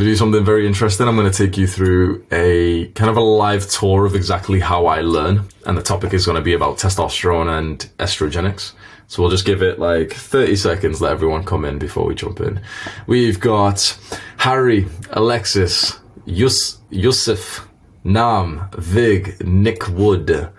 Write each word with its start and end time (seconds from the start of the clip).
going 0.00 0.08
to 0.08 0.12
do 0.12 0.16
something 0.16 0.44
very 0.46 0.66
interesting. 0.66 1.06
I'm 1.06 1.14
going 1.14 1.30
to 1.30 1.46
take 1.46 1.58
you 1.58 1.66
through 1.66 2.24
a 2.32 2.86
kind 2.92 3.10
of 3.10 3.18
a 3.18 3.20
live 3.20 3.68
tour 3.68 4.06
of 4.06 4.14
exactly 4.14 4.58
how 4.58 4.86
I 4.86 5.02
learn. 5.02 5.46
And 5.66 5.76
the 5.76 5.82
topic 5.82 6.14
is 6.14 6.24
going 6.24 6.36
to 6.36 6.42
be 6.42 6.54
about 6.54 6.78
testosterone 6.78 7.58
and 7.58 7.78
estrogenics. 7.98 8.72
So 9.08 9.20
we'll 9.20 9.30
just 9.30 9.44
give 9.44 9.60
it 9.60 9.78
like 9.78 10.14
30 10.14 10.56
seconds, 10.56 11.02
let 11.02 11.12
everyone 11.12 11.44
come 11.44 11.66
in 11.66 11.78
before 11.78 12.06
we 12.06 12.14
jump 12.14 12.40
in. 12.40 12.62
We've 13.06 13.38
got 13.38 13.98
Harry, 14.38 14.86
Alexis, 15.10 15.98
Yus, 16.24 16.78
Yusuf, 16.88 17.68
Nam, 18.02 18.70
Vig, 18.78 19.46
Nick 19.46 19.86
Wood, 19.88 20.50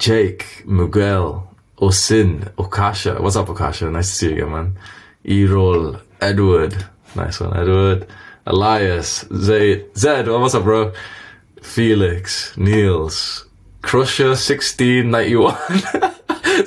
Jake, 0.00 0.64
Miguel, 0.66 1.48
Osin, 1.78 2.52
Okasha. 2.56 3.20
What's 3.20 3.36
up, 3.36 3.46
Okasha? 3.46 3.92
Nice 3.92 4.10
to 4.10 4.16
see 4.16 4.26
you 4.30 4.32
again, 4.32 4.50
man. 4.50 4.78
Erol, 5.24 6.00
Edward. 6.20 6.86
Nice 7.14 7.38
one, 7.38 7.56
Edward. 7.56 8.08
Elias, 8.46 9.24
Zed, 9.34 9.96
Zed, 9.96 10.28
what's 10.28 10.54
up, 10.54 10.64
bro? 10.64 10.92
Felix, 11.62 12.54
Niels, 12.58 13.46
Crusher, 13.80 14.36
1691. 14.36 15.56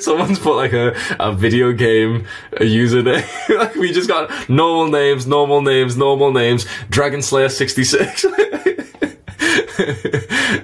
Someone's 0.00 0.40
put 0.40 0.56
like 0.56 0.72
a, 0.72 0.96
a 1.20 1.32
video 1.32 1.72
game 1.72 2.26
a 2.52 2.62
username. 2.62 3.24
like 3.58 3.76
we 3.76 3.92
just 3.92 4.08
got 4.08 4.28
normal 4.48 4.88
names, 4.88 5.24
normal 5.26 5.62
names, 5.62 5.96
normal 5.96 6.32
names. 6.32 6.66
Dragon 6.90 7.22
Slayer 7.22 7.48
66. 7.48 8.26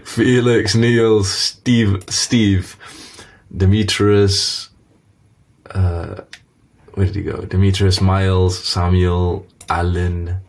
Felix, 0.05 0.75
Niels, 0.75 1.31
Steve, 1.31 2.03
Steve, 2.09 2.77
Demetrius, 3.57 4.71
uh, 5.71 6.23
where 6.95 7.07
did 7.07 7.15
he 7.15 7.23
go? 7.23 7.43
Demetrius, 7.43 8.01
Miles, 8.01 8.59
Samuel, 8.59 9.47
Alan, 9.69 10.41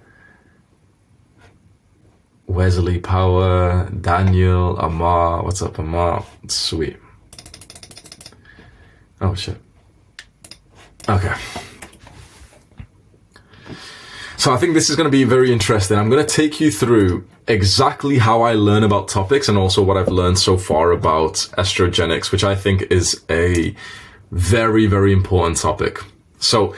Wesley 2.47 2.99
Power, 2.99 3.89
Daniel, 3.89 4.77
Amar. 4.77 5.43
What's 5.43 5.61
up, 5.61 5.79
Amar? 5.79 6.25
Sweet. 6.47 6.97
Oh, 9.21 9.33
shit. 9.33 9.57
Okay. 11.09 11.33
So 14.37 14.53
I 14.53 14.57
think 14.57 14.75
this 14.75 14.89
is 14.89 14.95
going 14.95 15.05
to 15.05 15.11
be 15.11 15.23
very 15.23 15.51
interesting. 15.51 15.97
I'm 15.97 16.09
going 16.09 16.23
to 16.23 16.31
take 16.31 16.59
you 16.59 16.69
through 16.69 17.27
exactly 17.47 18.19
how 18.19 18.43
I 18.43 18.53
learn 18.53 18.83
about 18.83 19.07
topics 19.07 19.49
and 19.49 19.57
also 19.57 19.81
what 19.83 19.97
I've 19.97 20.07
learned 20.07 20.37
so 20.37 20.57
far 20.57 20.91
about 20.91 21.33
estrogenics, 21.57 22.31
which 22.31 22.43
I 22.43 22.55
think 22.55 22.83
is 22.91 23.23
a 23.29 23.75
very, 24.31 24.85
very 24.85 25.13
important 25.13 25.57
topic. 25.57 25.99
So 26.39 26.75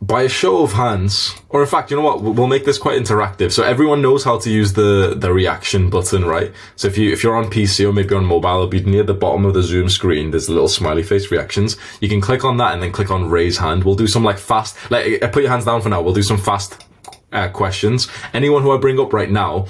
by 0.00 0.22
a 0.22 0.28
show 0.28 0.62
of 0.62 0.72
hands, 0.72 1.34
or 1.48 1.62
in 1.62 1.66
fact, 1.66 1.90
you 1.90 1.96
know 1.96 2.02
what? 2.02 2.22
We'll 2.22 2.46
make 2.46 2.64
this 2.64 2.78
quite 2.78 3.00
interactive. 3.00 3.50
So 3.50 3.62
everyone 3.62 4.02
knows 4.02 4.24
how 4.24 4.38
to 4.38 4.50
use 4.50 4.74
the, 4.74 5.14
the 5.16 5.32
reaction 5.32 5.88
button, 5.88 6.24
right? 6.24 6.52
So 6.76 6.88
if 6.88 6.98
you, 6.98 7.12
if 7.12 7.22
you're 7.22 7.34
on 7.34 7.46
PC 7.46 7.88
or 7.88 7.92
maybe 7.92 8.14
on 8.14 8.24
mobile, 8.24 8.48
it'll 8.50 8.66
be 8.68 8.82
near 8.84 9.02
the 9.02 9.14
bottom 9.14 9.46
of 9.46 9.54
the 9.54 9.62
Zoom 9.62 9.88
screen. 9.88 10.30
There's 10.30 10.48
a 10.48 10.52
little 10.52 10.68
smiley 10.68 11.02
face 11.02 11.30
reactions. 11.30 11.76
You 12.00 12.08
can 12.08 12.20
click 12.20 12.44
on 12.44 12.58
that 12.58 12.74
and 12.74 12.82
then 12.82 12.92
click 12.92 13.10
on 13.10 13.30
raise 13.30 13.58
hand. 13.58 13.84
We'll 13.84 13.94
do 13.94 14.06
some 14.06 14.22
like 14.22 14.38
fast, 14.38 14.76
like 14.90 15.22
uh, 15.22 15.28
put 15.28 15.42
your 15.42 15.50
hands 15.50 15.64
down 15.64 15.80
for 15.80 15.88
now. 15.88 16.02
We'll 16.02 16.14
do 16.14 16.22
some 16.22 16.38
fast 16.38 16.84
uh, 17.32 17.48
questions. 17.48 18.08
Anyone 18.34 18.62
who 18.62 18.72
I 18.72 18.78
bring 18.78 19.00
up 19.00 19.12
right 19.12 19.30
now, 19.30 19.66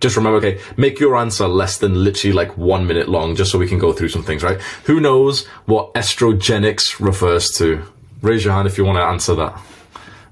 just 0.00 0.16
remember, 0.16 0.38
okay, 0.38 0.60
make 0.76 1.00
your 1.00 1.16
answer 1.16 1.48
less 1.48 1.78
than 1.78 2.04
literally 2.04 2.32
like 2.32 2.56
one 2.56 2.86
minute 2.86 3.08
long, 3.08 3.36
just 3.36 3.50
so 3.50 3.58
we 3.58 3.68
can 3.68 3.78
go 3.78 3.92
through 3.92 4.08
some 4.08 4.22
things, 4.22 4.42
right? 4.42 4.60
Who 4.84 5.00
knows 5.00 5.46
what 5.66 5.94
estrogenics 5.94 7.00
refers 7.00 7.50
to? 7.58 7.84
Raise 8.20 8.44
your 8.44 8.54
hand 8.54 8.66
if 8.66 8.76
you 8.78 8.84
want 8.84 8.98
to 8.98 9.02
answer 9.02 9.34
that. 9.36 9.60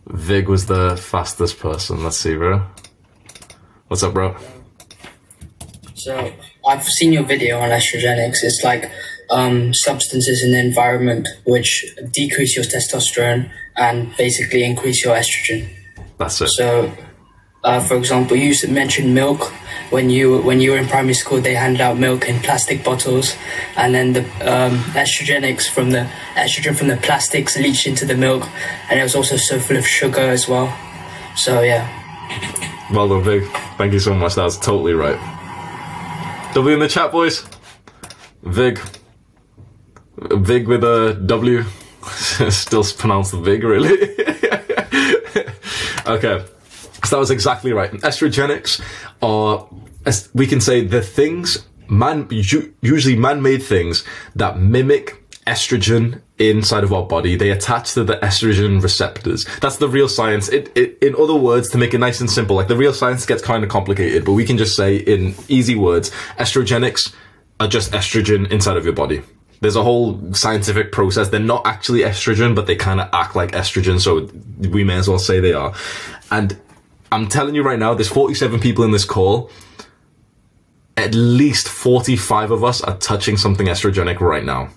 Vig 0.07 0.49
was 0.49 0.67
the 0.67 0.97
fastest 0.97 1.59
person. 1.59 2.03
Let's 2.03 2.17
see, 2.17 2.35
bro. 2.35 2.67
What's 3.89 4.03
up, 4.03 4.15
bro? 4.15 4.37
So 5.95 6.33
I've 6.67 6.85
seen 6.85 7.13
your 7.13 7.25
video 7.25 7.59
on 7.61 7.71
estrogenics. 7.71 8.39
It's 8.43 8.63
like 8.65 8.91
um, 9.31 9.73
substances 9.75 10.43
in 10.45 10.53
the 10.53 10.61
environment 10.61 11.29
which 11.45 11.85
decrease 12.13 12.57
your 12.57 12.65
testosterone 12.65 13.51
and 13.77 14.17
basically 14.17 14.65
increase 14.65 15.05
your 15.05 15.17
estrogen. 15.17 15.69
That's 16.19 16.41
it. 16.41 16.49
So, 16.49 16.93
uh, 17.65 17.81
for 17.81 17.97
example, 17.97 18.37
you 18.37 18.55
mentioned 18.69 19.15
milk 19.15 19.53
when 19.91 20.11
you 20.11 20.41
when 20.43 20.61
you 20.61 20.73
were 20.73 20.79
in 20.79 20.87
primary 20.87 21.15
school, 21.15 21.41
they 21.41 21.55
handed 21.55 21.81
out 21.81 21.99
milk 21.99 22.29
in 22.29 22.41
plastic 22.41 22.85
bottles, 22.85 23.37
and 23.77 23.95
then 23.95 24.13
the 24.13 24.21
um, 24.41 24.79
estrogenics 24.95 25.69
from 25.69 25.91
the 25.91 26.09
estrogen 26.35 26.77
from 26.77 26.89
the 26.89 26.97
plastics 26.97 27.57
leached 27.57 27.87
into 27.87 28.05
the 28.05 28.17
milk, 28.17 28.49
and 28.91 28.99
it 28.99 29.03
was 29.03 29.15
also 29.15 29.37
so 29.37 29.59
full 29.59 29.77
of 29.77 29.87
sugar 29.87 30.21
as 30.21 30.49
well. 30.49 30.75
So 31.37 31.63
yeah. 31.63 31.87
Well 32.93 33.09
done, 33.09 33.23
Vig. 33.23 33.45
Thank 33.79 33.93
you 33.93 34.01
so 34.01 34.15
much. 34.15 34.35
That's 34.35 34.57
totally 34.57 34.95
right. 34.95 35.19
W 36.55 36.75
in 36.75 36.81
the 36.81 36.89
chat, 36.89 37.13
boys. 37.13 37.45
Vig. 38.43 38.81
Vig 40.17 40.69
with 40.69 40.85
a 40.85 41.21
W. 41.27 41.65
Still 42.51 42.85
pronounced 42.97 43.35
Vig, 43.35 43.63
really. 43.65 43.93
okay. 46.07 46.45
So 47.07 47.17
that 47.17 47.21
was 47.21 47.31
exactly 47.31 47.73
right. 47.73 47.91
Estrogenics 47.93 48.81
are, 49.23 49.69
we 50.35 50.47
can 50.47 50.61
say, 50.61 50.85
the 50.85 51.03
things, 51.03 51.67
man, 51.89 52.27
usually 52.31 53.17
man-made 53.17 53.63
things 53.63 54.05
that 54.35 54.59
mimic 54.59 55.23
estrogen 55.47 56.21
inside 56.39 56.83
of 56.83 56.93
our 56.93 57.05
body. 57.07 57.37
They 57.37 57.51
attach 57.51 57.95
to 57.95 58.05
the 58.05 58.17
estrogen 58.17 58.83
receptors. 58.83 59.47
That's 59.61 59.77
the 59.77 59.89
real 59.89 60.09
science. 60.09 60.49
It, 60.49 60.77
it, 60.77 60.99
in 61.01 61.15
other 61.15 61.37
words, 61.37 61.71
to 61.71 61.79
make 61.79 61.95
it 61.95 61.99
nice 61.99 62.21
and 62.21 62.31
simple, 62.31 62.57
like 62.57 62.69
the 62.69 62.77
real 62.77 62.93
science 62.93 63.25
gets 63.25 63.43
kind 63.43 63.63
of 63.63 63.71
complicated, 63.71 64.25
but 64.25 64.33
we 64.33 64.45
can 64.45 64.59
just 64.59 64.77
say 64.77 64.97
in 64.97 65.35
easy 65.49 65.77
words, 65.77 66.11
estrogenics 66.39 67.15
are 67.61 67.69
just 67.69 67.93
estrogen 67.93 68.51
inside 68.51 68.77
of 68.77 68.85
your 68.85 68.93
body. 68.93 69.23
There's 69.61 69.77
a 69.77 69.83
whole 69.83 70.35
scientific 70.35 70.93
process. 70.93 71.31
They're 71.31 71.41
not 71.41 71.67
actually 71.67 72.01
estrogen, 72.01 72.55
but 72.55 72.67
they 72.67 72.77
kind 72.77 73.01
of 73.01 73.09
act 73.15 73.35
like 73.37 73.53
estrogen. 73.53 74.01
So 74.01 74.29
we 74.69 74.85
may 74.85 74.97
as 74.97 75.09
well 75.09 75.19
say 75.19 75.41
they 75.41 75.55
are. 75.55 75.73
And 76.31 76.61
I'm 77.13 77.29
telling 77.29 77.55
you 77.55 77.63
right 77.63 77.79
now, 77.79 77.95
there's 77.95 78.09
47 78.09 78.61
people 78.61 78.85
in 78.85 78.91
this 78.91 79.05
call. 79.05 79.51
At 80.97 81.15
least 81.15 81.69
45 81.69 82.51
of 82.51 82.65
us 82.65 82.81
are 82.83 82.97
touching 82.97 83.37
something 83.37 83.67
estrogenic 83.67 84.21
right 84.21 84.45
now. 84.45 84.71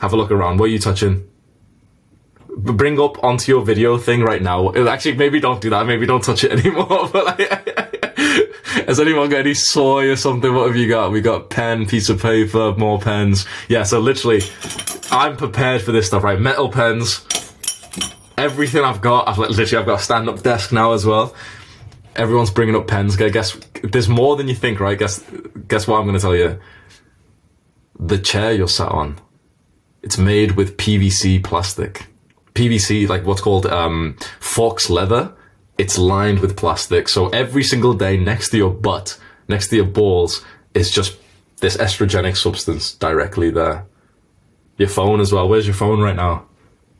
Have 0.00 0.12
a 0.12 0.16
look 0.16 0.30
around. 0.30 0.58
What 0.58 0.66
are 0.66 0.72
you 0.72 0.78
touching? 0.78 1.28
Bring 2.56 3.00
up 3.00 3.22
onto 3.24 3.50
your 3.50 3.64
video 3.64 3.98
thing 3.98 4.22
right 4.22 4.42
now. 4.42 4.68
Uh, 4.68 4.88
actually, 4.88 5.16
maybe 5.16 5.40
don't 5.40 5.60
do 5.60 5.70
that. 5.70 5.86
Maybe 5.86 6.06
don't 6.06 6.22
touch 6.22 6.44
it 6.44 6.52
anymore. 6.64 7.08
But 7.12 7.24
like, 7.24 8.18
has 8.86 9.00
anyone 9.00 9.28
got 9.28 9.40
any 9.40 9.54
soy 9.54 10.10
or 10.10 10.16
something? 10.16 10.54
What 10.54 10.66
have 10.66 10.76
you 10.76 10.88
got? 10.88 11.10
We 11.10 11.20
got 11.20 11.50
pen, 11.50 11.86
piece 11.86 12.08
of 12.08 12.20
paper, 12.20 12.74
more 12.76 13.00
pens. 13.00 13.46
Yeah, 13.68 13.82
so 13.82 13.98
literally, 13.98 14.42
I'm 15.10 15.36
prepared 15.36 15.82
for 15.82 15.92
this 15.92 16.06
stuff, 16.08 16.22
right? 16.22 16.38
Metal 16.40 16.68
pens, 16.68 17.24
everything 18.38 18.84
I've 18.84 19.00
got, 19.00 19.28
I've 19.28 19.38
literally 19.38 19.76
I've 19.76 19.86
got 19.86 20.00
a 20.00 20.02
stand 20.02 20.28
up 20.28 20.42
desk 20.42 20.72
now 20.72 20.92
as 20.92 21.04
well. 21.04 21.34
Everyone's 22.16 22.50
bringing 22.50 22.74
up 22.74 22.86
pens. 22.86 23.16
Guess 23.16 23.58
there's 23.82 24.08
more 24.08 24.36
than 24.36 24.48
you 24.48 24.54
think, 24.54 24.80
right? 24.80 24.98
Guess 24.98 25.24
guess 25.66 25.86
what 25.86 25.98
I'm 25.98 26.04
going 26.04 26.16
to 26.16 26.20
tell 26.20 26.36
you. 26.36 26.58
The 27.98 28.18
chair 28.18 28.52
you're 28.52 28.68
sat 28.68 28.90
on, 28.90 29.18
it's 30.02 30.18
made 30.18 30.52
with 30.52 30.76
PVC 30.76 31.42
plastic. 31.42 32.06
PVC, 32.54 33.08
like 33.08 33.24
what's 33.24 33.40
called 33.40 33.66
um, 33.66 34.16
Fox 34.40 34.90
leather. 34.90 35.32
It's 35.76 35.96
lined 35.96 36.40
with 36.40 36.56
plastic. 36.56 37.08
So 37.08 37.28
every 37.28 37.62
single 37.62 37.94
day, 37.94 38.16
next 38.16 38.50
to 38.50 38.56
your 38.56 38.70
butt, 38.72 39.18
next 39.46 39.68
to 39.68 39.76
your 39.76 39.84
balls, 39.84 40.44
is 40.74 40.90
just 40.90 41.16
this 41.58 41.76
estrogenic 41.76 42.36
substance 42.36 42.94
directly 42.94 43.50
there. 43.50 43.86
Your 44.76 44.88
phone 44.88 45.20
as 45.20 45.32
well. 45.32 45.48
Where's 45.48 45.66
your 45.66 45.74
phone 45.74 46.00
right 46.00 46.16
now? 46.16 46.47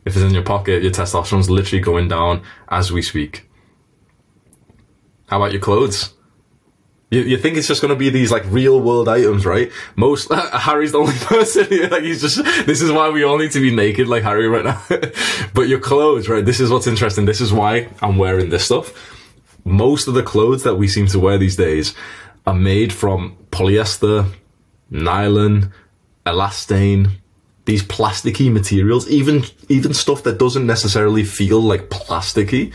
If 0.05 0.15
it's 0.15 0.23
in 0.23 0.33
your 0.33 0.43
pocket, 0.43 0.81
your 0.81 0.91
testosterone's 0.91 1.49
literally 1.49 1.81
going 1.81 2.07
down 2.07 2.43
as 2.69 2.91
we 2.91 3.01
speak. 3.01 3.49
How 5.27 5.37
about 5.37 5.51
your 5.51 5.61
clothes? 5.61 6.13
You, 7.11 7.21
you 7.21 7.37
think 7.37 7.57
it's 7.57 7.67
just 7.67 7.81
going 7.81 7.89
to 7.89 7.97
be 7.97 8.09
these 8.09 8.31
like 8.31 8.43
real 8.47 8.79
world 8.81 9.09
items, 9.09 9.45
right? 9.45 9.71
Most 9.95 10.31
Harry's 10.53 10.91
the 10.91 10.99
only 10.99 11.13
person 11.17 11.65
here. 11.65 11.87
Like 11.87 12.03
he's 12.03 12.21
just. 12.21 12.43
This 12.65 12.81
is 12.81 12.91
why 12.91 13.09
we 13.09 13.23
all 13.23 13.37
need 13.37 13.51
to 13.51 13.61
be 13.61 13.73
naked, 13.75 14.07
like 14.07 14.23
Harry 14.23 14.47
right 14.47 14.65
now. 14.65 14.81
but 15.53 15.67
your 15.67 15.79
clothes, 15.79 16.29
right? 16.29 16.45
This 16.45 16.59
is 16.59 16.69
what's 16.69 16.87
interesting. 16.87 17.25
This 17.25 17.41
is 17.41 17.51
why 17.51 17.89
I'm 18.01 18.17
wearing 18.17 18.49
this 18.49 18.65
stuff. 18.65 18.93
Most 19.65 20.07
of 20.07 20.13
the 20.13 20.23
clothes 20.23 20.63
that 20.63 20.75
we 20.75 20.87
seem 20.87 21.07
to 21.07 21.19
wear 21.19 21.37
these 21.37 21.55
days 21.55 21.93
are 22.45 22.53
made 22.53 22.93
from 22.93 23.37
polyester, 23.51 24.31
nylon, 24.89 25.73
elastane, 26.25 27.11
these 27.69 27.83
plasticky 27.83 28.51
materials, 28.51 29.07
even 29.09 29.45
even 29.69 29.93
stuff 29.93 30.23
that 30.23 30.39
doesn't 30.39 30.65
necessarily 30.65 31.23
feel 31.23 31.61
like 31.61 31.89
plasticky, 31.89 32.73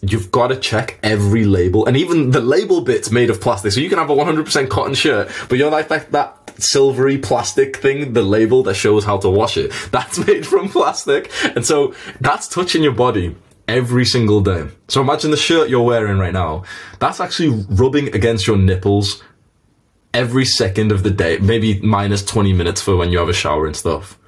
you've 0.00 0.30
got 0.30 0.48
to 0.48 0.56
check 0.56 0.98
every 1.02 1.44
label, 1.44 1.84
and 1.86 1.96
even 1.96 2.30
the 2.30 2.40
label 2.40 2.80
bit's 2.80 3.10
made 3.10 3.28
of 3.28 3.40
plastic. 3.40 3.72
So 3.72 3.80
you 3.80 3.90
can 3.90 3.98
have 3.98 4.08
a 4.08 4.16
100% 4.16 4.70
cotton 4.70 4.94
shirt, 4.94 5.30
but 5.48 5.58
you're 5.58 5.70
like 5.70 5.88
that, 5.88 6.10
that 6.12 6.58
silvery 6.58 7.18
plastic 7.18 7.76
thing, 7.76 8.14
the 8.14 8.22
label 8.22 8.62
that 8.62 8.74
shows 8.74 9.04
how 9.04 9.18
to 9.18 9.28
wash 9.28 9.58
it, 9.58 9.72
that's 9.90 10.26
made 10.26 10.46
from 10.46 10.70
plastic, 10.70 11.30
and 11.54 11.64
so 11.66 11.94
that's 12.20 12.48
touching 12.48 12.82
your 12.82 12.94
body 12.94 13.36
every 13.68 14.06
single 14.06 14.40
day. 14.40 14.68
So 14.88 15.02
imagine 15.02 15.30
the 15.30 15.36
shirt 15.36 15.68
you're 15.68 15.82
wearing 15.82 16.18
right 16.18 16.32
now. 16.32 16.64
That's 16.98 17.20
actually 17.20 17.50
rubbing 17.68 18.14
against 18.14 18.46
your 18.46 18.56
nipples 18.56 19.22
every 20.14 20.44
second 20.46 20.92
of 20.92 21.02
the 21.02 21.10
day, 21.10 21.38
maybe 21.38 21.78
minus 21.80 22.24
20 22.24 22.52
minutes 22.52 22.80
for 22.80 22.96
when 22.96 23.12
you 23.12 23.18
have 23.18 23.28
a 23.28 23.34
shower 23.34 23.66
and 23.66 23.76
stuff. 23.76 24.18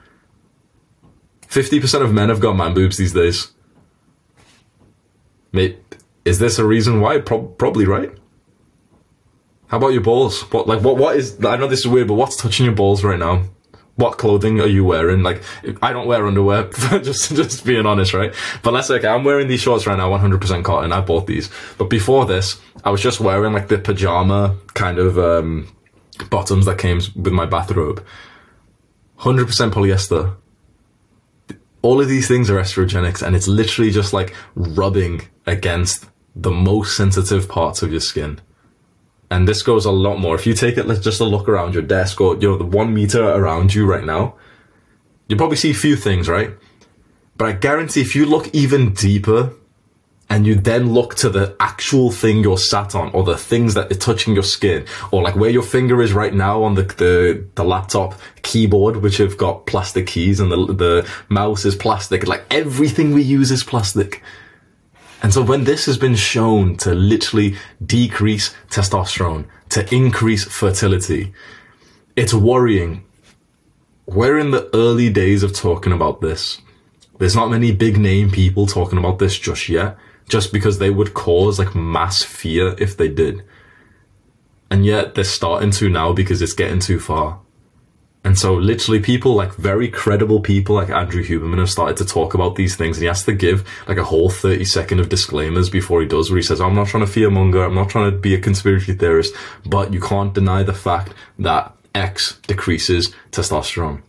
50% 1.53 2.01
of 2.01 2.15
men 2.15 2.31
have 2.31 2.41
got 2.41 2.57
man 2.57 2.73
boobs 2.73 2.97
these 2.97 3.13
days. 3.13 3.53
Mate, 5.53 5.79
is 6.25 6.39
this 6.39 6.59
a 6.59 6.65
reason 6.65 7.03
why? 7.03 7.19
Pro- 7.19 7.45
probably 7.47 7.85
right. 7.85 8.11
How 9.67 9.77
about 9.77 9.93
your 9.93 10.01
balls? 10.01 10.51
What 10.51 10.67
like 10.67 10.81
what 10.81 10.97
what 10.97 11.17
is? 11.17 11.45
I 11.45 11.57
know 11.57 11.67
this 11.67 11.81
is 11.81 11.89
weird, 11.89 12.09
but 12.09 12.15
what's 12.15 12.37
touching 12.37 12.65
your 12.65 12.75
balls 12.75 13.05
right 13.05 13.19
now? 13.19 13.45
What 13.97 14.17
clothing 14.17 14.61
are 14.61 14.67
you 14.67 14.83
wearing? 14.83 15.23
Like 15.23 15.43
I 15.83 15.93
don't 15.93 16.07
wear 16.07 16.27
underwear, 16.27 16.65
just 17.03 17.35
just 17.35 17.67
being 17.67 17.85
honest, 17.85 18.15
right? 18.15 18.35
But 18.63 18.73
let's 18.73 18.89
say 18.89 18.95
okay, 18.95 19.09
I'm 19.09 19.25
wearing 19.25 19.49
these 19.49 19.61
shorts 19.61 19.87
right 19.87 19.99
now, 19.99 20.11
100% 20.11 20.65
cotton. 20.65 20.91
I 20.91 21.03
bought 21.03 21.27
these, 21.27 21.51
but 21.77 21.91
before 21.91 22.25
this, 22.25 22.61
I 22.83 22.91
was 22.91 23.03
just 23.03 23.21
wearing 23.21 23.53
like 23.53 23.69
the 23.69 23.77
pajama 23.77 24.57
kind 24.73 24.99
of 24.99 25.19
um, 25.19 25.69
bottoms 26.31 26.65
that 26.65 26.79
came 26.79 26.97
with 27.15 27.33
my 27.35 27.45
bathrobe. 27.45 28.03
100% 29.19 29.71
polyester. 29.71 30.37
All 31.83 32.01
of 32.01 32.09
these 32.09 32.29
things 32.29 32.49
are 32.49 32.61
estrogenics, 32.61 33.23
and 33.23 33.35
it's 33.35 33.49
literally 33.49 33.91
just 33.91 34.13
like 34.13 34.35
rubbing 34.55 35.23
against 35.47 36.07
the 36.35 36.51
most 36.51 36.97
sensitive 36.97 37.49
parts 37.49 37.83
of 37.83 37.91
your 37.91 38.01
skin. 38.01 38.41
And 39.31 39.49
this 39.49 39.63
goes 39.63 39.85
a 39.85 39.91
lot 39.91 40.19
more. 40.19 40.35
If 40.35 40.47
you 40.47 40.55
take 40.55 40.77
it, 40.77 40.87
let's 40.87 41.01
just 41.01 41.21
a 41.21 41.25
look 41.25 41.49
around 41.49 41.75
your 41.75 41.83
desk 41.83 42.21
or 42.21 42.35
you 42.37 42.51
know 42.51 42.57
the 42.57 42.65
one 42.65 42.95
meter 42.95 43.23
around 43.23 43.75
you 43.75 43.87
right 43.87 44.05
now, 44.05 44.35
you 45.29 45.37
probably 45.37 45.57
see 45.57 45.71
a 45.71 45.75
few 45.75 45.97
things, 45.97 46.29
right? 46.29 46.51
But 47.37 47.49
I 47.49 47.53
guarantee 47.53 48.03
if 48.03 48.15
you 48.15 48.27
look 48.27 48.55
even 48.55 48.93
deeper 48.93 49.55
and 50.33 50.47
you 50.47 50.55
then 50.55 50.95
look 50.95 51.15
to 51.15 51.29
the 51.29 51.55
actual 51.61 52.11
thing 52.11 52.43
you're 52.43 52.57
sat 52.57 52.95
on 52.95 53.11
or 53.13 53.23
the 53.23 53.37
things 53.37 53.75
that 53.75 53.93
are 53.93 53.97
touching 53.97 54.33
your 54.33 54.43
skin 54.43 54.87
or 55.11 55.21
like 55.21 55.37
where 55.37 55.51
your 55.51 55.63
finger 55.63 56.01
is 56.01 56.15
right 56.15 56.33
now 56.33 56.63
on 56.63 56.75
the, 56.75 56.85
the, 56.85 57.47
the 57.55 57.63
laptop 57.63 58.19
keyboard, 58.41 58.97
which 58.97 59.19
have 59.19 59.37
got 59.37 59.67
plastic 59.67 60.07
keys 60.07 60.41
and 60.41 60.51
the, 60.51 60.57
the 60.73 61.11
mouse 61.29 61.67
is 61.67 61.77
plastic. 61.77 62.27
Like 62.27 62.47
everything 62.51 63.13
we 63.13 63.21
use 63.21 63.51
is 63.51 63.63
plastic. 63.63 64.23
And 65.23 65.35
so 65.35 65.43
when 65.43 65.65
this 65.65 65.85
has 65.85 65.99
been 65.99 66.17
shown 66.17 66.79
to 66.79 66.95
literally 66.95 67.57
decrease 67.85 68.55
testosterone, 68.71 69.45
to 69.69 69.95
increase 69.95 70.45
fertility, 70.47 71.35
it's 72.17 72.33
worrying. 72.33 73.05
We're 74.07 74.39
in 74.39 74.51
the 74.51 74.71
early 74.75 75.11
days 75.11 75.43
of 75.43 75.53
talking 75.53 75.93
about 75.93 76.23
this. 76.23 76.63
There's 77.19 77.37
not 77.37 77.51
many 77.51 77.71
big 77.71 77.99
name 77.99 78.31
people 78.31 78.67
talking 78.67 78.99
about 78.99 79.19
this 79.19 79.39
just 79.39 79.69
yet, 79.69 79.99
just 80.29 80.53
because 80.53 80.79
they 80.79 80.91
would 80.91 81.15
cause 81.15 81.59
like 81.59 81.75
mass 81.75 82.23
fear 82.23 82.75
if 82.79 82.97
they 82.97 83.09
did. 83.09 83.43
And 84.71 84.87
yet 84.87 85.15
they're 85.15 85.25
starting 85.25 85.71
to 85.73 85.89
now 85.89 86.13
because 86.13 86.41
it's 86.41 86.55
getting 86.55 86.81
too 86.81 86.99
far. 86.99 87.41
And 88.25 88.39
so 88.39 88.55
literally 88.55 89.01
people 89.01 89.35
like 89.35 89.53
very 89.55 89.89
credible 89.89 90.41
people 90.41 90.77
like 90.77 90.91
Andrew 90.91 91.25
Huberman 91.25 91.59
have 91.59 91.71
started 91.71 91.97
to 91.97 92.05
talk 92.05 92.35
about 92.35 92.55
these 92.55 92.77
things 92.77 92.97
and 92.97 93.03
he 93.03 93.09
has 93.09 93.25
to 93.25 93.33
give 93.33 93.69
like 93.89 93.99
a 93.99 94.05
whole 94.05 94.31
30 94.31 94.65
second 94.65 95.01
of 95.01 95.09
disclaimers 95.09 95.69
before 95.69 96.01
he 96.01 96.07
does 96.07 96.31
where 96.31 96.37
he 96.37 96.43
says, 96.43 96.61
I'm 96.61 96.75
not 96.75 96.87
trying 96.87 97.05
to 97.05 97.11
fearmonger, 97.11 97.67
I'm 97.67 97.75
not 97.75 97.89
trying 97.89 98.13
to 98.13 98.17
be 98.17 98.35
a 98.35 98.41
conspiracy 98.41 98.95
theorist, 98.95 99.35
but 99.67 99.93
you 99.93 100.01
can't 100.01 100.33
deny 100.33 100.63
the 100.63 100.73
fact 100.73 101.15
that 101.41 101.75
X 101.95 102.39
decreases 102.47 103.13
testosterone. 103.33 104.03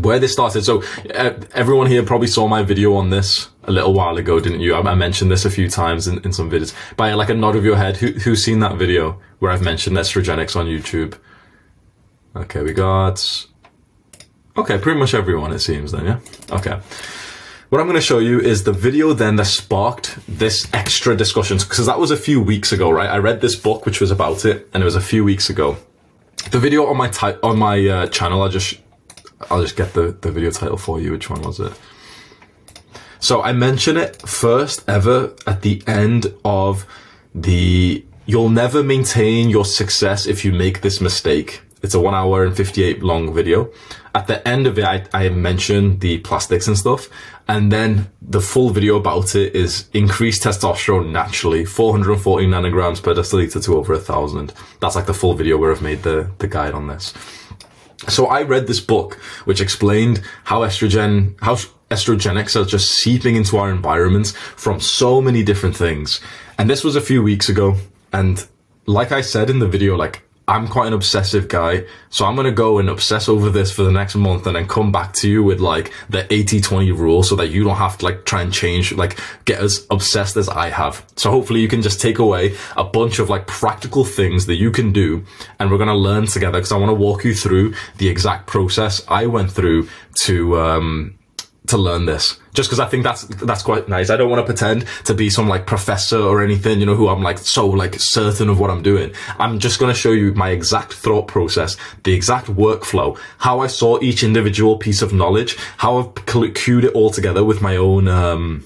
Where 0.00 0.18
this 0.18 0.32
started, 0.32 0.64
so 0.64 0.82
uh, 1.14 1.32
everyone 1.54 1.86
here 1.86 2.02
probably 2.02 2.26
saw 2.26 2.48
my 2.48 2.62
video 2.62 2.94
on 2.94 3.08
this 3.08 3.48
a 3.66 3.72
little 3.72 3.92
while 3.92 4.16
ago, 4.16 4.40
didn't 4.40 4.60
you? 4.60 4.74
I, 4.74 4.80
I 4.80 4.94
mentioned 4.94 5.30
this 5.30 5.44
a 5.44 5.50
few 5.50 5.68
times 5.68 6.06
in, 6.06 6.18
in 6.24 6.32
some 6.32 6.50
videos. 6.50 6.74
By 6.96 7.12
like 7.14 7.28
a 7.28 7.34
nod 7.34 7.56
of 7.56 7.64
your 7.64 7.76
head, 7.76 7.96
who, 7.96 8.08
who's 8.12 8.44
seen 8.44 8.60
that 8.60 8.76
video 8.76 9.20
where 9.38 9.50
I've 9.50 9.62
mentioned 9.62 9.96
estrogenics 9.96 10.56
on 10.56 10.66
YouTube? 10.66 11.18
Okay, 12.34 12.62
we 12.62 12.72
got. 12.72 13.46
Okay, 14.56 14.78
pretty 14.78 14.98
much 14.98 15.14
everyone 15.14 15.52
it 15.52 15.58
seems 15.58 15.92
then, 15.92 16.06
yeah? 16.06 16.20
Okay. 16.50 16.80
What 17.68 17.80
I'm 17.80 17.88
going 17.88 17.96
to 17.96 18.00
show 18.00 18.20
you 18.20 18.40
is 18.40 18.62
the 18.62 18.72
video 18.72 19.12
then 19.12 19.36
that 19.36 19.46
sparked 19.46 20.18
this 20.28 20.72
extra 20.72 21.16
discussions 21.16 21.64
because 21.64 21.86
that 21.86 21.98
was 21.98 22.12
a 22.12 22.16
few 22.16 22.40
weeks 22.40 22.70
ago, 22.70 22.90
right? 22.90 23.10
I 23.10 23.18
read 23.18 23.40
this 23.40 23.56
book 23.56 23.84
which 23.84 24.00
was 24.00 24.12
about 24.12 24.44
it 24.44 24.68
and 24.72 24.82
it 24.82 24.84
was 24.84 24.94
a 24.94 25.00
few 25.00 25.24
weeks 25.24 25.50
ago. 25.50 25.76
The 26.52 26.60
video 26.60 26.86
on 26.86 26.96
my 26.96 27.10
on 27.42 27.58
my 27.58 27.84
uh, 27.88 28.06
channel, 28.06 28.40
I'll 28.40 28.48
just 28.48 28.78
I'll 29.50 29.62
just 29.62 29.76
get 29.76 29.94
the, 29.94 30.16
the 30.20 30.30
video 30.30 30.50
title 30.52 30.76
for 30.76 31.00
you. 31.00 31.10
Which 31.10 31.28
one 31.28 31.42
was 31.42 31.58
it? 31.58 31.72
So 33.26 33.42
I 33.42 33.52
mention 33.52 33.96
it 33.96 34.22
first 34.22 34.88
ever 34.88 35.34
at 35.48 35.62
the 35.62 35.82
end 35.88 36.32
of 36.44 36.86
the 37.34 38.04
You'll 38.24 38.50
never 38.50 38.84
maintain 38.84 39.50
your 39.50 39.64
success 39.64 40.26
if 40.26 40.44
you 40.44 40.52
make 40.52 40.80
this 40.80 41.00
mistake 41.00 41.62
it's 41.82 41.94
a 41.94 42.00
one 42.00 42.14
hour 42.14 42.44
and 42.44 42.56
58 42.56 43.02
long 43.02 43.34
video. 43.34 43.70
At 44.14 44.28
the 44.28 44.46
end 44.46 44.66
of 44.66 44.78
it, 44.78 44.84
I, 44.84 45.04
I 45.12 45.28
mentioned 45.28 46.00
the 46.00 46.18
plastics 46.18 46.66
and 46.66 46.76
stuff. 46.76 47.08
And 47.48 47.70
then 47.70 48.10
the 48.22 48.40
full 48.40 48.70
video 48.70 48.96
about 48.96 49.34
it 49.34 49.54
is 49.54 49.88
increased 49.92 50.42
testosterone 50.42 51.10
naturally, 51.10 51.64
440 51.64 52.46
nanograms 52.46 53.02
per 53.02 53.14
deciliter 53.14 53.62
to 53.64 53.76
over 53.76 53.92
a 53.92 54.00
thousand. 54.00 54.54
That's 54.80 54.96
like 54.96 55.06
the 55.06 55.14
full 55.14 55.34
video 55.34 55.58
where 55.58 55.70
I've 55.70 55.82
made 55.82 56.02
the, 56.02 56.30
the 56.38 56.48
guide 56.48 56.74
on 56.74 56.86
this. 56.88 57.12
So 58.08 58.26
I 58.26 58.42
read 58.42 58.66
this 58.66 58.80
book, 58.80 59.14
which 59.44 59.60
explained 59.60 60.22
how 60.44 60.60
estrogen, 60.60 61.34
how 61.40 61.56
estrogenics 61.90 62.60
are 62.60 62.64
just 62.64 62.90
seeping 62.90 63.36
into 63.36 63.56
our 63.56 63.70
environments 63.70 64.32
from 64.32 64.80
so 64.80 65.20
many 65.20 65.42
different 65.42 65.76
things. 65.76 66.20
And 66.58 66.68
this 66.68 66.82
was 66.82 66.96
a 66.96 67.00
few 67.00 67.22
weeks 67.22 67.48
ago. 67.48 67.76
And 68.12 68.44
like 68.86 69.12
I 69.12 69.20
said 69.20 69.50
in 69.50 69.58
the 69.58 69.68
video, 69.68 69.96
like 69.96 70.22
I'm 70.48 70.68
quite 70.68 70.86
an 70.86 70.92
obsessive 70.92 71.48
guy, 71.48 71.86
so 72.08 72.24
I'm 72.24 72.36
gonna 72.36 72.52
go 72.52 72.78
and 72.78 72.88
obsess 72.88 73.28
over 73.28 73.50
this 73.50 73.72
for 73.72 73.82
the 73.82 73.90
next 73.90 74.14
month 74.14 74.46
and 74.46 74.54
then 74.54 74.68
come 74.68 74.92
back 74.92 75.12
to 75.14 75.28
you 75.28 75.42
with 75.42 75.58
like 75.58 75.92
the 76.08 76.22
80-20 76.22 76.96
rule 76.96 77.24
so 77.24 77.34
that 77.34 77.48
you 77.48 77.64
don't 77.64 77.76
have 77.76 77.98
to 77.98 78.04
like 78.04 78.24
try 78.24 78.42
and 78.42 78.52
change, 78.52 78.92
like 78.92 79.18
get 79.44 79.60
as 79.60 79.84
obsessed 79.90 80.36
as 80.36 80.48
I 80.48 80.68
have. 80.68 81.04
So 81.16 81.32
hopefully 81.32 81.60
you 81.60 81.68
can 81.68 81.82
just 81.82 82.00
take 82.00 82.20
away 82.20 82.56
a 82.76 82.84
bunch 82.84 83.18
of 83.18 83.28
like 83.28 83.48
practical 83.48 84.04
things 84.04 84.46
that 84.46 84.54
you 84.54 84.70
can 84.70 84.92
do 84.92 85.24
and 85.58 85.68
we're 85.68 85.78
gonna 85.78 85.96
learn 85.96 86.26
together 86.26 86.58
because 86.58 86.72
I 86.72 86.76
wanna 86.76 86.94
walk 86.94 87.24
you 87.24 87.34
through 87.34 87.74
the 87.98 88.08
exact 88.08 88.46
process 88.46 89.04
I 89.08 89.26
went 89.26 89.50
through 89.50 89.88
to, 90.22 90.60
um, 90.60 91.18
to 91.68 91.76
learn 91.76 92.06
this 92.06 92.38
just 92.56 92.70
because 92.70 92.80
I 92.80 92.86
think 92.86 93.04
that's 93.04 93.24
that's 93.24 93.62
quite 93.62 93.88
nice. 93.88 94.08
I 94.10 94.16
don't 94.16 94.30
want 94.30 94.40
to 94.40 94.46
pretend 94.46 94.86
to 95.04 95.14
be 95.14 95.28
some 95.30 95.46
like 95.46 95.66
professor 95.66 96.18
or 96.18 96.42
anything, 96.42 96.80
you 96.80 96.86
know, 96.86 96.96
who 96.96 97.08
I'm 97.08 97.22
like 97.22 97.38
so 97.38 97.66
like 97.68 97.94
certain 98.00 98.48
of 98.48 98.58
what 98.58 98.70
I'm 98.70 98.82
doing. 98.82 99.12
I'm 99.38 99.58
just 99.58 99.78
going 99.78 99.92
to 99.92 99.98
show 99.98 100.12
you 100.12 100.32
my 100.32 100.50
exact 100.50 100.94
thought 100.94 101.28
process, 101.28 101.76
the 102.04 102.14
exact 102.14 102.46
workflow, 102.46 103.18
how 103.38 103.60
I 103.60 103.66
saw 103.66 104.00
each 104.00 104.24
individual 104.24 104.78
piece 104.78 105.02
of 105.02 105.12
knowledge, 105.12 105.56
how 105.76 105.98
I've 105.98 106.54
queued 106.54 106.84
it 106.84 106.94
all 106.94 107.10
together 107.10 107.44
with 107.44 107.60
my 107.60 107.76
own 107.76 108.08
um 108.08 108.64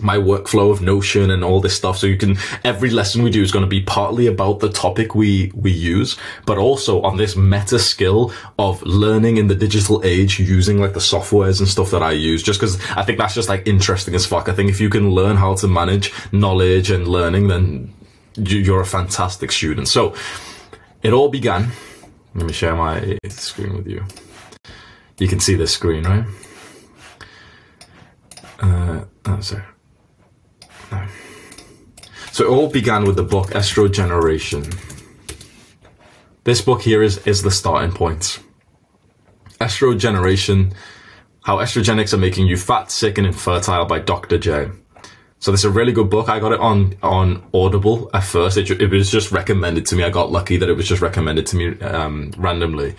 my 0.00 0.16
workflow 0.16 0.70
of 0.70 0.80
Notion 0.80 1.30
and 1.30 1.42
all 1.44 1.60
this 1.60 1.76
stuff. 1.76 1.98
So 1.98 2.06
you 2.06 2.16
can, 2.16 2.36
every 2.64 2.90
lesson 2.90 3.22
we 3.22 3.30
do 3.30 3.42
is 3.42 3.52
going 3.52 3.64
to 3.64 3.68
be 3.68 3.80
partly 3.80 4.26
about 4.26 4.60
the 4.60 4.68
topic 4.68 5.14
we, 5.14 5.52
we 5.54 5.70
use, 5.70 6.16
but 6.46 6.58
also 6.58 7.02
on 7.02 7.16
this 7.16 7.36
meta 7.36 7.78
skill 7.78 8.32
of 8.58 8.82
learning 8.82 9.36
in 9.36 9.48
the 9.48 9.54
digital 9.54 10.00
age 10.04 10.38
using 10.38 10.78
like 10.78 10.94
the 10.94 11.00
softwares 11.00 11.58
and 11.60 11.68
stuff 11.68 11.90
that 11.90 12.02
I 12.02 12.12
use, 12.12 12.42
just 12.42 12.60
because 12.60 12.80
I 12.90 13.02
think 13.02 13.18
that's 13.18 13.34
just 13.34 13.48
like 13.48 13.66
interesting 13.66 14.14
as 14.14 14.26
fuck. 14.26 14.48
I 14.48 14.52
think 14.52 14.70
if 14.70 14.80
you 14.80 14.88
can 14.88 15.10
learn 15.10 15.36
how 15.36 15.54
to 15.56 15.68
manage 15.68 16.12
knowledge 16.32 16.90
and 16.90 17.08
learning, 17.08 17.48
then 17.48 17.94
you're 18.36 18.80
a 18.80 18.86
fantastic 18.86 19.50
student. 19.52 19.88
So 19.88 20.14
it 21.02 21.12
all 21.12 21.28
began. 21.28 21.72
Let 22.34 22.46
me 22.46 22.52
share 22.52 22.76
my 22.76 23.18
screen 23.28 23.76
with 23.76 23.86
you. 23.86 24.04
You 25.18 25.26
can 25.26 25.40
see 25.40 25.56
this 25.56 25.72
screen, 25.72 26.04
right? 26.04 26.24
Uh, 28.60 29.04
oh, 29.26 29.40
sorry. 29.40 29.64
So 32.32 32.44
it 32.44 32.48
all 32.48 32.68
began 32.68 33.04
with 33.04 33.16
the 33.16 33.24
book 33.24 33.48
Estrogeneration. 33.48 34.76
This 36.44 36.60
book 36.60 36.82
here 36.82 37.02
is, 37.02 37.18
is 37.26 37.42
the 37.42 37.50
starting 37.50 37.92
point. 37.92 38.38
Estrogeneration, 39.60 40.72
how 41.42 41.56
estrogenics 41.56 42.12
are 42.12 42.18
making 42.18 42.46
you 42.46 42.56
fat, 42.56 42.90
sick, 42.90 43.18
and 43.18 43.26
infertile 43.26 43.86
by 43.86 43.98
Dr. 43.98 44.38
Jay. 44.38 44.70
So 45.40 45.50
this 45.50 45.60
is 45.60 45.64
a 45.66 45.70
really 45.70 45.92
good 45.92 46.10
book. 46.10 46.28
I 46.28 46.40
got 46.40 46.52
it 46.52 46.60
on 46.60 46.96
on 47.02 47.48
Audible 47.54 48.10
at 48.12 48.24
first. 48.24 48.56
It, 48.56 48.70
it 48.70 48.90
was 48.90 49.10
just 49.10 49.30
recommended 49.30 49.86
to 49.86 49.96
me. 49.96 50.02
I 50.02 50.10
got 50.10 50.32
lucky 50.32 50.56
that 50.56 50.68
it 50.68 50.74
was 50.74 50.88
just 50.88 51.00
recommended 51.00 51.46
to 51.48 51.56
me 51.56 51.80
um, 51.80 52.32
randomly 52.36 52.96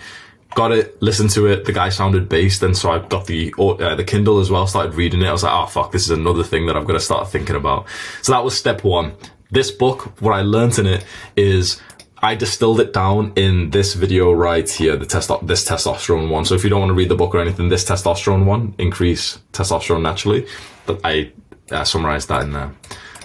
got 0.54 0.72
it, 0.72 1.00
listened 1.02 1.30
to 1.30 1.46
it. 1.46 1.64
The 1.64 1.72
guy 1.72 1.88
sounded 1.88 2.28
based, 2.28 2.62
and 2.62 2.76
so 2.76 2.90
I 2.90 2.98
got 2.98 3.26
the 3.26 3.54
uh, 3.58 3.94
the 3.94 4.04
Kindle 4.04 4.38
as 4.38 4.50
well. 4.50 4.66
Started 4.66 4.94
reading 4.94 5.22
it. 5.22 5.26
I 5.26 5.32
was 5.32 5.42
like, 5.42 5.52
oh 5.52 5.66
fuck, 5.66 5.92
this 5.92 6.02
is 6.02 6.10
another 6.10 6.44
thing 6.44 6.66
that 6.66 6.76
I've 6.76 6.86
got 6.86 6.94
to 6.94 7.00
start 7.00 7.30
thinking 7.30 7.56
about. 7.56 7.86
So 8.22 8.32
that 8.32 8.44
was 8.44 8.56
step 8.56 8.84
one. 8.84 9.14
This 9.50 9.70
book, 9.70 10.20
what 10.20 10.32
I 10.32 10.42
learned 10.42 10.78
in 10.78 10.86
it 10.86 11.04
is 11.36 11.80
I 12.22 12.34
distilled 12.34 12.80
it 12.80 12.92
down 12.92 13.32
in 13.34 13.70
this 13.70 13.94
video 13.94 14.30
right 14.32 14.68
here, 14.68 14.96
the 14.96 15.06
test 15.06 15.30
this 15.42 15.68
testosterone 15.68 16.28
one. 16.30 16.44
So 16.44 16.54
if 16.54 16.62
you 16.62 16.70
don't 16.70 16.80
want 16.80 16.90
to 16.90 16.94
read 16.94 17.08
the 17.08 17.16
book 17.16 17.34
or 17.34 17.40
anything, 17.40 17.68
this 17.68 17.84
testosterone 17.84 18.44
one, 18.44 18.74
increase 18.78 19.38
testosterone 19.52 20.02
naturally. 20.02 20.46
But 20.86 21.00
I 21.04 21.32
I 21.70 21.84
summarized 21.84 22.28
that 22.28 22.42
in 22.42 22.52
there. 22.52 22.72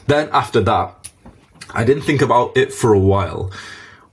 Then 0.07 0.29
after 0.31 0.61
that, 0.61 1.09
I 1.73 1.83
didn't 1.83 2.03
think 2.03 2.21
about 2.21 2.55
it 2.55 2.71
for 2.71 2.93
a 2.93 2.99
while. 2.99 3.51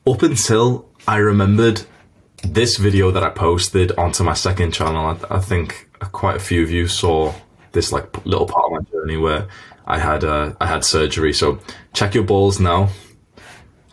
Up 0.07 0.23
until 0.23 0.88
I 1.07 1.19
remembered 1.19 1.83
this 2.43 2.77
video 2.77 3.11
that 3.11 3.23
I 3.23 3.31
posted 3.31 3.93
onto 3.93 4.25
my 4.25 4.35
second 4.35 4.73
channel. 4.73 5.19
I, 5.31 5.37
I 5.37 5.41
think 5.41 5.89
quite 6.13 6.37
a 6.37 6.41
few 6.41 6.63
of 6.63 6.71
you 6.71 6.89
saw 6.89 7.33
this 7.73 7.93
like 7.93 8.25
little 8.27 8.47
part 8.47 8.67
of 8.67 8.73
my 8.73 8.91
journey 8.91 9.17
where 9.17 9.49
I 9.87 9.99
had 9.99 10.25
uh, 10.25 10.53
I 10.61 10.67
had 10.67 10.85
surgery. 10.85 11.33
So 11.33 11.59
check 11.93 12.15
your 12.15 12.25
balls 12.25 12.61
now. 12.61 12.91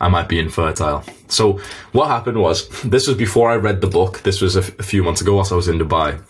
I 0.00 0.08
might 0.08 0.28
be 0.28 0.38
infertile. 0.38 1.04
So 1.28 1.60
what 1.92 2.08
happened 2.08 2.40
was 2.40 2.68
this 2.84 3.06
was 3.06 3.16
before 3.16 3.50
I 3.50 3.56
read 3.56 3.80
the 3.80 3.86
book. 3.86 4.22
This 4.22 4.40
was 4.40 4.56
a, 4.56 4.62
few 4.62 5.02
months 5.02 5.20
ago 5.20 5.34
whilst 5.36 5.52
I 5.52 5.56
was 5.56 5.68
in 5.68 5.78
Dubai. 5.78 6.22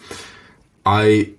I 0.84 1.32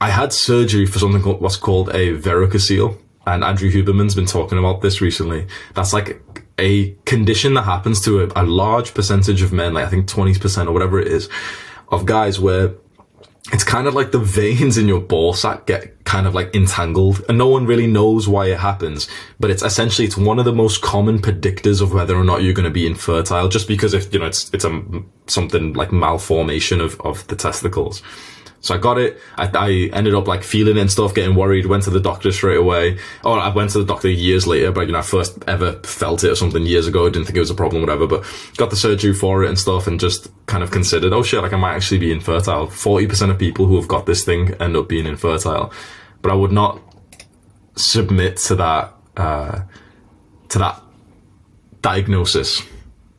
I 0.00 0.10
had 0.10 0.32
surgery 0.32 0.86
for 0.86 0.98
something 0.98 1.22
called, 1.22 1.40
what's 1.40 1.56
called 1.56 1.88
a 1.90 2.18
varicocele, 2.18 2.98
and 3.26 3.42
Andrew 3.42 3.70
Huberman's 3.70 4.14
been 4.14 4.26
talking 4.26 4.58
about 4.58 4.82
this 4.82 5.00
recently. 5.00 5.46
That's 5.74 5.92
like 5.92 6.22
a 6.58 6.92
condition 7.04 7.54
that 7.54 7.62
happens 7.62 8.00
to 8.02 8.22
a, 8.22 8.42
a 8.42 8.44
large 8.44 8.94
percentage 8.94 9.42
of 9.42 9.52
men, 9.52 9.74
like 9.74 9.84
I 9.84 9.88
think 9.88 10.08
20% 10.08 10.66
or 10.66 10.72
whatever 10.72 10.98
it 10.98 11.08
is, 11.08 11.28
of 11.88 12.06
guys 12.06 12.40
where 12.40 12.74
it's 13.52 13.64
kind 13.64 13.86
of 13.86 13.94
like 13.94 14.10
the 14.10 14.18
veins 14.38 14.78
in 14.78 14.88
your 14.88 15.00
ball 15.00 15.32
sack 15.32 15.66
get 15.66 16.04
kind 16.04 16.26
of 16.26 16.34
like 16.34 16.54
entangled 16.54 17.24
and 17.28 17.36
no 17.36 17.48
one 17.48 17.66
really 17.66 17.86
knows 17.86 18.28
why 18.28 18.46
it 18.46 18.58
happens. 18.58 19.08
But 19.38 19.50
it's 19.50 19.62
essentially 19.62 20.06
it's 20.06 20.16
one 20.16 20.38
of 20.38 20.44
the 20.44 20.52
most 20.52 20.82
common 20.82 21.18
predictors 21.18 21.82
of 21.82 21.92
whether 21.92 22.16
or 22.16 22.24
not 22.24 22.42
you're 22.42 22.54
going 22.54 22.64
to 22.64 22.70
be 22.70 22.86
infertile 22.86 23.48
just 23.48 23.68
because 23.68 23.94
if 23.94 24.12
you 24.12 24.20
know 24.20 24.26
it's 24.26 24.52
it's 24.52 24.64
a 24.64 24.82
something 25.26 25.74
like 25.74 25.92
malformation 25.92 26.80
of 26.80 27.00
of 27.02 27.26
the 27.28 27.36
testicles 27.36 28.02
so 28.66 28.74
I 28.74 28.78
got 28.78 28.98
it. 28.98 29.20
I, 29.36 29.48
I, 29.54 29.70
ended 29.92 30.14
up 30.14 30.26
like 30.26 30.42
feeling 30.42 30.76
it 30.76 30.80
and 30.80 30.90
stuff, 30.90 31.14
getting 31.14 31.36
worried. 31.36 31.66
Went 31.66 31.84
to 31.84 31.90
the 31.90 32.00
doctor 32.00 32.32
straight 32.32 32.58
away. 32.58 32.98
Or 33.22 33.38
I 33.38 33.48
went 33.50 33.70
to 33.70 33.78
the 33.78 33.84
doctor 33.84 34.08
years 34.08 34.44
later, 34.44 34.72
but 34.72 34.88
you 34.88 34.92
know, 34.92 34.98
I 34.98 35.02
first 35.02 35.38
ever 35.46 35.74
felt 35.84 36.24
it 36.24 36.30
or 36.30 36.34
something 36.34 36.66
years 36.66 36.88
ago. 36.88 37.06
I 37.06 37.10
didn't 37.10 37.26
think 37.26 37.36
it 37.36 37.40
was 37.40 37.50
a 37.50 37.54
problem, 37.54 37.80
whatever. 37.80 38.08
But 38.08 38.26
got 38.56 38.70
the 38.70 38.76
surgery 38.76 39.14
for 39.14 39.44
it 39.44 39.48
and 39.48 39.56
stuff, 39.56 39.86
and 39.86 40.00
just 40.00 40.28
kind 40.46 40.64
of 40.64 40.72
considered, 40.72 41.12
oh 41.12 41.22
shit, 41.22 41.42
like 41.42 41.52
I 41.52 41.56
might 41.56 41.76
actually 41.76 41.98
be 41.98 42.10
infertile. 42.10 42.66
Forty 42.66 43.06
percent 43.06 43.30
of 43.30 43.38
people 43.38 43.66
who 43.66 43.76
have 43.76 43.86
got 43.86 44.04
this 44.04 44.24
thing 44.24 44.54
end 44.54 44.76
up 44.76 44.88
being 44.88 45.06
infertile, 45.06 45.72
but 46.20 46.32
I 46.32 46.34
would 46.34 46.52
not 46.52 46.82
submit 47.76 48.38
to 48.38 48.56
that 48.56 48.94
uh, 49.16 49.60
to 50.48 50.58
that 50.58 50.82
diagnosis 51.82 52.62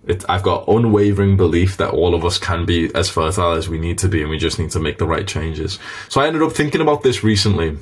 it, 0.08 0.26
I've 0.30 0.44
got 0.44 0.68
unwavering 0.68 1.38
belief 1.38 1.78
that 1.78 1.92
all 1.92 2.16
of 2.16 2.24
us 2.26 2.38
can 2.38 2.66
be 2.66 2.94
as 2.96 3.10
fertile 3.10 3.54
as 3.54 3.70
we 3.70 3.80
need 3.80 3.98
to 4.00 4.08
be, 4.08 4.22
and 4.22 4.30
we 4.30 4.38
just 4.38 4.60
need 4.60 4.72
to 4.72 4.80
make 4.80 4.98
the 4.98 5.08
right 5.08 5.28
changes. 5.28 5.80
So 6.10 6.22
I 6.22 6.28
ended 6.28 6.42
up 6.42 6.54
thinking 6.54 6.82
about 6.82 7.04
this 7.04 7.24
recently, 7.24 7.78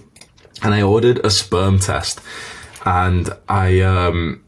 and 0.61 0.73
I 0.73 0.81
ordered 0.81 1.25
a 1.25 1.29
sperm 1.29 1.79
test, 1.79 2.21
and 2.85 3.29
I 3.47 3.81
um, 3.81 4.43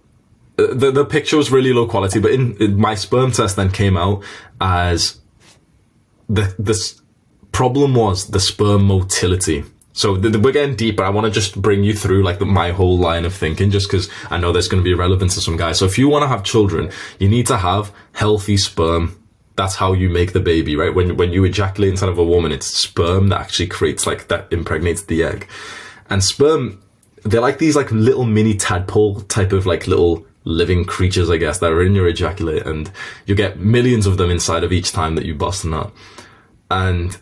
the 0.58 0.92
the 0.92 1.06
picture 1.06 1.38
was 1.38 1.52
really 1.52 1.74
low 1.74 1.88
quality, 1.88 2.20
but 2.20 2.32
in, 2.32 2.58
in 2.58 2.80
my 2.80 2.96
sperm 2.96 3.32
test 3.32 3.56
then 3.56 3.72
came 3.72 3.96
out 3.96 4.24
as 4.60 5.20
the 6.28 6.54
this 6.58 7.02
problem 7.52 7.96
was 7.96 8.28
the 8.28 8.40
sperm 8.40 8.86
motility. 8.86 9.64
So 9.98 10.16
the, 10.16 10.30
the, 10.30 10.40
we're 10.40 10.52
getting 10.52 10.76
deeper. 10.76 11.04
I 11.04 11.10
want 11.10 11.26
to 11.26 11.32
just 11.32 11.60
bring 11.60 11.84
you 11.84 11.92
through 11.92 12.22
like 12.22 12.38
the, 12.38 12.46
my 12.46 12.70
whole 12.70 13.00
line 13.00 13.26
of 13.26 13.34
thinking, 13.34 13.72
just 13.72 13.90
because 13.90 14.08
I 14.30 14.38
know 14.38 14.52
there's 14.52 14.68
going 14.68 14.82
to 14.82 14.88
be 14.88 14.94
relevant 14.94 15.32
to 15.32 15.42
some 15.42 15.58
guys. 15.58 15.80
So 15.80 15.86
if 15.86 15.98
you 15.98 16.08
want 16.08 16.22
to 16.22 16.28
have 16.28 16.44
children, 16.44 16.92
you 17.18 17.28
need 17.28 17.48
to 17.48 17.58
have 17.58 17.92
healthy 18.14 18.58
sperm. 18.58 19.20
That's 19.56 19.76
how 19.76 19.94
you 19.94 20.08
make 20.08 20.34
the 20.34 20.40
baby, 20.40 20.76
right? 20.76 20.94
When 20.94 21.18
when 21.18 21.34
you 21.34 21.44
ejaculate 21.46 21.90
inside 21.90 22.10
of 22.10 22.20
a 22.20 22.24
woman, 22.24 22.52
it's 22.52 22.68
sperm 22.68 23.30
that 23.30 23.42
actually 23.42 23.66
creates 23.68 24.06
like 24.06 24.28
that 24.28 24.48
impregnates 24.54 25.02
the 25.02 25.24
egg, 25.24 25.48
and 26.12 26.24
sperm. 26.24 26.80
They're 27.24 27.42
like 27.42 27.58
these 27.58 27.76
like 27.76 27.92
little 27.92 28.24
mini 28.24 28.54
tadpole 28.54 29.22
type 29.22 29.52
of 29.52 29.66
like 29.66 29.88
little 29.88 30.28
living 30.44 30.86
creatures, 30.86 31.32
I 31.32 31.38
guess, 31.38 31.58
that 31.58 31.72
are 31.72 31.82
in 31.82 31.96
your 31.96 32.08
ejaculate, 32.08 32.68
and 32.68 32.92
you 33.26 33.34
get 33.34 33.60
millions 33.60 34.06
of 34.06 34.18
them 34.18 34.30
inside 34.30 34.64
of 34.64 34.72
each 34.72 34.92
time 34.92 35.16
that 35.16 35.26
you 35.26 35.34
bust 35.34 35.64
a 35.64 35.70
nut. 35.70 35.92
And 36.70 37.18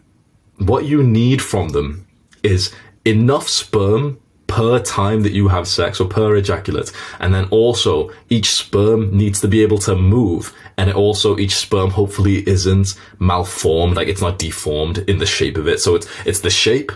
what 0.58 0.84
you 0.84 1.02
need 1.04 1.42
from 1.42 1.70
them 1.70 2.05
is 2.46 2.74
enough 3.04 3.48
sperm 3.48 4.20
per 4.48 4.80
time 4.80 5.24
that 5.24 5.34
you 5.34 5.48
have 5.48 5.68
sex 5.68 6.00
or 6.00 6.08
per 6.08 6.36
ejaculate. 6.36 6.92
And 7.20 7.34
then 7.34 7.46
also 7.50 8.12
each 8.30 8.52
sperm 8.52 9.16
needs 9.16 9.42
to 9.42 9.48
be 9.48 9.62
able 9.64 9.80
to 9.80 9.96
move. 9.96 10.54
And 10.78 10.92
also 10.94 11.38
each 11.38 11.56
sperm 11.56 11.90
hopefully 11.90 12.48
isn't 12.48 12.90
malformed, 13.20 13.96
like 13.96 14.08
it's 14.08 14.22
not 14.22 14.38
deformed 14.38 15.00
in 15.10 15.18
the 15.18 15.26
shape 15.26 15.58
of 15.58 15.68
it. 15.68 15.80
So 15.80 15.96
it's, 15.96 16.08
it's 16.26 16.42
the 16.42 16.50
shape, 16.50 16.92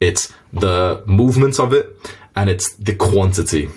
it's 0.00 0.32
the 0.52 1.02
movement 1.06 1.60
of 1.60 1.72
it, 1.72 1.96
and 2.34 2.50
it's 2.50 2.74
the 2.74 2.94
quantity. 2.94 3.68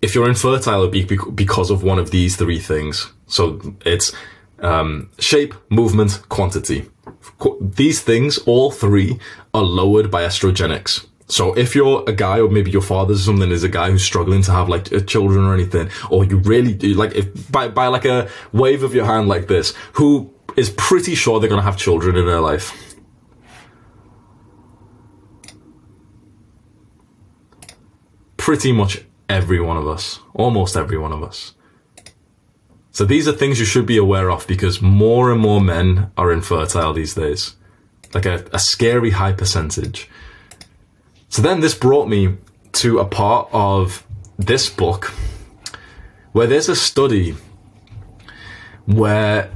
If 0.00 0.14
you're 0.14 0.28
infertile, 0.28 0.88
be 0.88 1.04
because 1.04 1.70
of 1.70 1.84
one 1.84 2.00
of 2.00 2.10
these 2.10 2.36
three 2.36 2.58
things. 2.58 3.12
So 3.28 3.60
it's 3.86 4.12
um, 4.58 5.10
shape, 5.18 5.54
movement, 5.70 6.22
quantity. 6.28 6.90
Qu- 7.38 7.58
these 7.60 8.00
things, 8.02 8.38
all 8.38 8.70
three, 8.72 9.18
are 9.54 9.62
lowered 9.62 10.10
by 10.10 10.22
estrogenics. 10.22 11.06
So 11.26 11.54
if 11.54 11.74
you're 11.74 12.04
a 12.06 12.12
guy, 12.12 12.40
or 12.40 12.50
maybe 12.50 12.70
your 12.70 12.82
father 12.82 13.14
or 13.14 13.16
something 13.16 13.50
is 13.50 13.64
a 13.64 13.68
guy 13.68 13.90
who's 13.90 14.04
struggling 14.04 14.42
to 14.42 14.52
have 14.52 14.68
like 14.68 14.92
uh, 14.92 15.00
children 15.00 15.44
or 15.44 15.54
anything, 15.54 15.88
or 16.10 16.24
you 16.24 16.38
really 16.38 16.74
like 16.94 17.14
if 17.14 17.50
by 17.50 17.68
by 17.68 17.86
like 17.86 18.04
a 18.04 18.28
wave 18.52 18.82
of 18.82 18.94
your 18.94 19.06
hand 19.06 19.28
like 19.28 19.48
this, 19.48 19.74
who 19.94 20.32
is 20.56 20.70
pretty 20.70 21.14
sure 21.14 21.40
they're 21.40 21.48
gonna 21.48 21.62
have 21.62 21.78
children 21.78 22.16
in 22.16 22.26
their 22.26 22.40
life. 22.40 22.72
Pretty 28.36 28.72
much 28.72 29.04
every 29.28 29.60
one 29.60 29.78
of 29.78 29.88
us, 29.88 30.18
almost 30.34 30.76
every 30.76 30.98
one 30.98 31.12
of 31.12 31.22
us. 31.22 31.54
So 32.90 33.06
these 33.06 33.26
are 33.26 33.32
things 33.32 33.58
you 33.58 33.64
should 33.64 33.86
be 33.86 33.96
aware 33.96 34.30
of 34.30 34.46
because 34.46 34.82
more 34.82 35.32
and 35.32 35.40
more 35.40 35.62
men 35.62 36.10
are 36.18 36.30
infertile 36.30 36.92
these 36.92 37.14
days. 37.14 37.56
Like 38.14 38.26
a, 38.26 38.44
a 38.52 38.58
scary 38.58 39.10
high 39.10 39.32
percentage. 39.32 40.08
So 41.28 41.40
then 41.40 41.60
this 41.60 41.74
brought 41.74 42.08
me 42.08 42.36
to 42.72 42.98
a 42.98 43.04
part 43.04 43.48
of 43.52 44.06
this 44.38 44.68
book 44.68 45.12
where 46.32 46.46
there's 46.46 46.68
a 46.68 46.76
study 46.76 47.34
where 48.86 49.50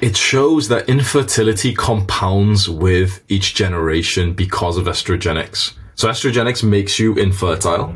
it 0.00 0.16
shows 0.16 0.68
that 0.68 0.88
infertility 0.88 1.74
compounds 1.74 2.68
with 2.68 3.22
each 3.28 3.54
generation 3.54 4.32
because 4.32 4.76
of 4.76 4.86
estrogenics. 4.86 5.74
So 5.94 6.08
estrogenics 6.08 6.64
makes 6.64 6.98
you 6.98 7.14
infertile 7.16 7.94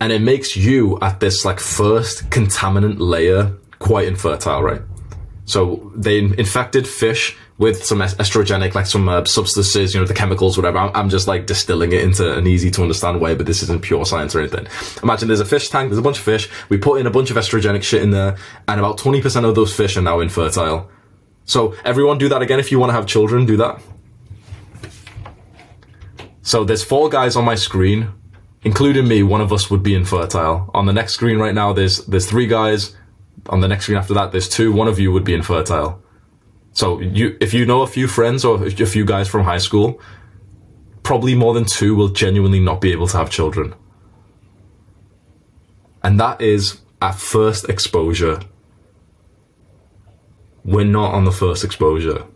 and 0.00 0.12
it 0.12 0.20
makes 0.20 0.56
you 0.56 0.98
at 1.00 1.20
this 1.20 1.44
like 1.44 1.58
first 1.58 2.30
contaminant 2.30 2.96
layer 2.98 3.56
quite 3.80 4.06
infertile, 4.06 4.62
right? 4.62 4.82
So 5.44 5.92
they 5.94 6.18
infected 6.18 6.86
fish 6.86 7.36
with 7.56 7.84
some 7.84 8.00
estrogenic, 8.00 8.74
like 8.74 8.86
some 8.86 9.08
uh, 9.08 9.24
substances, 9.24 9.94
you 9.94 10.00
know, 10.00 10.06
the 10.06 10.14
chemicals, 10.14 10.56
whatever. 10.56 10.78
I'm, 10.78 10.90
I'm, 10.94 11.08
just 11.08 11.28
like 11.28 11.46
distilling 11.46 11.92
it 11.92 12.02
into 12.02 12.36
an 12.36 12.46
easy 12.46 12.70
to 12.72 12.82
understand 12.82 13.20
way, 13.20 13.34
but 13.34 13.46
this 13.46 13.62
isn't 13.62 13.82
pure 13.82 14.04
science 14.04 14.34
or 14.34 14.40
anything. 14.40 14.66
Imagine 15.02 15.28
there's 15.28 15.40
a 15.40 15.44
fish 15.44 15.68
tank, 15.68 15.90
there's 15.90 15.98
a 15.98 16.02
bunch 16.02 16.18
of 16.18 16.24
fish. 16.24 16.50
We 16.68 16.78
put 16.78 17.00
in 17.00 17.06
a 17.06 17.10
bunch 17.10 17.30
of 17.30 17.36
estrogenic 17.36 17.82
shit 17.82 18.02
in 18.02 18.10
there, 18.10 18.36
and 18.66 18.80
about 18.80 18.98
20% 18.98 19.48
of 19.48 19.54
those 19.54 19.74
fish 19.74 19.96
are 19.96 20.02
now 20.02 20.20
infertile. 20.20 20.90
So 21.44 21.76
everyone 21.84 22.18
do 22.18 22.28
that 22.30 22.42
again 22.42 22.58
if 22.58 22.72
you 22.72 22.80
want 22.80 22.90
to 22.90 22.94
have 22.94 23.06
children, 23.06 23.46
do 23.46 23.56
that. 23.58 23.80
So 26.42 26.64
there's 26.64 26.82
four 26.82 27.08
guys 27.08 27.36
on 27.36 27.44
my 27.44 27.54
screen 27.54 28.12
including 28.64 29.06
me, 29.06 29.22
one 29.22 29.40
of 29.40 29.52
us 29.52 29.70
would 29.70 29.82
be 29.82 29.94
infertile. 29.94 30.70
On 30.74 30.86
the 30.86 30.92
next 30.92 31.12
screen 31.12 31.38
right 31.38 31.54
now, 31.54 31.72
there's 31.72 32.04
there's 32.06 32.28
three 32.28 32.46
guys. 32.46 32.96
On 33.50 33.60
the 33.60 33.68
next 33.68 33.84
screen 33.84 33.98
after 33.98 34.14
that, 34.14 34.32
there's 34.32 34.48
two. 34.48 34.72
One 34.72 34.88
of 34.88 34.98
you 34.98 35.12
would 35.12 35.24
be 35.24 35.34
infertile. 35.34 36.02
So 36.74 37.00
you, 37.00 37.36
if 37.40 37.54
you 37.54 37.64
know 37.64 37.82
a 37.82 37.86
few 37.86 38.06
friends 38.06 38.44
or 38.44 38.66
a 38.66 38.70
few 38.70 39.04
guys 39.04 39.28
from 39.28 39.44
high 39.44 39.58
school, 39.58 40.00
probably 41.02 41.34
more 41.34 41.54
than 41.54 41.64
two 41.64 41.94
will 41.94 42.08
genuinely 42.08 42.60
not 42.60 42.80
be 42.80 42.92
able 42.92 43.08
to 43.08 43.16
have 43.16 43.30
children. 43.30 43.74
And 46.02 46.20
that 46.20 46.42
is 46.42 46.80
at 47.00 47.14
first 47.14 47.68
exposure. 47.70 48.40
We're 50.64 50.84
not 50.84 51.14
on 51.14 51.24
the 51.24 51.32
first 51.32 51.64
exposure. 51.64 52.26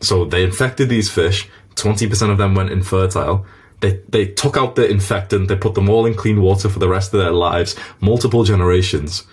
So 0.00 0.26
they 0.26 0.44
infected 0.44 0.90
these 0.90 1.10
fish. 1.10 1.48
20% 1.76 2.30
of 2.30 2.36
them 2.36 2.54
went 2.54 2.70
infertile 2.70 3.46
they, 3.84 4.00
they 4.08 4.26
took 4.26 4.56
out 4.56 4.76
the 4.76 4.88
infectant, 4.88 5.48
they 5.48 5.56
put 5.56 5.74
them 5.74 5.90
all 5.90 6.06
in 6.06 6.14
clean 6.14 6.40
water 6.40 6.70
for 6.70 6.78
the 6.78 6.88
rest 6.88 7.12
of 7.12 7.20
their 7.20 7.32
lives, 7.32 7.76
multiple 8.00 8.42
generations. 8.42 9.24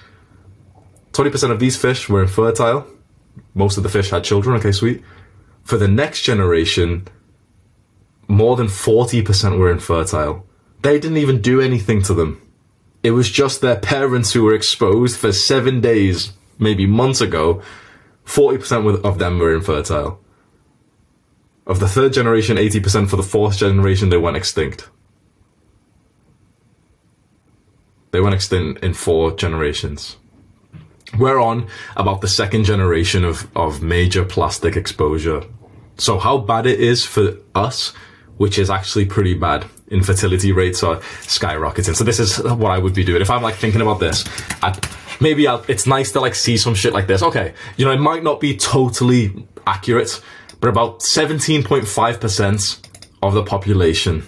20% 1.14 1.52
of 1.52 1.60
these 1.60 1.78
fish 1.78 2.10
were 2.10 2.22
infertile. 2.22 2.86
Most 3.54 3.78
of 3.78 3.84
the 3.84 3.90
fish 3.90 4.10
had 4.10 4.24
children, 4.24 4.56
okay, 4.58 4.72
sweet. 4.72 5.04
For 5.64 5.78
the 5.78 5.88
next 5.88 6.22
generation, 6.22 7.08
more 8.28 8.56
than 8.56 8.68
40% 8.68 9.58
were 9.58 9.72
infertile. 9.72 10.46
They 10.82 11.00
didn't 11.00 11.18
even 11.18 11.42
do 11.42 11.62
anything 11.62 12.02
to 12.04 12.14
them. 12.14 12.42
It 13.04 13.12
was 13.12 13.30
just 13.30 13.62
their 13.62 13.78
parents 13.78 14.34
who 14.34 14.44
were 14.44 14.54
exposed 14.54 15.18
for 15.18 15.32
seven 15.32 15.82
days, 15.82 16.34
maybe 16.60 16.86
months 16.86 17.22
ago. 17.22 17.62
40% 18.26 19.04
of 19.04 19.20
them 19.20 19.40
were 19.40 19.54
infertile. 19.54 20.20
Of 21.66 21.80
the 21.80 21.88
third 21.88 22.14
generation, 22.14 22.58
80%. 22.58 23.10
For 23.10 23.16
the 23.16 23.24
fourth 23.24 23.58
generation, 23.58 24.10
they 24.10 24.18
went 24.18 24.38
extinct. 24.38 24.90
They 28.12 28.20
went 28.20 28.36
extinct 28.36 28.84
in 28.84 28.94
four 28.94 29.32
generations. 29.32 30.18
We're 31.18 31.40
on 31.40 31.68
about 31.98 32.22
the 32.22 32.28
second 32.28 32.64
generation 32.64 33.24
of, 33.24 33.48
of 33.56 33.82
major 33.82 34.24
plastic 34.24 34.76
exposure. 34.76 35.44
So 35.98 36.18
how 36.18 36.38
bad 36.38 36.66
it 36.66 36.80
is 36.80 37.06
for 37.06 37.36
us, 37.54 37.94
which 38.38 38.58
is 38.58 38.70
actually 38.70 39.06
pretty 39.06 39.34
bad. 39.34 39.66
Infertility 39.90 40.52
rates 40.52 40.84
are 40.84 40.98
skyrocketing. 41.22 41.96
So 41.96 42.04
this 42.04 42.20
is 42.20 42.42
what 42.42 42.72
I 42.72 42.78
would 42.78 42.94
be 42.94 43.04
doing. 43.04 43.22
If 43.22 43.30
I'm 43.30 43.44
like 43.44 43.56
thinking 43.56 43.82
about 43.82 44.00
this, 44.00 44.24
I'd, 44.64 44.80
maybe 45.20 45.48
I'll, 45.48 45.64
it's 45.68 45.86
nice 45.86 46.12
to 46.14 46.22
like 46.22 46.34
see 46.34 46.58
some 46.58 46.76
shit 46.76 46.94
like 46.94 47.08
this. 47.08 47.22
Okay. 47.22 47.54
You 47.78 47.86
know, 47.86 47.92
it 47.92 48.00
might 48.00 48.24
not 48.24 48.40
be 48.40 48.56
totally 48.56 49.46
accurate, 49.68 50.22
but 50.60 50.70
about 50.70 51.00
17.5% 51.02 52.88
of 53.22 53.34
the 53.34 53.44
population 53.44 54.24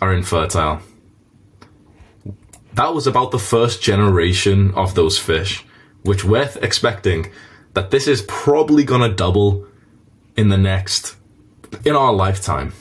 are 0.00 0.12
infertile. 0.12 0.80
That 2.74 2.92
was 2.92 3.06
about 3.06 3.30
the 3.30 3.38
first 3.38 3.82
generation 3.82 4.72
of 4.74 4.94
those 4.94 5.18
fish, 5.18 5.63
which 6.04 6.24
we're 6.24 6.50
expecting 6.62 7.30
that 7.72 7.90
this 7.90 8.06
is 8.06 8.22
probably 8.22 8.84
gonna 8.84 9.08
double 9.08 9.66
in 10.36 10.48
the 10.48 10.58
next, 10.58 11.16
in 11.84 11.96
our 11.96 12.12
lifetime. 12.12 12.72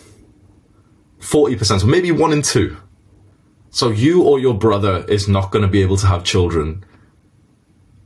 40%, 1.19 1.81
so 1.81 1.87
maybe 1.87 2.11
one 2.11 2.31
in 2.31 2.41
two. 2.41 2.77
So 3.71 3.89
you 3.89 4.23
or 4.23 4.39
your 4.39 4.53
brother 4.53 5.05
is 5.07 5.27
not 5.27 5.51
gonna 5.51 5.67
be 5.67 5.81
able 5.81 5.97
to 5.97 6.07
have 6.07 6.23
children. 6.23 6.85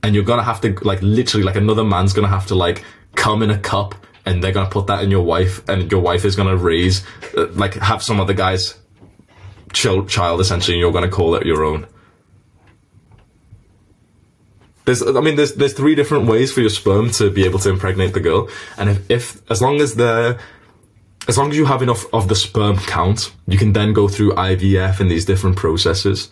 And 0.02 0.14
you're 0.14 0.24
gonna 0.24 0.44
have 0.44 0.60
to, 0.62 0.72
like, 0.82 1.02
literally, 1.02 1.44
like, 1.44 1.56
another 1.56 1.84
man's 1.84 2.12
gonna 2.12 2.28
have 2.28 2.46
to, 2.46 2.54
like, 2.54 2.84
come 3.16 3.42
in 3.42 3.50
a 3.50 3.58
cup 3.58 3.94
and 4.24 4.42
they're 4.42 4.52
gonna 4.52 4.70
put 4.70 4.86
that 4.86 5.02
in 5.02 5.10
your 5.10 5.22
wife 5.22 5.68
and 5.68 5.90
your 5.90 6.00
wife 6.00 6.24
is 6.24 6.36
gonna 6.36 6.56
raise, 6.56 7.04
uh, 7.36 7.46
like, 7.54 7.74
have 7.74 8.02
some 8.02 8.20
other 8.20 8.34
guy's 8.34 8.76
child, 9.72 10.08
child 10.08 10.40
essentially, 10.40 10.76
and 10.76 10.80
you're 10.80 10.92
gonna 10.92 11.08
call 11.08 11.34
it 11.34 11.44
your 11.44 11.64
own. 11.64 11.86
There's, 14.88 15.02
I 15.02 15.20
mean, 15.20 15.36
there's 15.36 15.52
there's 15.52 15.74
three 15.74 15.94
different 15.94 16.28
ways 16.28 16.50
for 16.50 16.62
your 16.62 16.70
sperm 16.70 17.10
to 17.10 17.30
be 17.30 17.44
able 17.44 17.58
to 17.58 17.68
impregnate 17.68 18.14
the 18.14 18.20
girl, 18.20 18.48
and 18.78 18.88
if, 18.88 19.10
if 19.10 19.50
as 19.50 19.60
long 19.60 19.82
as 19.82 19.96
they're 19.96 20.38
as 21.28 21.36
long 21.36 21.50
as 21.50 21.58
you 21.58 21.66
have 21.66 21.82
enough 21.82 22.06
of 22.14 22.28
the 22.28 22.34
sperm 22.34 22.78
count, 22.78 23.30
you 23.46 23.58
can 23.58 23.74
then 23.74 23.92
go 23.92 24.08
through 24.08 24.32
IVF 24.32 24.98
and 24.98 25.10
these 25.10 25.26
different 25.26 25.56
processes. 25.58 26.30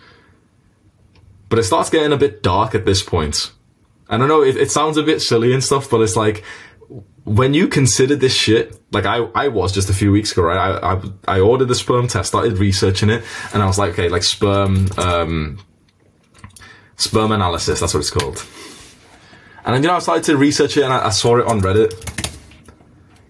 But 1.50 1.58
it 1.58 1.64
starts 1.64 1.90
getting 1.90 2.14
a 2.14 2.16
bit 2.16 2.42
dark 2.42 2.74
at 2.74 2.86
this 2.86 3.02
point. 3.02 3.52
And 4.08 4.22
I 4.22 4.26
know 4.26 4.42
it, 4.42 4.56
it 4.56 4.70
sounds 4.70 4.96
a 4.96 5.02
bit 5.02 5.20
silly 5.20 5.52
and 5.52 5.62
stuff, 5.62 5.90
but 5.90 6.00
it's 6.00 6.16
like 6.16 6.42
when 7.24 7.52
you 7.52 7.68
consider 7.68 8.16
this 8.16 8.34
shit, 8.34 8.80
like 8.90 9.04
I, 9.04 9.18
I 9.34 9.48
was 9.48 9.70
just 9.70 9.90
a 9.90 9.92
few 9.92 10.12
weeks 10.12 10.32
ago, 10.32 10.44
right? 10.44 10.56
I, 10.56 10.94
I, 10.94 11.36
I 11.36 11.40
ordered 11.40 11.66
the 11.66 11.74
sperm 11.74 12.08
test, 12.08 12.28
started 12.28 12.56
researching 12.56 13.10
it, 13.10 13.22
and 13.52 13.62
I 13.62 13.66
was 13.66 13.78
like, 13.78 13.90
okay, 13.90 14.08
like 14.08 14.22
sperm, 14.22 14.88
um, 14.96 15.58
sperm 16.96 17.32
analysis, 17.32 17.80
that's 17.80 17.94
what 17.94 18.00
it's 18.00 18.10
called. 18.10 18.44
And 19.64 19.74
then, 19.74 19.82
you 19.82 19.88
know, 19.88 19.96
I 19.96 19.98
started 19.98 20.24
to 20.24 20.36
research 20.36 20.76
it 20.76 20.84
and 20.84 20.92
I, 20.92 21.06
I 21.06 21.10
saw 21.10 21.36
it 21.38 21.46
on 21.46 21.60
Reddit. 21.60 22.25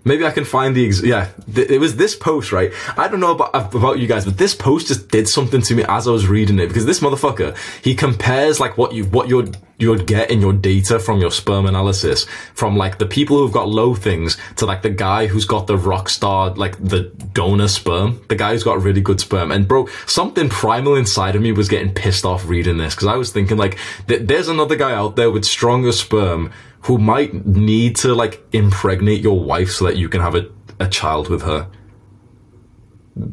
Maybe 0.07 0.25
I 0.25 0.31
can 0.31 0.45
find 0.45 0.75
the 0.75 0.87
ex- 0.87 1.03
yeah. 1.03 1.29
Th- 1.53 1.69
it 1.69 1.81
was 1.81 1.97
this 1.97 2.15
post, 2.15 2.53
right? 2.53 2.73
I 2.97 3.09
don't 3.09 3.19
know 3.19 3.33
about 3.33 3.75
about 3.75 3.99
you 3.99 4.07
guys, 4.07 4.25
but 4.25 4.39
this 4.39 4.55
post 4.55 4.87
just 4.87 5.09
did 5.09 5.29
something 5.29 5.61
to 5.63 5.75
me 5.75 5.85
as 5.89 6.07
I 6.07 6.13
was 6.13 6.29
reading 6.29 6.61
it 6.61 6.69
because 6.69 6.87
this 6.87 7.01
motherfucker 7.01 7.57
he 7.83 7.95
compares 7.97 8.61
like 8.61 8.79
what 8.79 8.93
you 8.93 9.05
what 9.07 9.29
you 9.29 9.53
you 9.79 9.91
would 9.91 10.07
get 10.07 10.31
in 10.31 10.41
your 10.41 10.53
data 10.53 10.99
from 10.99 11.21
your 11.21 11.31
sperm 11.31 11.67
analysis 11.67 12.25
from 12.55 12.77
like 12.77 12.99
the 12.99 13.05
people 13.05 13.37
who've 13.37 13.53
got 13.53 13.69
low 13.69 13.95
things 13.95 14.39
to 14.57 14.65
like 14.65 14.83
the 14.83 14.91
guy 14.91 15.27
who's 15.27 15.45
got 15.45 15.67
the 15.67 15.77
rock 15.77 16.09
star 16.09 16.51
like 16.55 16.83
the 16.83 17.01
donor 17.35 17.69
sperm, 17.69 18.21
the 18.29 18.37
guy 18.37 18.53
who's 18.53 18.65
got 18.65 18.81
really 18.81 19.01
good 19.01 19.21
sperm. 19.21 19.51
And 19.51 19.67
bro, 19.67 19.89
something 20.07 20.49
primal 20.49 20.95
inside 20.95 21.35
of 21.35 21.43
me 21.43 21.51
was 21.53 21.69
getting 21.69 21.93
pissed 21.93 22.25
off 22.25 22.49
reading 22.49 22.79
this 22.79 22.95
because 22.95 23.09
I 23.09 23.17
was 23.17 23.33
thinking 23.33 23.57
like 23.57 23.77
th- 24.07 24.23
there's 24.23 24.49
another 24.49 24.77
guy 24.77 24.93
out 24.93 25.17
there 25.17 25.33
with 25.33 25.45
stronger 25.45 25.93
sperm 25.93 26.53
who 26.87 26.99
might 26.99 27.45
need 27.45 27.97
to 27.97 28.15
like 28.15 28.41
impregnate 28.53 29.21
your 29.21 29.41
wife 29.41 29.73
so 29.73 29.85
that 29.87 29.97
you 29.97 30.09
can 30.09 30.21
have 30.21 30.37
a, 30.37 30.49
a 30.79 30.87
child 30.89 31.29
with 31.29 31.43
her. 31.43 31.69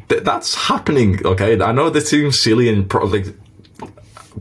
Th- 0.09 0.23
that's 0.23 0.55
happening, 0.55 1.23
okay? 1.23 1.61
I 1.61 1.71
know 1.71 1.91
this 1.91 2.09
seems 2.09 2.41
silly 2.41 2.67
and 2.67 2.89
probably 2.89 3.31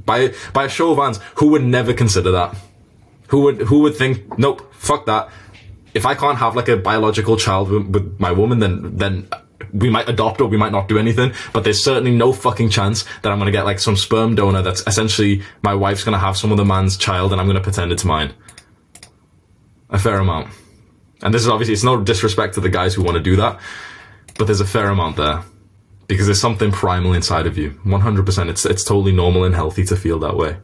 by 0.06 0.32
by 0.54 0.64
a 0.64 0.68
show 0.70 0.92
of 0.92 0.98
hands, 0.98 1.20
who 1.34 1.48
would 1.48 1.62
never 1.62 1.92
consider 1.92 2.30
that? 2.30 2.56
Who 3.28 3.42
would 3.42 3.60
who 3.60 3.80
would 3.80 3.96
think, 3.96 4.38
nope, 4.38 4.72
fuck 4.72 5.04
that. 5.04 5.28
If 5.92 6.06
I 6.06 6.14
can't 6.14 6.38
have 6.38 6.56
like 6.56 6.68
a 6.68 6.78
biological 6.78 7.36
child 7.36 7.68
with, 7.68 7.88
with 7.88 8.18
my 8.18 8.32
woman, 8.32 8.60
then 8.60 8.96
then 8.96 9.28
we 9.74 9.90
might 9.90 10.08
adopt 10.08 10.40
or 10.40 10.48
we 10.48 10.56
might 10.56 10.72
not 10.72 10.88
do 10.88 10.98
anything, 10.98 11.34
but 11.52 11.64
there's 11.64 11.84
certainly 11.84 12.12
no 12.12 12.32
fucking 12.32 12.70
chance 12.70 13.04
that 13.20 13.30
I'm 13.30 13.38
gonna 13.38 13.50
get 13.50 13.66
like 13.66 13.78
some 13.78 13.96
sperm 13.96 14.36
donor 14.36 14.62
that's 14.62 14.82
essentially 14.86 15.42
my 15.62 15.74
wife's 15.74 16.02
gonna 16.02 16.18
have 16.18 16.38
some 16.38 16.50
other 16.50 16.64
man's 16.64 16.96
child 16.96 17.30
and 17.32 17.40
I'm 17.42 17.46
gonna 17.46 17.60
pretend 17.60 17.92
it's 17.92 18.06
mine 18.06 18.32
a 19.92 19.98
fair 19.98 20.18
amount. 20.18 20.48
And 21.22 21.32
this 21.32 21.42
is 21.42 21.48
obviously, 21.48 21.74
it's 21.74 21.84
no 21.84 22.02
disrespect 22.02 22.54
to 22.54 22.60
the 22.60 22.68
guys 22.68 22.94
who 22.94 23.02
want 23.02 23.16
to 23.16 23.22
do 23.22 23.36
that, 23.36 23.60
but 24.38 24.46
there's 24.46 24.60
a 24.60 24.66
fair 24.66 24.88
amount 24.88 25.16
there. 25.16 25.42
Because 26.08 26.26
there's 26.26 26.40
something 26.40 26.72
primal 26.72 27.12
inside 27.12 27.46
of 27.46 27.56
you. 27.56 27.70
100%. 27.86 28.48
It's, 28.50 28.66
it's 28.66 28.82
totally 28.82 29.12
normal 29.12 29.44
and 29.44 29.54
healthy 29.54 29.84
to 29.84 29.96
feel 29.96 30.18
that 30.18 30.36
way. 30.36 30.56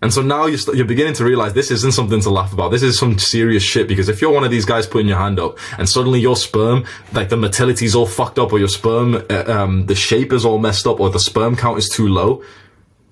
And 0.00 0.12
so 0.12 0.22
now 0.22 0.46
you're, 0.46 0.60
you're 0.76 0.86
beginning 0.86 1.14
to 1.14 1.24
realize 1.24 1.54
this 1.54 1.72
isn't 1.72 1.92
something 1.92 2.20
to 2.20 2.30
laugh 2.30 2.52
about. 2.52 2.70
This 2.70 2.84
is 2.84 2.96
some 2.96 3.18
serious 3.18 3.64
shit 3.64 3.88
because 3.88 4.08
if 4.08 4.20
you're 4.20 4.30
one 4.30 4.44
of 4.44 4.50
these 4.50 4.64
guys 4.64 4.86
putting 4.86 5.08
your 5.08 5.18
hand 5.18 5.40
up 5.40 5.58
and 5.76 5.88
suddenly 5.88 6.20
your 6.20 6.36
sperm, 6.36 6.84
like 7.12 7.30
the 7.30 7.36
motility's 7.36 7.96
all 7.96 8.06
fucked 8.06 8.38
up 8.38 8.52
or 8.52 8.60
your 8.60 8.68
sperm, 8.68 9.24
uh, 9.28 9.44
um, 9.46 9.86
the 9.86 9.96
shape 9.96 10.32
is 10.32 10.44
all 10.44 10.58
messed 10.58 10.86
up 10.86 11.00
or 11.00 11.10
the 11.10 11.18
sperm 11.18 11.56
count 11.56 11.78
is 11.78 11.88
too 11.88 12.06
low, 12.06 12.44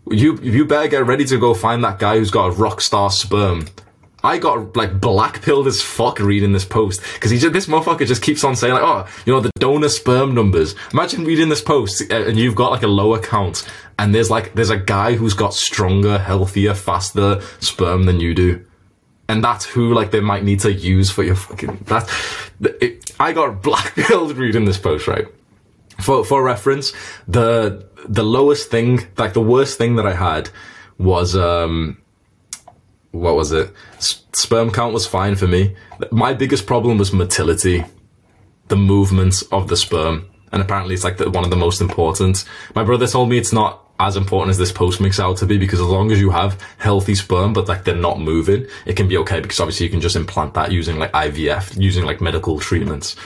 you, 0.09 0.39
you 0.41 0.65
better 0.65 0.87
get 0.87 1.05
ready 1.05 1.25
to 1.25 1.39
go 1.39 1.55
find 1.55 1.83
that 1.83 1.99
guy 1.99 2.19
who's 2.19 2.31
got 2.31 2.47
a 2.47 2.51
rock 2.53 2.81
star 2.81 3.11
sperm 3.11 3.67
I 4.27 4.39
got 4.39 4.77
like 4.77 5.01
black 5.01 5.41
pilled 5.41 5.69
as 5.69 5.81
fuck 5.81 6.19
reading 6.19 6.53
this 6.53 6.65
post 6.65 7.01
because 7.15 7.31
he 7.31 7.39
just 7.39 7.53
this 7.53 7.67
motherfucker 7.67 8.07
just 8.07 8.23
keeps 8.23 8.43
on 8.43 8.57
saying 8.57 8.75
like, 8.75 8.83
oh, 8.83 9.07
you 9.25 9.33
know 9.33 9.41
the 9.41 9.53
donor 9.61 9.89
sperm 9.89 10.35
numbers. 10.35 10.75
Imagine 10.93 11.25
reading 11.25 11.49
this 11.49 11.63
post 11.63 12.03
uh, 12.11 12.25
and 12.27 12.37
you've 12.37 12.57
got 12.57 12.73
like 12.73 12.83
a 12.83 12.89
lower 12.89 13.21
count, 13.21 13.65
and 14.01 14.13
there's 14.13 14.29
like 14.29 14.53
there's 14.55 14.71
a 14.71 14.77
guy 14.77 15.15
who's 15.15 15.33
got 15.33 15.55
stronger, 15.55 16.19
healthier, 16.19 16.75
faster 16.75 17.41
sperm 17.61 18.05
than 18.05 18.19
you 18.19 18.35
do, 18.35 18.67
and 19.29 19.45
that's 19.45 19.65
who 19.65 19.95
like 19.95 20.11
they 20.11 20.21
might 20.21 20.43
need 20.43 20.59
to 20.61 20.73
use 20.73 21.09
for 21.09 21.23
your 21.23 21.37
fucking. 21.37 21.85
That 21.87 22.11
it, 22.61 23.13
I 23.21 23.33
got 23.33 23.63
black 23.63 23.95
pilled 23.95 24.37
reading 24.37 24.65
this 24.65 24.79
post 24.79 25.07
right. 25.07 25.27
For 26.01 26.25
for 26.25 26.43
reference, 26.43 26.93
the 27.29 27.89
the 28.09 28.25
lowest 28.25 28.73
thing, 28.73 29.07
like 29.17 29.35
the 29.35 29.41
worst 29.41 29.79
thing 29.79 29.95
that 29.97 30.07
I 30.07 30.15
had 30.15 30.51
was 30.99 31.37
um 31.37 31.99
what 33.21 33.37
was 33.37 33.53
it? 33.53 33.73
sperm 34.37 34.71
count 34.71 34.93
was 34.93 35.07
fine 35.07 35.35
for 35.35 35.47
me. 35.47 35.75
My 36.13 36.35
biggest 36.35 36.67
problem 36.67 36.99
was 36.99 37.13
motility, 37.13 37.85
the 38.69 38.77
movement 38.77 39.43
of 39.51 39.69
the 39.69 39.77
sperm, 39.77 40.27
and 40.53 40.61
apparently 40.61 40.95
it's 40.95 41.05
like 41.05 41.17
the, 41.17 41.31
one 41.31 41.45
of 41.45 41.51
the 41.51 41.57
most 41.57 41.81
important. 41.81 42.45
My 42.75 42.85
brother 42.85 43.07
told 43.07 43.31
me 43.31 43.39
it's 43.39 43.53
not 43.53 43.83
as 43.99 44.17
important 44.17 44.51
as 44.51 44.59
this 44.59 44.73
post 44.73 45.01
makes 45.01 45.19
out 45.19 45.39
to 45.39 45.47
be 45.47 45.57
because 45.57 45.81
as 45.81 45.87
long 45.87 46.13
as 46.13 46.21
you 46.21 46.29
have 46.29 46.61
healthy 46.77 47.15
sperm 47.15 47.55
but 47.55 47.67
like 47.67 47.85
they're 47.85 47.95
not 47.95 48.21
moving, 48.21 48.67
it 48.85 48.95
can 48.95 49.09
be 49.09 49.17
okay 49.17 49.41
because 49.41 49.59
obviously 49.59 49.87
you 49.87 49.91
can 49.91 50.03
just 50.03 50.17
implant 50.17 50.53
that 50.53 50.71
using 50.71 50.99
like 50.99 51.13
IVF, 51.13 51.81
using 51.81 52.05
like 52.05 52.21
medical 52.21 52.61
treatments. 52.61 53.17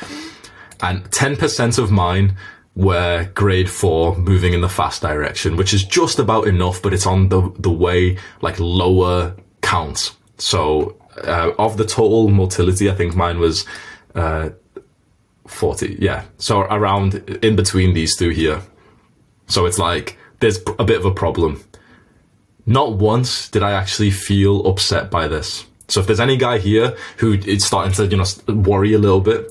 And 0.81 1.05
10% 1.11 1.79
of 1.79 1.91
mine 1.91 2.37
were 2.77 3.29
grade 3.35 3.69
four 3.69 4.17
moving 4.17 4.53
in 4.53 4.61
the 4.61 4.69
fast 4.69 5.03
direction, 5.03 5.57
which 5.57 5.75
is 5.75 5.85
just 5.85 6.21
about 6.21 6.47
enough, 6.47 6.81
but 6.81 6.95
it's 6.95 7.07
on 7.07 7.29
the, 7.29 7.53
the 7.59 7.71
way 7.71 8.17
like 8.41 8.59
lower 8.61 9.35
counts. 9.61 10.17
So 10.39 10.97
uh, 11.25 11.53
of 11.59 11.77
the 11.77 11.85
total 11.85 12.29
motility, 12.29 12.91
I 12.91 12.95
think 12.95 13.15
mine 13.15 13.39
was 13.39 13.67
uh, 14.15 14.51
40. 15.47 15.97
Yeah. 16.01 16.25
So 16.39 16.63
around 16.63 17.15
in 17.43 17.57
between 17.57 17.95
these 17.95 18.17
two 18.17 18.31
here. 18.31 18.63
So 19.47 19.67
it's 19.67 19.79
like 19.79 20.17
there's 20.41 20.61
a 20.79 20.85
bit 20.85 20.99
of 20.99 21.05
a 21.05 21.13
problem. 21.13 21.63
Not 22.67 22.95
once 22.95 23.49
did 23.49 23.63
I 23.63 23.73
actually 23.73 24.11
feel 24.11 24.67
upset 24.67 25.11
by 25.11 25.29
this. 25.29 25.67
So 25.89 26.01
if 26.01 26.07
there's 26.07 26.21
any 26.21 26.37
guy 26.37 26.59
here 26.59 26.97
who 27.17 27.33
is 27.33 27.65
starting 27.65 27.93
to, 27.95 28.07
you 28.07 28.17
know, 28.17 28.55
worry 28.55 28.93
a 28.93 28.99
little 28.99 29.21
bit, 29.21 29.51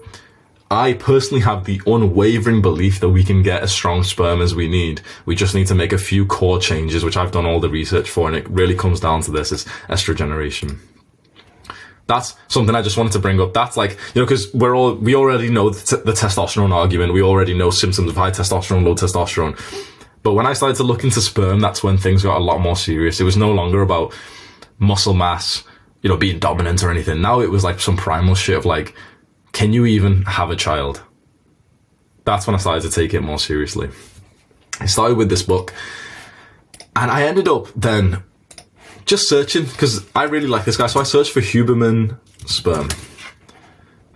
I 0.72 0.94
personally 0.94 1.42
have 1.42 1.66
the 1.66 1.82
unwavering 1.88 2.62
belief 2.62 3.00
that 3.00 3.10
we 3.10 3.24
can 3.24 3.42
get 3.42 3.64
as 3.64 3.72
strong 3.72 4.04
sperm 4.04 4.40
as 4.40 4.54
we 4.54 4.68
need. 4.68 5.02
We 5.26 5.36
just 5.36 5.56
need 5.56 5.66
to 5.68 5.76
make 5.76 5.94
a 5.94 5.98
few 5.98 6.28
core 6.28 6.60
changes, 6.60 7.04
which 7.04 7.18
I've 7.18 7.32
done 7.32 7.48
all 7.48 7.60
the 7.60 7.70
research 7.70 8.10
for, 8.10 8.28
and 8.28 8.38
it 8.38 8.48
really 8.50 8.76
comes 8.76 9.00
down 9.00 9.22
to 9.24 9.32
this: 9.32 9.52
is 9.52 9.66
estrogenation. 9.90 10.78
That's 12.06 12.36
something 12.48 12.76
I 12.76 12.82
just 12.82 12.98
wanted 12.98 13.14
to 13.14 13.20
bring 13.20 13.42
up. 13.42 13.54
That's 13.54 13.78
like 13.78 13.92
you 14.14 14.22
know 14.22 14.26
because 14.26 14.54
we're 14.54 14.76
all 14.76 14.94
we 14.94 15.16
already 15.16 15.50
know 15.50 15.72
the, 15.72 15.80
t- 15.80 16.04
the 16.04 16.12
testosterone 16.12 16.72
argument. 16.72 17.14
We 17.14 17.24
already 17.24 17.56
know 17.56 17.72
symptoms 17.72 18.10
of 18.10 18.16
high 18.16 18.32
testosterone, 18.32 18.84
low 18.84 18.94
testosterone. 18.94 19.60
But 20.22 20.34
when 20.34 20.46
I 20.46 20.54
started 20.54 20.76
to 20.78 20.84
look 20.84 21.04
into 21.04 21.22
sperm, 21.22 21.62
that's 21.62 21.84
when 21.84 21.98
things 21.98 22.24
got 22.24 22.38
a 22.38 22.44
lot 22.44 22.60
more 22.60 22.76
serious. 22.76 23.20
It 23.20 23.24
was 23.24 23.38
no 23.38 23.52
longer 23.52 23.82
about 23.82 24.14
muscle 24.78 25.14
mass, 25.14 25.64
you 26.02 26.10
know, 26.10 26.18
being 26.18 26.40
dominant 26.40 26.84
or 26.84 26.92
anything. 26.92 27.22
Now 27.22 27.40
it 27.40 27.50
was 27.50 27.64
like 27.64 27.80
some 27.80 27.98
primal 27.98 28.36
shit 28.36 28.58
of 28.58 28.66
like 28.66 28.96
can 29.52 29.74
you 29.74 29.86
even 29.86 30.24
have 30.24 30.50
a 30.50 30.56
child? 30.56 31.04
That's 32.26 32.46
when 32.48 32.56
I 32.56 32.60
started 32.60 32.84
to 32.84 32.92
take 32.92 33.14
it 33.14 33.22
more 33.22 33.40
seriously. 33.40 33.90
I 34.80 34.86
started 34.86 35.18
with 35.18 35.30
this 35.30 35.44
book, 35.44 35.74
and 36.96 37.12
I 37.12 37.24
ended 37.24 37.48
up 37.48 37.68
then 37.76 38.24
just 39.06 39.28
searching 39.28 39.66
because 39.66 40.06
I 40.16 40.24
really 40.24 40.48
like 40.48 40.66
this 40.66 40.78
guy. 40.78 40.88
So 40.88 41.00
I 41.00 41.04
searched 41.04 41.32
for 41.32 41.42
Huberman 41.42 42.18
sperm, 42.46 42.90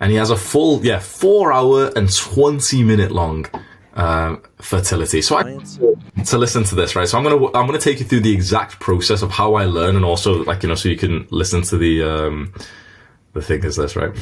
and 0.00 0.10
he 0.10 0.16
has 0.16 0.30
a 0.30 0.36
full, 0.36 0.84
yeah, 0.84 1.00
four 1.00 1.52
hour 1.52 1.90
and 1.96 2.14
twenty 2.14 2.82
minute 2.82 3.10
long 3.10 3.46
um, 3.94 4.42
fertility. 4.60 5.22
So 5.22 5.36
I 5.36 5.42
to 6.24 6.38
listen 6.38 6.64
to 6.64 6.74
this, 6.74 6.96
right? 6.96 7.08
So 7.08 7.18
I'm 7.18 7.24
gonna 7.24 7.46
I'm 7.46 7.66
gonna 7.66 7.78
take 7.78 8.00
you 8.00 8.04
through 8.04 8.20
the 8.20 8.32
exact 8.32 8.80
process 8.80 9.22
of 9.22 9.30
how 9.30 9.54
I 9.54 9.64
learn, 9.64 9.96
and 9.96 10.04
also 10.04 10.44
like 10.44 10.62
you 10.62 10.68
know, 10.68 10.74
so 10.74 10.88
you 10.88 10.96
can 10.96 11.26
listen 11.30 11.62
to 11.62 11.76
the 11.76 12.02
um, 12.02 12.52
the 13.32 13.42
thing 13.42 13.64
is 13.64 13.76
this, 13.76 13.96
right? 13.96 14.16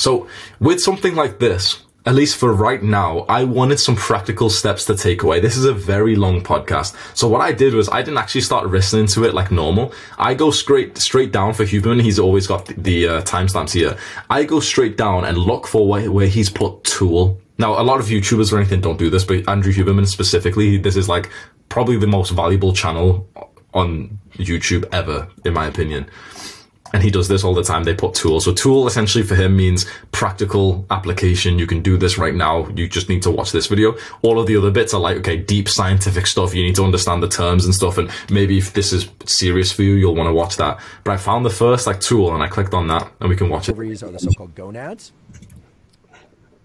So 0.00 0.26
with 0.60 0.80
something 0.80 1.14
like 1.14 1.40
this, 1.40 1.82
at 2.06 2.14
least 2.14 2.38
for 2.38 2.54
right 2.54 2.82
now, 2.82 3.26
I 3.28 3.44
wanted 3.44 3.78
some 3.78 3.96
practical 3.96 4.48
steps 4.48 4.86
to 4.86 4.96
take 4.96 5.22
away. 5.22 5.40
This 5.40 5.58
is 5.58 5.66
a 5.66 5.74
very 5.74 6.16
long 6.16 6.42
podcast. 6.42 6.96
So 7.14 7.28
what 7.28 7.42
I 7.42 7.52
did 7.52 7.74
was 7.74 7.90
I 7.90 8.00
didn't 8.00 8.16
actually 8.16 8.40
start 8.40 8.70
listening 8.70 9.08
to 9.08 9.24
it 9.24 9.34
like 9.34 9.50
normal. 9.50 9.92
I 10.16 10.32
go 10.32 10.50
straight, 10.50 10.96
straight 10.96 11.32
down 11.32 11.52
for 11.52 11.64
Huberman. 11.64 12.00
He's 12.00 12.18
always 12.18 12.46
got 12.46 12.64
the, 12.64 12.74
the 12.74 13.08
uh, 13.08 13.22
timestamps 13.22 13.74
here. 13.74 13.98
I 14.30 14.44
go 14.44 14.58
straight 14.58 14.96
down 14.96 15.26
and 15.26 15.36
look 15.36 15.66
for 15.66 15.86
where, 15.86 16.10
where 16.10 16.28
he's 16.28 16.48
put 16.48 16.82
tool. 16.84 17.38
Now, 17.58 17.78
a 17.78 17.84
lot 17.84 18.00
of 18.00 18.06
YouTubers 18.06 18.54
or 18.54 18.56
anything 18.56 18.80
don't 18.80 18.98
do 18.98 19.10
this, 19.10 19.24
but 19.24 19.46
Andrew 19.50 19.74
Huberman 19.74 20.06
specifically, 20.06 20.78
this 20.78 20.96
is 20.96 21.10
like 21.10 21.28
probably 21.68 21.98
the 21.98 22.06
most 22.06 22.30
valuable 22.30 22.72
channel 22.72 23.28
on 23.74 24.18
YouTube 24.38 24.88
ever, 24.92 25.28
in 25.44 25.52
my 25.52 25.66
opinion 25.66 26.08
and 26.92 27.02
he 27.02 27.10
does 27.10 27.28
this 27.28 27.44
all 27.44 27.54
the 27.54 27.62
time. 27.62 27.84
They 27.84 27.94
put 27.94 28.14
tool. 28.14 28.40
So 28.40 28.52
tool 28.52 28.86
essentially 28.86 29.24
for 29.24 29.34
him 29.34 29.56
means 29.56 29.86
practical 30.12 30.84
application. 30.90 31.58
You 31.58 31.66
can 31.66 31.82
do 31.82 31.96
this 31.96 32.18
right 32.18 32.34
now. 32.34 32.68
You 32.68 32.88
just 32.88 33.08
need 33.08 33.22
to 33.22 33.30
watch 33.30 33.52
this 33.52 33.66
video. 33.66 33.96
All 34.22 34.40
of 34.40 34.46
the 34.46 34.56
other 34.56 34.70
bits 34.70 34.92
are 34.94 35.00
like, 35.00 35.16
okay, 35.18 35.36
deep 35.36 35.68
scientific 35.68 36.26
stuff. 36.26 36.54
You 36.54 36.62
need 36.62 36.74
to 36.76 36.84
understand 36.84 37.22
the 37.22 37.28
terms 37.28 37.64
and 37.64 37.74
stuff. 37.74 37.98
And 37.98 38.10
maybe 38.30 38.58
if 38.58 38.72
this 38.72 38.92
is 38.92 39.08
serious 39.24 39.72
for 39.72 39.82
you, 39.82 39.94
you'll 39.94 40.14
want 40.14 40.28
to 40.28 40.34
watch 40.34 40.56
that. 40.56 40.80
But 41.04 41.12
I 41.12 41.16
found 41.16 41.44
the 41.44 41.50
first 41.50 41.86
like 41.86 42.00
tool 42.00 42.34
and 42.34 42.42
I 42.42 42.48
clicked 42.48 42.74
on 42.74 42.88
that 42.88 43.10
and 43.20 43.28
we 43.28 43.36
can 43.36 43.48
watch 43.48 43.68
it. 43.68 43.78
Are 43.78 44.10
the 44.10 44.18
so-called 44.18 44.54
gonads. 44.54 45.12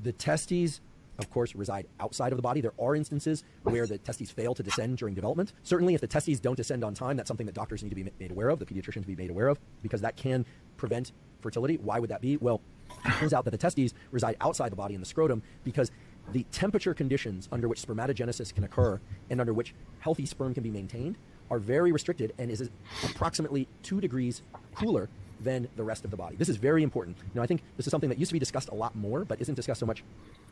The 0.02 0.12
testes 0.12 0.82
of 1.20 1.30
course, 1.30 1.56
reside 1.56 1.88
outside 2.00 2.32
of 2.32 2.38
the 2.38 2.42
body. 2.42 2.62
There 2.62 2.74
are 2.80 2.96
instances 2.96 3.44
where 3.64 3.86
the 3.86 3.98
testes 3.98 4.32
fail 4.32 4.54
to 4.56 4.64
descend 4.64 4.98
during 4.98 5.16
development. 5.16 5.54
Certainly, 5.64 5.94
if 5.96 6.02
the 6.02 6.08
testes 6.08 6.40
don't 6.40 6.56
descend 6.56 6.84
on 6.84 6.94
time, 6.94 7.18
that's 7.18 7.28
something 7.28 7.46
that 7.46 7.56
doctors 7.56 7.84
need 7.84 7.90
to 7.90 7.96
be 7.96 8.10
made 8.20 8.32
aware 8.32 8.50
of, 8.50 8.60
the 8.60 8.66
pediatricians 8.66 9.02
to 9.02 9.08
be 9.08 9.16
made 9.16 9.30
aware 9.30 9.48
of, 9.48 9.60
because 9.82 10.02
that 10.02 10.16
can 10.16 10.46
prevent 10.78 11.12
fertility. 11.42 11.78
Why 11.78 12.00
would 12.00 12.10
that 12.10 12.22
be? 12.22 12.38
Well, 12.38 12.62
it 13.06 13.12
turns 13.14 13.34
out 13.34 13.46
that 13.46 13.52
the 13.52 13.58
testes 13.58 13.94
reside 14.12 14.36
outside 14.42 14.72
the 14.72 14.76
body 14.76 14.94
in 14.94 15.00
the 15.00 15.06
scrotum 15.06 15.42
because 15.64 15.92
the 16.32 16.44
temperature 16.52 16.94
conditions 16.94 17.48
under 17.52 17.68
which 17.68 17.82
spermatogenesis 17.82 18.54
can 18.54 18.64
occur 18.64 19.00
and 19.30 19.40
under 19.40 19.54
which 19.54 19.74
healthy 20.00 20.26
sperm 20.26 20.54
can 20.54 20.64
be 20.64 20.72
maintained 20.72 21.18
are 21.52 21.60
very 21.60 21.92
restricted 21.92 22.34
and 22.40 22.50
is 22.50 22.70
approximately 23.04 23.68
two 23.84 24.02
degrees 24.02 24.42
cooler 24.74 25.10
than 25.46 25.70
the 25.78 25.84
rest 25.84 26.04
of 26.04 26.12
the 26.12 26.18
body. 26.18 26.36
This 26.36 26.50
is 26.50 26.58
very 26.58 26.84
important. 26.84 27.18
Now, 27.34 27.42
I 27.42 27.46
think 27.46 27.62
this 27.78 27.88
is 27.88 27.92
something 27.92 28.10
that 28.10 28.18
used 28.18 28.30
to 28.30 28.34
be 28.34 28.40
discussed 28.40 28.70
a 28.70 28.76
lot 28.76 28.96
more, 28.96 29.24
but 29.24 29.40
isn't 29.40 29.54
discussed 29.54 29.80
so 29.80 29.86
much 29.86 30.04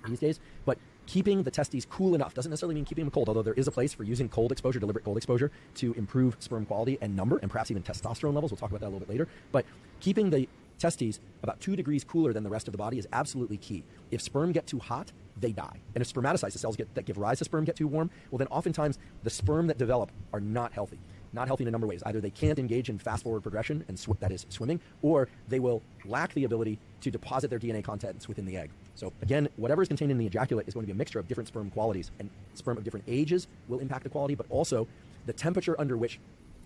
these 0.08 0.20
days. 0.20 0.40
But 0.66 0.78
keeping 1.08 1.44
the 1.44 1.52
testes 1.52 1.86
cool 1.86 2.16
enough 2.16 2.34
doesn't 2.34 2.50
necessarily 2.50 2.76
mean 2.76 2.86
keeping 2.86 3.04
them 3.04 3.12
cold, 3.12 3.28
although 3.28 3.42
there 3.42 3.56
is 3.56 3.68
a 3.68 3.72
place 3.72 3.92
for 3.92 4.04
using 4.04 4.30
cold 4.30 4.52
exposure, 4.52 4.80
deliberate 4.80 5.04
cold 5.04 5.18
exposure, 5.18 5.52
to 5.76 5.94
improve 5.94 6.38
sperm 6.40 6.66
quality 6.66 6.98
and 7.02 7.16
number, 7.16 7.40
and 7.40 7.52
perhaps 7.52 7.72
even 7.72 7.84
testosterone 7.84 8.34
levels. 8.34 8.52
We'll 8.52 8.58
talk 8.58 8.70
about 8.70 8.82
that 8.82 8.88
a 8.88 8.94
little 8.94 9.00
bit 9.02 9.10
later. 9.10 9.28
But 9.52 9.66
keeping 10.00 10.30
the 10.30 10.48
testes 10.78 11.20
about 11.42 11.60
two 11.60 11.76
degrees 11.76 12.04
cooler 12.04 12.32
than 12.32 12.44
the 12.44 12.50
rest 12.50 12.68
of 12.68 12.72
the 12.72 12.78
body 12.78 13.00
is 13.00 13.08
absolutely 13.12 13.58
key. 13.58 13.84
If 14.12 14.22
sperm 14.22 14.52
get 14.52 14.68
too 14.68 14.80
hot, 14.80 15.12
they 15.40 15.52
die. 15.52 15.80
And 15.96 16.02
if 16.04 16.14
spermatocytes, 16.14 16.54
the 16.54 16.60
cells 16.60 16.76
get, 16.76 16.94
that 16.94 17.06
give 17.06 17.18
rise 17.18 17.40
to 17.40 17.46
sperm, 17.46 17.64
get 17.64 17.76
too 17.76 17.88
warm, 17.88 18.12
well, 18.30 18.38
then 18.38 18.48
oftentimes 18.48 19.00
the 19.24 19.30
sperm 19.30 19.68
that 19.68 19.80
develop 19.80 20.12
are 20.32 20.40
not 20.40 20.74
healthy 20.74 21.00
not 21.34 21.48
healthy 21.48 21.64
in 21.64 21.68
a 21.68 21.72
number 21.72 21.86
of 21.86 21.90
ways. 21.90 22.04
Either 22.06 22.22
they 22.22 22.30
can't 22.30 22.60
engage 22.60 22.90
in 22.90 22.98
fast 22.98 23.24
forward 23.24 23.42
progression, 23.42 23.84
and 23.88 23.98
sw- 23.98 24.20
that 24.20 24.32
is 24.32 24.46
swimming, 24.50 24.80
or 25.02 25.28
they 25.48 25.60
will 25.60 25.82
lack 26.06 26.34
the 26.34 26.44
ability 26.44 26.80
to 27.02 27.12
deposit 27.12 27.50
their 27.50 27.60
DNA 27.60 27.84
contents 27.84 28.28
within 28.28 28.46
the 28.46 28.56
egg. 28.58 28.70
So 28.96 29.12
again, 29.22 29.50
whatever 29.58 29.82
is 29.82 29.88
contained 29.88 30.12
in 30.12 30.18
the 30.18 30.26
ejaculate 30.26 30.68
is 30.68 30.74
going 30.74 30.86
to 30.86 30.88
be 30.88 30.94
a 30.94 30.98
mixture 30.98 31.20
of 31.20 31.28
different 31.28 31.48
sperm 31.48 31.70
qualities, 31.70 32.12
and 32.20 32.30
sperm 32.54 32.78
of 32.78 32.84
different 32.84 33.06
ages 33.08 33.48
will 33.68 33.80
impact 33.80 34.04
the 34.04 34.10
quality, 34.10 34.36
but 34.36 34.46
also 34.50 34.88
the 35.26 35.34
temperature 35.34 35.80
under 35.80 35.98
which 35.98 36.20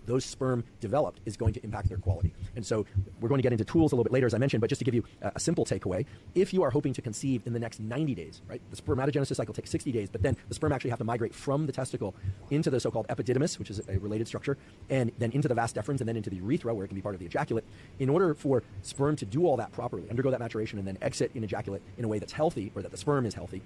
those 0.08 0.24
sperm 0.24 0.64
developed 0.80 1.20
is 1.26 1.36
going 1.36 1.52
to 1.52 1.62
impact 1.62 1.88
their 1.88 1.98
quality. 1.98 2.34
And 2.56 2.66
so 2.66 2.84
we're 3.20 3.28
going 3.28 3.38
to 3.38 3.42
get 3.42 3.52
into 3.52 3.64
tools 3.64 3.92
a 3.92 3.94
little 3.94 4.04
bit 4.04 4.12
later, 4.12 4.26
as 4.26 4.34
I 4.34 4.38
mentioned, 4.38 4.60
but 4.60 4.68
just 4.68 4.80
to 4.80 4.84
give 4.84 4.94
you 4.94 5.04
a, 5.22 5.38
simple 5.38 5.64
takeaway, 5.64 6.04
if 6.34 6.52
you 6.52 6.62
are 6.64 6.70
hoping 6.70 6.92
to 6.92 7.00
conceive 7.00 7.42
in 7.46 7.52
the 7.52 7.58
next 7.60 7.78
90 7.78 8.14
days, 8.14 8.42
right, 8.48 8.60
the 8.70 8.76
spermatogenesis 8.76 9.36
cycle 9.36 9.54
takes 9.54 9.70
60 9.70 9.92
days, 9.92 10.08
but 10.10 10.22
then 10.22 10.36
the 10.48 10.54
sperm 10.54 10.72
actually 10.72 10.90
have 10.90 10.98
to 10.98 11.04
migrate 11.04 11.34
from 11.34 11.66
the 11.66 11.72
testicle 11.72 12.14
into 12.50 12.70
the 12.70 12.80
so-called 12.80 13.06
epididymis, 13.08 13.58
which 13.58 13.70
is 13.70 13.80
a 13.88 13.98
related 13.98 14.26
structure, 14.26 14.58
and 14.90 15.12
then 15.18 15.30
into 15.32 15.46
the 15.46 15.54
vas 15.54 15.72
deferens, 15.72 16.00
and 16.00 16.08
then 16.08 16.16
into 16.16 16.30
the 16.30 16.36
urethra, 16.36 16.74
where 16.74 16.84
it 16.84 16.88
can 16.88 16.96
be 16.96 17.02
part 17.02 17.14
of 17.14 17.20
the 17.20 17.26
ejaculate. 17.26 17.64
In 17.98 18.08
order 18.08 18.34
for 18.34 18.62
sperm 18.82 19.14
to 19.16 19.26
do 19.26 19.46
all 19.46 19.56
that 19.58 19.72
properly, 19.72 20.08
undergo 20.10 20.30
that 20.30 20.40
maturation, 20.40 20.78
and 20.78 20.88
then 20.88 20.98
exit 21.02 21.30
in 21.34 21.44
ejaculate 21.44 21.82
in 21.98 22.04
a 22.04 22.08
way 22.08 22.18
that's 22.18 22.32
healthy, 22.32 22.72
or 22.74 22.82
that 22.82 22.90
the 22.90 22.98
sperm 22.98 23.26
is 23.26 23.34
healthy, 23.34 23.62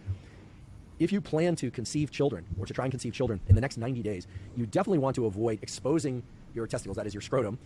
if 0.99 1.13
you 1.13 1.21
plan 1.21 1.57
to 1.57 1.71
conceive 1.71 2.11
children 2.11 2.45
or 2.59 2.67
to 2.67 2.73
try 2.73 2.85
and 2.85 2.93
conceive 2.93 3.13
children 3.13 3.41
in 3.49 3.55
the 3.55 3.61
next 3.61 3.77
90 3.77 4.03
days, 4.03 4.27
you 4.57 4.67
definitely 4.67 4.99
want 4.99 5.17
to 5.17 5.27
avoid 5.27 5.59
exposing 5.63 6.23
your 6.55 6.67
testicles, 6.67 6.97
that 6.97 7.07
is 7.07 7.15
your 7.15 7.21
scrotum, 7.21 7.59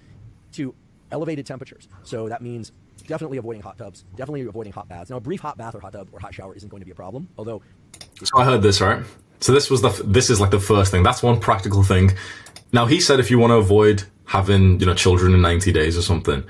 to 0.53 0.75
elevated 1.11 1.47
temperatures. 1.47 1.89
So 2.03 2.29
that 2.29 2.43
means 2.43 2.73
definitely 3.07 3.39
avoiding 3.39 3.63
hot 3.63 3.79
tubs, 3.79 4.05
definitely 4.17 4.43
avoiding 4.43 4.73
hot 4.73 4.89
baths. 4.89 5.11
Now, 5.11 5.17
a 5.17 5.21
brief 5.21 5.41
hot 5.41 5.57
bath 5.57 5.75
or 5.75 5.81
hot 5.81 5.93
tub 5.93 6.09
or 6.13 6.19
hot 6.19 6.35
shower 6.35 6.55
isn't 6.55 6.69
going 6.69 6.81
to 6.81 6.87
be 6.87 6.93
a 6.93 6.97
problem, 6.97 7.29
although. 7.39 7.63
So 8.23 8.39
I 8.39 8.45
heard 8.45 8.63
this, 8.63 8.81
right? 8.81 9.05
So 9.41 9.53
this 9.53 9.71
was 9.71 9.83
the, 9.83 9.91
this 10.05 10.31
is 10.31 10.41
like 10.41 10.51
the 10.51 10.61
first 10.61 10.91
thing. 10.91 11.03
That's 11.03 11.23
one 11.23 11.39
practical 11.39 11.83
thing. 11.83 12.13
Now, 12.73 12.87
he 12.87 13.01
said 13.01 13.21
if 13.21 13.31
you 13.31 13.39
want 13.39 13.51
to 13.53 13.57
avoid 13.57 14.05
having, 14.25 14.81
you 14.81 14.87
know, 14.87 14.95
children 14.95 15.35
in 15.35 15.43
90 15.43 15.73
days 15.73 15.97
or 15.97 16.03
something, 16.03 16.45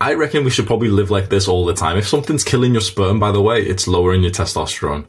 I 0.00 0.14
reckon 0.14 0.44
we 0.44 0.50
should 0.50 0.66
probably 0.66 0.88
live 0.88 1.10
like 1.10 1.28
this 1.28 1.48
all 1.48 1.64
the 1.64 1.74
time. 1.74 1.96
If 1.96 2.06
something's 2.06 2.44
killing 2.44 2.72
your 2.72 2.80
sperm, 2.80 3.18
by 3.18 3.32
the 3.32 3.42
way, 3.42 3.62
it's 3.62 3.88
lowering 3.88 4.22
your 4.22 4.30
testosterone. 4.30 5.06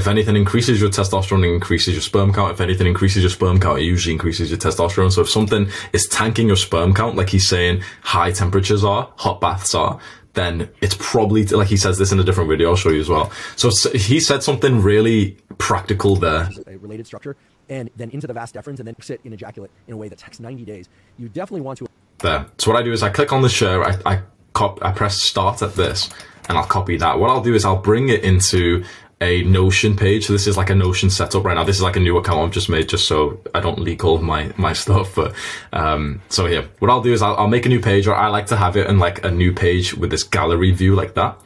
If 0.00 0.06
anything 0.06 0.34
increases 0.34 0.80
your 0.80 0.88
testosterone, 0.88 1.44
it 1.44 1.52
increases 1.52 1.92
your 1.92 2.00
sperm 2.00 2.32
count. 2.32 2.52
If 2.52 2.62
anything 2.62 2.86
increases 2.86 3.22
your 3.22 3.28
sperm 3.28 3.60
count, 3.60 3.80
it 3.80 3.82
usually 3.82 4.14
increases 4.14 4.50
your 4.50 4.58
testosterone. 4.58 5.12
So 5.12 5.20
if 5.20 5.28
something 5.28 5.68
is 5.92 6.06
tanking 6.08 6.46
your 6.46 6.56
sperm 6.56 6.94
count, 6.94 7.16
like 7.16 7.28
he's 7.28 7.46
saying 7.46 7.82
high 8.00 8.32
temperatures 8.32 8.82
are, 8.82 9.12
hot 9.16 9.42
baths 9.42 9.74
are, 9.74 10.00
then 10.32 10.70
it's 10.80 10.96
probably, 10.98 11.44
like 11.44 11.68
he 11.68 11.76
says 11.76 11.98
this 11.98 12.12
in 12.12 12.18
a 12.18 12.24
different 12.24 12.48
video, 12.48 12.70
I'll 12.70 12.76
show 12.76 12.88
you 12.88 13.00
as 13.00 13.10
well. 13.10 13.30
So 13.56 13.68
he 13.90 14.20
said 14.20 14.42
something 14.42 14.80
really 14.80 15.36
practical 15.58 16.16
there. 16.16 16.48
A 16.66 16.78
related 16.78 17.06
structure, 17.06 17.36
and 17.68 17.90
then 17.94 18.08
into 18.08 18.26
the 18.26 18.32
vas 18.32 18.52
deferens, 18.52 18.78
and 18.78 18.88
then 18.88 18.96
sit 19.02 19.20
in 19.24 19.34
ejaculate 19.34 19.70
in 19.86 19.92
a 19.92 19.98
way 19.98 20.08
that 20.08 20.16
takes 20.16 20.40
90 20.40 20.64
days. 20.64 20.88
You 21.18 21.28
definitely 21.28 21.60
want 21.60 21.78
to. 21.80 21.88
There. 22.20 22.46
So 22.56 22.70
what 22.70 22.80
I 22.80 22.82
do 22.82 22.92
is 22.92 23.02
I 23.02 23.10
click 23.10 23.34
on 23.34 23.42
the 23.42 23.50
share, 23.50 23.84
I, 23.84 23.98
I, 24.06 24.22
cop, 24.54 24.82
I 24.82 24.92
press 24.92 25.22
start 25.22 25.60
at 25.60 25.74
this, 25.74 26.08
and 26.48 26.56
I'll 26.56 26.64
copy 26.64 26.96
that. 26.96 27.18
What 27.18 27.28
I'll 27.28 27.42
do 27.42 27.54
is 27.54 27.66
I'll 27.66 27.76
bring 27.76 28.08
it 28.08 28.24
into 28.24 28.82
a 29.20 29.42
Notion 29.42 29.96
page. 29.96 30.26
So 30.26 30.32
this 30.32 30.46
is 30.46 30.56
like 30.56 30.70
a 30.70 30.74
Notion 30.74 31.10
setup 31.10 31.44
right 31.44 31.54
now. 31.54 31.64
This 31.64 31.76
is 31.76 31.82
like 31.82 31.96
a 31.96 32.00
new 32.00 32.16
account 32.16 32.40
I've 32.40 32.50
just 32.52 32.68
made 32.68 32.88
just 32.88 33.06
so 33.06 33.38
I 33.54 33.60
don't 33.60 33.78
leak 33.78 34.04
all 34.04 34.18
my, 34.18 34.52
my 34.56 34.72
stuff. 34.84 35.14
But, 35.14 35.34
um, 35.72 36.22
so 36.28 36.46
yeah, 36.46 36.64
what 36.78 36.90
I'll 36.90 37.02
do 37.02 37.12
is 37.12 37.22
I'll, 37.22 37.36
I'll 37.36 37.48
make 37.48 37.66
a 37.66 37.68
new 37.68 37.80
page 37.80 38.06
or 38.06 38.14
I 38.14 38.28
like 38.28 38.46
to 38.46 38.56
have 38.56 38.76
it 38.76 38.86
in 38.86 38.98
like 38.98 39.24
a 39.24 39.30
new 39.30 39.52
page 39.52 39.94
with 39.94 40.10
this 40.10 40.22
gallery 40.22 40.70
view 40.70 40.94
like 40.94 41.14
that. 41.14 41.38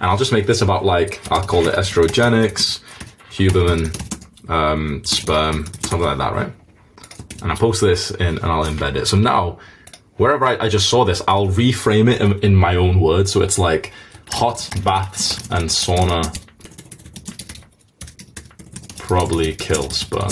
And 0.00 0.10
I'll 0.10 0.16
just 0.18 0.32
make 0.32 0.46
this 0.46 0.62
about 0.62 0.84
like, 0.84 1.20
I'll 1.30 1.44
call 1.44 1.66
it 1.68 1.74
estrogenics, 1.74 2.80
Huberman, 3.30 4.50
um, 4.50 5.04
sperm, 5.04 5.66
something 5.82 6.00
like 6.00 6.18
that, 6.18 6.32
right? 6.32 6.52
And 7.42 7.52
I'll 7.52 7.56
post 7.56 7.80
this 7.80 8.10
in 8.10 8.38
and 8.38 8.44
I'll 8.44 8.64
embed 8.64 8.96
it. 8.96 9.06
So 9.06 9.16
now, 9.16 9.58
wherever 10.16 10.44
I, 10.44 10.64
I 10.64 10.68
just 10.68 10.88
saw 10.88 11.04
this, 11.04 11.22
I'll 11.28 11.46
reframe 11.46 12.12
it 12.12 12.20
in, 12.20 12.38
in 12.40 12.54
my 12.54 12.76
own 12.76 12.98
words. 13.00 13.30
So 13.30 13.42
it's 13.42 13.58
like 13.58 13.92
hot 14.30 14.68
baths 14.82 15.38
and 15.50 15.68
sauna 15.68 16.34
probably 19.10 19.52
kill 19.56 19.90
sperm. 19.90 20.30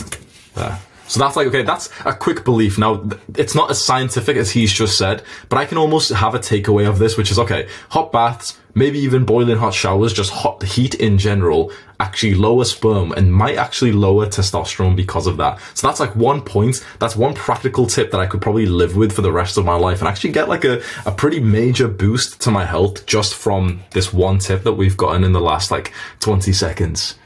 There. 0.55 0.79
So 1.09 1.19
that's 1.19 1.35
like, 1.35 1.49
okay, 1.49 1.63
that's 1.63 1.91
a 2.05 2.13
quick 2.13 2.45
belief. 2.45 2.79
Now, 2.79 3.09
it's 3.35 3.53
not 3.53 3.73
as 3.73 3.85
scientific 3.85 4.37
as 4.37 4.53
he's 4.53 4.73
just 4.73 4.97
said, 4.97 5.25
but 5.49 5.59
I 5.59 5.65
can 5.65 5.79
almost 5.79 6.11
have 6.11 6.37
a 6.37 6.39
takeaway 6.39 6.89
of 6.89 7.01
this, 7.01 7.17
which 7.17 7.33
is, 7.33 7.41
okay, 7.41 7.67
hot 7.89 8.13
baths, 8.13 8.57
maybe 8.77 9.01
even 9.01 9.25
boiling 9.25 9.57
hot 9.57 9.75
showers, 9.75 10.13
just 10.13 10.31
hot 10.31 10.63
heat 10.63 10.95
in 10.95 11.19
general, 11.19 11.73
actually 11.99 12.35
lower 12.35 12.65
sperm 12.65 13.11
and 13.11 13.35
might 13.35 13.57
actually 13.57 13.91
lower 13.91 14.27
testosterone 14.27 14.95
because 14.95 15.27
of 15.27 15.39
that. 15.39 15.59
So 15.75 15.89
that's 15.89 15.99
like 15.99 16.15
one 16.15 16.41
point. 16.41 16.87
That's 17.01 17.17
one 17.17 17.35
practical 17.35 17.89
tip 17.89 18.13
that 18.13 18.21
I 18.21 18.27
could 18.27 18.41
probably 18.41 18.67
live 18.67 18.95
with 18.95 19.11
for 19.11 19.23
the 19.23 19.33
rest 19.33 19.59
of 19.59 19.65
my 19.65 19.75
life 19.75 19.99
and 19.99 20.07
actually 20.07 20.31
get 20.31 20.49
like 20.49 20.65
a, 20.65 20.81
a 21.05 21.11
pretty 21.11 21.41
major 21.41 21.89
boost 21.89 22.41
to 22.43 22.53
my 22.53 22.65
health 22.65 23.07
just 23.07 23.35
from 23.35 23.83
this 23.91 24.13
one 24.13 24.39
tip 24.39 24.63
that 24.63 24.75
we've 24.75 24.97
gotten 24.97 25.25
in 25.25 25.33
the 25.33 25.41
last 25.41 25.73
like 25.73 25.93
20 26.21 26.53
seconds. 26.53 27.17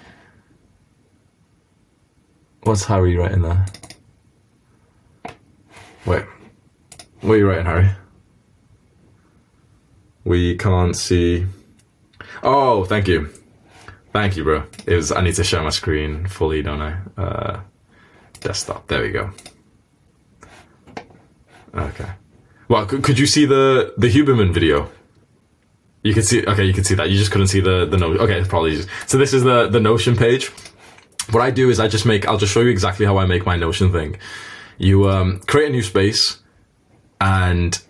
What's 2.63 2.85
Harry 2.85 3.17
writing 3.17 3.43
there? 3.43 3.67
Wait. 6.07 6.25
What 7.21 7.35
are 7.35 7.37
you 7.37 7.49
writing, 7.49 7.67
Harry? 7.67 7.91
We 10.25 10.57
can't 10.57 10.97
see. 10.97 11.47
Oh, 12.43 12.85
thank 12.85 13.09
you. 13.09 13.31
Thank 14.13 14.37
you, 14.37 14.45
bro. 14.45 14.65
It 14.87 14.95
was, 14.95 15.11
I 15.11 15.23
need 15.23 15.35
to 15.35 15.45
share 15.45 15.63
my 15.63 15.71
screen 15.71 16.27
fully, 16.27 16.63
don't 16.63 16.81
I? 16.81 16.99
Uh, 17.17 17.61
desktop. 18.41 18.87
There 18.87 19.03
we 19.03 19.11
go. 19.11 19.31
Okay. 21.75 22.11
Well, 22.69 22.87
could, 22.87 23.19
you 23.19 23.27
see 23.27 23.45
the, 23.45 23.95
the 23.97 24.09
Huberman 24.09 24.53
video? 24.53 24.91
You 26.03 26.15
could 26.15 26.25
see, 26.25 26.45
okay, 26.47 26.65
you 26.65 26.73
could 26.73 26.87
see 26.87 26.95
that. 26.95 27.11
You 27.11 27.19
just 27.19 27.31
couldn't 27.33 27.49
see 27.49 27.61
the, 27.61 27.87
the 27.87 27.97
note. 27.97 28.21
Okay, 28.21 28.45
probably 28.45 28.77
just, 28.77 28.89
so 29.07 29.19
this 29.19 29.33
is 29.33 29.43
the, 29.43 29.69
the 29.69 29.81
Notion 29.81 30.17
page. 30.17 30.51
What 31.31 31.43
I 31.43 31.51
do 31.51 31.71
is 31.71 31.81
I 31.81 31.89
just 31.89 32.05
make, 32.05 32.27
I'll 32.27 32.39
just 32.39 32.53
show 32.53 32.61
you 32.61 32.71
exactly 32.71 33.07
how 33.07 33.19
I 33.19 33.27
make 33.27 33.47
my 33.47 33.57
Notion 33.57 33.93
thing. 33.93 34.19
You, 34.79 35.09
um, 35.09 35.41
create 35.47 35.69
a 35.69 35.73
new 35.73 35.83
space 35.83 36.41
and 37.21 37.81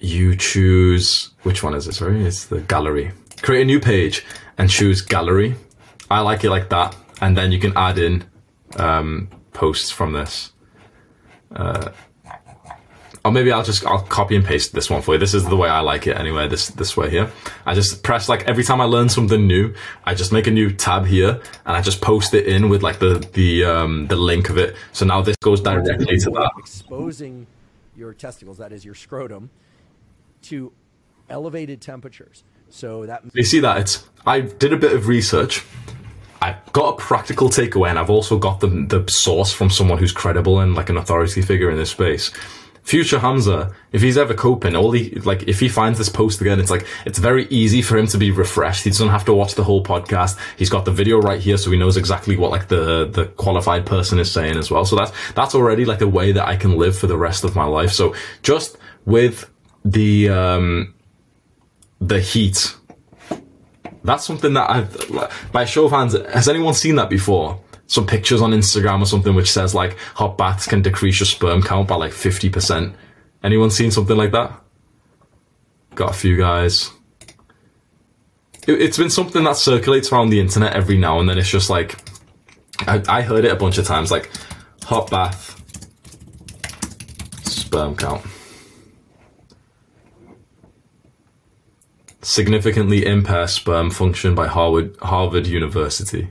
you 0.00 0.36
choose, 0.36 1.30
which 1.42 1.62
one 1.62 1.74
is 1.74 1.88
it? 1.88 1.94
Sorry, 1.94 2.24
it's 2.24 2.46
the 2.46 2.60
gallery. 2.60 3.12
Create 3.40 3.62
a 3.62 3.64
new 3.64 3.80
page 3.80 4.24
and 4.58 4.68
choose 4.68 5.00
gallery. 5.00 5.56
I 6.10 6.20
like 6.20 6.44
it 6.44 6.50
like 6.50 6.68
that. 6.68 6.94
And 7.20 7.36
then 7.36 7.52
you 7.52 7.58
can 7.58 7.72
add 7.76 7.98
in, 7.98 8.24
um, 8.76 9.28
posts 9.52 9.90
from 9.90 10.12
this. 10.12 10.52
Uh, 11.54 11.90
or 13.24 13.30
maybe 13.30 13.52
I'll 13.52 13.62
just 13.62 13.86
I'll 13.86 14.02
copy 14.02 14.34
and 14.34 14.44
paste 14.44 14.72
this 14.72 14.90
one 14.90 15.02
for 15.02 15.14
you. 15.14 15.18
This 15.18 15.34
is 15.34 15.44
the 15.44 15.56
way 15.56 15.68
I 15.68 15.80
like 15.80 16.06
it 16.06 16.16
anyway. 16.16 16.48
This 16.48 16.68
this 16.68 16.96
way 16.96 17.08
here. 17.08 17.30
I 17.66 17.74
just 17.74 18.02
press 18.02 18.28
like 18.28 18.42
every 18.48 18.64
time 18.64 18.80
I 18.80 18.84
learn 18.84 19.08
something 19.08 19.46
new, 19.46 19.74
I 20.04 20.14
just 20.14 20.32
make 20.32 20.46
a 20.46 20.50
new 20.50 20.72
tab 20.72 21.06
here 21.06 21.40
and 21.64 21.76
I 21.76 21.82
just 21.82 22.00
post 22.00 22.34
it 22.34 22.46
in 22.46 22.68
with 22.68 22.82
like 22.82 22.98
the 22.98 23.26
the 23.32 23.64
um 23.64 24.06
the 24.08 24.16
link 24.16 24.48
of 24.50 24.58
it. 24.58 24.74
So 24.92 25.04
now 25.06 25.22
this 25.22 25.36
goes 25.36 25.60
directly 25.60 26.18
to 26.18 26.30
that. 26.30 26.50
Exposing 26.58 27.46
your 27.96 28.12
testicles, 28.12 28.58
that 28.58 28.72
is 28.72 28.84
your 28.84 28.94
scrotum, 28.94 29.50
to 30.42 30.72
elevated 31.30 31.80
temperatures. 31.80 32.42
So 32.70 33.06
that 33.06 33.22
You 33.34 33.44
see 33.44 33.60
that 33.60 33.78
it's 33.78 34.08
I 34.26 34.40
did 34.40 34.72
a 34.72 34.76
bit 34.76 34.92
of 34.92 35.06
research. 35.06 35.64
I 36.40 36.56
got 36.72 36.94
a 36.94 36.96
practical 36.96 37.48
takeaway 37.50 37.90
and 37.90 38.00
I've 38.00 38.10
also 38.10 38.36
got 38.36 38.58
the 38.58 38.66
the 38.66 39.08
source 39.08 39.52
from 39.52 39.70
someone 39.70 39.98
who's 39.98 40.10
credible 40.10 40.58
and 40.58 40.74
like 40.74 40.90
an 40.90 40.96
authority 40.96 41.40
figure 41.40 41.70
in 41.70 41.76
this 41.76 41.90
space. 41.90 42.32
Future 42.82 43.20
Hamza, 43.20 43.72
if 43.92 44.02
he's 44.02 44.18
ever 44.18 44.34
coping, 44.34 44.74
all 44.74 44.90
he 44.90 45.10
like 45.20 45.44
if 45.44 45.60
he 45.60 45.68
finds 45.68 45.98
this 45.98 46.08
post 46.08 46.40
again, 46.40 46.58
it's 46.58 46.70
like 46.70 46.84
it's 47.06 47.18
very 47.18 47.46
easy 47.46 47.80
for 47.80 47.96
him 47.96 48.08
to 48.08 48.18
be 48.18 48.32
refreshed. 48.32 48.82
He 48.82 48.90
doesn't 48.90 49.08
have 49.08 49.24
to 49.26 49.32
watch 49.32 49.54
the 49.54 49.62
whole 49.62 49.84
podcast. 49.84 50.36
He's 50.58 50.68
got 50.68 50.84
the 50.84 50.90
video 50.90 51.20
right 51.20 51.40
here, 51.40 51.56
so 51.56 51.70
he 51.70 51.78
knows 51.78 51.96
exactly 51.96 52.36
what 52.36 52.50
like 52.50 52.66
the 52.66 53.06
the 53.06 53.26
qualified 53.26 53.86
person 53.86 54.18
is 54.18 54.32
saying 54.32 54.56
as 54.56 54.68
well. 54.68 54.84
So 54.84 54.96
that's 54.96 55.12
that's 55.34 55.54
already 55.54 55.84
like 55.84 56.00
a 56.00 56.08
way 56.08 56.32
that 56.32 56.48
I 56.48 56.56
can 56.56 56.76
live 56.76 56.98
for 56.98 57.06
the 57.06 57.16
rest 57.16 57.44
of 57.44 57.54
my 57.54 57.64
life. 57.64 57.92
So 57.92 58.16
just 58.42 58.76
with 59.06 59.48
the 59.84 60.28
um 60.30 60.94
the 62.00 62.18
heat, 62.18 62.74
that's 64.02 64.24
something 64.24 64.54
that 64.54 64.68
I've 64.68 65.52
by 65.52 65.66
show 65.66 65.84
of 65.84 65.92
hands. 65.92 66.14
Has 66.14 66.48
anyone 66.48 66.74
seen 66.74 66.96
that 66.96 67.08
before? 67.08 67.60
Some 67.92 68.06
pictures 68.06 68.40
on 68.40 68.52
Instagram 68.52 69.02
or 69.02 69.04
something 69.04 69.34
which 69.34 69.52
says 69.52 69.74
like 69.74 69.98
hot 70.14 70.38
baths 70.38 70.66
can 70.66 70.80
decrease 70.80 71.20
your 71.20 71.26
sperm 71.26 71.62
count 71.62 71.88
by 71.88 71.94
like 71.94 72.12
50%. 72.12 72.94
Anyone 73.44 73.70
seen 73.70 73.90
something 73.90 74.16
like 74.16 74.32
that? 74.32 74.58
Got 75.94 76.12
a 76.12 76.14
few 76.14 76.38
guys. 76.38 76.90
It, 78.66 78.80
has 78.80 78.96
been 78.96 79.10
something 79.10 79.44
that 79.44 79.58
circulates 79.58 80.10
around 80.10 80.30
the 80.30 80.40
internet 80.40 80.72
every 80.72 80.96
now 80.96 81.20
and 81.20 81.28
then. 81.28 81.36
It's 81.36 81.50
just 81.50 81.68
like, 81.68 81.98
I, 82.88 83.02
I 83.08 83.20
heard 83.20 83.44
it 83.44 83.52
a 83.52 83.56
bunch 83.56 83.76
of 83.76 83.86
times, 83.86 84.10
like 84.10 84.30
hot 84.84 85.10
bath, 85.10 85.60
sperm 87.44 87.94
count. 87.94 88.24
Significantly 92.22 93.04
impair 93.04 93.46
sperm 93.48 93.90
function 93.90 94.34
by 94.34 94.46
Harvard, 94.46 94.96
Harvard 95.02 95.46
University. 95.46 96.30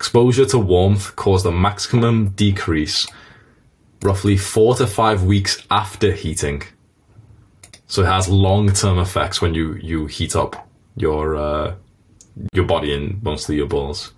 Exposure 0.00 0.46
to 0.46 0.58
warmth 0.58 1.14
caused 1.14 1.44
a 1.44 1.52
maximum 1.52 2.30
decrease 2.30 3.06
roughly 4.00 4.34
four 4.34 4.74
to 4.76 4.86
five 4.86 5.24
weeks 5.24 5.62
after 5.70 6.10
heating. 6.12 6.62
So 7.86 8.00
it 8.00 8.06
has 8.06 8.26
long-term 8.26 8.98
effects 8.98 9.42
when 9.42 9.52
you, 9.52 9.74
you 9.74 10.06
heat 10.06 10.34
up 10.34 10.66
your 10.96 11.36
uh, 11.36 11.74
your 12.54 12.64
body 12.64 12.94
and 12.94 13.22
mostly 13.22 13.56
your 13.56 13.66
balls. 13.66 14.14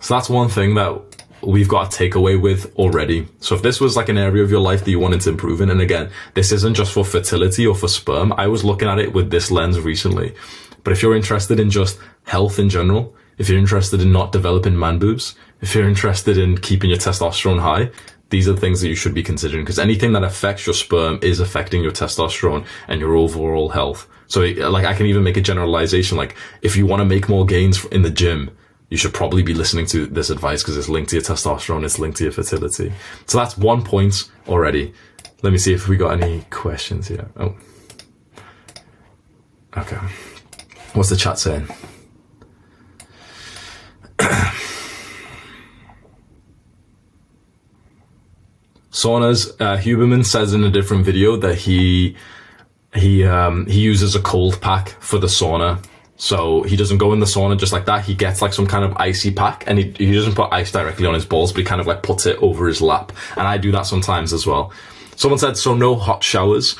So 0.00 0.14
that's 0.14 0.28
one 0.28 0.48
thing 0.48 0.74
that 0.74 1.00
we've 1.40 1.68
got 1.68 1.92
to 1.92 1.96
take 1.96 2.16
away 2.16 2.34
with 2.34 2.74
already. 2.74 3.28
So 3.38 3.54
if 3.54 3.62
this 3.62 3.80
was 3.80 3.96
like 3.96 4.08
an 4.08 4.18
area 4.18 4.42
of 4.42 4.50
your 4.50 4.60
life 4.60 4.84
that 4.84 4.90
you 4.90 4.98
wanted 4.98 5.20
to 5.20 5.30
improve 5.30 5.60
in, 5.60 5.70
and 5.70 5.80
again, 5.80 6.10
this 6.34 6.50
isn't 6.50 6.74
just 6.74 6.92
for 6.92 7.04
fertility 7.04 7.64
or 7.64 7.76
for 7.76 7.86
sperm. 7.86 8.32
I 8.32 8.48
was 8.48 8.64
looking 8.64 8.88
at 8.88 8.98
it 8.98 9.12
with 9.12 9.30
this 9.30 9.52
lens 9.52 9.78
recently. 9.78 10.34
But 10.82 10.92
if 10.92 11.00
you're 11.00 11.14
interested 11.14 11.60
in 11.60 11.70
just 11.70 12.00
health 12.24 12.58
in 12.58 12.68
general, 12.68 13.14
if 13.38 13.48
you're 13.48 13.58
interested 13.58 14.00
in 14.00 14.12
not 14.12 14.32
developing 14.32 14.78
man 14.78 14.98
boobs, 14.98 15.34
if 15.60 15.74
you're 15.74 15.88
interested 15.88 16.38
in 16.38 16.58
keeping 16.58 16.90
your 16.90 16.98
testosterone 16.98 17.60
high, 17.60 17.90
these 18.30 18.48
are 18.48 18.52
the 18.52 18.60
things 18.60 18.80
that 18.80 18.88
you 18.88 18.94
should 18.94 19.14
be 19.14 19.22
considering 19.22 19.62
because 19.62 19.78
anything 19.78 20.12
that 20.12 20.24
affects 20.24 20.66
your 20.66 20.74
sperm 20.74 21.18
is 21.22 21.38
affecting 21.38 21.82
your 21.82 21.92
testosterone 21.92 22.64
and 22.88 23.00
your 23.00 23.14
overall 23.14 23.68
health. 23.68 24.08
So 24.26 24.40
like 24.40 24.86
I 24.86 24.94
can 24.94 25.06
even 25.06 25.22
make 25.22 25.36
a 25.36 25.42
generalization 25.42 26.16
like 26.16 26.34
if 26.62 26.74
you 26.74 26.86
want 26.86 27.00
to 27.00 27.04
make 27.04 27.28
more 27.28 27.44
gains 27.44 27.84
in 27.86 28.02
the 28.02 28.10
gym, 28.10 28.50
you 28.88 28.96
should 28.96 29.12
probably 29.12 29.42
be 29.42 29.54
listening 29.54 29.86
to 29.86 30.06
this 30.06 30.30
advice 30.30 30.62
because 30.62 30.76
it's 30.76 30.88
linked 30.88 31.10
to 31.10 31.16
your 31.16 31.22
testosterone, 31.22 31.84
it's 31.84 31.98
linked 31.98 32.18
to 32.18 32.24
your 32.24 32.32
fertility. 32.32 32.92
So 33.26 33.38
that's 33.38 33.56
one 33.56 33.82
point 33.84 34.30
already. 34.48 34.94
Let 35.42 35.52
me 35.52 35.58
see 35.58 35.74
if 35.74 35.88
we 35.88 35.96
got 35.96 36.20
any 36.20 36.42
questions 36.50 37.08
here. 37.08 37.28
Oh. 37.36 37.54
Okay. 39.76 39.96
What's 40.94 41.10
the 41.10 41.16
chat 41.16 41.38
saying? 41.38 41.68
Saunas, 49.02 49.50
uh, 49.60 49.76
Huberman 49.78 50.24
says 50.24 50.54
in 50.54 50.62
a 50.64 50.70
different 50.70 51.04
video 51.04 51.36
that 51.36 51.56
he 51.56 52.16
he 52.94 53.24
um, 53.24 53.66
he 53.66 53.80
uses 53.80 54.14
a 54.14 54.20
cold 54.20 54.60
pack 54.60 54.90
for 55.00 55.18
the 55.18 55.26
sauna. 55.26 55.84
So 56.16 56.62
he 56.62 56.76
doesn't 56.76 56.98
go 56.98 57.12
in 57.12 57.18
the 57.18 57.26
sauna 57.26 57.58
just 57.58 57.72
like 57.72 57.86
that. 57.86 58.04
He 58.04 58.14
gets 58.14 58.40
like 58.40 58.52
some 58.52 58.66
kind 58.66 58.84
of 58.84 58.96
icy 58.96 59.32
pack 59.32 59.64
and 59.66 59.78
he, 59.78 59.90
he 59.98 60.14
doesn't 60.14 60.36
put 60.36 60.52
ice 60.52 60.70
directly 60.70 61.04
on 61.04 61.14
his 61.14 61.24
balls, 61.24 61.52
but 61.52 61.58
he 61.58 61.64
kind 61.64 61.80
of 61.80 61.88
like 61.88 62.04
puts 62.04 62.26
it 62.26 62.36
over 62.40 62.68
his 62.68 62.80
lap. 62.80 63.10
And 63.36 63.48
I 63.48 63.58
do 63.58 63.72
that 63.72 63.86
sometimes 63.86 64.32
as 64.32 64.46
well. 64.46 64.72
Someone 65.16 65.40
said, 65.40 65.56
so 65.56 65.74
no 65.74 65.96
hot 65.96 66.22
showers. 66.22 66.76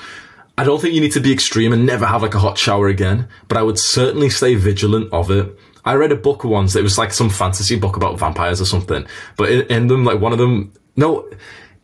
I 0.56 0.62
don't 0.62 0.80
think 0.80 0.94
you 0.94 1.00
need 1.00 1.12
to 1.12 1.20
be 1.20 1.32
extreme 1.32 1.72
and 1.72 1.84
never 1.84 2.06
have 2.06 2.22
like 2.22 2.34
a 2.34 2.38
hot 2.38 2.56
shower 2.56 2.86
again, 2.86 3.26
but 3.48 3.58
I 3.58 3.62
would 3.62 3.80
certainly 3.80 4.30
stay 4.30 4.54
vigilant 4.54 5.12
of 5.12 5.30
it. 5.30 5.58
I 5.84 5.94
read 5.94 6.12
a 6.12 6.16
book 6.16 6.44
once. 6.44 6.76
It 6.76 6.82
was 6.84 6.96
like 6.96 7.12
some 7.12 7.30
fantasy 7.30 7.76
book 7.76 7.96
about 7.96 8.20
vampires 8.20 8.60
or 8.60 8.66
something. 8.66 9.06
But 9.36 9.50
in, 9.50 9.62
in 9.62 9.86
them, 9.88 10.04
like 10.04 10.20
one 10.20 10.32
of 10.32 10.38
them, 10.38 10.72
no, 10.94 11.28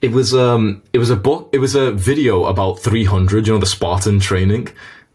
it 0.00 0.12
was 0.12 0.34
um, 0.34 0.82
it 0.92 0.98
was 0.98 1.11
a 1.11 1.16
book. 1.16 1.50
It 1.52 1.58
was 1.58 1.74
a 1.74 1.92
video 1.92 2.44
about 2.44 2.80
300. 2.80 3.46
You 3.46 3.54
know, 3.54 3.58
the 3.58 3.66
Spartan 3.66 4.20
training, 4.20 4.68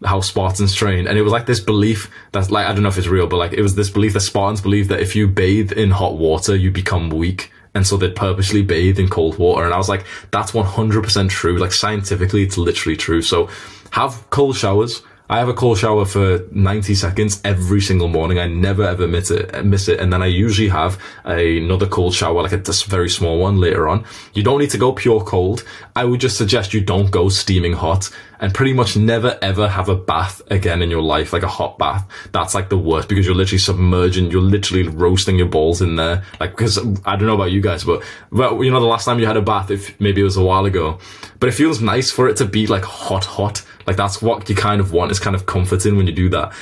how 0.04 0.22
Spartans 0.22 0.74
train, 0.74 1.08
and 1.08 1.18
it 1.18 1.22
was 1.22 1.32
like 1.32 1.46
this 1.46 1.60
belief 1.60 2.10
that, 2.34 2.52
like, 2.52 2.68
I 2.68 2.74
don't 2.74 2.84
know 2.84 2.90
if 2.90 2.98
it's 2.98 3.08
real, 3.08 3.28
but 3.28 3.38
like, 3.38 3.54
it 3.54 3.62
was 3.62 3.76
this 3.76 3.90
belief 3.90 4.14
that 4.14 4.22
Spartans 4.22 4.62
believe 4.62 4.90
that 4.90 5.00
if 5.00 5.16
you 5.16 5.28
bathe 5.28 5.72
in 5.72 5.92
hot 5.92 6.18
water, 6.18 6.56
you 6.56 6.72
become 6.72 7.10
weak. 7.10 7.52
And 7.76 7.88
so 7.88 7.98
they'd 7.98 8.16
purposely 8.16 8.62
bathe 8.62 9.00
in 9.00 9.10
cold 9.10 9.40
water. 9.40 9.66
And 9.66 9.74
I 9.74 9.78
was 9.78 9.90
like, 9.90 10.06
that's 10.30 10.52
100% 10.52 11.30
true. 11.30 11.58
Like 11.58 11.72
scientifically, 11.72 12.44
it's 12.44 12.58
literally 12.58 12.96
true. 12.96 13.24
So 13.24 13.50
have 13.90 14.30
cold 14.30 14.56
showers 14.56 15.02
I 15.34 15.40
have 15.40 15.50
a 15.50 15.54
cold 15.56 15.80
shower 15.80 16.06
for 16.06 16.46
90 16.52 16.94
seconds 16.94 17.42
every 17.44 17.82
single 17.82 18.08
morning. 18.08 18.38
I 18.38 18.46
never 18.46 18.84
ever 18.84 19.08
miss 19.08 19.32
it, 19.32 19.66
miss 19.66 19.88
it. 19.88 20.00
And 20.00 20.14
then 20.14 20.22
I 20.22 20.28
usually 20.28 20.68
have 20.68 21.02
another 21.24 21.88
cold 21.88 22.14
shower, 22.14 22.44
like 22.44 22.52
a 22.52 22.58
just 22.58 22.86
very 22.86 23.10
small 23.10 23.40
one 23.40 23.58
later 23.60 23.90
on. 23.90 24.06
You 24.36 24.44
don't 24.44 24.60
need 24.60 24.70
to 24.70 24.78
go 24.78 24.92
pure 24.92 25.24
cold. 25.24 25.64
I 25.96 26.06
would 26.06 26.20
just 26.20 26.38
suggest 26.38 26.76
you 26.76 26.82
don't 26.82 27.10
go 27.10 27.30
steaming 27.30 27.74
hot 27.74 28.12
and 28.44 28.54
pretty 28.54 28.74
much 28.74 28.96
never 28.96 29.40
ever 29.42 29.68
have 29.68 29.90
a 29.90 29.96
bath 29.96 30.42
again 30.52 30.84
in 30.84 30.92
your 30.92 31.02
life, 31.02 31.34
like 31.34 31.42
a 31.42 31.48
hot 31.48 31.80
bath. 31.80 32.08
That's 32.32 32.54
like 32.54 32.70
the 32.70 32.78
worst 32.78 33.08
because 33.08 33.26
you're 33.26 33.34
literally 33.34 33.58
submerging, 33.58 34.30
you're 34.30 34.42
literally 34.42 34.88
roasting 34.88 35.38
your 35.38 35.48
balls 35.48 35.82
in 35.82 35.96
there. 35.96 36.24
Like, 36.40 36.52
because 36.52 36.78
I 37.06 37.16
don't 37.16 37.26
know 37.26 37.34
about 37.34 37.52
you 37.52 37.62
guys, 37.62 37.84
but, 37.84 38.04
well, 38.30 38.64
you 38.64 38.70
know, 38.70 38.80
the 38.80 38.86
last 38.86 39.06
time 39.06 39.18
you 39.18 39.26
had 39.26 39.38
a 39.38 39.42
bath, 39.42 39.72
if 39.72 40.00
maybe 40.00 40.22
it 40.22 40.26
was 40.26 40.38
a 40.38 40.44
while 40.44 40.66
ago, 40.66 41.00
but 41.40 41.50
it 41.50 41.54
feels 41.54 41.82
nice 41.82 42.12
for 42.12 42.30
it 42.30 42.38
to 42.38 42.46
be 42.46 42.68
like 42.68 42.84
hot, 42.84 43.26
hot. 43.26 43.64
Like 43.86 43.98
that's 43.98 44.22
what 44.22 44.50
you 44.50 44.56
kind 44.56 44.82
of 44.82 44.92
want. 44.92 45.12
It's 45.12 45.20
kind 45.20 45.36
of 45.36 45.46
comforting 45.46 45.98
when 45.98 46.08
you 46.08 46.14
do 46.14 46.30
that. 46.30 46.54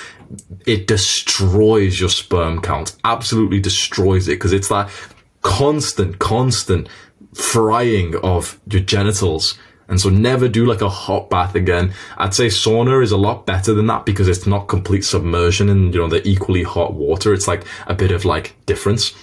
It 0.66 0.88
destroys 0.88 2.00
your 2.00 2.10
sperm 2.10 2.62
count, 2.62 2.96
absolutely 3.04 3.60
destroys 3.60 4.28
it 4.28 4.36
because 4.36 4.54
it's 4.54 4.70
that 4.70 4.90
constant, 5.42 6.20
constant 6.20 6.88
frying 7.34 8.16
of 8.24 8.60
your 8.68 8.82
genitals 8.82 9.58
and 9.92 10.00
so 10.00 10.10
never 10.10 10.48
do 10.48 10.66
like 10.66 10.82
a 10.82 10.90
hot 10.90 11.30
bath 11.30 11.54
again. 11.54 11.94
I'd 12.18 12.34
say 12.34 12.48
sauna 12.48 13.04
is 13.04 13.12
a 13.12 13.18
lot 13.18 13.46
better 13.46 13.74
than 13.74 13.88
that 13.88 14.06
because 14.06 14.30
it's 14.30 14.48
not 14.48 14.70
complete 14.70 15.04
submersion 15.04 15.68
in, 15.68 15.92
you 15.92 16.00
know, 16.00 16.08
the 16.08 16.26
equally 16.26 16.64
hot 16.64 16.94
water. 16.94 17.34
It's 17.34 17.48
like 17.48 17.66
a 17.88 17.94
bit 17.94 18.12
of 18.12 18.24
like 18.24 18.56
difference. 18.66 19.14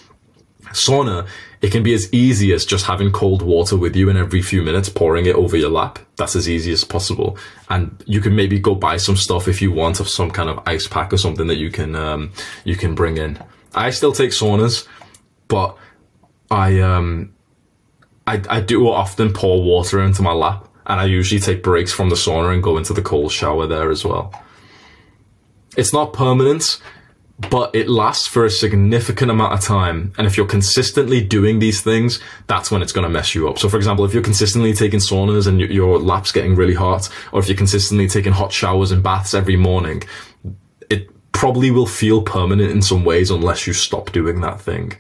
Sauna, 0.73 1.27
it 1.61 1.73
can 1.73 1.83
be 1.83 1.95
as 1.95 2.13
easy 2.13 2.53
as 2.53 2.65
just 2.65 2.87
having 2.87 3.11
cold 3.11 3.43
water 3.43 3.77
with 3.77 3.97
you 3.97 4.09
and 4.09 4.19
every 4.19 4.43
few 4.43 4.63
minutes 4.63 4.89
pouring 4.89 5.27
it 5.27 5.35
over 5.35 5.57
your 5.57 5.71
lap. 5.71 5.99
That's 6.17 6.37
as 6.37 6.49
easy 6.49 6.73
as 6.73 6.85
possible. 6.85 7.37
And 7.69 8.03
you 8.07 8.21
can 8.21 8.37
maybe 8.37 8.59
go 8.59 8.75
buy 8.75 8.97
some 8.97 9.17
stuff 9.17 9.49
if 9.49 9.61
you 9.61 9.73
want 9.73 10.01
of 10.01 10.09
some 10.09 10.31
kind 10.31 10.49
of 10.49 10.63
ice 10.67 10.87
pack 10.87 11.13
or 11.13 11.17
something 11.17 11.47
that 11.49 11.57
you 11.57 11.71
can, 11.71 11.97
um, 11.97 12.33
you 12.65 12.77
can 12.77 12.95
bring 12.95 13.17
in. 13.17 13.43
I 13.75 13.91
still 13.91 14.13
take 14.13 14.31
saunas, 14.31 14.87
but 15.49 15.77
I, 16.51 16.81
um, 16.81 17.35
I, 18.27 18.43
I 18.49 18.61
do 18.61 18.89
often 18.89 19.33
pour 19.33 19.63
water 19.63 20.03
into 20.03 20.23
my 20.23 20.33
lap 20.33 20.69
and 20.87 21.01
I 21.01 21.05
usually 21.05 21.41
take 21.41 21.63
breaks 21.63 21.93
from 21.93 22.09
the 22.09 22.17
sauna 22.17 22.53
and 22.53 22.63
go 22.63 22.79
into 22.79 22.93
the 22.93 23.03
cold 23.03 23.33
shower 23.33 23.67
there 23.67 23.91
as 23.91 24.05
well. 24.05 24.33
It's 25.77 25.93
not 25.93 26.13
permanent 26.13 26.81
but 27.39 27.73
it 27.75 27.89
lasts 27.89 28.27
for 28.27 28.45
a 28.45 28.51
significant 28.51 29.31
amount 29.31 29.53
of 29.53 29.61
time. 29.61 30.13
And 30.19 30.27
if 30.27 30.37
you're 30.37 30.47
consistently 30.47 31.23
doing 31.23 31.61
these 31.61 31.81
things, 31.81 32.21
that's 32.49 32.71
when 32.71 32.83
it's 32.83 32.93
going 32.93 33.05
to 33.05 33.09
mess 33.09 33.35
you 33.35 33.49
up. 33.49 33.59
So, 33.59 33.69
for 33.69 33.77
example, 33.77 34.05
if 34.05 34.13
you're 34.13 34.25
consistently 34.25 34.73
taking 34.73 34.99
saunas 34.99 35.47
and 35.47 35.61
your 35.61 36.01
lap's 36.01 36.33
getting 36.33 36.57
really 36.57 36.75
hot, 36.75 37.09
or 37.33 37.39
if 37.39 37.49
you're 37.49 37.57
consistently 37.57 38.09
taking 38.09 38.33
hot 38.33 38.53
showers 38.53 38.91
and 38.91 39.03
baths 39.03 39.35
every 39.35 39.57
morning, 39.57 40.03
it 40.91 41.09
probably 41.31 41.71
will 41.71 41.87
feel 41.87 42.23
permanent 42.23 42.73
in 42.73 42.83
some 42.83 43.05
ways 43.05 43.31
unless 43.31 43.69
you 43.69 43.73
stop 43.73 44.11
doing 44.11 44.41
that 44.41 44.61
thing. 44.61 44.95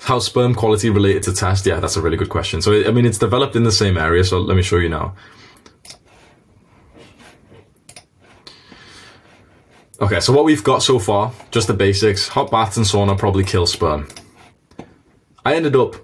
How 0.00 0.18
sperm 0.18 0.54
quality 0.54 0.88
related 0.88 1.22
to 1.24 1.34
test? 1.34 1.66
Yeah, 1.66 1.80
that's 1.80 1.96
a 1.96 2.02
really 2.02 2.16
good 2.16 2.30
question. 2.30 2.62
So, 2.62 2.86
I 2.86 2.90
mean, 2.92 3.04
it's 3.04 3.18
developed 3.18 3.56
in 3.56 3.64
the 3.64 3.72
same 3.72 3.98
area. 3.98 4.24
So 4.24 4.38
let 4.38 4.56
me 4.56 4.62
show 4.62 4.76
you 4.76 4.88
now. 4.88 5.14
Okay, 10.00 10.18
so 10.18 10.32
what 10.32 10.44
we've 10.44 10.64
got 10.64 10.82
so 10.82 10.98
far, 10.98 11.32
just 11.52 11.68
the 11.68 11.74
basics. 11.74 12.26
Hot 12.28 12.50
baths 12.50 12.76
and 12.76 12.84
sauna 12.84 13.16
probably 13.16 13.44
kill 13.44 13.66
sperm. 13.66 14.08
I 15.44 15.54
ended 15.54 15.76
up 15.76 15.94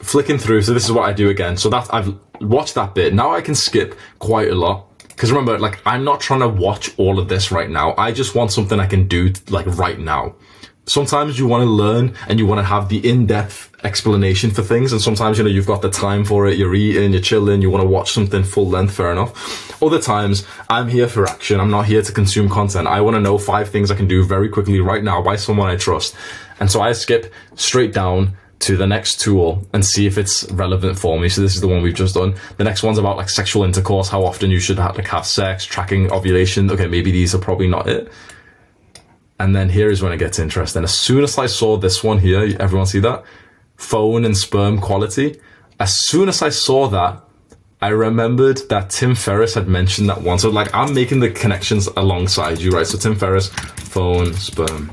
flicking 0.00 0.36
through, 0.36 0.62
so 0.62 0.74
this 0.74 0.84
is 0.84 0.92
what 0.92 1.08
I 1.08 1.14
do 1.14 1.30
again. 1.30 1.56
So 1.56 1.70
that 1.70 1.92
I've 1.92 2.14
watched 2.42 2.74
that 2.74 2.94
bit. 2.94 3.14
Now 3.14 3.32
I 3.32 3.40
can 3.40 3.54
skip 3.54 3.98
quite 4.18 4.50
a 4.50 4.54
lot. 4.54 4.86
Because 5.08 5.32
remember, 5.32 5.58
like, 5.58 5.80
I'm 5.86 6.04
not 6.04 6.20
trying 6.20 6.40
to 6.40 6.48
watch 6.48 6.96
all 6.98 7.18
of 7.18 7.28
this 7.28 7.50
right 7.50 7.68
now. 7.68 7.94
I 7.96 8.12
just 8.12 8.34
want 8.34 8.52
something 8.52 8.78
I 8.78 8.86
can 8.86 9.08
do, 9.08 9.32
like, 9.48 9.66
right 9.66 9.98
now 9.98 10.36
sometimes 10.88 11.38
you 11.38 11.46
want 11.46 11.62
to 11.62 11.70
learn 11.70 12.14
and 12.28 12.38
you 12.38 12.46
want 12.46 12.58
to 12.58 12.64
have 12.64 12.88
the 12.88 13.08
in-depth 13.08 13.70
explanation 13.84 14.50
for 14.50 14.62
things 14.62 14.92
and 14.92 15.00
sometimes 15.00 15.38
you 15.38 15.44
know 15.44 15.50
you've 15.50 15.66
got 15.66 15.82
the 15.82 15.90
time 15.90 16.24
for 16.24 16.46
it 16.46 16.58
you're 16.58 16.74
eating 16.74 17.12
you're 17.12 17.20
chilling 17.20 17.62
you 17.62 17.70
want 17.70 17.82
to 17.82 17.88
watch 17.88 18.12
something 18.12 18.42
full 18.42 18.66
length 18.66 18.94
fair 18.94 19.12
enough 19.12 19.82
other 19.82 20.00
times 20.00 20.44
i'm 20.68 20.88
here 20.88 21.06
for 21.06 21.28
action 21.28 21.60
i'm 21.60 21.70
not 21.70 21.86
here 21.86 22.02
to 22.02 22.10
consume 22.10 22.48
content 22.48 22.88
i 22.88 23.00
want 23.00 23.14
to 23.14 23.20
know 23.20 23.38
five 23.38 23.68
things 23.68 23.90
i 23.90 23.94
can 23.94 24.08
do 24.08 24.24
very 24.24 24.48
quickly 24.48 24.80
right 24.80 25.04
now 25.04 25.22
by 25.22 25.36
someone 25.36 25.68
i 25.68 25.76
trust 25.76 26.16
and 26.58 26.70
so 26.70 26.80
i 26.80 26.90
skip 26.90 27.32
straight 27.54 27.92
down 27.92 28.34
to 28.60 28.76
the 28.76 28.86
next 28.86 29.20
tool 29.20 29.64
and 29.72 29.84
see 29.86 30.06
if 30.06 30.18
it's 30.18 30.50
relevant 30.50 30.98
for 30.98 31.20
me. 31.20 31.28
So 31.28 31.40
this 31.40 31.54
is 31.54 31.60
the 31.60 31.68
one 31.68 31.80
we've 31.80 31.94
just 31.94 32.16
done. 32.16 32.34
The 32.56 32.64
next 32.64 32.82
one's 32.82 32.98
about 32.98 33.16
like 33.16 33.30
sexual 33.30 33.62
intercourse, 33.62 34.08
how 34.08 34.24
often 34.24 34.50
you 34.50 34.58
should 34.58 34.78
have, 34.78 34.96
like 34.96 35.06
have 35.06 35.26
sex, 35.26 35.64
tracking 35.64 36.10
ovulation. 36.10 36.68
Okay, 36.70 36.88
maybe 36.88 37.12
these 37.12 37.36
are 37.36 37.38
probably 37.38 37.68
not 37.68 37.88
it. 37.88 38.10
And 39.38 39.54
then 39.54 39.68
here 39.68 39.90
is 39.90 40.02
when 40.02 40.12
it 40.12 40.18
gets 40.18 40.38
interesting. 40.38 40.82
As 40.82 40.94
soon 40.94 41.22
as 41.22 41.38
I 41.38 41.46
saw 41.46 41.76
this 41.76 42.02
one 42.02 42.18
here, 42.18 42.56
everyone 42.58 42.86
see 42.86 42.98
that? 43.00 43.24
Phone 43.76 44.24
and 44.24 44.36
sperm 44.36 44.80
quality. 44.80 45.40
As 45.78 46.06
soon 46.06 46.28
as 46.28 46.42
I 46.42 46.48
saw 46.48 46.88
that, 46.88 47.22
I 47.80 47.88
remembered 47.88 48.68
that 48.70 48.90
Tim 48.90 49.14
Ferriss 49.14 49.54
had 49.54 49.68
mentioned 49.68 50.08
that 50.08 50.22
one. 50.22 50.40
So 50.40 50.50
like 50.50 50.74
I'm 50.74 50.92
making 50.92 51.20
the 51.20 51.30
connections 51.30 51.86
alongside 51.86 52.58
you, 52.58 52.72
right? 52.72 52.86
So 52.86 52.98
Tim 52.98 53.14
Ferriss, 53.14 53.48
phone, 53.48 54.34
sperm. 54.34 54.92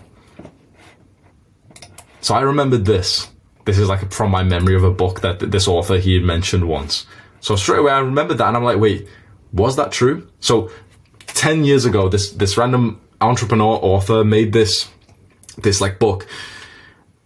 So 2.22 2.36
I 2.36 2.42
remembered 2.42 2.86
this. 2.86 3.28
This 3.66 3.80
is 3.80 3.90
like 3.90 4.12
from 4.12 4.30
my 4.30 4.44
memory 4.44 4.76
of 4.76 4.84
a 4.84 4.92
book 4.92 5.22
that 5.22 5.40
this 5.40 5.68
author 5.68 5.98
he 5.98 6.14
had 6.14 6.24
mentioned 6.24 6.68
once. 6.68 7.08
So 7.40 7.56
straight 7.56 7.80
away 7.80 7.92
I 7.92 8.00
remembered 8.00 8.38
that 8.38 8.48
and 8.50 8.58
I'm 8.58 8.64
like, 8.64 8.80
wait, 8.80 9.08
was 9.52 9.76
that 9.78 9.92
true? 9.92 10.28
So 10.40 10.70
10 11.28 11.66
years 11.66 11.86
ago, 11.86 12.08
this, 12.08 12.32
this 12.32 12.58
random 12.58 13.02
entrepreneur 13.22 13.78
author 13.82 14.24
made 14.24 14.54
this 14.54 14.90
this 15.62 15.82
like 15.82 16.00
book 16.00 16.28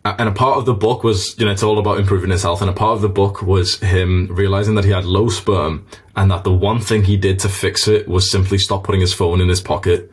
and 0.05 0.29
a 0.29 0.31
part 0.31 0.57
of 0.57 0.65
the 0.65 0.73
book 0.73 1.03
was 1.03 1.37
you 1.37 1.45
know 1.45 1.51
it's 1.51 1.63
all 1.63 1.79
about 1.79 1.99
improving 1.99 2.29
his 2.29 2.43
health 2.43 2.61
and 2.61 2.69
a 2.69 2.73
part 2.73 2.95
of 2.95 3.01
the 3.01 3.09
book 3.09 3.41
was 3.41 3.79
him 3.79 4.27
realizing 4.31 4.75
that 4.75 4.85
he 4.85 4.91
had 4.91 5.05
low 5.05 5.29
sperm 5.29 5.85
and 6.15 6.31
that 6.31 6.43
the 6.43 6.53
one 6.53 6.79
thing 6.79 7.03
he 7.03 7.17
did 7.17 7.39
to 7.39 7.49
fix 7.49 7.87
it 7.87 8.07
was 8.07 8.29
simply 8.29 8.57
stop 8.57 8.83
putting 8.83 9.01
his 9.01 9.13
phone 9.13 9.41
in 9.41 9.49
his 9.49 9.61
pocket 9.61 10.11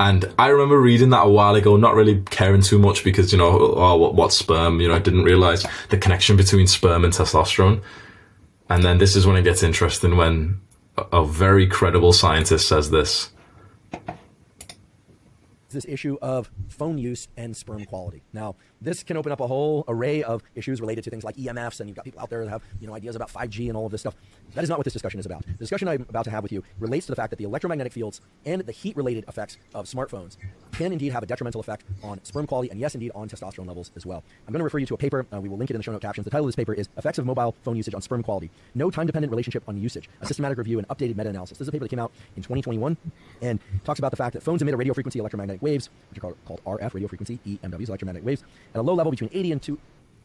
and 0.00 0.24
I 0.36 0.48
remember 0.48 0.80
reading 0.80 1.10
that 1.10 1.26
a 1.26 1.28
while 1.28 1.54
ago, 1.54 1.76
not 1.76 1.94
really 1.94 2.22
caring 2.22 2.60
too 2.60 2.76
much 2.76 3.04
because, 3.04 3.30
you 3.30 3.38
know, 3.38 3.74
oh, 3.76 3.96
what, 3.96 4.16
what 4.16 4.32
sperm? 4.32 4.80
You 4.80 4.88
know, 4.88 4.96
I 4.96 4.98
didn't 4.98 5.22
realize 5.22 5.64
the 5.90 5.96
connection 5.96 6.36
between 6.36 6.66
sperm 6.66 7.04
and 7.04 7.12
testosterone. 7.12 7.82
And 8.68 8.82
then 8.82 8.98
this 8.98 9.14
is 9.14 9.28
when 9.28 9.36
it 9.36 9.42
gets 9.42 9.62
interesting 9.62 10.16
when 10.16 10.60
a 10.96 11.24
very 11.24 11.68
credible 11.68 12.12
scientist 12.12 12.66
says 12.66 12.90
this 12.90 13.30
this 15.72 15.86
issue 15.88 16.18
of 16.22 16.50
phone 16.68 16.98
use 16.98 17.28
and 17.36 17.56
sperm 17.56 17.84
quality. 17.84 18.22
Now, 18.32 18.56
this 18.82 19.02
can 19.02 19.16
open 19.16 19.32
up 19.32 19.40
a 19.40 19.46
whole 19.46 19.84
array 19.88 20.22
of 20.22 20.42
issues 20.54 20.80
related 20.80 21.04
to 21.04 21.10
things 21.10 21.24
like 21.24 21.36
EMFs, 21.36 21.80
and 21.80 21.88
you've 21.88 21.96
got 21.96 22.04
people 22.04 22.20
out 22.20 22.30
there 22.30 22.44
that 22.44 22.50
have 22.50 22.62
you 22.80 22.86
know 22.86 22.94
ideas 22.94 23.16
about 23.16 23.30
5G 23.32 23.68
and 23.68 23.76
all 23.76 23.86
of 23.86 23.92
this 23.92 24.00
stuff. 24.00 24.16
That 24.54 24.64
is 24.64 24.68
not 24.68 24.78
what 24.78 24.84
this 24.84 24.92
discussion 24.92 25.20
is 25.20 25.26
about. 25.26 25.46
The 25.46 25.52
discussion 25.52 25.88
I'm 25.88 26.04
about 26.08 26.24
to 26.24 26.30
have 26.30 26.42
with 26.42 26.52
you 26.52 26.62
relates 26.78 27.06
to 27.06 27.12
the 27.12 27.16
fact 27.16 27.30
that 27.30 27.36
the 27.36 27.44
electromagnetic 27.44 27.92
fields 27.92 28.20
and 28.44 28.62
the 28.62 28.72
heat-related 28.72 29.24
effects 29.28 29.56
of 29.74 29.86
smartphones 29.86 30.36
can 30.72 30.92
indeed 30.92 31.12
have 31.12 31.22
a 31.22 31.26
detrimental 31.26 31.60
effect 31.60 31.84
on 32.02 32.22
sperm 32.24 32.46
quality 32.46 32.70
and 32.70 32.80
yes, 32.80 32.94
indeed 32.94 33.12
on 33.14 33.28
testosterone 33.28 33.66
levels 33.66 33.92
as 33.96 34.04
well. 34.04 34.22
I'm 34.46 34.52
going 34.52 34.60
to 34.60 34.64
refer 34.64 34.78
you 34.78 34.86
to 34.86 34.94
a 34.94 34.98
paper. 34.98 35.26
Uh, 35.32 35.40
we 35.40 35.48
will 35.48 35.58
link 35.58 35.70
it 35.70 35.74
in 35.74 35.78
the 35.78 35.84
show 35.84 35.92
note 35.92 36.02
captions. 36.02 36.24
The 36.24 36.30
title 36.30 36.46
of 36.46 36.48
this 36.48 36.56
paper 36.56 36.74
is 36.74 36.88
"Effects 36.96 37.18
of 37.18 37.26
Mobile 37.26 37.54
Phone 37.62 37.76
Usage 37.76 37.94
on 37.94 38.02
Sperm 38.02 38.22
Quality: 38.22 38.50
No 38.74 38.90
Time-Dependent 38.90 39.30
Relationship 39.30 39.62
on 39.68 39.80
Usage: 39.80 40.08
A 40.20 40.26
Systematic 40.26 40.58
Review 40.58 40.78
and 40.78 40.88
Updated 40.88 41.16
Meta-Analysis." 41.16 41.58
This 41.58 41.66
is 41.66 41.68
a 41.68 41.72
paper 41.72 41.84
that 41.84 41.90
came 41.90 41.98
out 41.98 42.12
in 42.36 42.42
2021 42.42 42.96
and 43.42 43.60
talks 43.84 43.98
about 43.98 44.10
the 44.10 44.16
fact 44.16 44.34
that 44.34 44.42
phones 44.42 44.62
emit 44.62 44.74
a 44.74 44.76
radio 44.76 44.94
frequency 44.94 45.18
electromagnetic 45.18 45.62
waves, 45.62 45.90
which 46.10 46.18
are 46.18 46.20
called, 46.20 46.36
called 46.44 46.64
RF 46.64 46.94
radio 46.94 47.08
frequency 47.08 47.38
EMWs, 47.46 47.88
electromagnetic 47.88 48.24
waves, 48.26 48.44
at 48.74 48.78
a 48.78 48.82
low 48.82 48.94
level 48.94 49.10
between 49.10 49.30
80 49.32 49.52
and 49.52 49.62
2 49.62 49.78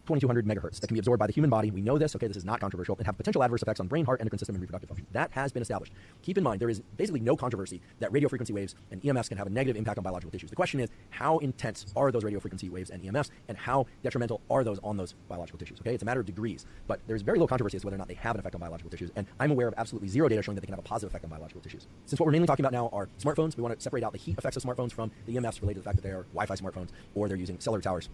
2200 0.07 0.45
megahertz 0.45 0.79
that 0.79 0.87
can 0.87 0.95
be 0.95 0.99
absorbed 0.99 1.19
by 1.19 1.27
the 1.27 1.33
human 1.33 1.49
body. 1.49 1.69
We 1.69 1.81
know 1.81 1.97
this, 1.97 2.15
okay, 2.15 2.27
this 2.27 2.37
is 2.37 2.45
not 2.45 2.61
controversial, 2.61 2.95
and 2.97 3.05
have 3.05 3.17
potential 3.17 3.43
adverse 3.43 3.61
effects 3.61 3.79
on 3.81 3.87
brain, 3.87 4.05
heart, 4.05 4.21
endocrine 4.21 4.39
system, 4.39 4.55
and 4.55 4.61
reproductive 4.61 4.87
function. 4.87 5.05
That 5.11 5.31
has 5.31 5.51
been 5.51 5.61
established. 5.61 5.91
Keep 6.21 6.37
in 6.37 6.43
mind, 6.43 6.61
there 6.61 6.69
is 6.69 6.79
basically 6.95 7.19
no 7.19 7.35
controversy 7.35 7.81
that 7.99 8.11
radio 8.11 8.29
frequency 8.29 8.53
waves 8.53 8.73
and 8.89 9.01
EMFs 9.01 9.27
can 9.27 9.37
have 9.37 9.47
a 9.47 9.49
negative 9.49 9.75
impact 9.75 9.97
on 9.97 10.03
biological 10.03 10.31
tissues. 10.31 10.49
The 10.49 10.55
question 10.55 10.79
is, 10.79 10.89
how 11.09 11.39
intense 11.39 11.85
are 11.95 12.11
those 12.11 12.23
radio 12.23 12.39
frequency 12.39 12.69
waves 12.69 12.89
and 12.89 13.03
EMFs, 13.03 13.29
and 13.49 13.57
how 13.57 13.85
detrimental 14.01 14.41
are 14.49 14.63
those 14.63 14.79
on 14.81 14.95
those 14.95 15.13
biological 15.27 15.59
tissues, 15.59 15.79
okay? 15.81 15.93
It's 15.93 16.03
a 16.03 16.05
matter 16.05 16.21
of 16.21 16.25
degrees, 16.25 16.65
but 16.87 17.01
there's 17.07 17.21
very 17.21 17.37
little 17.37 17.49
controversy 17.49 17.75
as 17.75 17.81
to 17.81 17.87
whether 17.87 17.95
or 17.95 17.99
not 17.99 18.07
they 18.07 18.13
have 18.15 18.35
an 18.35 18.39
effect 18.39 18.55
on 18.55 18.61
biological 18.61 18.89
tissues, 18.89 19.11
and 19.17 19.27
I'm 19.41 19.51
aware 19.51 19.67
of 19.67 19.73
absolutely 19.77 20.07
zero 20.07 20.29
data 20.29 20.41
showing 20.41 20.55
that 20.55 20.61
they 20.61 20.67
can 20.67 20.73
have 20.73 20.83
a 20.83 20.87
positive 20.87 21.11
effect 21.11 21.25
on 21.25 21.29
biological 21.29 21.61
tissues. 21.61 21.87
Since 22.05 22.19
what 22.19 22.25
we're 22.25 22.31
mainly 22.31 22.47
talking 22.47 22.63
about 22.65 22.73
now 22.73 22.89
are 22.93 23.09
smartphones, 23.21 23.57
we 23.57 23.63
want 23.63 23.75
to 23.77 23.81
separate 23.81 24.03
out 24.03 24.13
the 24.13 24.19
heat 24.19 24.37
effects 24.37 24.55
of 24.55 24.63
smartphones 24.63 24.93
from 24.93 25.11
the 25.25 25.35
EMFs 25.35 25.61
related 25.61 25.75
to 25.75 25.79
the 25.81 25.83
fact 25.83 25.97
that 25.97 26.03
they 26.03 26.11
are 26.11 26.23
Wi-Fi 26.33 26.55
smartphones 26.55 26.89
or 27.13 27.27
they're 27.27 27.37
using 27.37 27.59
cellular 27.59 27.81
towers 27.81 28.09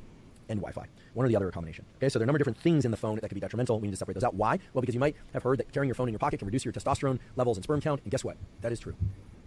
and 0.49 0.59
Wi-Fi. 0.59 0.87
One 1.13 1.25
or 1.25 1.29
the 1.29 1.35
other 1.35 1.51
combination. 1.51 1.85
Okay, 1.97 2.09
so 2.09 2.19
there 2.19 2.23
are 2.23 2.25
a 2.25 2.27
number 2.27 2.37
of 2.37 2.41
different 2.41 2.57
things 2.57 2.85
in 2.85 2.91
the 2.91 2.97
phone 2.97 3.15
that 3.15 3.27
could 3.29 3.35
be 3.35 3.41
detrimental. 3.41 3.79
We 3.79 3.87
need 3.87 3.93
to 3.93 3.97
separate 3.97 4.15
those 4.15 4.23
out. 4.23 4.35
Why? 4.35 4.59
Well, 4.73 4.81
because 4.81 4.95
you 4.95 4.99
might 4.99 5.15
have 5.33 5.43
heard 5.43 5.59
that 5.59 5.71
carrying 5.71 5.87
your 5.87 5.95
phone 5.95 6.07
in 6.07 6.13
your 6.13 6.19
pocket 6.19 6.39
can 6.39 6.45
reduce 6.45 6.65
your 6.65 6.73
testosterone 6.73 7.19
levels 7.35 7.57
and 7.57 7.63
sperm 7.63 7.81
count, 7.81 8.01
and 8.03 8.11
guess 8.11 8.23
what? 8.23 8.37
That 8.61 8.71
is 8.71 8.79
true. 8.79 8.95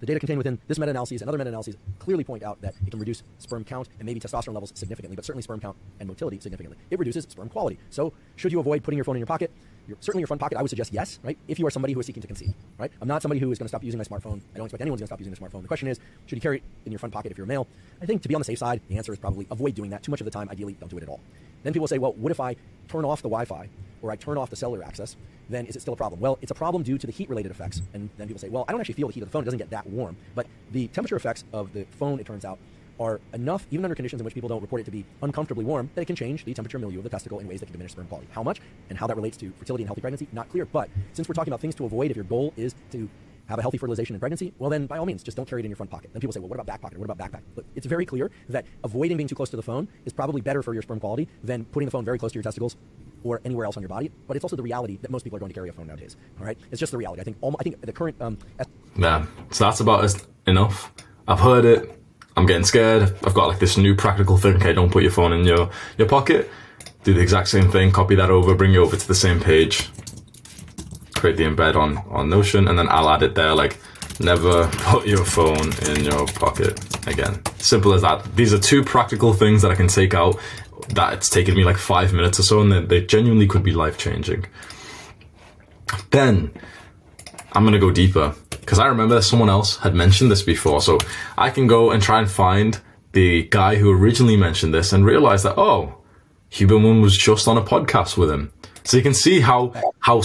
The 0.01 0.07
data 0.07 0.21
contained 0.21 0.39
within 0.39 0.59
this 0.69 0.79
meta-analysis 0.79 1.23
and 1.23 1.29
other 1.29 1.39
meta-analyses 1.39 1.77
clearly 1.99 2.23
point 2.23 2.43
out 2.43 2.61
that 2.61 2.75
it 2.87 2.91
can 2.91 3.01
reduce 3.01 3.23
sperm 3.39 3.65
count 3.65 3.89
and 3.99 4.05
maybe 4.05 4.21
testosterone 4.21 4.53
levels 4.53 4.73
significantly, 4.75 5.17
but 5.17 5.25
certainly 5.25 5.43
sperm 5.43 5.59
count 5.59 5.77
and 6.01 6.09
motility 6.09 6.39
significantly. 6.39 6.77
It 6.91 6.99
reduces 6.99 7.25
sperm 7.25 7.49
quality. 7.49 7.79
So, 7.89 8.13
should 8.37 8.53
you 8.53 8.61
avoid 8.61 8.83
putting 8.83 8.99
your 8.99 9.05
phone 9.05 9.17
in 9.17 9.21
your 9.21 9.27
pocket? 9.27 9.51
Your, 9.87 9.97
certainly 10.01 10.21
your 10.21 10.27
front 10.27 10.41
pocket, 10.41 10.59
I 10.59 10.63
would 10.63 10.69
suggest 10.69 10.93
yes, 10.93 11.19
right? 11.23 11.39
If 11.49 11.59
you 11.59 11.67
are 11.67 11.71
somebody 11.71 11.93
who 11.93 12.01
is 12.01 12.07
seeking 12.07 12.21
to 12.21 12.27
conceive, 12.27 12.55
right? 12.79 12.91
I'm 13.01 13.09
not 13.09 13.23
somebody 13.23 13.41
who 13.41 13.51
is 13.53 13.59
going 13.59 13.67
to 13.67 13.69
stop 13.69 13.85
using 13.85 13.99
my 13.99 14.05
smartphone. 14.05 14.41
I 14.55 14.59
don't 14.59 14.67
expect 14.67 14.81
anyone's 14.81 15.01
going 15.01 15.07
to 15.07 15.11
stop 15.11 15.21
using 15.21 15.33
their 15.33 15.41
smartphone. 15.41 15.63
The 15.63 15.69
question 15.69 15.89
is, 15.89 16.01
should 16.27 16.37
you 16.37 16.43
carry 16.43 16.59
it 16.59 16.63
in 16.85 16.93
your 16.93 16.99
front 16.99 17.13
pocket 17.13 17.31
if 17.31 17.39
you're 17.39 17.45
a 17.45 17.49
male? 17.49 17.67
I 18.03 18.07
think 18.07 18.23
to 18.23 18.29
be 18.29 18.35
on 18.35 18.41
the 18.41 18.45
safe 18.45 18.59
side, 18.59 18.81
the 18.89 18.97
answer 18.97 19.13
is 19.13 19.19
probably 19.19 19.47
avoid 19.51 19.75
doing 19.75 19.91
that. 19.91 20.03
Too 20.03 20.11
much 20.11 20.21
of 20.21 20.25
the 20.25 20.31
time, 20.31 20.49
ideally, 20.49 20.77
don't 20.81 20.89
do 20.89 20.97
it 20.99 21.03
at 21.03 21.09
all. 21.09 21.21
Then 21.63 21.73
people 21.73 21.89
say, 21.89 21.99
well, 21.99 22.13
what 22.15 22.31
if 22.31 22.41
I 22.41 22.57
turn 22.89 23.05
off 23.05 23.23
the 23.23 23.29
Wi-Fi 23.29 23.69
or 24.03 24.11
I 24.11 24.17
turn 24.17 24.39
off 24.39 24.51
the 24.51 24.57
cellular 24.57 24.85
access? 24.85 25.17
Then 25.49 25.67
is 25.67 25.77
it 25.77 25.81
still 25.81 25.95
a 25.95 25.97
problem? 25.97 26.21
Well, 26.21 26.39
it's 26.43 26.51
a 26.51 26.55
problem 26.55 26.83
due 26.83 26.99
to 26.99 27.07
the 27.07 27.13
heat-related 27.13 27.51
effects. 27.51 27.83
And 27.95 28.11
then 28.17 28.27
people 28.27 28.41
say, 28.41 28.49
well, 28.49 28.65
I 28.69 28.73
don't 28.73 28.81
actually 28.81 28.95
feel 28.95 29.09
the 29.09 29.15
heat 29.15 29.23
of 29.23 29.29
the 29.29 29.33
phone. 29.33 29.43
It 29.43 29.47
doesn't 29.47 29.59
get 29.59 29.71
that 29.71 29.87
warm. 29.87 30.17
But 30.35 30.47
the 30.73 30.89
temperature 30.89 31.17
effects 31.17 31.45
of 31.53 31.73
the 31.73 31.85
phone, 31.99 32.21
it 32.21 32.27
turns 32.27 32.45
out, 32.45 32.59
are 32.99 33.21
enough, 33.35 33.67
even 33.71 33.85
under 33.85 33.95
conditions 33.95 34.21
in 34.21 34.25
which 34.25 34.35
people 34.35 34.49
don't 34.49 34.61
report 34.61 34.81
it 34.81 34.85
to 34.85 34.91
be 34.91 35.05
uncomfortably 35.23 35.65
warm, 35.65 35.91
that 35.95 36.03
it 36.03 36.07
can 36.07 36.17
change 36.17 36.45
the 36.45 36.55
temperature 36.55 36.79
milieu 36.79 36.99
of 36.99 37.05
the 37.05 37.11
testicle 37.11 37.39
in 37.39 37.49
ways 37.49 37.61
that 37.61 37.67
can 37.67 37.73
diminish 37.73 37.93
sperm 37.93 38.07
quality. 38.07 38.29
How 38.33 38.43
much 38.43 38.61
and 38.89 38.99
how 38.99 39.07
that 39.07 39.17
relates 39.17 39.37
to 39.39 39.53
fertility 39.59 39.83
and 39.83 39.89
healthy 39.89 40.01
pregnancy, 40.01 40.29
not 40.33 40.49
clear. 40.49 40.65
But 40.65 40.89
since 41.13 41.29
we're 41.29 41.35
talking 41.35 41.53
about 41.53 41.61
things 41.61 41.75
to 41.77 41.85
avoid, 41.85 42.11
if 42.11 42.17
your 42.17 42.25
goal 42.25 42.53
is 42.57 42.75
to 42.93 43.09
have 43.47 43.59
a 43.59 43.63
healthy 43.63 43.79
fertilization 43.79 44.15
and 44.15 44.21
pregnancy, 44.21 44.53
well 44.59 44.71
then 44.71 44.87
by 44.87 44.99
all 44.99 45.07
means, 45.07 45.23
just 45.23 45.37
don't 45.37 45.49
carry 45.49 45.63
it 45.63 45.65
in 45.65 45.71
your 45.71 45.77
front 45.77 45.91
pocket. 45.91 46.11
Then 46.13 46.21
people 46.21 46.33
say, 46.33 46.41
well, 46.41 46.49
what 46.49 46.57
about 46.57 46.67
back 46.67 46.81
pocket? 46.81 46.99
What 46.99 47.09
about 47.09 47.19
backpack? 47.19 47.43
Look, 47.55 47.65
it's 47.75 47.87
very 47.87 48.05
clear 48.05 48.31
that 48.49 48.67
avoiding 48.83 49.17
being 49.17 49.29
too 49.29 49.37
close 49.37 49.51
to 49.51 49.57
the 49.57 49.63
phone 49.63 49.89
is 50.05 50.13
probably 50.13 50.41
better 50.41 50.63
for 50.63 50.73
your 50.73 50.83
sperm 50.83 51.01
quality 51.01 51.29
than 51.45 51.65
putting 51.67 51.87
the 51.87 51.93
phone 51.93 52.05
very 52.05 52.19
close 52.19 52.33
to 52.33 52.37
your 52.37 52.43
testicles 52.43 52.77
or 53.23 53.41
anywhere 53.45 53.67
else 53.67 53.77
on 53.77 53.83
your 53.83 53.89
body. 53.89 54.11
But 54.27 54.37
it's 54.37 54.45
also 54.45 54.57
the 54.57 54.63
reality 54.63 54.99
that 55.03 55.11
most 55.11 55.23
people 55.23 55.37
are 55.37 55.41
going 55.41 55.51
to 55.51 55.55
carry 55.55 55.69
a 55.69 55.73
phone 55.73 55.87
nowadays. 55.87 56.17
All 56.39 56.47
right, 56.47 56.59
it's 56.71 56.81
just 56.81 56.93
the 56.93 56.99
reality. 56.99 57.21
I 57.21 57.25
think. 57.25 57.37
I 57.43 57.63
think 57.63 57.81
the 57.81 57.93
current. 57.93 58.17
Um, 58.21 58.39
yeah, 58.97 59.27
so 59.51 59.65
that's 59.65 59.81
about 59.81 60.27
enough. 60.47 60.93
I've 61.29 61.41
heard 61.41 61.65
it. 61.65 62.03
I'm 62.37 62.47
getting 62.47 62.65
scared. 62.65 63.03
I've 63.25 63.35
got 63.35 63.49
like 63.49 63.59
this 63.59 63.77
new 63.77 63.95
practical 63.95 64.37
thing. 64.37 64.57
Okay, 64.57 64.73
don't 64.73 64.91
put 64.91 65.03
your 65.03 65.13
phone 65.13 65.33
in 65.33 65.45
your, 65.45 65.71
your 65.97 66.09
pocket. 66.09 66.51
Do 67.05 67.15
the 67.15 67.21
exact 67.21 67.49
same 67.49 67.71
thing. 67.71 67.93
Copy 67.93 68.15
that 68.17 68.31
over, 68.31 68.55
bring 68.55 68.75
it 68.75 68.79
over 68.79 68.97
to 68.97 69.09
the 69.09 69.15
same 69.15 69.41
page. 69.41 69.89
Create 71.15 71.37
the 71.37 71.45
embed 71.45 71.77
on, 71.77 71.99
on 72.11 72.29
Notion, 72.29 72.69
and 72.69 72.79
then 72.79 72.89
I'll 72.91 73.09
add 73.09 73.23
it 73.23 73.35
there 73.35 73.55
like, 73.55 73.79
never 74.21 74.67
put 74.73 75.07
your 75.07 75.25
phone 75.25 75.73
in 75.89 76.05
your 76.05 76.27
pocket 76.27 76.79
again. 77.07 77.41
Simple 77.59 77.95
as 77.95 78.03
that. 78.03 78.37
These 78.37 78.53
are 78.53 78.59
two 78.59 78.83
practical 78.83 79.33
things 79.33 79.63
that 79.63 79.71
I 79.71 79.75
can 79.75 79.89
take 79.89 80.13
out 80.13 80.39
that 80.91 81.15
it's 81.15 81.31
taken 81.31 81.55
me 81.55 81.65
like 81.65 81.79
five 81.79 82.13
minutes 82.13 82.39
or 82.39 82.43
so, 82.43 82.61
and 82.61 82.71
they, 82.71 82.81
they 82.81 83.07
genuinely 83.07 83.47
could 83.47 83.63
be 83.63 83.73
life 83.73 83.97
changing. 83.97 84.45
Then 86.11 86.53
I'm 87.57 87.65
gonna 87.65 87.79
go 87.79 87.91
deeper 87.91 88.35
because 88.51 88.79
I 88.79 88.87
remember 88.87 89.15
that 89.15 89.23
someone 89.23 89.49
else 89.49 89.79
had 89.79 89.95
mentioned 89.95 90.31
this 90.31 90.43
before, 90.43 90.83
so 90.83 90.99
I 91.39 91.49
can 91.49 91.67
go 91.67 91.91
and 91.91 92.03
try 92.03 92.19
and 92.19 92.31
find 92.31 92.79
the 93.13 93.45
guy 93.45 93.77
who 93.77 93.91
originally 93.91 94.37
mentioned 94.37 94.75
this 94.75 94.93
and 94.93 95.07
realize 95.07 95.43
that 95.45 95.55
oh, 95.57 95.97
Huberman 96.51 97.01
was 97.01 97.17
just 97.17 97.49
on 97.49 97.57
a 97.57 97.63
podcast 97.63 98.19
with 98.19 98.31
him. 98.31 98.53
So 98.85 98.99
you 98.99 99.03
can 99.03 99.15
see 99.15 99.41
how 99.41 99.73
how 100.01 100.23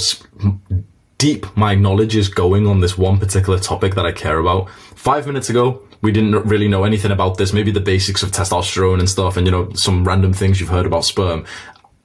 deep 1.17 1.45
my 1.55 1.73
knowledge 1.73 2.17
is 2.17 2.27
going 2.27 2.67
on 2.67 2.81
this 2.81 2.97
one 2.97 3.17
particular 3.17 3.59
topic 3.59 3.95
that 3.95 4.05
I 4.05 4.11
care 4.11 4.39
about. 4.39 4.69
Five 4.95 5.25
minutes 5.25 5.49
ago, 5.49 5.81
we 6.01 6.11
didn't 6.11 6.45
really 6.45 6.67
know 6.67 6.83
anything 6.83 7.11
about 7.11 7.37
this, 7.37 7.53
maybe 7.53 7.71
the 7.71 7.79
basics 7.79 8.23
of 8.23 8.31
testosterone 8.31 8.99
and 8.99 9.09
stuff, 9.09 9.37
and 9.37 9.45
you 9.45 9.51
know, 9.51 9.71
some 9.73 10.03
random 10.03 10.33
things 10.33 10.59
you've 10.59 10.69
heard 10.69 10.85
about 10.85 11.05
sperm 11.05 11.45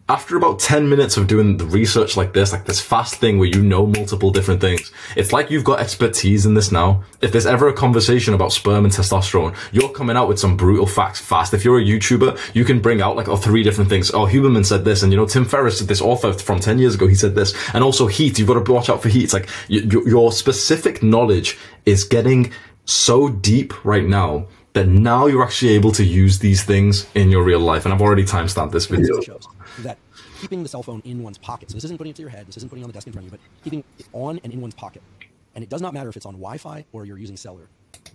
after 0.08 0.36
about 0.36 0.60
10 0.60 0.88
minutes 0.88 1.16
of 1.16 1.26
doing 1.26 1.56
the 1.56 1.64
research 1.64 2.16
like 2.16 2.32
this, 2.32 2.52
like 2.52 2.64
this 2.64 2.80
fast 2.80 3.16
thing 3.16 3.38
where 3.38 3.48
you 3.48 3.60
know 3.60 3.86
multiple 3.86 4.30
different 4.30 4.60
things, 4.60 4.92
it's 5.16 5.32
like 5.32 5.50
you've 5.50 5.64
got 5.64 5.80
expertise 5.80 6.46
in 6.46 6.54
this 6.54 6.70
now. 6.70 7.02
If 7.20 7.32
there's 7.32 7.46
ever 7.46 7.66
a 7.68 7.72
conversation 7.72 8.32
about 8.32 8.52
sperm 8.52 8.84
and 8.84 8.94
testosterone, 8.94 9.56
you're 9.72 9.88
coming 9.88 10.16
out 10.16 10.28
with 10.28 10.38
some 10.38 10.56
brutal 10.56 10.86
facts 10.86 11.20
fast. 11.20 11.54
If 11.54 11.64
you're 11.64 11.80
a 11.80 11.84
YouTuber, 11.84 12.54
you 12.54 12.64
can 12.64 12.80
bring 12.80 13.00
out 13.02 13.16
like 13.16 13.28
oh, 13.28 13.36
three 13.36 13.64
different 13.64 13.90
things. 13.90 14.12
Oh, 14.12 14.26
Huberman 14.26 14.64
said 14.64 14.84
this, 14.84 15.02
and 15.02 15.12
you 15.12 15.18
know, 15.18 15.26
Tim 15.26 15.44
Ferriss 15.44 15.80
said 15.80 15.88
this 15.88 16.00
author 16.00 16.32
from 16.32 16.60
10 16.60 16.78
years 16.78 16.94
ago, 16.94 17.08
he 17.08 17.16
said 17.16 17.34
this. 17.34 17.54
And 17.74 17.82
also 17.82 18.06
heat, 18.06 18.38
you've 18.38 18.48
got 18.48 18.64
to 18.64 18.72
watch 18.72 18.88
out 18.88 19.02
for 19.02 19.08
heat. 19.08 19.24
It's 19.24 19.32
like 19.32 19.48
your 19.68 20.30
specific 20.30 21.02
knowledge 21.02 21.58
is 21.84 22.04
getting 22.04 22.52
so 22.84 23.28
deep 23.28 23.84
right 23.84 24.04
now 24.04 24.46
that 24.74 24.86
now 24.86 25.26
you're 25.26 25.42
actually 25.42 25.72
able 25.72 25.90
to 25.90 26.04
use 26.04 26.38
these 26.38 26.62
things 26.62 27.06
in 27.14 27.30
your 27.30 27.42
real 27.42 27.60
life. 27.60 27.84
And 27.84 27.92
I've 27.92 28.02
already 28.02 28.24
timestamped 28.24 28.70
this 28.70 28.86
video 28.86 29.20
that 29.78 29.98
keeping 30.40 30.62
the 30.62 30.68
cell 30.68 30.82
phone 30.82 31.02
in 31.04 31.22
one's 31.22 31.38
pocket, 31.38 31.70
so 31.70 31.74
this 31.74 31.84
isn't 31.84 31.98
putting 31.98 32.10
it 32.10 32.16
to 32.16 32.22
your 32.22 32.30
head, 32.30 32.46
this 32.46 32.56
isn't 32.56 32.68
putting 32.68 32.82
it 32.82 32.84
on 32.84 32.90
the 32.90 32.94
desk 32.94 33.06
in 33.06 33.12
front 33.12 33.26
of 33.26 33.32
you, 33.32 33.38
but 33.38 33.64
keeping 33.64 33.84
it 33.98 34.06
on 34.12 34.40
and 34.44 34.52
in 34.52 34.60
one's 34.60 34.74
pocket, 34.74 35.02
and 35.54 35.62
it 35.62 35.70
does 35.70 35.82
not 35.82 35.94
matter 35.94 36.08
if 36.08 36.16
it's 36.16 36.26
on 36.26 36.34
Wi-Fi 36.34 36.84
or 36.92 37.04
you're 37.04 37.18
using 37.18 37.36
cellular, 37.36 37.68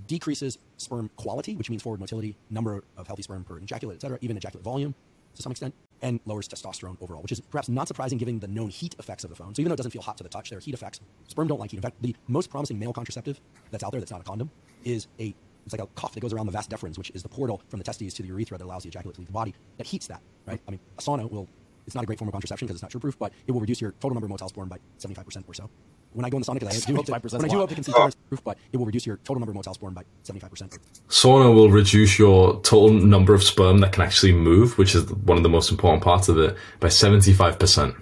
decreases 0.08 0.58
sperm 0.78 1.10
quality, 1.16 1.56
which 1.56 1.70
means 1.70 1.82
forward 1.82 2.00
motility, 2.00 2.36
number 2.50 2.84
of 2.98 3.08
healthy 3.08 3.24
sperm 3.24 3.44
per 3.44 3.58
ejaculate, 3.58 3.98
et 3.98 4.02
cetera, 4.02 4.18
even 4.22 4.38
ejaculate 4.38 4.64
volume 4.64 4.96
to 5.36 5.42
some 5.42 5.52
extent, 5.52 5.74
and 6.02 6.20
lowers 6.26 6.48
testosterone 6.48 6.98
overall, 7.02 7.22
which 7.22 7.32
is 7.32 7.40
perhaps 7.40 7.70
not 7.70 7.88
surprising 7.88 8.18
given 8.18 8.40
the 8.40 8.48
known 8.48 8.70
heat 8.70 8.96
effects 9.00 9.24
of 9.24 9.30
the 9.30 9.36
phone. 9.36 9.56
So 9.56 9.62
even 9.62 9.70
though 9.70 9.76
it 9.76 9.78
doesn't 9.78 9.92
feel 9.92 10.02
hot 10.02 10.18
to 10.18 10.24
the 10.24 10.30
touch, 10.30 10.50
there 10.50 10.58
are 10.58 10.62
heat 10.62 10.74
effects. 10.74 11.00
Sperm 11.28 11.48
don't 11.48 11.60
like 11.60 11.72
heat. 11.72 11.78
In 11.78 11.82
fact, 11.82 12.02
the 12.02 12.16
most 12.28 12.50
promising 12.50 12.78
male 12.78 12.92
contraceptive 12.92 13.40
that's 13.70 13.84
out 13.84 13.92
there 13.92 14.02
that's 14.02 14.12
not 14.12 14.20
a 14.20 14.24
condom 14.26 14.50
is 14.84 15.08
a 15.20 15.34
it's 15.66 15.74
like 15.74 15.82
a 15.82 15.88
cuff 15.88 16.14
that 16.14 16.20
goes 16.20 16.34
around 16.34 16.48
the 16.48 16.52
vas 16.52 16.68
deferens, 16.68 16.98
which 16.98 17.12
is 17.12 17.24
the 17.24 17.30
portal 17.30 17.62
from 17.70 17.80
the 17.80 17.84
testes 17.84 18.14
to 18.16 18.22
the 18.22 18.30
urethra 18.30 18.58
that 18.58 18.66
allows 18.66 18.84
the 18.84 18.90
ejaculate 18.90 19.16
to 19.16 19.22
leave 19.22 19.28
the 19.28 19.34
body. 19.34 19.54
That 19.78 19.88
heats 19.88 20.08
that, 20.08 20.22
right? 20.46 20.60
I 20.68 20.72
mean, 20.72 20.80
a 20.98 21.02
sauna 21.02 21.30
will 21.30 21.48
it's 21.86 21.96
not 21.96 22.04
a 22.04 22.08
great 22.08 22.20
form 22.20 22.30
of 22.30 22.34
contraception 22.34 22.68
because 22.68 22.78
it's 22.78 22.84
not 22.84 22.92
true-proof, 22.92 23.18
but 23.18 23.34
it 23.48 23.52
will 23.52 23.60
reduce 23.60 23.82
your 23.82 23.92
total 23.94 24.14
number 24.14 24.26
of 24.26 24.32
motile 24.32 24.50
sperm 24.50 24.70
by 24.70 24.78
75% 25.00 25.44
or 25.48 25.54
so. 25.54 25.70
When 26.14 26.26
I 26.26 26.30
go 26.30 26.38
in 26.38 26.44
the 26.44 26.52
sauna, 26.52 26.60
because 26.60 26.84
I 26.84 26.92
do 26.92 26.96
hope 26.96 27.06
to, 27.06 27.12
when 27.12 27.46
I 27.46 27.48
do 27.48 27.58
hope 27.58 27.70
to 27.70 27.76
conceive 27.76 27.96
proof, 28.30 28.44
but 28.44 28.58
it 28.72 28.78
will 28.78 28.86
reduce 28.86 29.06
your 29.06 29.18
total 29.18 29.40
number 29.40 29.52
of 29.52 29.66
motile 29.66 29.74
sperm 29.74 29.94
by 29.94 30.04
75%. 30.24 30.78
Sauna 31.10 31.54
will 31.54 31.70
reduce 31.70 32.20
your 32.20 32.62
total 32.62 32.92
number 32.92 33.34
of 33.34 33.44
sperm 33.44 33.80
that 33.80 33.94
can 33.94 34.04
actually 34.04 34.34
move, 34.34 34.78
which 34.78 34.94
is 34.94 35.10
one 35.12 35.38
of 35.38 35.44
the 35.44 35.50
most 35.50 35.72
important 35.72 36.04
parts 36.04 36.28
of 36.30 36.38
it, 36.38 36.56
by 36.80 36.88
75%. 36.88 37.96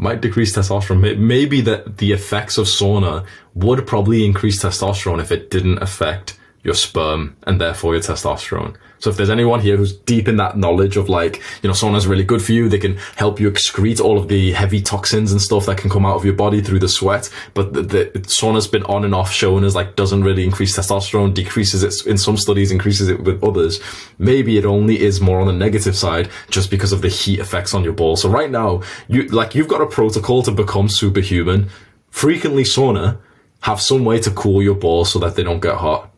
Might 0.00 0.20
decrease 0.20 0.56
testosterone. 0.56 1.18
Maybe 1.18 1.60
that 1.62 1.98
the 1.98 2.12
effects 2.12 2.56
of 2.56 2.66
sauna 2.66 3.26
would 3.54 3.84
probably 3.84 4.24
increase 4.24 4.62
testosterone 4.62 5.20
if 5.20 5.32
it 5.32 5.50
didn't 5.50 5.82
affect 5.82 6.38
your 6.62 6.74
sperm 6.74 7.36
and 7.42 7.60
therefore 7.60 7.94
your 7.94 8.02
testosterone. 8.02 8.76
So 8.98 9.10
if 9.10 9.16
there's 9.16 9.30
anyone 9.30 9.60
here 9.60 9.76
who's 9.76 9.96
deep 9.96 10.28
in 10.28 10.36
that 10.36 10.56
knowledge 10.56 10.96
of 10.96 11.08
like, 11.08 11.42
you 11.62 11.68
know, 11.68 11.74
sauna's 11.74 12.06
really 12.06 12.24
good 12.24 12.42
for 12.42 12.52
you, 12.52 12.68
they 12.68 12.78
can 12.78 12.96
help 13.16 13.40
you 13.40 13.50
excrete 13.50 14.00
all 14.00 14.18
of 14.18 14.28
the 14.28 14.52
heavy 14.52 14.82
toxins 14.82 15.32
and 15.32 15.40
stuff 15.40 15.66
that 15.66 15.78
can 15.78 15.90
come 15.90 16.04
out 16.04 16.16
of 16.16 16.24
your 16.24 16.34
body 16.34 16.60
through 16.60 16.78
the 16.80 16.88
sweat. 16.88 17.30
But 17.54 17.72
the, 17.72 17.82
the 17.82 18.10
sauna's 18.26 18.66
been 18.66 18.84
on 18.84 19.04
and 19.04 19.14
off 19.14 19.30
shown 19.30 19.64
as 19.64 19.74
like 19.74 19.96
doesn't 19.96 20.24
really 20.24 20.44
increase 20.44 20.76
testosterone, 20.76 21.34
decreases 21.34 21.82
it 21.82 22.06
in 22.06 22.18
some 22.18 22.36
studies, 22.36 22.70
increases 22.70 23.08
it 23.08 23.22
with 23.22 23.42
others. 23.42 23.80
Maybe 24.18 24.58
it 24.58 24.64
only 24.64 25.00
is 25.00 25.20
more 25.20 25.40
on 25.40 25.46
the 25.46 25.52
negative 25.52 25.96
side 25.96 26.28
just 26.50 26.70
because 26.70 26.92
of 26.92 27.02
the 27.02 27.08
heat 27.08 27.40
effects 27.40 27.74
on 27.74 27.84
your 27.84 27.92
balls. 27.92 28.22
So 28.22 28.28
right 28.28 28.50
now, 28.50 28.82
you 29.08 29.24
like 29.28 29.54
you've 29.54 29.68
got 29.68 29.80
a 29.80 29.86
protocol 29.86 30.42
to 30.42 30.50
become 30.50 30.88
superhuman. 30.88 31.68
Frequently 32.10 32.64
sauna 32.64 33.18
have 33.60 33.80
some 33.80 34.04
way 34.04 34.20
to 34.20 34.30
cool 34.30 34.62
your 34.62 34.74
balls 34.74 35.12
so 35.12 35.18
that 35.18 35.34
they 35.34 35.42
don't 35.42 35.60
get 35.60 35.76
hot 35.76 36.10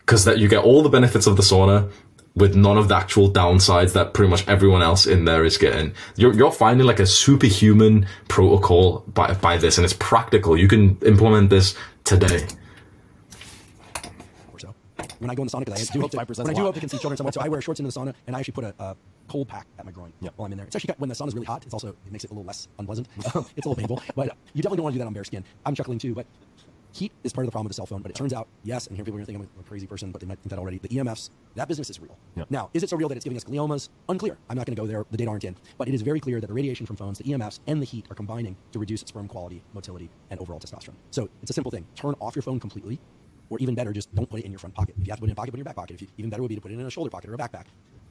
because 0.00 0.24
that 0.24 0.38
you 0.38 0.48
get 0.48 0.62
all 0.62 0.82
the 0.82 0.88
benefits 0.88 1.26
of 1.26 1.36
the 1.36 1.42
sauna 1.42 1.90
with 2.36 2.54
none 2.54 2.76
of 2.76 2.88
the 2.88 2.94
actual 2.94 3.30
downsides 3.30 3.94
that 3.94 4.12
pretty 4.12 4.30
much 4.30 4.46
everyone 4.46 4.82
else 4.82 5.06
in 5.06 5.24
there 5.24 5.44
is 5.44 5.56
getting. 5.56 5.92
You're, 6.16 6.34
you're 6.34 6.52
finding 6.52 6.86
like 6.86 7.00
a 7.00 7.06
superhuman 7.06 8.06
protocol 8.28 9.02
by, 9.08 9.32
by 9.34 9.56
this 9.56 9.78
and 9.78 9.84
it's 9.84 9.94
practical. 9.94 10.56
You 10.56 10.68
can 10.68 10.98
implement 10.98 11.48
this 11.50 11.74
today. 12.04 12.46
Or 14.52 14.58
so. 14.58 14.74
When 15.18 15.30
I 15.30 15.34
go 15.34 15.42
in 15.42 15.48
the 15.48 15.56
sauna, 15.56 15.64
because 15.64 15.90
I 15.90 15.92
do 15.94 16.00
hope 16.00 16.10
to, 16.10 16.18
when 16.18 16.50
I 16.50 16.52
do 16.52 16.62
hope 16.62 16.74
to 16.74 16.80
conceive 16.80 17.00
children 17.00 17.16
somewhat, 17.16 17.34
so 17.34 17.40
I 17.40 17.48
wear 17.48 17.62
shorts 17.62 17.80
into 17.80 17.90
the 17.90 17.98
sauna 17.98 18.14
and 18.26 18.36
I 18.36 18.40
actually 18.40 18.52
put 18.52 18.64
a, 18.64 18.74
a 18.78 18.96
cold 19.28 19.48
pack 19.48 19.66
at 19.78 19.86
my 19.86 19.92
groin 19.92 20.12
yep. 20.20 20.34
while 20.36 20.46
I'm 20.46 20.52
in 20.52 20.58
there. 20.58 20.66
It's 20.66 20.76
actually 20.76 20.94
when 20.98 21.08
the 21.08 21.14
sun 21.14 21.28
is 21.28 21.34
really 21.34 21.46
hot. 21.46 21.64
It's 21.64 21.72
also 21.72 21.88
it 21.88 22.12
makes 22.12 22.24
it 22.24 22.30
a 22.30 22.34
little 22.34 22.46
less 22.46 22.68
unpleasant. 22.78 23.08
it's 23.16 23.34
a 23.34 23.40
little 23.56 23.74
painful, 23.74 24.02
but 24.14 24.36
you 24.52 24.62
definitely 24.62 24.76
don't 24.76 24.84
want 24.84 24.92
to 24.94 24.98
do 24.98 25.00
that 25.00 25.06
on 25.06 25.14
bare 25.14 25.24
skin. 25.24 25.42
I'm 25.64 25.74
chuckling 25.74 25.98
too, 25.98 26.14
but 26.14 26.26
heat 26.96 27.12
is 27.24 27.32
part 27.32 27.44
of 27.44 27.48
the 27.48 27.52
problem 27.52 27.66
with 27.66 27.72
the 27.72 27.74
cell 27.74 27.86
phone, 27.86 28.00
but 28.02 28.10
it 28.10 28.14
turns 28.14 28.32
out, 28.32 28.48
yes, 28.62 28.86
and 28.86 28.96
here 28.96 29.04
people 29.04 29.20
are 29.20 29.24
going 29.24 29.36
to 29.36 29.40
think 29.40 29.52
I'm 29.56 29.60
a 29.60 29.68
crazy 29.68 29.86
person, 29.86 30.10
but 30.10 30.20
they 30.20 30.26
might 30.26 30.38
think 30.38 30.50
that 30.50 30.58
already. 30.58 30.78
The 30.78 30.88
EMFs, 30.88 31.30
that 31.54 31.68
business 31.68 31.90
is 31.90 32.00
real. 32.00 32.16
Yep. 32.36 32.50
Now, 32.50 32.70
is 32.72 32.82
it 32.82 32.90
so 32.90 32.96
real 32.96 33.08
that 33.08 33.16
it's 33.16 33.24
giving 33.24 33.36
us 33.36 33.44
gliomas? 33.44 33.90
Unclear. 34.08 34.38
I'm 34.48 34.56
not 34.56 34.66
going 34.66 34.74
to 34.74 34.80
go 34.80 34.86
there. 34.86 35.04
The 35.10 35.16
data 35.16 35.30
aren't 35.30 35.44
in. 35.44 35.56
But 35.78 35.88
it 35.88 35.94
is 35.94 36.02
very 36.02 36.20
clear 36.20 36.40
that 36.40 36.46
the 36.46 36.54
radiation 36.54 36.86
from 36.86 36.96
phones, 36.96 37.18
the 37.18 37.24
EMFs, 37.24 37.60
and 37.66 37.80
the 37.80 37.86
heat 37.86 38.06
are 38.10 38.14
combining 38.14 38.56
to 38.72 38.78
reduce 38.78 39.02
sperm 39.02 39.28
quality, 39.28 39.62
motility, 39.74 40.10
and 40.30 40.40
overall 40.40 40.58
testosterone. 40.58 40.96
So 41.10 41.28
it's 41.42 41.50
a 41.50 41.54
simple 41.54 41.70
thing. 41.70 41.86
Turn 41.94 42.14
off 42.20 42.34
your 42.34 42.42
phone 42.42 42.58
completely, 42.58 42.98
or 43.50 43.58
even 43.58 43.74
better, 43.74 43.92
just 43.92 44.14
don't 44.14 44.28
put 44.28 44.40
it 44.40 44.46
in 44.46 44.52
your 44.52 44.58
front 44.58 44.74
pocket. 44.74 44.94
If 44.98 45.06
you 45.06 45.10
have 45.10 45.18
to 45.18 45.20
put 45.20 45.28
it 45.28 45.30
in 45.30 45.32
a 45.32 45.36
pocket, 45.36 45.52
put 45.52 45.58
it 45.58 45.60
in 45.60 45.64
your 45.64 45.64
back 45.64 45.76
pocket. 45.76 45.94
If 45.94 46.02
you, 46.02 46.08
even 46.18 46.30
better 46.30 46.42
would 46.42 46.48
be 46.48 46.54
to 46.54 46.60
put 46.60 46.72
it 46.72 46.78
in 46.78 46.86
a 46.86 46.90
shoulder 46.90 47.10
pocket 47.10 47.30
or 47.30 47.34
a 47.34 47.38
backpack. 47.38 47.66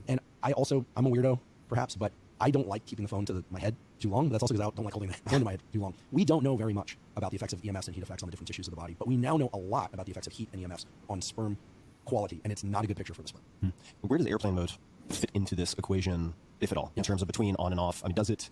And 0.08 0.20
I 0.44 0.52
also, 0.54 0.86
I'm 0.96 1.06
a 1.06 1.10
weirdo, 1.10 1.40
perhaps, 1.68 1.96
but 1.96 2.12
I 2.40 2.52
don't 2.52 2.68
like 2.68 2.86
keeping 2.86 3.04
the 3.04 3.10
phone 3.10 3.26
to 3.26 3.34
the, 3.34 3.44
my 3.50 3.60
head 3.60 3.76
too 4.00 4.10
long, 4.10 4.28
but 4.28 4.34
that's 4.34 4.44
also 4.44 4.54
because 4.54 4.68
I 4.68 4.76
don't 4.76 4.84
like 4.86 4.94
holding 4.94 5.10
the 5.10 5.16
phone 5.30 5.40
to 5.40 5.46
my 5.46 5.52
head 5.52 5.64
too 5.72 5.80
long. 5.80 5.94
We 6.12 6.26
don't 6.26 6.44
know 6.44 6.56
very 6.56 6.74
much 6.74 6.98
about 7.16 7.32
the 7.32 7.36
effects 7.36 7.54
of 7.54 7.66
EMS 7.66 7.88
and 7.88 7.96
heat 7.96 8.04
effects 8.04 8.24
on 8.24 8.28
the 8.28 8.32
different 8.32 8.48
tissues 8.48 8.68
of 8.68 8.72
the 8.72 8.80
body, 8.80 8.96
but 8.98 9.08
we 9.08 9.16
now 9.16 9.38
know 9.38 9.50
a 9.54 9.58
lot 9.58 9.94
about 9.94 10.06
the 10.06 10.12
effects 10.12 10.28
of 10.28 10.34
heat 10.34 10.50
and 10.54 10.64
EMS 10.64 10.86
on 11.10 11.22
sperm 11.22 11.58
quality, 12.06 12.42
and 12.44 12.52
it's 12.52 12.64
not 12.64 12.84
a 12.84 12.88
good 12.88 12.98
picture 12.98 13.14
for 13.14 13.22
the 13.22 13.28
sperm. 13.28 13.44
Hmm. 13.62 13.70
Where 14.02 14.18
does 14.18 14.28
airplane 14.28 14.56
mode 14.56 14.72
fit 15.10 15.32
into 15.34 15.56
this 15.56 15.74
equation, 15.74 16.34
if 16.60 16.72
at 16.72 16.78
all, 16.78 16.92
in 16.96 17.04
terms 17.04 17.22
of 17.22 17.28
between 17.28 17.56
on 17.58 17.72
and 17.72 17.80
off? 17.80 18.04
I 18.04 18.08
mean, 18.08 18.16
does 18.16 18.30
it 18.30 18.50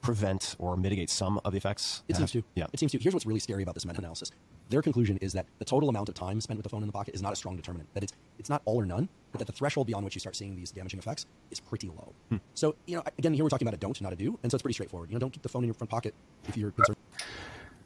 prevent 0.00 0.54
or 0.58 0.76
mitigate 0.76 1.10
some 1.10 1.40
of 1.44 1.52
the 1.52 1.58
effects? 1.58 2.02
It 2.08 2.16
seems 2.16 2.32
to. 2.32 2.42
Yeah. 2.54 2.66
It 2.72 2.80
seems 2.80 2.92
to. 2.92 2.98
Here's 2.98 3.14
what's 3.14 3.26
really 3.26 3.40
scary 3.40 3.62
about 3.62 3.74
this 3.74 3.86
meta-analysis. 3.86 4.30
Their 4.70 4.82
conclusion 4.82 5.18
is 5.18 5.32
that 5.34 5.46
the 5.58 5.64
total 5.64 5.88
amount 5.88 6.08
of 6.08 6.14
time 6.14 6.40
spent 6.40 6.56
with 6.58 6.64
the 6.64 6.70
phone 6.70 6.82
in 6.82 6.86
the 6.86 6.92
pocket 6.92 7.14
is 7.14 7.22
not 7.22 7.32
a 7.32 7.36
strong 7.36 7.56
determinant. 7.56 7.92
That 7.94 8.02
it's 8.02 8.12
it's 8.38 8.48
not 8.48 8.62
all 8.64 8.80
or 8.80 8.86
none, 8.86 9.08
but 9.30 9.38
that 9.38 9.44
the 9.44 9.52
threshold 9.52 9.86
beyond 9.86 10.04
which 10.04 10.14
you 10.14 10.20
start 10.20 10.36
seeing 10.36 10.56
these 10.56 10.70
damaging 10.70 10.98
effects 10.98 11.26
is 11.50 11.60
pretty 11.60 11.88
low. 11.88 12.12
Hmm. 12.30 12.36
So 12.54 12.74
you 12.86 12.96
know, 12.96 13.02
again, 13.18 13.34
here 13.34 13.44
we're 13.44 13.50
talking 13.50 13.68
about 13.68 13.74
a 13.74 13.78
don't, 13.78 14.00
not 14.00 14.12
a 14.12 14.16
do, 14.16 14.38
and 14.42 14.50
so 14.50 14.56
it's 14.56 14.62
pretty 14.62 14.74
straightforward. 14.74 15.10
You 15.10 15.14
know, 15.14 15.20
don't 15.20 15.32
keep 15.32 15.42
the 15.42 15.48
phone 15.48 15.64
in 15.64 15.68
your 15.68 15.74
front 15.74 15.90
pocket 15.90 16.14
if 16.48 16.56
you're 16.56 16.70
concerned. 16.70 16.96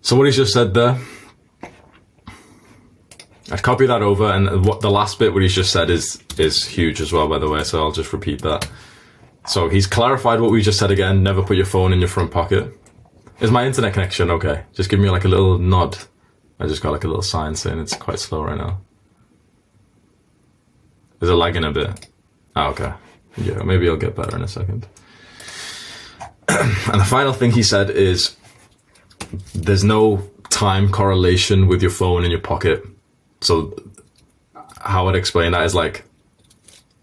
So 0.02 0.16
what 0.16 0.26
he's 0.26 0.36
just 0.36 0.52
said 0.52 0.74
there. 0.74 0.98
I've 3.50 3.62
copied 3.62 3.86
that 3.86 4.02
over, 4.02 4.26
and 4.26 4.64
what 4.64 4.80
the 4.80 4.90
last 4.90 5.18
bit 5.18 5.32
what 5.32 5.42
he's 5.42 5.54
just 5.54 5.72
said 5.72 5.90
is 5.90 6.22
is 6.38 6.64
huge 6.64 7.00
as 7.00 7.12
well, 7.12 7.28
by 7.28 7.38
the 7.38 7.48
way. 7.48 7.64
So 7.64 7.82
I'll 7.82 7.92
just 7.92 8.12
repeat 8.12 8.42
that. 8.42 8.68
So 9.46 9.68
he's 9.68 9.86
clarified 9.86 10.40
what 10.40 10.50
we 10.50 10.60
just 10.60 10.78
said 10.78 10.90
again. 10.90 11.22
Never 11.22 11.42
put 11.42 11.56
your 11.56 11.66
phone 11.66 11.92
in 11.92 11.98
your 11.98 12.08
front 12.08 12.30
pocket. 12.30 12.72
Is 13.40 13.50
my 13.50 13.64
internet 13.66 13.94
connection 13.94 14.30
okay? 14.30 14.64
Just 14.74 14.90
give 14.90 15.00
me 15.00 15.10
like 15.10 15.24
a 15.24 15.28
little 15.28 15.58
nod. 15.58 15.96
I 16.60 16.66
just 16.66 16.82
got 16.82 16.92
like 16.92 17.04
a 17.04 17.08
little 17.08 17.22
sign 17.22 17.54
saying 17.54 17.78
it's 17.78 17.94
quite 17.94 18.18
slow 18.18 18.42
right 18.42 18.58
now. 18.58 18.80
Is 21.20 21.28
it 21.28 21.34
lagging 21.34 21.64
a 21.64 21.72
bit? 21.72 22.08
Oh, 22.56 22.68
okay. 22.70 22.92
Yeah, 23.36 23.62
maybe 23.62 23.86
it'll 23.86 23.96
get 23.96 24.16
better 24.16 24.36
in 24.36 24.42
a 24.42 24.48
second. 24.48 24.86
and 26.48 27.00
the 27.00 27.06
final 27.06 27.32
thing 27.32 27.52
he 27.52 27.62
said 27.62 27.90
is 27.90 28.36
there's 29.54 29.84
no 29.84 30.28
time 30.50 30.90
correlation 30.90 31.68
with 31.68 31.82
your 31.82 31.90
phone 31.90 32.24
in 32.24 32.30
your 32.30 32.40
pocket. 32.40 32.84
So 33.40 33.76
how 34.80 35.08
I'd 35.08 35.14
explain 35.14 35.52
that 35.52 35.64
is 35.64 35.74
like 35.74 36.04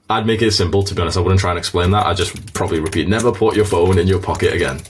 I'd 0.09 0.25
make 0.25 0.41
it 0.41 0.51
simple 0.51 0.83
to 0.83 0.95
be 0.95 1.01
honest. 1.01 1.17
I 1.17 1.21
wouldn't 1.21 1.39
try 1.39 1.51
and 1.51 1.59
explain 1.59 1.91
that. 1.91 2.05
I'd 2.05 2.17
just 2.17 2.53
probably 2.53 2.79
repeat 2.79 3.07
never 3.07 3.31
put 3.31 3.55
your 3.55 3.65
phone 3.65 3.97
in 3.97 4.07
your 4.07 4.19
pocket 4.19 4.53
again. 4.53 4.81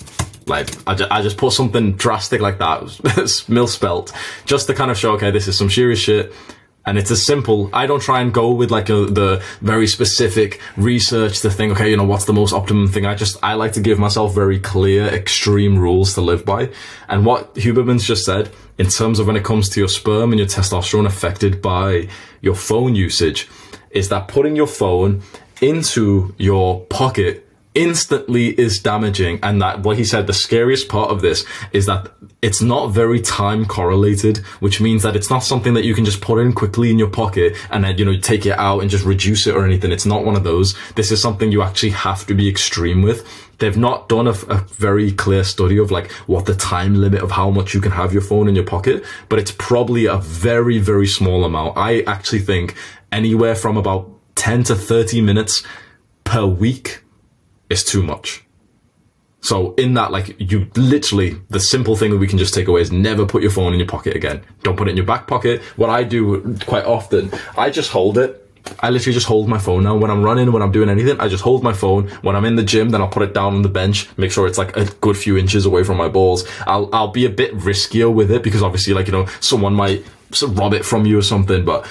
Like 0.45 0.69
I, 0.87 0.95
ju- 0.95 1.07
I 1.09 1.21
just 1.21 1.37
put 1.37 1.53
something 1.53 1.93
drastic 1.93 2.41
like 2.41 2.59
that, 2.59 3.45
mill 3.47 3.67
spelt, 3.67 4.13
just 4.45 4.67
to 4.67 4.73
kind 4.73 4.91
of 4.91 4.97
show 4.97 5.13
okay, 5.13 5.31
this 5.31 5.47
is 5.47 5.57
some 5.57 5.69
serious 5.69 5.99
shit. 5.99 6.33
And 6.87 6.99
it's 6.99 7.09
as 7.09 7.25
simple. 7.25 7.71
I 7.73 7.87
don't 7.87 8.01
try 8.01 8.21
and 8.21 8.31
go 8.31 8.51
with 8.51 8.69
like 8.69 8.89
a, 8.89 9.05
the 9.07 9.43
very 9.61 9.87
specific 9.87 10.61
research 10.77 11.41
to 11.41 11.49
think, 11.49 11.73
okay, 11.73 11.89
you 11.89 11.97
know, 11.97 12.03
what's 12.03 12.25
the 12.25 12.33
most 12.33 12.53
optimum 12.53 12.87
thing? 12.87 13.07
I 13.07 13.15
just, 13.15 13.37
I 13.41 13.55
like 13.55 13.73
to 13.73 13.81
give 13.81 13.97
myself 13.97 14.35
very 14.35 14.59
clear, 14.59 15.07
extreme 15.07 15.79
rules 15.79 16.13
to 16.13 16.21
live 16.21 16.45
by. 16.45 16.69
And 17.09 17.25
what 17.25 17.55
Huberman's 17.55 18.05
just 18.05 18.23
said, 18.23 18.51
in 18.77 18.85
terms 18.85 19.17
of 19.17 19.25
when 19.25 19.35
it 19.35 19.43
comes 19.43 19.67
to 19.69 19.79
your 19.79 19.89
sperm 19.89 20.31
and 20.31 20.37
your 20.37 20.47
testosterone 20.47 21.07
affected 21.07 21.59
by 21.59 22.07
your 22.41 22.53
phone 22.53 22.93
usage, 22.93 23.49
is 23.89 24.09
that 24.09 24.27
putting 24.27 24.55
your 24.55 24.67
phone 24.67 25.23
into 25.61 26.35
your 26.37 26.81
pocket 26.85 27.44
instantly 27.75 28.57
is 28.59 28.79
damaging 28.79 29.39
and 29.43 29.61
that 29.61 29.81
what 29.81 29.97
he 29.97 30.05
said 30.05 30.27
the 30.27 30.33
scariest 30.33 30.87
part 30.87 31.11
of 31.11 31.21
this 31.21 31.45
is 31.73 31.85
that 31.85 32.11
it's 32.41 32.61
not 32.61 32.87
very 32.87 33.19
time 33.19 33.65
correlated 33.65 34.37
which 34.59 34.79
means 34.79 35.03
that 35.03 35.15
it's 35.15 35.29
not 35.29 35.39
something 35.39 35.73
that 35.73 35.83
you 35.83 35.93
can 35.93 36.05
just 36.05 36.21
put 36.21 36.39
in 36.39 36.53
quickly 36.53 36.89
in 36.89 36.97
your 36.97 37.09
pocket 37.09 37.55
and 37.71 37.83
then 37.83 37.97
you 37.97 38.05
know 38.05 38.17
take 38.17 38.45
it 38.45 38.57
out 38.57 38.79
and 38.79 38.89
just 38.89 39.05
reduce 39.05 39.45
it 39.47 39.55
or 39.55 39.65
anything. 39.65 39.91
It's 39.91 40.05
not 40.05 40.25
one 40.25 40.35
of 40.35 40.43
those. 40.43 40.75
This 40.95 41.11
is 41.11 41.21
something 41.21 41.51
you 41.51 41.61
actually 41.61 41.91
have 41.91 42.25
to 42.27 42.33
be 42.33 42.49
extreme 42.49 43.01
with. 43.01 43.27
They've 43.59 43.77
not 43.77 44.09
done 44.09 44.27
a, 44.27 44.31
a 44.49 44.57
very 44.73 45.11
clear 45.11 45.43
study 45.43 45.77
of 45.77 45.91
like 45.91 46.11
what 46.27 46.45
the 46.45 46.55
time 46.55 46.95
limit 46.95 47.21
of 47.21 47.31
how 47.31 47.49
much 47.49 47.73
you 47.73 47.81
can 47.81 47.91
have 47.91 48.13
your 48.13 48.21
phone 48.21 48.47
in 48.47 48.55
your 48.55 48.65
pocket 48.65 49.03
but 49.29 49.39
it's 49.39 49.51
probably 49.51 50.05
a 50.05 50.17
very 50.17 50.79
very 50.79 51.07
small 51.07 51.43
amount. 51.45 51.77
I 51.77 52.01
actually 52.01 52.39
think 52.39 52.75
anywhere 53.11 53.55
from 53.55 53.77
about 53.77 54.11
10 54.35 54.63
to 54.65 54.75
30 54.75 55.21
minutes 55.21 55.63
per 56.23 56.45
week 56.45 57.01
is 57.69 57.83
too 57.83 58.03
much. 58.03 58.43
So 59.41 59.75
in 59.75 59.93
that, 59.93 60.11
like, 60.11 60.35
you 60.39 60.71
literally, 60.75 61.39
the 61.49 61.59
simple 61.59 61.95
thing 61.95 62.09
that 62.09 62.17
we 62.17 62.27
can 62.27 62.39
just 62.39 62.53
take 62.53 62.67
away 62.67 62.81
is 62.81 62.91
never 62.91 63.27
put 63.27 63.43
your 63.43 63.51
phone 63.51 63.73
in 63.73 63.79
your 63.79 63.87
pocket 63.87 64.15
again. 64.15 64.43
Don't 64.63 64.75
put 64.75 64.87
it 64.87 64.91
in 64.91 64.97
your 64.97 65.05
back 65.05 65.27
pocket. 65.27 65.61
What 65.75 65.91
I 65.91 66.03
do 66.03 66.57
quite 66.65 66.85
often, 66.85 67.31
I 67.55 67.69
just 67.69 67.91
hold 67.91 68.17
it. 68.17 68.41
I 68.79 68.89
literally 68.89 69.13
just 69.13 69.27
hold 69.27 69.47
my 69.47 69.59
phone 69.59 69.83
now. 69.83 69.95
When 69.95 70.09
I'm 70.09 70.23
running, 70.23 70.51
when 70.51 70.63
I'm 70.63 70.71
doing 70.71 70.89
anything, 70.89 71.19
I 71.19 71.27
just 71.27 71.43
hold 71.43 71.61
my 71.61 71.73
phone. 71.73 72.07
When 72.23 72.35
I'm 72.35 72.45
in 72.45 72.55
the 72.55 72.63
gym, 72.63 72.89
then 72.89 73.01
I'll 73.01 73.07
put 73.07 73.21
it 73.21 73.35
down 73.35 73.53
on 73.53 73.61
the 73.61 73.69
bench, 73.69 74.09
make 74.17 74.31
sure 74.31 74.47
it's 74.47 74.57
like 74.57 74.75
a 74.75 74.85
good 74.85 75.15
few 75.15 75.37
inches 75.37 75.67
away 75.67 75.83
from 75.83 75.97
my 75.97 76.07
balls. 76.07 76.47
I'll, 76.65 76.89
I'll 76.91 77.09
be 77.09 77.25
a 77.27 77.29
bit 77.29 77.55
riskier 77.55 78.11
with 78.11 78.31
it 78.31 78.41
because 78.41 78.63
obviously, 78.63 78.95
like, 78.95 79.05
you 79.05 79.13
know, 79.13 79.27
someone 79.41 79.75
might 79.75 80.03
rob 80.41 80.73
it 80.73 80.83
from 80.83 81.05
you 81.05 81.19
or 81.19 81.21
something, 81.21 81.63
but 81.63 81.87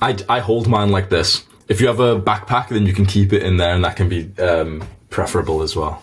I, 0.00 0.16
I 0.28 0.38
hold 0.38 0.68
mine 0.68 0.92
like 0.92 1.08
this 1.08 1.47
if 1.68 1.80
you 1.80 1.86
have 1.86 2.00
a 2.00 2.20
backpack, 2.20 2.68
then 2.68 2.86
you 2.86 2.92
can 2.94 3.06
keep 3.06 3.32
it 3.32 3.42
in 3.42 3.58
there, 3.58 3.74
and 3.74 3.84
that 3.84 3.96
can 3.96 4.08
be 4.08 4.32
um, 4.38 4.82
preferable 5.10 5.62
as 5.62 5.76
well. 5.76 6.02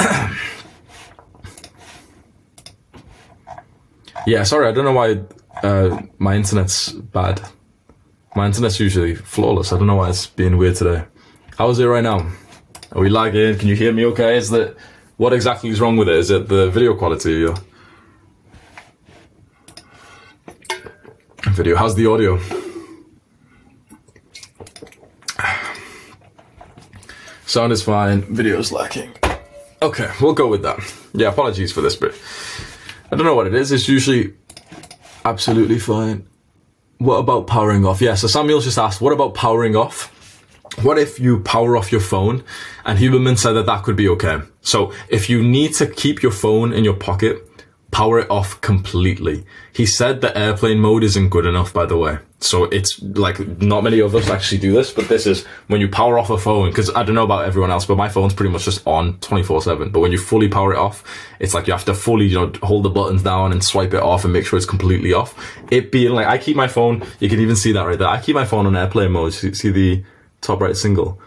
yeah, 4.26 4.42
sorry, 4.42 4.66
I 4.66 4.72
don't 4.72 4.84
know 4.84 4.92
why 4.92 5.20
uh, 5.62 6.00
my 6.18 6.34
internet's 6.34 6.90
bad. 6.92 7.40
My 8.34 8.46
internet's 8.46 8.80
usually 8.80 9.14
flawless. 9.14 9.72
I 9.72 9.78
don't 9.78 9.86
know 9.86 9.96
why 9.96 10.08
it's 10.08 10.26
being 10.26 10.56
weird 10.56 10.76
today. 10.76 11.04
How 11.56 11.70
is 11.70 11.78
it 11.78 11.84
right 11.84 12.02
now? 12.02 12.30
Are 12.92 13.00
we 13.00 13.08
lagging? 13.08 13.58
Can 13.58 13.68
you 13.68 13.76
hear 13.76 13.92
me 13.92 14.06
okay? 14.06 14.36
Is 14.36 14.50
that 14.50 14.76
what 15.16 15.32
exactly 15.32 15.70
is 15.70 15.80
wrong 15.80 15.96
with 15.96 16.08
it? 16.08 16.16
Is 16.16 16.30
it 16.30 16.48
the 16.48 16.70
video 16.70 16.94
quality? 16.94 17.44
Or... 17.44 17.54
Video. 21.52 21.76
How's 21.76 21.94
the 21.94 22.06
audio? 22.06 22.65
Sound 27.56 27.72
is 27.72 27.82
fine, 27.82 28.20
video 28.20 28.58
is 28.58 28.70
lacking. 28.70 29.14
Okay, 29.80 30.10
we'll 30.20 30.34
go 30.34 30.46
with 30.46 30.60
that. 30.60 30.78
Yeah, 31.14 31.28
apologies 31.28 31.72
for 31.72 31.80
this, 31.80 31.96
but 31.96 32.14
I 33.10 33.16
don't 33.16 33.24
know 33.24 33.34
what 33.34 33.46
it 33.46 33.54
is. 33.54 33.72
It's 33.72 33.88
usually 33.88 34.34
absolutely 35.24 35.78
fine. 35.78 36.28
What 36.98 37.16
about 37.16 37.46
powering 37.46 37.86
off? 37.86 38.02
Yeah, 38.02 38.14
so 38.14 38.26
Samuel's 38.26 38.64
just 38.64 38.76
asked, 38.76 39.00
what 39.00 39.14
about 39.14 39.32
powering 39.32 39.74
off? 39.74 40.12
What 40.82 40.98
if 40.98 41.18
you 41.18 41.40
power 41.40 41.78
off 41.78 41.90
your 41.90 42.02
phone? 42.02 42.44
And 42.84 42.98
Huberman 42.98 43.38
said 43.38 43.54
that 43.54 43.64
that 43.64 43.84
could 43.84 43.96
be 43.96 44.10
okay. 44.10 44.40
So 44.60 44.92
if 45.08 45.30
you 45.30 45.42
need 45.42 45.72
to 45.76 45.86
keep 45.86 46.22
your 46.22 46.32
phone 46.32 46.74
in 46.74 46.84
your 46.84 46.92
pocket, 46.92 47.42
power 47.90 48.18
it 48.18 48.30
off 48.30 48.60
completely. 48.60 49.44
He 49.72 49.86
said 49.86 50.20
the 50.20 50.36
airplane 50.36 50.78
mode 50.80 51.04
isn't 51.04 51.28
good 51.28 51.46
enough, 51.46 51.72
by 51.72 51.86
the 51.86 51.96
way. 51.96 52.18
So 52.40 52.64
it's 52.64 53.00
like 53.02 53.38
not 53.62 53.84
many 53.84 54.00
of 54.00 54.14
us 54.14 54.28
actually 54.28 54.58
do 54.58 54.72
this, 54.72 54.92
but 54.92 55.08
this 55.08 55.26
is 55.26 55.46
when 55.68 55.80
you 55.80 55.88
power 55.88 56.18
off 56.18 56.28
a 56.28 56.36
phone. 56.36 56.68
Because 56.68 56.90
I 56.90 57.02
don't 57.02 57.14
know 57.14 57.24
about 57.24 57.46
everyone 57.46 57.70
else, 57.70 57.86
but 57.86 57.96
my 57.96 58.08
phone's 58.08 58.34
pretty 58.34 58.52
much 58.52 58.64
just 58.64 58.86
on 58.86 59.18
twenty 59.20 59.42
four 59.42 59.62
seven. 59.62 59.90
But 59.90 60.00
when 60.00 60.12
you 60.12 60.18
fully 60.18 60.48
power 60.48 60.74
it 60.74 60.78
off, 60.78 61.04
it's 61.40 61.54
like 61.54 61.66
you 61.66 61.72
have 61.72 61.86
to 61.86 61.94
fully, 61.94 62.26
you 62.26 62.34
know, 62.34 62.52
hold 62.62 62.82
the 62.82 62.90
buttons 62.90 63.22
down 63.22 63.52
and 63.52 63.64
swipe 63.64 63.94
it 63.94 64.02
off 64.02 64.24
and 64.24 64.32
make 64.32 64.46
sure 64.46 64.56
it's 64.56 64.66
completely 64.66 65.12
off. 65.12 65.34
It 65.70 65.90
being 65.90 66.12
like 66.12 66.26
I 66.26 66.38
keep 66.38 66.56
my 66.56 66.68
phone. 66.68 67.06
You 67.20 67.28
can 67.28 67.40
even 67.40 67.56
see 67.56 67.72
that 67.72 67.84
right 67.84 67.98
there. 67.98 68.08
I 68.08 68.20
keep 68.20 68.34
my 68.34 68.44
phone 68.44 68.66
on 68.66 68.76
airplane 68.76 69.12
mode. 69.12 69.32
See 69.32 69.70
the 69.70 70.04
top 70.42 70.60
right 70.60 70.76
single. 70.76 71.20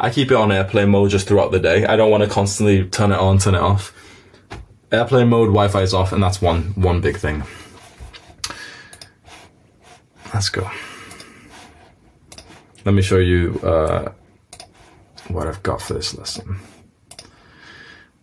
I 0.00 0.10
keep 0.10 0.30
it 0.30 0.36
on 0.36 0.50
airplane 0.50 0.90
mode 0.90 1.10
just 1.10 1.28
throughout 1.28 1.52
the 1.52 1.60
day. 1.60 1.86
I 1.86 1.96
don't 1.96 2.10
want 2.10 2.24
to 2.24 2.28
constantly 2.28 2.84
turn 2.88 3.12
it 3.12 3.18
on, 3.18 3.38
turn 3.38 3.54
it 3.54 3.60
off 3.60 3.94
airplane 4.92 5.28
mode, 5.28 5.48
Wi-Fi 5.48 5.82
is 5.82 5.94
off, 5.94 6.12
and 6.12 6.22
that's 6.22 6.40
one 6.40 6.62
one 6.74 7.00
big 7.00 7.16
thing. 7.16 7.42
Let's 10.32 10.48
go. 10.48 10.70
Let 12.84 12.94
me 12.94 13.02
show 13.02 13.18
you 13.18 13.60
uh, 13.62 14.12
what 15.28 15.46
I've 15.46 15.62
got 15.62 15.80
for 15.80 15.94
this 15.94 16.16
lesson. 16.16 16.58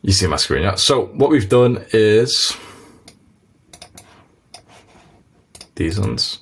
You 0.01 0.11
see 0.11 0.27
my 0.27 0.35
screen, 0.35 0.63
yeah? 0.63 0.75
So 0.75 1.07
what 1.07 1.29
we've 1.29 1.49
done 1.49 1.83
is 1.91 2.55
these 5.75 5.99
ones. 5.99 6.39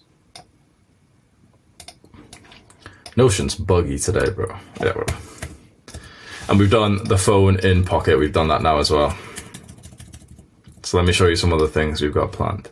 Notion's 3.15 3.55
buggy 3.55 3.99
today, 3.99 4.29
bro. 4.31 4.55
Yeah, 4.81 4.93
bro. 4.93 5.05
And 6.49 6.59
we've 6.59 6.69
done 6.69 7.03
the 7.05 7.17
phone 7.17 7.57
in 7.59 7.85
pocket. 7.85 8.17
We've 8.19 8.33
done 8.33 8.49
that 8.49 8.61
now 8.61 8.79
as 8.79 8.91
well. 8.91 9.17
Let 10.93 11.05
me 11.05 11.13
show 11.13 11.27
you 11.27 11.35
some 11.35 11.53
other 11.53 11.67
things 11.67 12.01
we've 12.01 12.13
got 12.13 12.31
planned. 12.31 12.69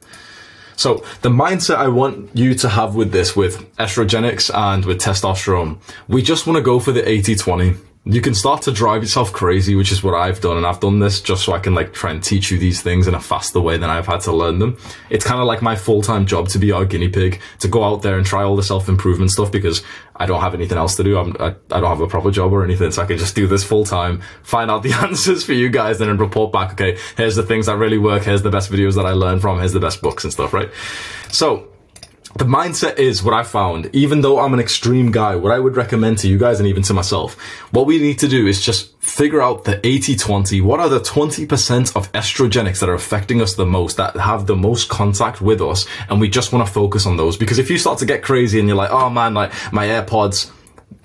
So 0.76 1.04
the 1.22 1.30
mindset 1.30 1.76
I 1.76 1.90
want 1.90 2.36
you 2.36 2.56
to 2.56 2.70
have 2.70 2.96
with 2.96 3.12
this, 3.12 3.36
with 3.36 3.76
estrogenics 3.78 4.50
and 4.54 4.84
with 4.86 5.00
testosterone, 5.00 5.78
we 6.08 6.22
just 6.22 6.48
want 6.48 6.58
to 6.58 6.64
go 6.64 6.80
for 6.80 6.92
the 6.92 7.04
80-20 7.04 7.78
you 8.04 8.20
can 8.20 8.34
start 8.34 8.64
to 8.64 8.72
drive 8.72 9.04
yourself 9.04 9.32
crazy, 9.32 9.76
which 9.76 9.92
is 9.92 10.02
what 10.02 10.16
I've 10.16 10.42
done. 10.42 10.58
And 10.58 10.66
I've 10.66 10.80
done 10.80 10.98
this 10.98 11.22
just 11.22 11.46
so 11.46 11.54
I 11.54 11.60
can 11.60 11.76
like 11.76 11.94
try 11.94 12.10
and 12.10 12.24
teach 12.24 12.50
you 12.50 12.58
these 12.58 12.82
things 12.82 13.08
in 13.08 13.14
a 13.14 13.20
faster 13.20 13.62
way 13.62 13.78
than 13.78 13.92
I've 13.92 14.08
had 14.08 14.22
to 14.22 14.32
learn 14.32 14.58
them. 14.58 14.78
It's 15.12 15.24
kind 15.24 15.40
of 15.40 15.46
like 15.46 15.62
my 15.62 15.76
full-time 15.76 16.26
job 16.26 16.48
to 16.50 16.58
be 16.58 16.72
our 16.72 16.84
guinea 16.84 17.10
pig, 17.10 17.40
to 17.60 17.68
go 17.68 17.84
out 17.84 18.02
there 18.02 18.18
and 18.18 18.26
try 18.26 18.42
all 18.42 18.56
the 18.56 18.64
self-improvement 18.64 19.30
stuff 19.30 19.52
because 19.52 19.84
I 20.16 20.26
don't 20.26 20.42
have 20.42 20.56
anything 20.56 20.80
else 20.80 20.96
to 20.96 21.04
do. 21.04 21.16
I'm, 21.16 21.36
I, 21.40 21.50
I 21.70 21.80
don't 21.80 21.90
have 21.90 22.02
a 22.02 22.08
proper 22.08 22.32
job 22.32 22.52
or 22.54 22.64
anything. 22.64 22.90
So 22.90 23.04
I 23.04 23.06
can 23.06 23.20
just 23.20 23.36
do 23.36 23.46
this 23.46 23.64
full 23.64 23.86
time, 23.86 24.22
find 24.42 24.72
out 24.72 24.82
the 24.82 24.94
answers 24.94 25.44
for 25.44 25.54
you 25.54 25.70
guys 25.70 26.02
and 26.02 26.10
then 26.10 26.18
report 26.18 26.52
back. 26.52 26.72
Okay. 26.72 26.98
Here's 27.18 27.36
the 27.36 27.44
things 27.44 27.68
that 27.68 27.78
really 27.78 28.00
work. 28.00 28.24
Here's 28.24 28.42
the 28.42 28.50
best 28.50 28.72
videos 28.72 28.96
that 28.96 29.06
I 29.06 29.12
learned 29.12 29.42
from. 29.42 29.60
Here's 29.60 29.74
the 29.74 29.80
best 29.80 30.02
books 30.02 30.24
and 30.24 30.34
stuff, 30.34 30.54
right? 30.54 30.72
So 31.32 31.71
the 32.38 32.46
mindset 32.46 32.98
is 32.98 33.22
what 33.24 33.34
I 33.34 33.44
found, 33.44 33.90
even 33.94 34.22
though 34.22 34.40
I'm 34.40 34.54
an 34.54 34.60
extreme 34.60 35.12
guy, 35.12 35.36
what 35.36 35.52
I 35.52 35.60
would 35.60 35.76
recommend 35.76 36.18
to 36.20 36.28
you 36.28 36.38
guys 36.38 36.60
and 36.60 36.68
even 36.68 36.84
to 36.84 36.94
myself, 36.94 37.40
what 37.72 37.86
we 37.86 38.00
need 38.00 38.20
to 38.20 38.28
do 38.28 38.48
is 38.48 38.62
just 38.62 38.98
figure 39.02 39.42
out 39.42 39.66
the 39.66 39.78
80-20. 39.78 40.62
What 40.62 40.80
are 40.80 40.90
the 40.90 41.00
20% 41.00 41.96
of 41.96 42.12
estrogenics 42.14 42.80
that 42.80 42.90
are 42.90 42.94
affecting 42.94 43.42
us 43.42 43.56
the 43.56 43.66
most, 43.66 43.98
that 43.98 44.16
have 44.16 44.48
the 44.48 44.56
most 44.56 44.90
contact 44.90 45.42
with 45.42 45.62
us? 45.62 45.86
And 46.10 46.22
we 46.22 46.30
just 46.30 46.54
want 46.54 46.66
to 46.66 46.72
focus 46.72 47.06
on 47.06 47.18
those. 47.18 47.38
Because 47.38 47.60
if 47.60 47.70
you 47.70 47.78
start 47.78 48.00
to 48.00 48.06
get 48.06 48.24
crazy 48.24 48.60
and 48.60 48.68
you're 48.68 48.78
like, 48.78 48.92
oh 48.92 49.10
man, 49.10 49.34
like 49.34 49.52
my 49.74 49.88
AirPods, 49.88 50.52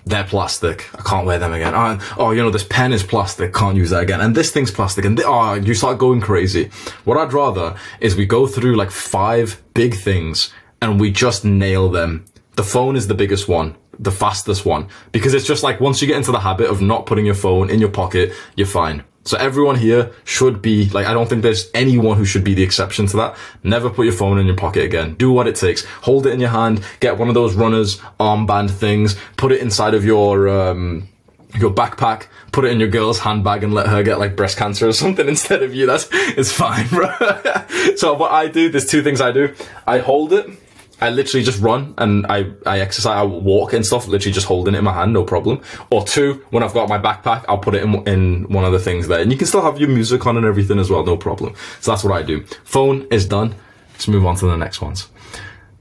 they're 0.05 0.25
plastic. 0.25 0.89
I 0.97 1.03
can't 1.03 1.27
wear 1.27 1.41
them 1.41 1.53
again. 1.53 1.75
Oh, 1.75 2.15
oh, 2.17 2.31
you 2.31 2.41
know, 2.41 2.51
this 2.51 2.65
pen 2.65 2.93
is 2.93 3.03
plastic. 3.03 3.53
Can't 3.53 3.77
use 3.77 3.91
that 3.91 4.03
again. 4.03 4.21
And 4.21 4.37
this 4.37 4.53
thing's 4.53 4.71
plastic. 4.71 5.05
And 5.05 5.17
th- 5.17 5.27
oh, 5.29 5.55
you 5.55 5.75
start 5.75 5.99
going 5.99 6.21
crazy. 6.21 6.71
What 7.05 7.19
I'd 7.19 7.33
rather 7.33 7.77
is 7.99 8.15
we 8.15 8.25
go 8.25 8.47
through 8.47 8.77
like 8.77 8.93
five 8.93 9.61
big 9.75 9.97
things 9.97 10.53
and 10.81 11.01
we 11.01 11.11
just 11.11 11.45
nail 11.45 11.89
them. 11.89 12.25
The 12.57 12.65
phone 12.65 12.97
is 12.97 13.07
the 13.07 13.15
biggest 13.15 13.49
one, 13.49 13.77
the 13.99 14.11
fastest 14.11 14.65
one, 14.65 14.89
because 15.13 15.35
it's 15.35 15.47
just 15.47 15.63
like 15.63 15.81
once 15.81 16.01
you 16.01 16.09
get 16.09 16.17
into 16.17 16.33
the 16.33 16.41
habit 16.41 16.71
of 16.71 16.81
not 16.81 17.07
putting 17.07 17.27
your 17.27 17.35
phone 17.35 17.71
in 17.71 17.81
your 17.81 17.91
pocket, 17.91 18.33
you're 18.57 18.67
fine. 18.67 19.05
So 19.27 19.37
everyone 19.39 19.75
here 19.75 20.13
should 20.25 20.63
be 20.63 20.89
like, 20.91 21.07
I 21.07 21.13
don't 21.13 21.29
think 21.29 21.43
there's 21.43 21.69
anyone 21.75 22.17
who 22.17 22.25
should 22.25 22.45
be 22.45 22.55
the 22.55 22.63
exception 22.63 23.07
to 23.09 23.17
that. 23.17 23.37
Never 23.65 23.91
put 23.91 24.05
your 24.05 24.15
phone 24.15 24.39
in 24.39 24.47
your 24.47 24.55
pocket 24.55 24.85
again. 24.85 25.15
Do 25.15 25.33
what 25.33 25.49
it 25.49 25.57
takes. 25.57 25.85
Hold 26.03 26.29
it 26.29 26.33
in 26.33 26.39
your 26.39 26.51
hand. 26.51 26.85
Get 27.01 27.19
one 27.19 27.29
of 27.29 27.35
those 27.35 27.55
runners 27.55 27.99
armband 28.21 28.71
things. 28.71 29.17
Put 29.37 29.51
it 29.51 29.61
inside 29.61 29.95
of 29.95 30.05
your, 30.05 30.49
um, 30.49 31.09
your 31.59 31.73
backpack, 31.73 32.27
put 32.53 32.65
it 32.65 32.71
in 32.71 32.79
your 32.79 32.89
girl's 32.89 33.19
handbag 33.19 33.65
and 33.65 33.75
let 33.75 33.89
her 33.89 34.05
get 34.05 34.21
like 34.21 34.37
breast 34.37 34.57
cancer 34.57 34.87
or 34.87 34.93
something 34.93 35.27
instead 35.37 35.63
of 35.65 35.75
you. 35.75 35.87
That's, 35.87 36.09
it's 36.13 36.53
fine, 36.53 36.87
bro. 36.89 37.13
so 37.97 38.15
what 38.15 38.31
I 38.31 38.47
do, 38.47 38.69
there's 38.69 38.87
two 38.87 39.03
things 39.03 39.21
I 39.21 39.33
do. 39.33 39.55
I 39.89 39.99
hold 39.99 40.33
it 40.33 40.49
I 41.01 41.11
literally 41.11 41.45
just 41.45 41.61
run 41.61 41.95
and 41.99 42.27
I, 42.27 42.53
I 42.65 42.81
exercise, 42.81 43.17
I 43.17 43.23
walk 43.23 43.75
and 43.75 43.85
stuff, 43.85 44.09
literally 44.09 44.33
just 44.33 44.47
holding 44.47 44.75
it 44.75 44.79
in 44.79 44.85
my 44.85 44.95
hand, 44.95 45.13
no 45.13 45.25
problem. 45.25 45.61
Or 45.91 46.05
two, 46.05 46.45
when 46.51 46.63
I've 46.63 46.73
got 46.73 46.89
my 46.89 46.99
backpack, 46.99 47.45
I'll 47.49 47.59
put 47.59 47.75
it 47.75 47.83
in, 47.83 47.95
in 48.09 48.49
one 48.49 48.65
of 48.65 48.73
the 48.73 48.79
things 48.79 49.07
there. 49.07 49.21
And 49.21 49.31
you 49.31 49.37
can 49.37 49.47
still 49.47 49.61
have 49.63 49.79
your 49.79 49.91
music 49.91 50.27
on 50.27 50.39
and 50.39 50.47
everything 50.47 50.79
as 50.79 50.91
well, 50.91 51.05
no 51.05 51.17
problem. 51.17 51.55
So 51.81 51.91
that's 51.91 52.03
what 52.03 52.15
I 52.15 52.23
do. 52.23 52.45
Phone 52.65 53.07
is 53.11 53.27
done. 53.27 53.55
Let's 53.93 54.09
move 54.09 54.25
on 54.25 54.37
to 54.37 54.47
the 54.47 54.57
next 54.57 54.81
ones. 54.81 55.09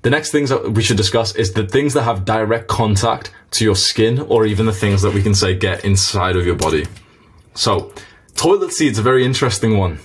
the 0.02 0.10
next 0.10 0.32
things 0.32 0.50
that 0.50 0.74
we 0.74 0.84
should 0.84 0.98
discuss 0.98 1.36
is 1.36 1.54
the 1.54 1.66
things 1.66 1.94
that 1.94 2.04
have 2.04 2.26
direct 2.26 2.68
contact 2.68 3.32
to 3.52 3.64
your 3.64 3.76
skin 3.76 4.20
or 4.20 4.46
even 4.46 4.66
the 4.66 4.74
things 4.74 5.02
that 5.02 5.14
we 5.14 5.24
can 5.24 5.34
say 5.34 5.56
get 5.56 5.84
inside 5.84 6.36
of 6.36 6.46
your 6.46 6.56
body. 6.56 6.86
So, 7.56 7.94
toilet 8.36 8.72
seats 8.72 9.00
a 9.00 9.02
very 9.02 9.26
interesting 9.26 9.78
one. 9.78 10.00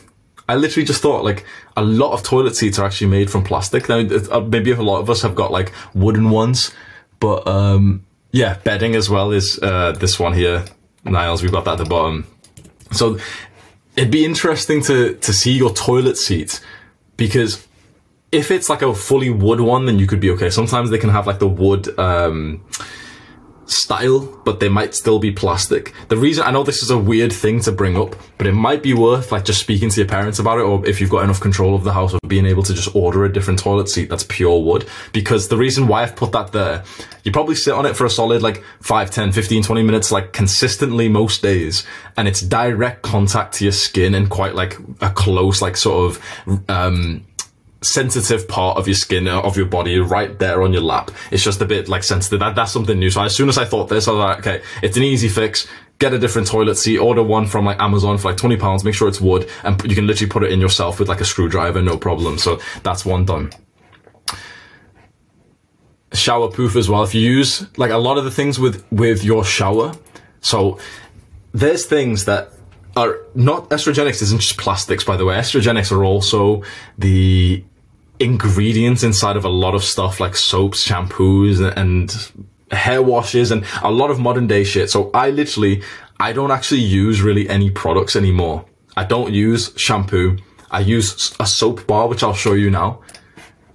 I 0.49 0.57
literally 0.57 0.87
just 0.87 1.03
thought 1.03 1.23
like 1.23 1.45
a 1.77 1.83
lot 1.83 2.13
of 2.13 2.23
toilet 2.23 2.57
seats 2.57 2.79
are 2.79 2.87
actually 2.87 3.09
made 3.09 3.31
from 3.31 3.45
plastic. 3.45 3.89
Now, 3.89 3.99
uh, 3.99 4.41
maybe 4.41 4.71
a 4.73 4.83
lot 4.83 5.01
of 5.01 5.11
us 5.11 5.23
have 5.23 5.35
got 5.35 5.51
like 5.51 5.73
wooden 5.95 6.31
ones, 6.31 6.73
but 7.21 7.47
um, 7.47 8.05
yeah, 8.33 8.59
bedding 8.65 8.95
as 8.95 9.09
well 9.09 9.33
is 9.33 9.59
uh, 9.63 9.93
this 9.93 10.19
one 10.19 10.33
here. 10.33 10.65
Niles, 11.05 11.43
we've 11.43 11.53
got 11.53 11.65
that 11.65 11.73
at 11.73 11.79
the 11.79 11.85
bottom. 11.85 12.27
So 12.93 13.19
it'd 13.97 14.11
be 14.11 14.25
interesting 14.25 14.83
to 14.83 15.15
to 15.15 15.33
see 15.33 15.53
your 15.57 15.73
toilet 15.73 16.17
seat 16.17 16.61
because 17.17 17.67
if 18.33 18.51
it's 18.51 18.69
like 18.69 18.83
a 18.83 18.95
fully 18.95 19.31
wood 19.31 19.61
one, 19.61 19.87
then 19.87 19.99
you 19.99 20.07
could 20.07 20.21
be 20.21 20.31
okay. 20.31 20.51
Sometimes 20.51 20.91
they 20.91 20.99
can 20.99 21.11
have 21.11 21.27
like 21.27 21.39
the 21.39 21.49
wood 21.49 21.99
um, 21.99 22.65
style, 23.71 24.21
but 24.45 24.61
they 24.61 24.69
might 24.69 24.95
still 24.95 25.19
be 25.19 25.31
plastic. 25.31 25.95
The 26.09 26.17
reason 26.17 26.45
I 26.45 26.51
know 26.51 26.63
this 26.63 26.83
is 26.83 26.91
a 26.91 26.99
weird 26.99 27.33
thing 27.33 27.61
to 27.61 27.73
bring 27.73 27.97
up, 27.97 28.17
but 28.39 28.47
it 28.47 28.53
might 28.53 28.83
be 28.83 28.95
worth 28.95 29.33
like 29.33 29.45
just 29.45 29.61
speaking 29.61 29.91
to 29.91 30.01
your 30.01 30.09
parents 30.09 30.39
about 30.39 30.59
it, 30.59 30.63
or 30.63 30.85
if 30.87 31.01
you've 31.01 31.11
got 31.11 31.25
enough 31.25 31.41
control 31.41 31.75
of 31.75 31.85
the 31.85 31.93
house, 31.93 32.13
of 32.13 32.21
being 32.27 32.47
able 32.47 32.63
to 32.65 32.75
just 32.75 32.95
order 32.95 33.25
a 33.25 33.33
different 33.33 33.59
toilet 33.59 33.89
seat 33.89 34.09
that's 34.09 34.25
pure 34.25 34.61
wood. 34.63 34.87
Because 35.13 35.49
the 35.49 35.57
reason 35.57 35.87
why 35.87 36.03
I've 36.03 36.17
put 36.17 36.33
that 36.33 36.53
there, 36.53 36.85
you 37.25 37.33
probably 37.33 37.55
sit 37.55 37.75
on 37.75 37.87
it 37.87 37.97
for 37.97 38.05
a 38.05 38.11
solid 38.11 38.43
like 38.43 38.63
5, 38.81 39.11
10, 39.11 39.33
15, 39.33 39.63
20 39.63 39.83
minutes, 39.83 40.11
like 40.11 40.33
consistently 40.33 41.09
most 41.09 41.43
days, 41.43 41.87
and 42.17 42.27
it's 42.29 42.41
direct 42.41 43.03
contact 43.03 43.55
to 43.55 43.65
your 43.65 43.73
skin 43.73 44.15
and 44.15 44.31
quite 44.31 44.55
like 44.55 44.79
a 45.01 45.11
close, 45.11 45.63
like 45.63 45.77
sort 45.77 46.17
of 46.17 46.61
um 46.69 47.25
sensitive 47.83 48.47
part 48.47 48.77
of 48.77 48.87
your 48.87 48.95
skin 48.95 49.27
uh, 49.27 49.41
of 49.41 49.57
your 49.57 49.67
body 49.67 49.99
right 49.99 50.39
there 50.39 50.63
on 50.63 50.73
your 50.73 50.83
lap. 50.83 51.11
It's 51.31 51.43
just 51.43 51.61
a 51.63 51.65
bit 51.65 51.89
like 51.89 52.03
sensitive. 52.03 52.41
That, 52.41 52.55
that's 52.55 52.73
something 52.73 52.99
new. 52.99 53.11
So 53.11 53.23
as 53.23 53.35
soon 53.35 53.49
as 53.49 53.57
I 53.59 53.65
thought 53.65 53.89
this, 53.89 54.07
I 54.07 54.13
was 54.13 54.19
like, 54.19 54.39
okay, 54.41 54.63
it's 54.83 54.97
an 54.97 55.03
easy 55.03 55.29
fix. 55.29 55.67
Get 55.99 56.13
a 56.15 56.19
different 56.19 56.49
toilet 56.49 56.77
seat. 56.77 56.99
Order 56.99 57.23
one 57.23 57.47
from 57.47 57.65
like 57.65 57.79
Amazon 57.81 58.19
for 58.19 58.29
like 58.29 58.39
twenty 58.39 58.57
pounds. 58.57 58.85
Make 58.85 58.95
sure 58.95 59.09
it's 59.09 59.21
wood, 59.21 59.49
and 59.65 59.83
you 59.85 59.95
can 59.95 60.07
literally 60.07 60.31
put 60.31 60.43
it 60.43 60.53
in 60.53 60.61
yourself 60.61 60.99
with 60.99 61.09
like 61.09 61.21
a 61.21 61.27
screwdriver, 61.27 61.83
no 61.83 61.99
problem. 61.99 62.39
So 62.39 62.59
that's 62.83 63.05
one 63.05 63.27
done. 63.27 63.51
Shower 66.13 66.49
proof 66.49 66.75
as 66.77 66.89
well. 66.89 67.03
If 67.03 67.15
you 67.15 67.21
use 67.21 67.67
like 67.79 67.91
a 67.91 67.99
lot 67.99 68.17
of 68.17 68.25
the 68.25 68.31
things 68.31 68.59
with 68.59 68.85
with 68.91 69.23
your 69.25 69.45
shower, 69.45 69.93
so 70.41 70.79
there's 71.53 71.85
things 71.85 72.25
that 72.25 72.51
are 72.97 73.21
not 73.35 73.69
estrogenics 73.71 74.21
isn't 74.21 74.41
just 74.41 74.57
plastics 74.57 75.05
by 75.05 75.17
the 75.17 75.25
way 75.25 75.37
estrogenics 75.37 75.93
are 75.93 76.05
also 76.05 76.63
the 76.99 77.63
ingredients 78.21 79.03
inside 79.03 79.37
of 79.37 79.45
a 79.45 79.49
lot 79.49 79.75
of 79.75 79.83
stuff 79.83 80.21
like 80.21 80.37
soaps, 80.37 80.87
shampoos, 80.87 81.61
and 81.77 82.47
hair 82.71 83.03
washes, 83.03 83.51
and 83.51 83.65
a 83.83 83.91
lot 83.91 84.11
of 84.11 84.21
modern 84.21 84.47
day 84.47 84.63
shit. 84.63 84.91
So 84.91 85.11
I 85.13 85.31
literally, 85.31 85.83
I 86.21 86.33
don't 86.33 86.51
actually 86.51 86.83
use 86.83 87.23
really 87.23 87.49
any 87.49 87.71
products 87.71 88.15
anymore. 88.15 88.67
I 88.97 89.05
don't 89.05 89.33
use 89.33 89.73
shampoo. 89.77 90.39
I 90.71 90.81
use 90.81 91.35
a 91.41 91.47
soap 91.47 91.87
bar, 91.87 92.07
which 92.07 92.23
I'll 92.23 92.35
show 92.35 92.53
you 92.53 92.71
now. 92.71 93.01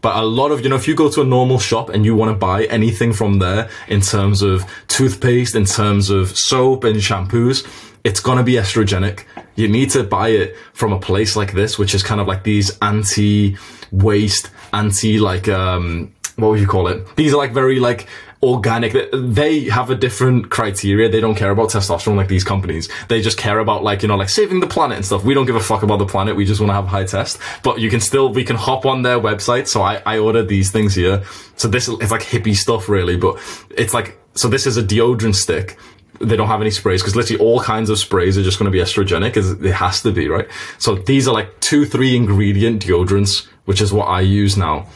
But 0.02 0.18
a 0.18 0.22
lot 0.22 0.52
of, 0.52 0.62
you 0.62 0.70
know, 0.70 0.76
if 0.76 0.88
you 0.88 0.94
go 0.94 1.10
to 1.10 1.22
a 1.22 1.26
normal 1.26 1.58
shop 1.58 1.90
and 1.90 2.06
you 2.06 2.16
want 2.16 2.30
to 2.30 2.38
buy 2.38 2.66
anything 2.66 3.12
from 3.12 3.40
there 3.40 3.70
in 3.88 4.02
terms 4.02 4.44
of 4.44 4.64
toothpaste, 4.88 5.56
in 5.56 5.66
terms 5.66 6.12
of 6.12 6.38
soap 6.38 6.84
and 6.84 6.98
shampoos, 6.98 7.68
it's 8.04 8.20
going 8.20 8.38
to 8.38 8.44
be 8.44 8.54
estrogenic. 8.54 9.24
You 9.56 9.68
need 9.68 9.90
to 9.92 10.04
buy 10.04 10.30
it 10.30 10.56
from 10.74 10.94
a 10.94 11.00
place 11.00 11.36
like 11.36 11.54
this, 11.54 11.80
which 11.80 11.96
is 11.96 12.04
kind 12.04 12.22
of 12.22 12.28
like 12.28 12.44
these 12.44 12.78
anti 12.80 13.58
waste, 13.92 14.52
anti 14.74 15.20
like, 15.20 15.48
um, 15.48 16.14
what 16.36 16.50
would 16.50 16.60
you 16.60 16.68
call 16.68 16.88
it? 16.88 17.16
These 17.16 17.34
are 17.34 17.38
like 17.38 17.54
very 17.54 17.80
like 17.80 18.08
organic. 18.44 18.94
They 19.14 19.66
have 19.66 19.90
a 19.90 19.96
different 19.96 20.50
criteria. 20.50 21.10
They 21.10 21.22
don't 21.22 21.36
care 21.36 21.52
about 21.52 21.70
testosterone 21.70 22.16
like 22.16 22.28
these 22.28 22.44
companies. 22.44 22.90
They 23.08 23.22
just 23.22 23.38
care 23.38 23.60
about 23.60 23.84
like, 23.84 24.02
you 24.02 24.08
know, 24.08 24.18
like 24.18 24.30
saving 24.30 24.60
the 24.60 24.68
planet 24.68 24.98
and 24.98 25.06
stuff. 25.06 25.24
We 25.24 25.34
don't 25.34 25.46
give 25.46 25.56
a 25.56 25.62
fuck 25.62 25.84
about 25.84 26.00
the 26.00 26.06
planet. 26.06 26.36
We 26.36 26.46
just 26.46 26.60
want 26.60 26.70
to 26.70 26.76
have 26.76 26.88
high 26.88 27.06
test, 27.06 27.40
but 27.64 27.80
you 27.80 27.90
can 27.90 28.02
still, 28.02 28.34
we 28.34 28.44
can 28.44 28.56
hop 28.56 28.86
on 28.86 29.02
their 29.02 29.20
website. 29.20 29.68
So 29.68 29.82
I, 29.82 30.02
I 30.06 30.20
ordered 30.20 30.48
these 30.48 30.72
things 30.72 30.94
here. 30.94 31.24
So 31.56 31.68
this 31.68 31.88
is, 31.88 32.12
like 32.12 32.22
hippie 32.22 32.56
stuff 32.56 32.90
really, 32.90 33.18
but 33.18 33.40
it's 33.72 33.94
like, 33.94 34.20
so 34.36 34.50
this 34.50 34.68
is 34.68 34.76
a 34.76 34.84
deodorant 34.84 35.36
stick 35.36 35.78
they 36.20 36.36
don't 36.36 36.48
have 36.48 36.62
any 36.62 36.72
sprays 36.72 37.02
because 37.02 37.16
literally 37.16 37.44
all 37.44 37.60
kinds 37.60 37.90
of 37.90 37.98
sprays 37.98 38.38
are 38.38 38.44
just 38.44 38.60
going 38.60 38.66
to 38.66 38.72
be 38.72 38.80
estrogenic 38.80 39.38
as 39.38 39.52
it 39.52 39.74
has 39.74 40.02
to 40.02 40.12
be 40.12 40.28
right? 40.28 40.48
So 40.78 40.96
these 40.96 41.28
are 41.28 41.34
like 41.34 41.60
two 41.60 41.86
three 41.86 42.16
ingredient 42.16 42.86
deodorants 42.86 43.48
which 43.66 43.82
is 43.82 43.92
what 43.92 44.06
i 44.06 44.22
use 44.22 44.58
now. 44.58 44.88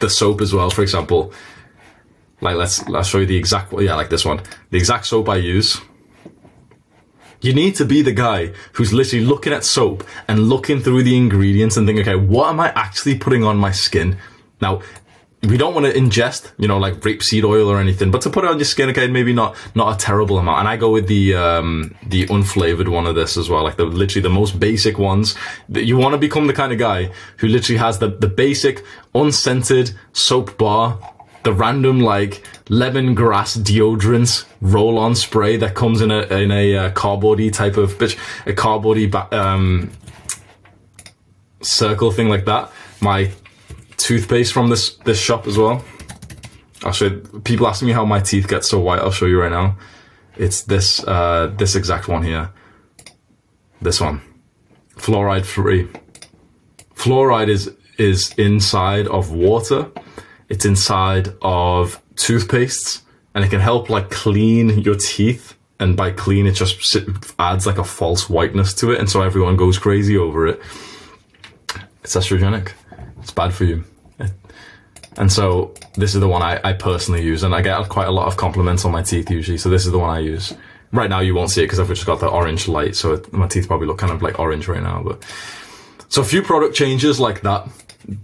The 0.00 0.10
soap 0.10 0.40
as 0.40 0.52
well 0.52 0.70
for 0.70 0.82
example. 0.82 1.32
Like 2.40 2.56
let's 2.56 2.88
let's 2.88 3.08
show 3.08 3.18
you 3.18 3.26
the 3.26 3.36
exact 3.36 3.72
yeah 3.78 3.94
like 3.94 4.10
this 4.10 4.24
one. 4.24 4.40
The 4.70 4.78
exact 4.78 5.06
soap 5.06 5.28
i 5.28 5.36
use. 5.36 5.80
You 7.40 7.54
need 7.54 7.76
to 7.76 7.84
be 7.84 8.02
the 8.02 8.12
guy 8.12 8.52
who's 8.72 8.92
literally 8.92 9.24
looking 9.24 9.52
at 9.52 9.64
soap 9.64 10.04
and 10.26 10.48
looking 10.48 10.80
through 10.80 11.04
the 11.04 11.16
ingredients 11.16 11.76
and 11.76 11.86
thinking 11.86 12.02
okay 12.02 12.16
what 12.16 12.48
am 12.48 12.60
i 12.60 12.70
actually 12.70 13.18
putting 13.18 13.44
on 13.44 13.56
my 13.56 13.72
skin? 13.72 14.18
Now 14.60 14.82
we 15.42 15.56
don't 15.56 15.72
want 15.72 15.86
to 15.86 15.92
ingest, 15.92 16.50
you 16.58 16.66
know, 16.66 16.78
like 16.78 16.94
rapeseed 16.96 17.44
oil 17.44 17.68
or 17.68 17.78
anything, 17.78 18.10
but 18.10 18.22
to 18.22 18.30
put 18.30 18.44
it 18.44 18.50
on 18.50 18.58
your 18.58 18.64
skin, 18.64 18.90
okay, 18.90 19.06
maybe 19.06 19.32
not, 19.32 19.56
not 19.74 19.94
a 19.94 19.98
terrible 19.98 20.36
amount. 20.38 20.60
And 20.60 20.68
I 20.68 20.76
go 20.76 20.90
with 20.90 21.06
the, 21.06 21.34
um, 21.36 21.94
the 22.04 22.26
unflavored 22.26 22.88
one 22.88 23.06
of 23.06 23.14
this 23.14 23.36
as 23.36 23.48
well, 23.48 23.62
like 23.62 23.76
the, 23.76 23.84
literally 23.84 24.22
the 24.22 24.30
most 24.30 24.58
basic 24.58 24.98
ones 24.98 25.36
that 25.68 25.84
you 25.84 25.96
want 25.96 26.14
to 26.14 26.18
become 26.18 26.48
the 26.48 26.52
kind 26.52 26.72
of 26.72 26.78
guy 26.78 27.12
who 27.36 27.46
literally 27.46 27.78
has 27.78 28.00
the, 28.00 28.08
the 28.08 28.26
basic 28.26 28.84
unscented 29.14 29.94
soap 30.12 30.58
bar, 30.58 30.98
the 31.44 31.52
random 31.52 32.00
like 32.00 32.42
lemongrass 32.66 33.56
deodorants 33.58 34.44
roll 34.60 34.98
on 34.98 35.14
spray 35.14 35.56
that 35.56 35.76
comes 35.76 36.00
in 36.00 36.10
a, 36.10 36.22
in 36.26 36.50
a 36.50 36.76
uh, 36.76 36.90
cardboardy 36.90 37.52
type 37.52 37.76
of 37.76 37.96
bitch, 37.96 38.18
a 38.44 38.52
cardboardy, 38.52 39.08
ba- 39.08 39.28
um, 39.30 39.92
circle 41.60 42.10
thing 42.10 42.28
like 42.28 42.44
that. 42.44 42.70
My 43.00 43.30
toothpaste 43.98 44.52
from 44.52 44.70
this 44.70 44.94
this 45.04 45.20
shop 45.20 45.46
as 45.46 45.58
well. 45.58 45.84
I'll 46.84 46.92
show 46.92 47.10
people 47.44 47.66
ask 47.66 47.82
me 47.82 47.92
how 47.92 48.04
my 48.04 48.20
teeth 48.20 48.48
get 48.48 48.64
so 48.64 48.78
white. 48.80 49.00
I'll 49.00 49.10
show 49.10 49.26
you 49.26 49.40
right 49.40 49.50
now. 49.50 49.76
It's 50.36 50.62
this 50.62 51.04
uh, 51.04 51.52
this 51.58 51.74
exact 51.74 52.08
one 52.08 52.22
here. 52.22 52.50
This 53.82 54.00
one, 54.00 54.22
fluoride 54.96 55.44
free. 55.44 55.88
Fluoride 56.94 57.48
is 57.48 57.74
is 57.98 58.32
inside 58.38 59.06
of 59.08 59.32
water. 59.32 59.90
It's 60.48 60.64
inside 60.64 61.34
of 61.42 62.00
toothpastes, 62.14 63.02
and 63.34 63.44
it 63.44 63.50
can 63.50 63.60
help 63.60 63.90
like 63.90 64.10
clean 64.10 64.78
your 64.80 64.94
teeth. 64.94 65.54
And 65.80 65.96
by 65.96 66.10
clean, 66.10 66.48
it 66.48 66.56
just 66.56 66.96
adds 67.38 67.64
like 67.64 67.78
a 67.78 67.84
false 67.84 68.28
whiteness 68.28 68.74
to 68.74 68.90
it, 68.90 68.98
and 68.98 69.08
so 69.08 69.22
everyone 69.22 69.56
goes 69.56 69.78
crazy 69.78 70.16
over 70.16 70.48
it. 70.48 70.60
It's 72.02 72.16
estrogenic. 72.16 72.72
It's 73.28 73.34
bad 73.34 73.52
for 73.52 73.64
you. 73.64 73.84
And 75.18 75.30
so 75.30 75.74
this 75.96 76.14
is 76.14 76.20
the 76.20 76.28
one 76.28 76.40
I, 76.40 76.58
I 76.64 76.72
personally 76.72 77.22
use, 77.22 77.42
and 77.42 77.54
I 77.54 77.60
get 77.60 77.86
quite 77.90 78.08
a 78.08 78.10
lot 78.10 78.26
of 78.26 78.38
compliments 78.38 78.86
on 78.86 78.92
my 78.92 79.02
teeth 79.02 79.30
usually. 79.30 79.58
So 79.58 79.68
this 79.68 79.84
is 79.84 79.92
the 79.92 79.98
one 79.98 80.08
I 80.08 80.20
use. 80.20 80.54
Right 80.92 81.10
now 81.10 81.20
you 81.20 81.34
won't 81.34 81.50
see 81.50 81.60
it 81.60 81.66
because 81.66 81.78
I've 81.78 81.88
just 81.88 82.06
got 82.06 82.20
the 82.20 82.28
orange 82.28 82.68
light, 82.68 82.96
so 82.96 83.12
it, 83.12 83.30
my 83.30 83.46
teeth 83.46 83.68
probably 83.68 83.86
look 83.86 83.98
kind 83.98 84.12
of 84.12 84.22
like 84.22 84.38
orange 84.38 84.66
right 84.66 84.82
now. 84.82 85.02
But 85.02 85.22
so 86.08 86.22
a 86.22 86.24
few 86.24 86.40
product 86.40 86.74
changes 86.74 87.20
like 87.20 87.42
that. 87.42 87.68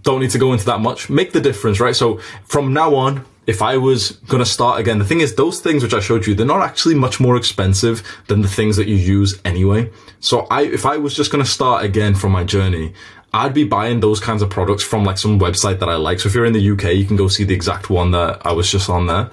Don't 0.01 0.21
need 0.21 0.31
to 0.31 0.39
go 0.39 0.53
into 0.53 0.65
that 0.65 0.79
much. 0.79 1.07
Make 1.07 1.33
the 1.33 1.41
difference, 1.41 1.79
right? 1.79 1.95
So 1.95 2.17
from 2.45 2.73
now 2.73 2.95
on, 2.95 3.23
if 3.45 3.61
I 3.61 3.77
was 3.77 4.13
going 4.27 4.43
to 4.43 4.49
start 4.49 4.79
again, 4.79 4.97
the 4.97 5.05
thing 5.05 5.19
is, 5.19 5.35
those 5.35 5.59
things 5.59 5.83
which 5.83 5.93
I 5.93 5.99
showed 5.99 6.25
you, 6.25 6.33
they're 6.33 6.47
not 6.47 6.63
actually 6.63 6.95
much 6.95 7.19
more 7.19 7.37
expensive 7.37 8.01
than 8.25 8.41
the 8.41 8.47
things 8.47 8.75
that 8.77 8.87
you 8.87 8.95
use 8.95 9.39
anyway. 9.45 9.91
So 10.19 10.47
I, 10.49 10.63
if 10.63 10.87
I 10.87 10.97
was 10.97 11.13
just 11.13 11.31
going 11.31 11.43
to 11.43 11.49
start 11.49 11.85
again 11.85 12.15
from 12.15 12.31
my 12.31 12.43
journey, 12.43 12.93
I'd 13.35 13.53
be 13.53 13.65
buying 13.65 13.99
those 13.99 14.21
kinds 14.21 14.41
of 14.41 14.49
products 14.49 14.81
from 14.81 15.03
like 15.03 15.17
some 15.17 15.37
website 15.37 15.79
that 15.79 15.89
I 15.89 15.95
like. 15.95 16.21
So 16.21 16.29
if 16.29 16.35
you're 16.35 16.45
in 16.45 16.53
the 16.53 16.71
UK, 16.71 16.93
you 16.93 17.03
can 17.03 17.17
go 17.17 17.27
see 17.27 17.43
the 17.43 17.53
exact 17.53 17.89
one 17.89 18.11
that 18.11 18.41
I 18.45 18.53
was 18.53 18.71
just 18.71 18.89
on 18.89 19.07
there. 19.07 19.29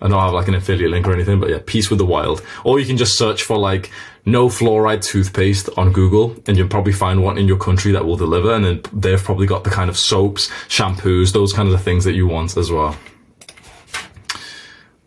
I 0.00 0.08
don't 0.08 0.18
have 0.18 0.32
like 0.32 0.48
an 0.48 0.54
affiliate 0.54 0.90
link 0.90 1.06
or 1.06 1.12
anything, 1.12 1.38
but 1.38 1.50
yeah, 1.50 1.58
Peace 1.66 1.90
with 1.90 1.98
the 1.98 2.06
Wild. 2.06 2.42
Or 2.64 2.80
you 2.80 2.86
can 2.86 2.96
just 2.96 3.18
search 3.18 3.42
for 3.42 3.58
like 3.58 3.90
no 4.24 4.48
fluoride 4.48 5.04
toothpaste 5.04 5.68
on 5.76 5.92
Google 5.92 6.34
and 6.46 6.56
you'll 6.56 6.68
probably 6.68 6.94
find 6.94 7.22
one 7.22 7.36
in 7.36 7.46
your 7.46 7.58
country 7.58 7.92
that 7.92 8.06
will 8.06 8.16
deliver. 8.16 8.54
And 8.54 8.64
then 8.64 8.80
they've 8.94 9.22
probably 9.22 9.46
got 9.46 9.64
the 9.64 9.70
kind 9.70 9.90
of 9.90 9.98
soaps, 9.98 10.48
shampoos, 10.68 11.34
those 11.34 11.52
kinds 11.52 11.74
of 11.74 11.82
things 11.82 12.04
that 12.04 12.14
you 12.14 12.26
want 12.26 12.56
as 12.56 12.72
well. 12.72 12.96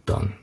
Done. 0.05 0.36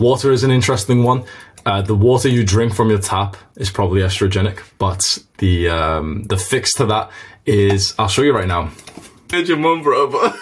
Water 0.00 0.32
is 0.32 0.44
an 0.44 0.50
interesting 0.50 1.02
one. 1.02 1.24
Uh, 1.68 1.82
the 1.82 1.94
water 1.94 2.30
you 2.30 2.44
drink 2.44 2.74
from 2.74 2.88
your 2.88 2.98
tap 2.98 3.36
is 3.56 3.68
probably 3.68 4.00
estrogenic, 4.00 4.58
but 4.78 5.02
the 5.36 5.68
um, 5.68 6.22
the 6.22 6.38
fix 6.38 6.72
to 6.72 6.86
that 6.86 7.10
is 7.44 7.94
I'll 7.98 8.08
show 8.08 8.22
you 8.22 8.34
right 8.34 8.48
now. 8.48 8.70
Did 9.26 9.50
your 9.50 9.58
mum, 9.58 9.82
bro? 9.82 10.08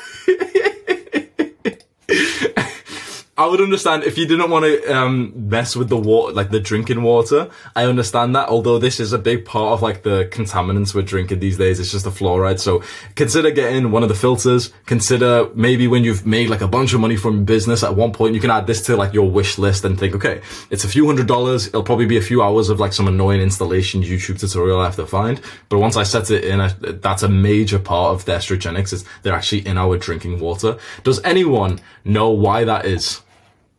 I 3.38 3.46
would 3.46 3.60
understand 3.60 4.04
if 4.04 4.16
you 4.16 4.26
didn't 4.26 4.48
want 4.48 4.64
to 4.64 4.96
um, 4.96 5.50
mess 5.50 5.76
with 5.76 5.90
the 5.90 5.96
water, 5.98 6.32
like 6.32 6.48
the 6.48 6.58
drinking 6.58 7.02
water. 7.02 7.50
I 7.74 7.84
understand 7.84 8.34
that. 8.34 8.48
Although 8.48 8.78
this 8.78 8.98
is 8.98 9.12
a 9.12 9.18
big 9.18 9.44
part 9.44 9.74
of 9.74 9.82
like 9.82 10.04
the 10.04 10.24
contaminants 10.32 10.94
we're 10.94 11.02
drinking 11.02 11.40
these 11.40 11.58
days. 11.58 11.78
It's 11.78 11.92
just 11.92 12.06
the 12.06 12.10
fluoride. 12.10 12.60
So 12.60 12.82
consider 13.14 13.50
getting 13.50 13.90
one 13.90 14.02
of 14.02 14.08
the 14.08 14.14
filters. 14.14 14.72
Consider 14.86 15.50
maybe 15.54 15.86
when 15.86 16.02
you've 16.02 16.24
made 16.24 16.48
like 16.48 16.62
a 16.62 16.68
bunch 16.68 16.94
of 16.94 17.00
money 17.00 17.16
from 17.16 17.44
business 17.44 17.82
at 17.82 17.94
one 17.94 18.10
point, 18.10 18.34
you 18.34 18.40
can 18.40 18.50
add 18.50 18.66
this 18.66 18.80
to 18.86 18.96
like 18.96 19.12
your 19.12 19.30
wish 19.30 19.58
list 19.58 19.84
and 19.84 19.98
think, 20.00 20.14
okay, 20.14 20.40
it's 20.70 20.84
a 20.84 20.88
few 20.88 21.04
hundred 21.04 21.26
dollars. 21.26 21.66
It'll 21.66 21.82
probably 21.82 22.06
be 22.06 22.16
a 22.16 22.22
few 22.22 22.42
hours 22.42 22.70
of 22.70 22.80
like 22.80 22.94
some 22.94 23.06
annoying 23.06 23.42
installation 23.42 24.02
YouTube 24.02 24.40
tutorial 24.40 24.80
I 24.80 24.84
have 24.86 24.96
to 24.96 25.06
find. 25.06 25.42
But 25.68 25.80
once 25.80 25.98
I 25.98 26.04
set 26.04 26.30
it 26.30 26.44
in, 26.44 26.62
I, 26.62 26.68
that's 26.80 27.22
a 27.22 27.28
major 27.28 27.78
part 27.78 28.14
of 28.14 28.24
the 28.24 28.32
estrogenics 28.32 28.94
is 28.94 29.04
they're 29.22 29.34
actually 29.34 29.66
in 29.66 29.76
our 29.76 29.98
drinking 29.98 30.40
water. 30.40 30.78
Does 31.04 31.22
anyone 31.22 31.80
know 32.02 32.30
why 32.30 32.64
that 32.64 32.86
is? 32.86 33.20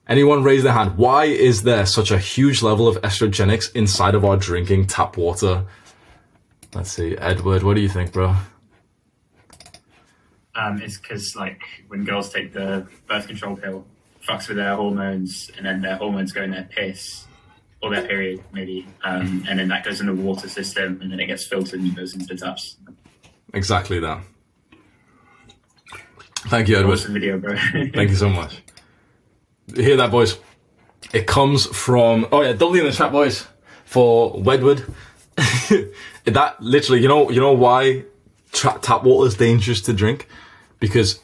Anyone 0.10 0.44
raise 0.44 0.64
their 0.64 0.74
hand? 0.74 0.98
Why 0.98 1.26
is 1.26 1.64
there 1.64 1.86
such 1.86 2.12
a 2.12 2.18
huge 2.18 2.62
level 2.62 2.88
of 2.88 2.96
estrogenics 3.02 3.76
inside 3.76 4.16
of 4.16 4.24
our 4.24 4.38
drinking 4.38 4.88
tap 4.88 5.18
water? 5.18 5.66
Let's 6.74 6.92
see, 6.92 7.18
Edward, 7.18 7.64
what 7.64 7.76
do 7.76 7.82
you 7.82 7.90
think, 7.90 8.14
bro? 8.14 8.36
Um, 10.56 10.82
it's 10.82 10.98
because 10.98 11.36
like 11.36 11.62
when 11.88 12.06
girls 12.06 12.32
take 12.32 12.54
the 12.54 12.88
birth 13.08 13.28
control 13.28 13.58
pill, 13.58 13.86
fucks 14.26 14.48
with 14.48 14.58
their 14.58 14.76
hormones, 14.76 15.52
and 15.58 15.66
then 15.66 15.82
their 15.82 15.98
hormones 15.98 16.32
go 16.32 16.42
in 16.42 16.52
their 16.52 16.68
piss 16.70 17.26
or 17.82 17.94
their 17.94 18.08
period, 18.08 18.44
maybe, 18.54 18.88
um, 19.04 19.46
and 19.48 19.60
then 19.60 19.68
that 19.68 19.84
goes 19.84 20.00
in 20.02 20.08
the 20.08 20.14
water 20.14 20.50
system, 20.50 21.00
and 21.02 21.12
then 21.12 21.20
it 21.20 21.28
gets 21.28 21.46
filtered 21.46 21.80
and 21.80 21.96
goes 21.96 22.14
into 22.14 22.26
the 22.26 22.36
taps. 22.36 22.78
Exactly 23.54 24.00
that. 24.00 24.22
Thank 26.48 26.70
you, 26.70 26.78
Edward. 26.78 26.94
Awesome 26.94 27.14
video, 27.14 27.38
bro. 27.38 27.56
Thank 27.56 28.10
you 28.10 28.16
so 28.16 28.30
much. 28.30 28.62
Hear 29.76 29.98
that, 29.98 30.12
boys? 30.12 30.38
It 31.14 31.28
comes 31.28 31.66
from. 31.66 32.28
Oh 32.32 32.42
yeah, 32.42 32.54
W 32.54 32.82
in 32.82 32.90
the 32.90 32.96
chat, 32.96 33.12
boys, 33.12 33.46
for 33.86 34.40
Wedwood. 34.40 34.86
that 35.36 36.56
literally, 36.60 37.02
you 37.02 37.08
know, 37.08 37.30
you 37.30 37.40
know 37.40 37.54
why 37.54 38.06
tra- 38.52 38.80
tap 38.82 39.04
water 39.04 39.28
is 39.28 39.36
dangerous 39.36 39.82
to 39.82 39.94
drink? 39.94 40.28
Because 40.80 41.20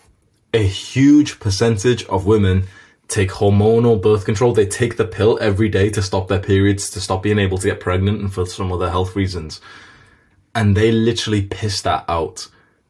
a 0.54 0.62
huge 0.62 1.40
percentage 1.40 2.06
of 2.06 2.26
women 2.26 2.68
take 3.08 3.32
hormonal 3.32 4.02
birth 4.02 4.26
control. 4.26 4.54
They 4.54 4.66
take 4.66 4.98
the 4.98 5.06
pill 5.06 5.38
every 5.42 5.70
day 5.70 5.90
to 5.92 6.02
stop 6.02 6.28
their 6.28 6.40
periods, 6.40 6.90
to 6.92 7.02
stop 7.02 7.24
being 7.24 7.40
able 7.40 7.58
to 7.60 7.68
get 7.68 7.80
pregnant, 7.80 8.20
and 8.20 8.34
for 8.34 8.46
some 8.46 8.72
other 8.72 8.90
health 8.90 9.16
reasons. 9.16 9.62
And 10.54 10.76
they 10.76 10.92
literally 10.92 11.44
piss 11.44 11.82
that 11.84 12.06
out. 12.08 12.48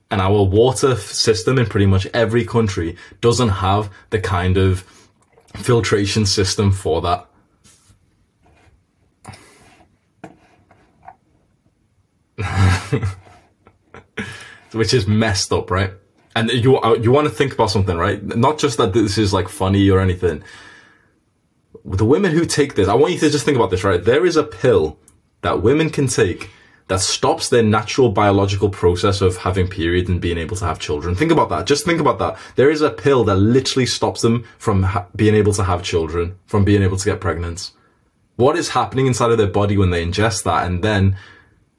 And 0.09 0.19
our 0.19 0.43
water 0.43 0.95
system 0.95 1.57
in 1.57 1.65
pretty 1.65 1.85
much 1.85 2.05
every 2.07 2.45
country 2.45 2.97
doesn't 3.21 3.49
have 3.49 3.91
the 4.09 4.19
kind 4.19 4.57
of 4.57 4.85
filtration 5.55 6.25
system 6.25 6.71
for 6.71 7.01
that. 7.01 7.27
Which 14.71 14.93
is 14.93 15.07
messed 15.07 15.53
up, 15.53 15.69
right? 15.69 15.91
And 16.35 16.49
you 16.49 16.77
uh, 16.79 16.95
you 16.95 17.11
want 17.11 17.27
to 17.27 17.33
think 17.33 17.53
about 17.53 17.69
something, 17.69 17.95
right? 17.95 18.23
Not 18.23 18.57
just 18.57 18.77
that 18.77 18.93
this 18.93 19.17
is 19.17 19.33
like 19.33 19.49
funny 19.49 19.89
or 19.89 19.99
anything. 19.99 20.43
The 21.85 22.05
women 22.05 22.31
who 22.31 22.45
take 22.45 22.75
this, 22.75 22.87
I 22.87 22.95
want 22.95 23.13
you 23.13 23.19
to 23.19 23.29
just 23.29 23.45
think 23.45 23.57
about 23.57 23.69
this, 23.69 23.83
right? 23.83 24.03
There 24.03 24.25
is 24.25 24.35
a 24.35 24.43
pill 24.43 24.97
that 25.41 25.61
women 25.61 25.89
can 25.89 26.07
take 26.07 26.49
that 26.93 26.99
stops 26.99 27.49
their 27.49 27.63
natural 27.63 28.09
biological 28.09 28.69
process 28.69 29.19
of 29.19 29.35
having 29.35 29.67
periods 29.67 30.07
and 30.11 30.21
being 30.21 30.37
able 30.37 30.55
to 30.55 30.63
have 30.63 30.77
children. 30.77 31.15
Think 31.15 31.31
about 31.31 31.49
that. 31.49 31.65
Just 31.65 31.85
think 31.85 31.99
about 31.99 32.19
that. 32.19 32.37
There 32.55 32.69
is 32.69 32.81
a 32.81 32.91
pill 32.91 33.23
that 33.23 33.37
literally 33.37 33.87
stops 33.87 34.21
them 34.21 34.45
from 34.59 34.83
ha- 34.83 35.07
being 35.15 35.33
able 35.33 35.53
to 35.53 35.63
have 35.63 35.81
children, 35.81 36.37
from 36.45 36.63
being 36.63 36.83
able 36.83 36.97
to 36.97 37.05
get 37.05 37.19
pregnant. 37.19 37.71
What 38.35 38.55
is 38.55 38.69
happening 38.69 39.07
inside 39.07 39.31
of 39.31 39.39
their 39.39 39.47
body 39.47 39.75
when 39.75 39.89
they 39.89 40.05
ingest 40.05 40.43
that? 40.43 40.67
And 40.67 40.83
then 40.83 41.17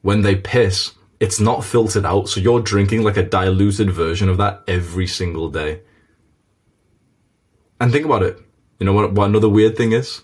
when 0.01 0.21
they 0.21 0.35
piss, 0.35 0.91
it's 1.21 1.39
not 1.39 1.63
filtered 1.63 2.05
out. 2.05 2.27
So 2.27 2.41
you're 2.41 2.59
drinking 2.59 3.03
like 3.03 3.15
a 3.15 3.23
diluted 3.23 3.91
version 3.91 4.27
of 4.27 4.35
that 4.39 4.63
every 4.67 5.07
single 5.07 5.49
day. 5.49 5.79
And 7.79 7.89
think 7.89 8.05
about 8.05 8.21
it. 8.21 8.37
You 8.81 8.85
know 8.85 8.91
what, 8.91 9.13
what 9.13 9.29
another 9.29 9.47
weird 9.47 9.77
thing 9.77 9.93
is? 9.93 10.23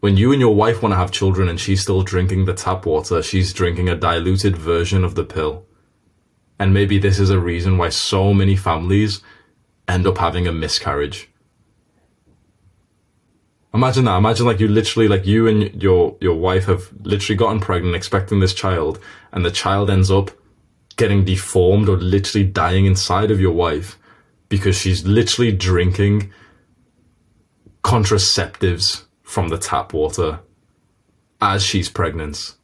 When 0.00 0.16
you 0.16 0.32
and 0.32 0.40
your 0.40 0.54
wife 0.54 0.82
want 0.82 0.92
to 0.92 0.96
have 0.96 1.12
children 1.12 1.48
and 1.48 1.60
she's 1.60 1.82
still 1.82 2.02
drinking 2.02 2.46
the 2.46 2.54
tap 2.54 2.86
water, 2.86 3.22
she's 3.22 3.52
drinking 3.52 3.88
a 3.88 3.94
diluted 3.94 4.56
version 4.56 5.04
of 5.04 5.14
the 5.14 5.24
pill. 5.24 5.66
And 6.58 6.74
maybe 6.74 6.98
this 6.98 7.18
is 7.18 7.30
a 7.30 7.38
reason 7.38 7.78
why 7.78 7.90
so 7.90 8.34
many 8.34 8.56
families 8.56 9.22
end 9.86 10.06
up 10.06 10.18
having 10.18 10.46
a 10.46 10.52
miscarriage. 10.52 11.28
Imagine 13.72 14.06
that. 14.06 14.16
Imagine 14.16 14.46
like 14.46 14.58
you 14.58 14.68
literally, 14.68 15.06
like 15.06 15.26
you 15.26 15.46
and 15.46 15.82
your, 15.82 16.16
your 16.20 16.34
wife 16.34 16.64
have 16.64 16.90
literally 17.02 17.36
gotten 17.36 17.60
pregnant 17.60 17.94
expecting 17.94 18.40
this 18.40 18.54
child 18.54 18.98
and 19.32 19.44
the 19.44 19.50
child 19.50 19.90
ends 19.90 20.10
up 20.10 20.30
getting 20.96 21.24
deformed 21.24 21.88
or 21.88 21.96
literally 21.96 22.46
dying 22.46 22.86
inside 22.86 23.30
of 23.30 23.40
your 23.40 23.52
wife 23.52 23.98
because 24.48 24.76
she's 24.76 25.06
literally 25.06 25.52
drinking 25.52 26.32
contraceptives 27.84 29.04
from 29.30 29.48
the 29.48 29.56
tap 29.56 29.92
water 29.92 30.40
as 31.40 31.62
she's 31.62 31.88
pregnant. 31.88 32.56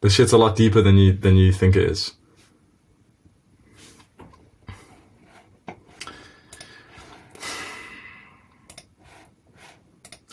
This 0.00 0.14
shit's 0.14 0.32
a 0.32 0.38
lot 0.38 0.54
deeper 0.54 0.80
than 0.80 0.96
you 0.96 1.12
than 1.12 1.34
you 1.34 1.52
think 1.52 1.74
it 1.74 1.82
is. 1.82 2.12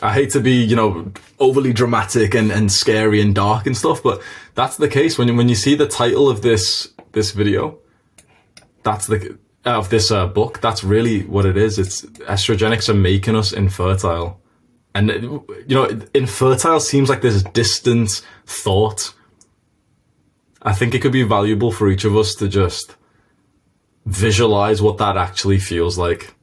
I 0.04 0.14
hate 0.14 0.30
to 0.32 0.40
be, 0.40 0.64
you 0.64 0.76
know, 0.76 1.12
overly 1.40 1.74
dramatic 1.74 2.36
and, 2.36 2.52
and 2.52 2.72
scary 2.72 3.20
and 3.20 3.34
dark 3.34 3.66
and 3.66 3.76
stuff, 3.76 4.04
but 4.04 4.22
that's 4.54 4.78
the 4.78 4.88
case 4.88 5.18
when 5.18 5.28
you, 5.28 5.36
when 5.36 5.50
you 5.50 5.56
see 5.56 5.74
the 5.74 5.88
title 5.88 6.30
of 6.30 6.44
this 6.44 6.94
this 7.14 7.32
video. 7.32 7.80
That's 8.84 9.08
the 9.08 9.40
of 9.66 9.90
this 9.90 10.12
uh, 10.12 10.28
book, 10.28 10.62
that's 10.62 10.84
really 10.84 11.24
what 11.24 11.46
it 11.46 11.58
is. 11.58 11.80
It's 11.80 12.04
estrogenics 12.04 12.90
are 12.90 12.94
making 12.94 13.36
us 13.36 13.52
infertile. 13.52 14.40
And, 14.94 15.10
you 15.10 15.76
know, 15.76 15.90
infertile 16.14 16.80
seems 16.80 17.10
like 17.10 17.22
this 17.22 17.44
distant 17.44 18.22
thought. 18.46 19.14
I 20.62 20.74
think 20.74 20.94
it 20.94 21.02
could 21.02 21.12
be 21.12 21.24
valuable 21.24 21.72
for 21.72 21.90
each 21.90 22.06
of 22.06 22.16
us 22.16 22.36
to 22.36 22.48
just 22.48 22.96
visualize 24.06 24.82
what 24.82 24.98
that 25.00 25.18
actually 25.18 25.60
feels 25.60 25.98
like 25.98 26.35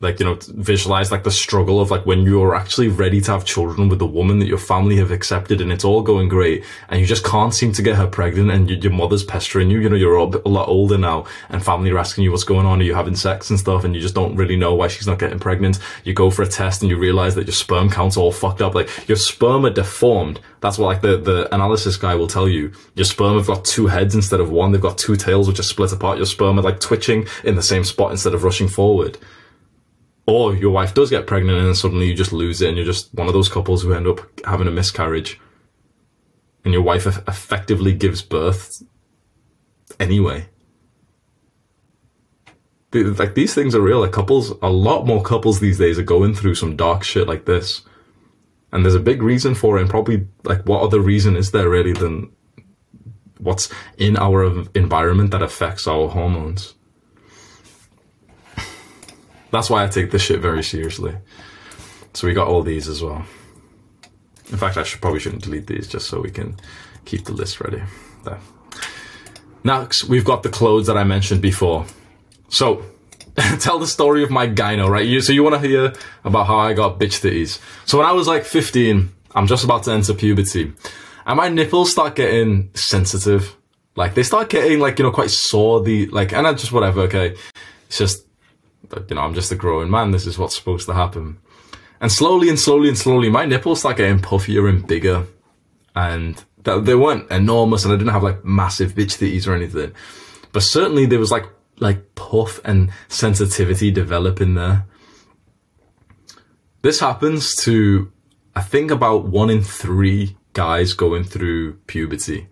like 0.00 0.20
you 0.20 0.26
know 0.26 0.38
visualize 0.54 1.10
like 1.10 1.24
the 1.24 1.30
struggle 1.30 1.80
of 1.80 1.90
like 1.90 2.06
when 2.06 2.22
you're 2.22 2.54
actually 2.54 2.88
ready 2.88 3.20
to 3.20 3.32
have 3.32 3.44
children 3.44 3.88
with 3.88 3.98
the 3.98 4.06
woman 4.06 4.38
that 4.38 4.46
your 4.46 4.58
family 4.58 4.96
have 4.96 5.10
accepted 5.10 5.60
and 5.60 5.72
it's 5.72 5.84
all 5.84 6.02
going 6.02 6.28
great 6.28 6.64
and 6.88 7.00
you 7.00 7.06
just 7.06 7.24
can't 7.24 7.52
seem 7.52 7.72
to 7.72 7.82
get 7.82 7.96
her 7.96 8.06
pregnant 8.06 8.50
and 8.50 8.70
you, 8.70 8.76
your 8.76 8.92
mother's 8.92 9.24
pestering 9.24 9.70
you 9.70 9.80
you 9.80 9.88
know 9.88 9.96
you're 9.96 10.16
a, 10.16 10.42
a 10.46 10.48
lot 10.48 10.68
older 10.68 10.96
now 10.96 11.26
and 11.48 11.64
family 11.64 11.90
are 11.90 11.98
asking 11.98 12.22
you 12.22 12.30
what's 12.30 12.44
going 12.44 12.64
on 12.64 12.80
are 12.80 12.84
you 12.84 12.94
having 12.94 13.16
sex 13.16 13.50
and 13.50 13.58
stuff 13.58 13.84
and 13.84 13.94
you 13.94 14.00
just 14.00 14.14
don't 14.14 14.36
really 14.36 14.56
know 14.56 14.74
why 14.74 14.88
she's 14.88 15.06
not 15.06 15.18
getting 15.18 15.38
pregnant. 15.38 15.78
You 16.04 16.14
go 16.14 16.30
for 16.30 16.42
a 16.42 16.46
test 16.46 16.82
and 16.82 16.90
you 16.90 16.96
realize 16.96 17.34
that 17.34 17.46
your 17.46 17.54
sperm 17.54 17.90
count's 17.90 18.16
all 18.16 18.32
fucked 18.32 18.62
up. 18.62 18.74
Like 18.74 19.08
your 19.08 19.16
sperm 19.16 19.66
are 19.66 19.70
deformed. 19.70 20.40
That's 20.60 20.78
what 20.78 20.86
like 20.86 21.02
the 21.02 21.18
the 21.18 21.52
analysis 21.54 21.96
guy 21.96 22.14
will 22.14 22.26
tell 22.26 22.48
you. 22.48 22.72
Your 22.94 23.04
sperm 23.04 23.36
have 23.36 23.46
got 23.46 23.64
two 23.64 23.86
heads 23.86 24.14
instead 24.14 24.40
of 24.40 24.50
one. 24.50 24.72
They've 24.72 24.80
got 24.80 24.98
two 24.98 25.16
tails 25.16 25.48
which 25.48 25.58
are 25.58 25.64
split 25.64 25.92
apart. 25.92 26.18
Your 26.18 26.26
sperm 26.26 26.58
are 26.58 26.62
like 26.62 26.80
twitching 26.80 27.26
in 27.44 27.56
the 27.56 27.62
same 27.62 27.84
spot 27.84 28.12
instead 28.12 28.34
of 28.34 28.44
rushing 28.44 28.68
forward 28.68 29.18
or 30.28 30.54
your 30.54 30.70
wife 30.70 30.92
does 30.92 31.08
get 31.08 31.26
pregnant 31.26 31.56
and 31.56 31.66
then 31.66 31.74
suddenly 31.74 32.06
you 32.06 32.14
just 32.14 32.34
lose 32.34 32.60
it 32.60 32.68
and 32.68 32.76
you're 32.76 32.84
just 32.84 33.12
one 33.14 33.28
of 33.28 33.32
those 33.32 33.48
couples 33.48 33.82
who 33.82 33.94
end 33.94 34.06
up 34.06 34.20
having 34.44 34.68
a 34.68 34.70
miscarriage 34.70 35.40
and 36.64 36.74
your 36.74 36.82
wife 36.82 37.06
effectively 37.06 37.94
gives 37.94 38.20
birth 38.20 38.82
anyway. 39.98 40.46
Like 42.92 43.34
these 43.34 43.54
things 43.54 43.74
are 43.74 43.80
real. 43.80 44.00
Like 44.00 44.12
couples 44.12 44.50
a 44.60 44.68
lot 44.68 45.06
more 45.06 45.22
couples 45.22 45.60
these 45.60 45.78
days 45.78 45.98
are 45.98 46.02
going 46.02 46.34
through 46.34 46.56
some 46.56 46.76
dark 46.76 47.04
shit 47.04 47.26
like 47.26 47.46
this. 47.46 47.80
And 48.70 48.84
there's 48.84 48.94
a 48.94 49.00
big 49.00 49.22
reason 49.22 49.54
for 49.54 49.78
it 49.78 49.80
and 49.80 49.88
probably 49.88 50.26
like 50.44 50.60
what 50.66 50.82
other 50.82 51.00
reason 51.00 51.36
is 51.36 51.52
there 51.52 51.70
really 51.70 51.94
than 51.94 52.30
what's 53.38 53.72
in 53.96 54.18
our 54.18 54.44
environment 54.74 55.30
that 55.30 55.42
affects 55.42 55.86
our 55.86 56.08
hormones 56.08 56.74
that's 59.50 59.70
why 59.70 59.84
I 59.84 59.88
take 59.88 60.10
this 60.10 60.22
shit 60.22 60.40
very 60.40 60.62
seriously. 60.62 61.16
So 62.14 62.26
we 62.26 62.34
got 62.34 62.48
all 62.48 62.62
these 62.62 62.88
as 62.88 63.02
well. 63.02 63.24
In 64.50 64.56
fact, 64.56 64.76
I 64.76 64.82
should 64.82 65.00
probably 65.00 65.20
shouldn't 65.20 65.42
delete 65.42 65.66
these 65.66 65.86
just 65.86 66.08
so 66.08 66.20
we 66.20 66.30
can 66.30 66.56
keep 67.04 67.24
the 67.24 67.32
list 67.32 67.60
ready. 67.60 67.82
There. 68.24 68.38
Next, 69.64 70.04
we've 70.04 70.24
got 70.24 70.42
the 70.42 70.48
clothes 70.48 70.86
that 70.86 70.96
I 70.96 71.04
mentioned 71.04 71.42
before. 71.42 71.84
So, 72.48 72.82
tell 73.60 73.78
the 73.78 73.86
story 73.86 74.22
of 74.22 74.30
my 74.30 74.48
gyno, 74.48 74.88
right? 74.88 75.06
You, 75.06 75.20
so 75.20 75.32
you 75.32 75.42
want 75.42 75.60
to 75.60 75.68
hear 75.68 75.92
about 76.24 76.46
how 76.46 76.58
I 76.58 76.72
got 76.72 76.98
bitch 76.98 77.20
titties. 77.20 77.60
So 77.86 77.98
when 77.98 78.06
I 78.06 78.12
was 78.12 78.26
like 78.26 78.44
15, 78.44 79.10
I'm 79.34 79.46
just 79.46 79.64
about 79.64 79.84
to 79.84 79.92
enter 79.92 80.14
puberty, 80.14 80.72
and 81.26 81.36
my 81.36 81.48
nipples 81.48 81.92
start 81.92 82.16
getting 82.16 82.70
sensitive 82.74 83.54
Like 83.98 84.14
they 84.14 84.22
start 84.22 84.48
getting 84.48 84.78
like 84.78 84.98
you 85.00 85.04
know 85.04 85.10
quite 85.10 85.30
sore. 85.30 85.82
The 85.82 86.06
like, 86.06 86.32
and 86.32 86.46
I 86.46 86.52
just 86.54 86.70
whatever. 86.70 87.00
Okay, 87.02 87.34
it's 87.88 87.98
just 87.98 88.27
you 89.08 89.16
know 89.16 89.22
I'm 89.22 89.34
just 89.34 89.52
a 89.52 89.56
growing 89.56 89.90
man. 89.90 90.10
This 90.10 90.26
is 90.26 90.38
what's 90.38 90.56
supposed 90.56 90.86
to 90.86 90.94
happen. 90.94 91.38
And 92.00 92.12
slowly 92.12 92.48
and 92.48 92.58
slowly 92.58 92.88
and 92.88 92.98
slowly, 92.98 93.28
my 93.28 93.44
nipples 93.44 93.80
start 93.80 93.96
getting 93.96 94.20
puffier 94.20 94.68
and 94.68 94.86
bigger, 94.86 95.26
and 95.96 96.42
they 96.62 96.94
weren't 96.94 97.30
enormous, 97.30 97.84
and 97.84 97.92
I 97.92 97.96
didn't 97.96 98.12
have 98.12 98.22
like 98.22 98.44
massive 98.44 98.94
bitch 98.94 99.18
titties 99.18 99.46
or 99.48 99.54
anything, 99.54 99.92
but 100.52 100.62
certainly 100.62 101.06
there 101.06 101.18
was 101.18 101.30
like 101.30 101.46
like 101.80 102.14
puff 102.14 102.60
and 102.64 102.90
sensitivity 103.08 103.90
developing 103.90 104.54
there. 104.54 104.86
This 106.82 107.00
happens 107.00 107.54
to, 107.64 108.12
I 108.54 108.62
think, 108.62 108.90
about 108.90 109.26
one 109.26 109.50
in 109.50 109.62
three 109.62 110.36
guys 110.52 110.92
going 110.92 111.24
through 111.24 111.74
puberty, 111.86 112.48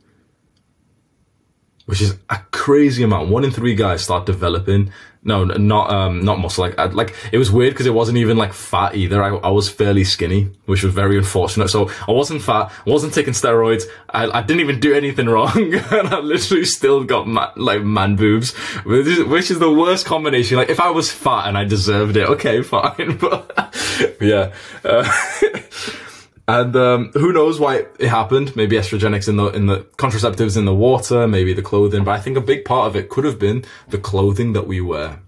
which 1.87 2.01
is 2.03 2.18
a 2.31 2.39
crazy 2.51 3.03
amount. 3.05 3.31
One 3.31 3.45
in 3.45 3.51
three 3.51 3.74
guys 3.74 4.03
start 4.03 4.27
developing 4.27 4.93
no, 5.27 5.45
not 5.45 5.91
um, 5.91 6.24
not 6.24 6.39
muscle. 6.39 6.64
Like, 6.64 6.79
I, 6.79 6.85
like 6.87 7.14
it 7.33 7.39
was 7.39 7.51
weird 7.51 7.74
because 7.74 7.87
it 7.87 7.93
wasn't 7.93 8.18
even 8.18 8.37
like 8.37 8.53
fat 8.53 8.95
either. 8.95 9.22
I, 9.22 9.35
I 9.37 9.51
was 9.51 9.68
fairly 9.68 10.05
skinny, 10.05 10.51
which 10.66 10.85
was 10.85 10.95
very 10.95 11.18
unfortunate. 11.18 11.68
So 11.68 11.91
I 12.07 12.12
wasn't 12.12 12.43
fat. 12.43 12.72
I 12.87 12.91
wasn't 12.91 13.12
taking 13.12 13.33
steroids. 13.33 13.85
I, 14.09 14.31
I 14.31 14.43
didn't 14.43 14.61
even 14.61 14.79
do 14.79 14.95
anything 14.95 15.27
wrong, 15.37 15.74
and 15.74 16.09
I 16.09 16.20
literally 16.20 16.64
still 16.64 17.03
got 17.05 17.27
ma- 17.27 17.53
like 17.57 17.83
man 17.83 18.14
boobs, 18.14 18.55
which 18.85 19.07
is, 19.07 19.24
which 19.24 19.51
is 19.51 19.59
the 19.59 19.72
worst 19.72 20.07
combination. 20.07 20.57
Like 20.57 20.70
if 20.70 20.81
I 20.81 20.91
was 20.91 21.11
fat 21.11 21.49
and 21.49 21.59
I 21.59 21.64
deserved 21.64 22.16
it, 22.16 22.29
okay, 22.29 22.62
fine. 22.62 23.18
But 23.18 23.74
yeah. 24.20 24.55
Uh, 24.85 25.11
And 26.49 26.76
um, 26.76 27.11
who 27.12 27.32
knows 27.32 27.59
why 27.59 27.86
it 27.99 28.09
happened? 28.09 28.55
Maybe 28.55 28.76
estrogenics 28.76 29.28
in 29.28 29.36
the 29.36 29.47
in 29.49 29.66
the 29.66 29.78
contraceptives 29.97 30.57
in 30.57 30.64
the 30.64 30.74
water, 30.74 31.26
maybe 31.26 31.53
the 31.53 31.62
clothing. 31.62 32.05
But 32.05 32.12
I 32.12 32.20
think 32.20 32.36
a 32.36 32.40
big 32.40 32.64
part 32.64 32.86
of 32.86 32.94
it 32.94 33.09
could 33.09 33.24
have 33.24 33.38
been 33.38 33.64
the 33.88 33.99
clothing 33.99 34.53
that 34.53 34.66
we 34.66 34.80
wear. 34.80 35.20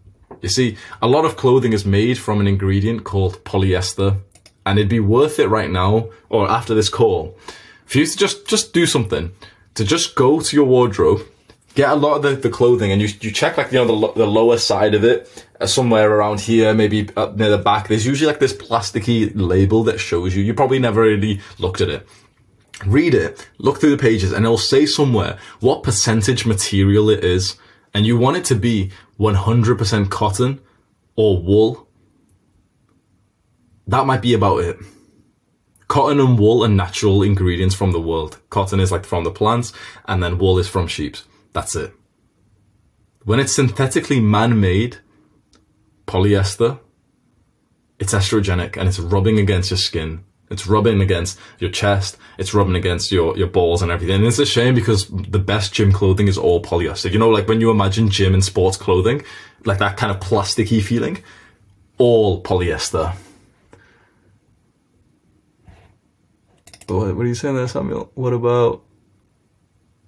You 0.42 0.48
see, 0.48 0.76
a 1.02 1.08
lot 1.08 1.24
of 1.24 1.36
clothing 1.36 1.72
is 1.72 1.84
made 1.84 2.18
from 2.18 2.40
an 2.40 2.46
ingredient 2.46 3.02
called 3.02 3.42
polyester, 3.42 4.20
and 4.64 4.78
it'd 4.78 4.88
be 4.88 5.00
worth 5.00 5.40
it 5.40 5.48
right 5.48 5.70
now 5.70 6.10
or 6.28 6.48
after 6.48 6.72
this 6.74 6.88
call 6.88 7.36
for 7.88 7.98
you 7.98 8.06
to 8.06 8.16
just 8.16 8.46
just 8.46 8.72
do 8.72 8.86
something 8.86 9.32
to 9.74 9.84
just 9.84 10.14
go 10.14 10.40
to 10.40 10.54
your 10.54 10.66
wardrobe 10.66 11.22
get 11.78 11.90
a 11.90 11.94
lot 11.94 12.16
of 12.16 12.22
the, 12.22 12.34
the 12.34 12.50
clothing 12.50 12.90
and 12.90 13.00
you, 13.00 13.06
you 13.20 13.30
check 13.30 13.56
like, 13.56 13.70
you 13.70 13.78
know, 13.78 13.86
the, 13.86 14.12
the 14.14 14.26
lower 14.26 14.58
side 14.58 14.96
of 14.96 15.04
it, 15.04 15.46
uh, 15.60 15.66
somewhere 15.66 16.10
around 16.10 16.40
here, 16.40 16.74
maybe 16.74 17.08
up 17.16 17.36
near 17.36 17.50
the 17.50 17.56
back. 17.56 17.86
There's 17.86 18.04
usually 18.04 18.26
like 18.26 18.40
this 18.40 18.52
plasticky 18.52 19.30
label 19.36 19.84
that 19.84 20.00
shows 20.00 20.34
you. 20.34 20.42
You 20.42 20.54
probably 20.54 20.80
never 20.80 21.02
really 21.02 21.40
looked 21.58 21.80
at 21.80 21.88
it. 21.88 22.08
Read 22.84 23.14
it, 23.14 23.48
look 23.58 23.78
through 23.78 23.92
the 23.92 23.96
pages 23.96 24.32
and 24.32 24.44
it'll 24.44 24.58
say 24.58 24.86
somewhere 24.86 25.38
what 25.60 25.84
percentage 25.84 26.44
material 26.44 27.10
it 27.10 27.22
is. 27.22 27.56
And 27.94 28.04
you 28.04 28.18
want 28.18 28.38
it 28.38 28.44
to 28.46 28.56
be 28.56 28.90
100% 29.20 30.10
cotton 30.10 30.60
or 31.14 31.40
wool. 31.40 31.88
That 33.86 34.04
might 34.04 34.22
be 34.22 34.34
about 34.34 34.64
it. 34.64 34.78
Cotton 35.86 36.18
and 36.18 36.36
wool 36.40 36.64
are 36.64 36.68
natural 36.68 37.22
ingredients 37.22 37.76
from 37.76 37.92
the 37.92 38.00
world. 38.00 38.40
Cotton 38.50 38.80
is 38.80 38.90
like 38.90 39.04
from 39.04 39.22
the 39.22 39.30
plants 39.30 39.72
and 40.06 40.20
then 40.20 40.38
wool 40.38 40.58
is 40.58 40.68
from 40.68 40.88
sheep. 40.88 41.16
That's 41.58 41.74
it. 41.74 41.92
When 43.24 43.40
it's 43.40 43.56
synthetically 43.56 44.20
man-made 44.20 44.98
polyester, 46.06 46.78
it's 47.98 48.14
estrogenic 48.14 48.76
and 48.76 48.88
it's 48.88 49.00
rubbing 49.00 49.40
against 49.40 49.72
your 49.72 49.78
skin. 49.78 50.22
It's 50.52 50.68
rubbing 50.68 51.00
against 51.00 51.36
your 51.58 51.72
chest. 51.72 52.16
It's 52.38 52.54
rubbing 52.54 52.76
against 52.76 53.10
your, 53.10 53.36
your 53.36 53.48
balls 53.48 53.82
and 53.82 53.90
everything. 53.90 54.18
And 54.18 54.24
it's 54.26 54.38
a 54.38 54.46
shame 54.46 54.76
because 54.76 55.08
the 55.08 55.40
best 55.40 55.74
gym 55.74 55.90
clothing 55.90 56.28
is 56.28 56.38
all 56.38 56.62
polyester. 56.62 57.10
You 57.12 57.18
know, 57.18 57.28
like 57.28 57.48
when 57.48 57.60
you 57.60 57.72
imagine 57.72 58.08
gym 58.08 58.34
and 58.34 58.44
sports 58.44 58.76
clothing, 58.76 59.24
like 59.64 59.78
that 59.78 59.96
kind 59.96 60.12
of 60.12 60.20
plasticky 60.20 60.80
feeling, 60.80 61.24
all 61.98 62.40
polyester. 62.40 63.16
What, 66.86 67.16
what 67.16 67.24
are 67.24 67.26
you 67.26 67.34
saying 67.34 67.56
there, 67.56 67.66
Samuel? 67.66 68.12
What 68.14 68.32
about 68.32 68.84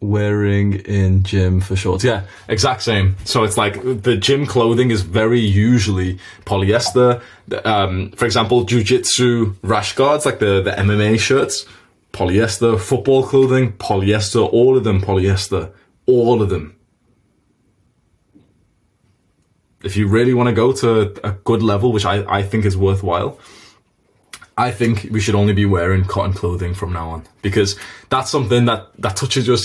wearing 0.01 0.75
in 0.81 1.23
gym 1.23 1.61
for 1.61 1.77
shorts. 1.77 2.03
Yeah, 2.03 2.23
exact 2.49 2.83
same. 2.83 3.17
So 3.25 3.45
it's 3.45 3.57
like 3.57 3.83
the 3.83 4.17
gym 4.17 4.47
clothing 4.47 4.91
is 4.91 5.03
very 5.03 5.41
usually 5.41 6.19
polyester. 6.47 7.23
Um, 7.65 8.11
for 8.13 8.25
example, 8.25 8.65
jujitsu 8.65 9.57
rash 9.63 9.95
guards, 9.95 10.25
like 10.25 10.39
the, 10.39 10.63
the 10.63 10.71
MMA 10.73 11.19
shirts, 11.19 11.67
polyester, 12.13 12.81
football 12.81 13.25
clothing, 13.25 13.73
polyester, 13.75 14.51
all 14.51 14.77
of 14.77 14.85
them 14.85 15.01
polyester, 15.01 15.73
all 16.07 16.43
of 16.43 16.49
them. 16.49 16.77
If 19.83 19.97
you 19.97 20.09
really 20.09 20.35
want 20.35 20.49
to 20.49 20.55
go 20.55 20.73
to 20.73 21.27
a 21.27 21.33
good 21.33 21.63
level, 21.63 21.93
which 21.93 22.05
I, 22.05 22.25
I 22.31 22.43
think 22.43 22.65
is 22.67 22.77
worthwhile, 22.77 23.39
I 24.61 24.73
think 24.73 25.09
we 25.11 25.21
should 25.21 25.35
only 25.35 25.55
be 25.55 25.65
wearing 25.65 26.05
cotton 26.05 26.35
clothing 26.35 26.75
from 26.75 26.93
now 26.93 27.09
on 27.09 27.27
because 27.41 27.79
that's 28.11 28.31
something 28.31 28.67
that, 28.67 28.89
that 28.99 29.17
touches 29.17 29.47
your, 29.47 29.57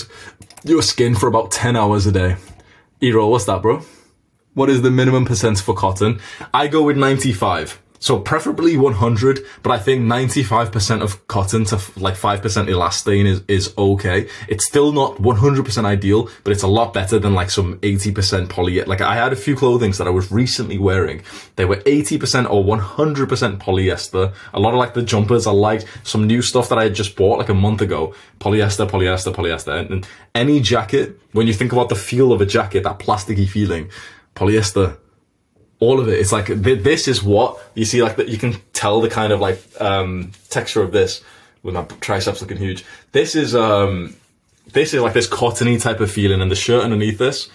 your 0.64 0.80
skin 0.80 1.14
for 1.14 1.26
about 1.28 1.50
10 1.50 1.76
hours 1.76 2.06
a 2.06 2.12
day. 2.12 2.36
Ero, 3.02 3.28
what's 3.28 3.44
that, 3.44 3.60
bro? 3.60 3.82
What 4.54 4.70
is 4.70 4.80
the 4.80 4.90
minimum 4.90 5.26
percent 5.26 5.58
for 5.58 5.74
cotton? 5.74 6.18
I 6.54 6.68
go 6.68 6.80
with 6.80 6.96
95. 6.96 7.78
So 8.06 8.20
preferably 8.20 8.76
100, 8.76 9.44
but 9.64 9.72
I 9.72 9.80
think 9.80 10.04
95% 10.04 11.02
of 11.02 11.26
cotton 11.26 11.64
to 11.64 11.74
like 11.96 12.14
5% 12.14 12.40
elastane 12.40 13.26
is, 13.26 13.42
is 13.48 13.74
okay. 13.76 14.28
It's 14.46 14.64
still 14.64 14.92
not 14.92 15.16
100% 15.16 15.84
ideal, 15.84 16.30
but 16.44 16.52
it's 16.52 16.62
a 16.62 16.68
lot 16.68 16.94
better 16.94 17.18
than 17.18 17.34
like 17.34 17.50
some 17.50 17.78
80% 17.78 18.46
polyester. 18.46 18.86
Like 18.86 19.00
I 19.00 19.16
had 19.16 19.32
a 19.32 19.34
few 19.34 19.56
clothings 19.56 19.98
that 19.98 20.06
I 20.06 20.10
was 20.10 20.30
recently 20.30 20.78
wearing. 20.78 21.24
They 21.56 21.64
were 21.64 21.78
80% 21.78 22.48
or 22.48 22.62
100% 22.62 23.58
polyester. 23.58 24.32
A 24.54 24.60
lot 24.60 24.72
of 24.72 24.78
like 24.78 24.94
the 24.94 25.02
jumpers 25.02 25.48
I 25.48 25.50
liked. 25.50 25.86
Some 26.04 26.28
new 26.28 26.42
stuff 26.42 26.68
that 26.68 26.78
I 26.78 26.84
had 26.84 26.94
just 26.94 27.16
bought 27.16 27.40
like 27.40 27.48
a 27.48 27.54
month 27.54 27.80
ago. 27.80 28.14
Polyester, 28.38 28.88
polyester, 28.88 29.34
polyester. 29.34 29.80
And, 29.80 29.90
and 29.90 30.08
any 30.32 30.60
jacket, 30.60 31.18
when 31.32 31.48
you 31.48 31.54
think 31.54 31.72
about 31.72 31.88
the 31.88 31.96
feel 31.96 32.32
of 32.32 32.40
a 32.40 32.46
jacket, 32.46 32.84
that 32.84 33.00
plasticky 33.00 33.48
feeling, 33.48 33.90
polyester 34.36 34.96
all 35.80 36.00
of 36.00 36.08
it. 36.08 36.18
It's 36.18 36.32
like 36.32 36.46
this 36.46 37.08
is 37.08 37.22
what 37.22 37.58
you 37.74 37.84
see. 37.84 38.02
Like 38.02 38.16
that, 38.16 38.28
you 38.28 38.38
can 38.38 38.56
tell 38.72 39.00
the 39.00 39.10
kind 39.10 39.32
of 39.32 39.40
like 39.40 39.62
um, 39.80 40.32
texture 40.48 40.82
of 40.82 40.92
this 40.92 41.22
with 41.62 41.74
my 41.74 41.84
triceps 42.00 42.40
looking 42.40 42.56
huge. 42.56 42.84
This 43.12 43.34
is 43.34 43.54
um, 43.54 44.16
this 44.72 44.94
is 44.94 45.02
like 45.02 45.12
this 45.12 45.26
cottony 45.26 45.78
type 45.78 46.00
of 46.00 46.10
feeling, 46.10 46.40
and 46.40 46.50
the 46.50 46.56
shirt 46.56 46.82
underneath 46.82 47.18
this 47.18 47.48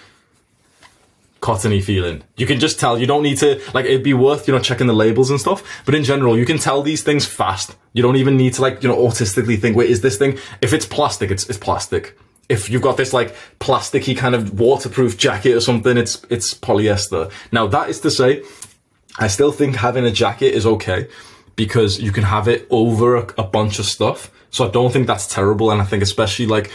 cottony 1.40 1.82
feeling. 1.82 2.24
You 2.38 2.46
can 2.46 2.60
just 2.60 2.80
tell. 2.80 3.00
You 3.00 3.08
don't 3.08 3.24
need 3.24 3.40
to 3.40 3.62
like. 3.74 3.86
It'd 3.86 4.04
be 4.04 4.14
worth 4.14 4.48
you 4.48 4.54
know 4.54 4.60
checking 4.60 4.88
the 4.88 4.94
labels 4.94 5.32
and 5.32 5.40
stuff. 5.40 5.64
But 5.86 5.96
in 5.96 6.04
general, 6.04 6.38
you 6.38 6.46
can 6.46 6.60
tell 6.60 6.84
these 6.84 7.04
things 7.04 7.26
fast. 7.26 7.76
You 7.94 8.04
don't 8.04 8.18
even 8.18 8.38
need 8.38 8.54
to 8.54 8.62
like 8.62 8.84
you 8.84 8.90
know 8.90 8.98
autistically 8.98 9.60
think. 9.60 9.76
Wait, 9.76 9.90
is 9.90 10.02
this 10.02 10.18
thing? 10.18 10.38
If 10.62 10.74
it's 10.74 10.86
plastic, 10.86 11.32
it's 11.32 11.50
it's 11.50 11.58
plastic 11.58 12.18
if 12.52 12.70
you've 12.70 12.82
got 12.82 12.98
this 12.98 13.14
like 13.14 13.34
plasticky 13.60 14.16
kind 14.16 14.36
of 14.36 14.60
waterproof 14.60 15.18
jacket 15.18 15.54
or 15.54 15.62
something, 15.62 15.98
it's 15.98 16.22
it's 16.30 16.54
polyester. 16.54 17.32
Now 17.52 17.66
that 17.68 17.90
is 17.90 18.02
to 18.02 18.12
say, 18.12 18.44
I 19.18 19.28
still 19.28 19.54
think 19.54 19.76
having 19.78 20.04
a 20.04 20.12
jacket 20.12 20.54
is 20.54 20.66
okay 20.66 21.08
because 21.56 22.00
you 22.02 22.12
can 22.12 22.24
have 22.24 22.50
it 22.50 22.68
over 22.70 23.16
a, 23.16 23.34
a 23.38 23.44
bunch 23.44 23.80
of 23.80 23.86
stuff. 23.86 24.32
So 24.50 24.68
I 24.68 24.72
don't 24.72 24.92
think 24.92 25.08
that's 25.08 25.28
terrible, 25.28 25.72
and 25.72 25.82
I 25.82 25.86
think 25.86 26.04
especially 26.04 26.46
like 26.46 26.72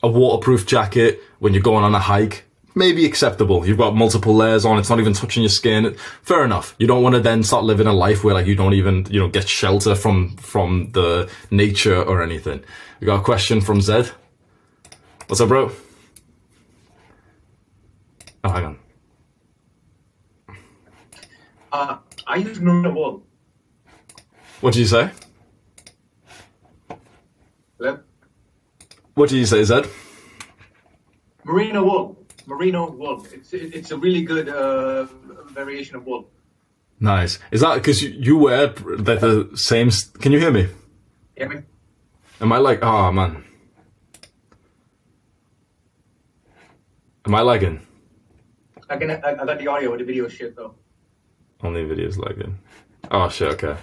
a 0.00 0.08
waterproof 0.08 0.64
jacket 0.64 1.20
when 1.40 1.52
you're 1.52 1.62
going 1.62 1.82
on 1.82 1.92
a 1.92 1.98
hike, 1.98 2.44
maybe 2.76 3.04
acceptable. 3.04 3.66
You've 3.66 3.78
got 3.78 3.96
multiple 3.96 4.36
layers 4.36 4.64
on. 4.64 4.78
It's 4.78 4.90
not 4.90 5.00
even 5.00 5.12
touching 5.12 5.42
your 5.42 5.50
skin. 5.50 5.96
Fair 6.22 6.44
enough. 6.44 6.76
You 6.78 6.86
don't 6.86 7.02
want 7.02 7.16
to 7.16 7.20
then 7.20 7.42
start 7.42 7.64
living 7.64 7.88
a 7.88 7.92
life 7.92 8.22
where 8.22 8.34
like 8.34 8.46
you 8.46 8.54
don't 8.54 8.74
even, 8.74 9.06
you 9.10 9.18
know, 9.18 9.28
get 9.28 9.48
shelter 9.48 9.96
from, 9.96 10.36
from 10.36 10.92
the 10.92 11.28
nature 11.50 12.00
or 12.00 12.22
anything. 12.22 12.62
We 13.00 13.06
got 13.06 13.20
a 13.20 13.24
question 13.24 13.60
from 13.60 13.80
Zed. 13.80 14.12
What's 15.28 15.40
up, 15.40 15.48
bro? 15.48 15.72
Oh, 18.44 18.48
hang 18.48 18.64
on. 18.64 18.78
Uh, 21.72 21.96
I 22.28 22.36
use 22.36 22.60
Merino 22.60 22.92
Wool. 22.94 23.26
What 24.60 24.72
did 24.74 24.80
you 24.80 24.86
say? 24.86 25.10
Hello? 27.78 27.98
What 29.14 29.28
did 29.30 29.38
you 29.38 29.46
say, 29.46 29.64
Zed? 29.64 29.88
Merino 31.44 31.82
wool. 31.84 32.24
Merino 32.46 32.90
wool. 32.90 33.26
It's 33.32 33.52
it's 33.52 33.90
a 33.90 33.96
really 33.96 34.22
good 34.22 34.48
uh, 34.48 35.06
variation 35.50 35.96
of 35.96 36.06
wool. 36.06 36.30
Nice. 37.00 37.38
Is 37.50 37.60
that 37.62 37.74
because 37.74 38.02
you, 38.02 38.10
you 38.10 38.38
wear 38.38 38.68
the, 38.68 39.48
the 39.50 39.56
same? 39.56 39.90
Can 40.20 40.32
you 40.32 40.38
hear 40.38 40.52
me? 40.52 40.68
Hear 41.36 41.48
me? 41.48 41.62
Am 42.40 42.52
I 42.52 42.58
like? 42.58 42.78
Oh 42.82 43.10
man. 43.12 43.44
Am 47.26 47.34
I 47.34 47.42
lagging? 47.42 47.80
I 48.88 48.96
can. 48.96 49.10
I, 49.10 49.32
I 49.32 49.44
got 49.44 49.58
the 49.58 49.66
audio, 49.66 49.90
but 49.90 49.98
the 49.98 50.04
video 50.04 50.28
shit 50.28 50.54
though. 50.56 50.74
Only 51.62 51.84
video's 51.84 52.18
lagging. 52.18 52.58
Oh 53.10 53.28
shit. 53.28 53.52
Okay. 53.62 53.76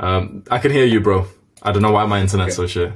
Um, 0.00 0.44
I 0.50 0.58
can 0.58 0.70
hear 0.72 0.84
you, 0.84 1.00
bro. 1.00 1.26
I 1.62 1.72
don't 1.72 1.82
know 1.82 1.92
why 1.92 2.04
my 2.06 2.20
internet's 2.20 2.58
Okay. 2.58 2.66
so 2.68 2.86
shit. 2.86 2.92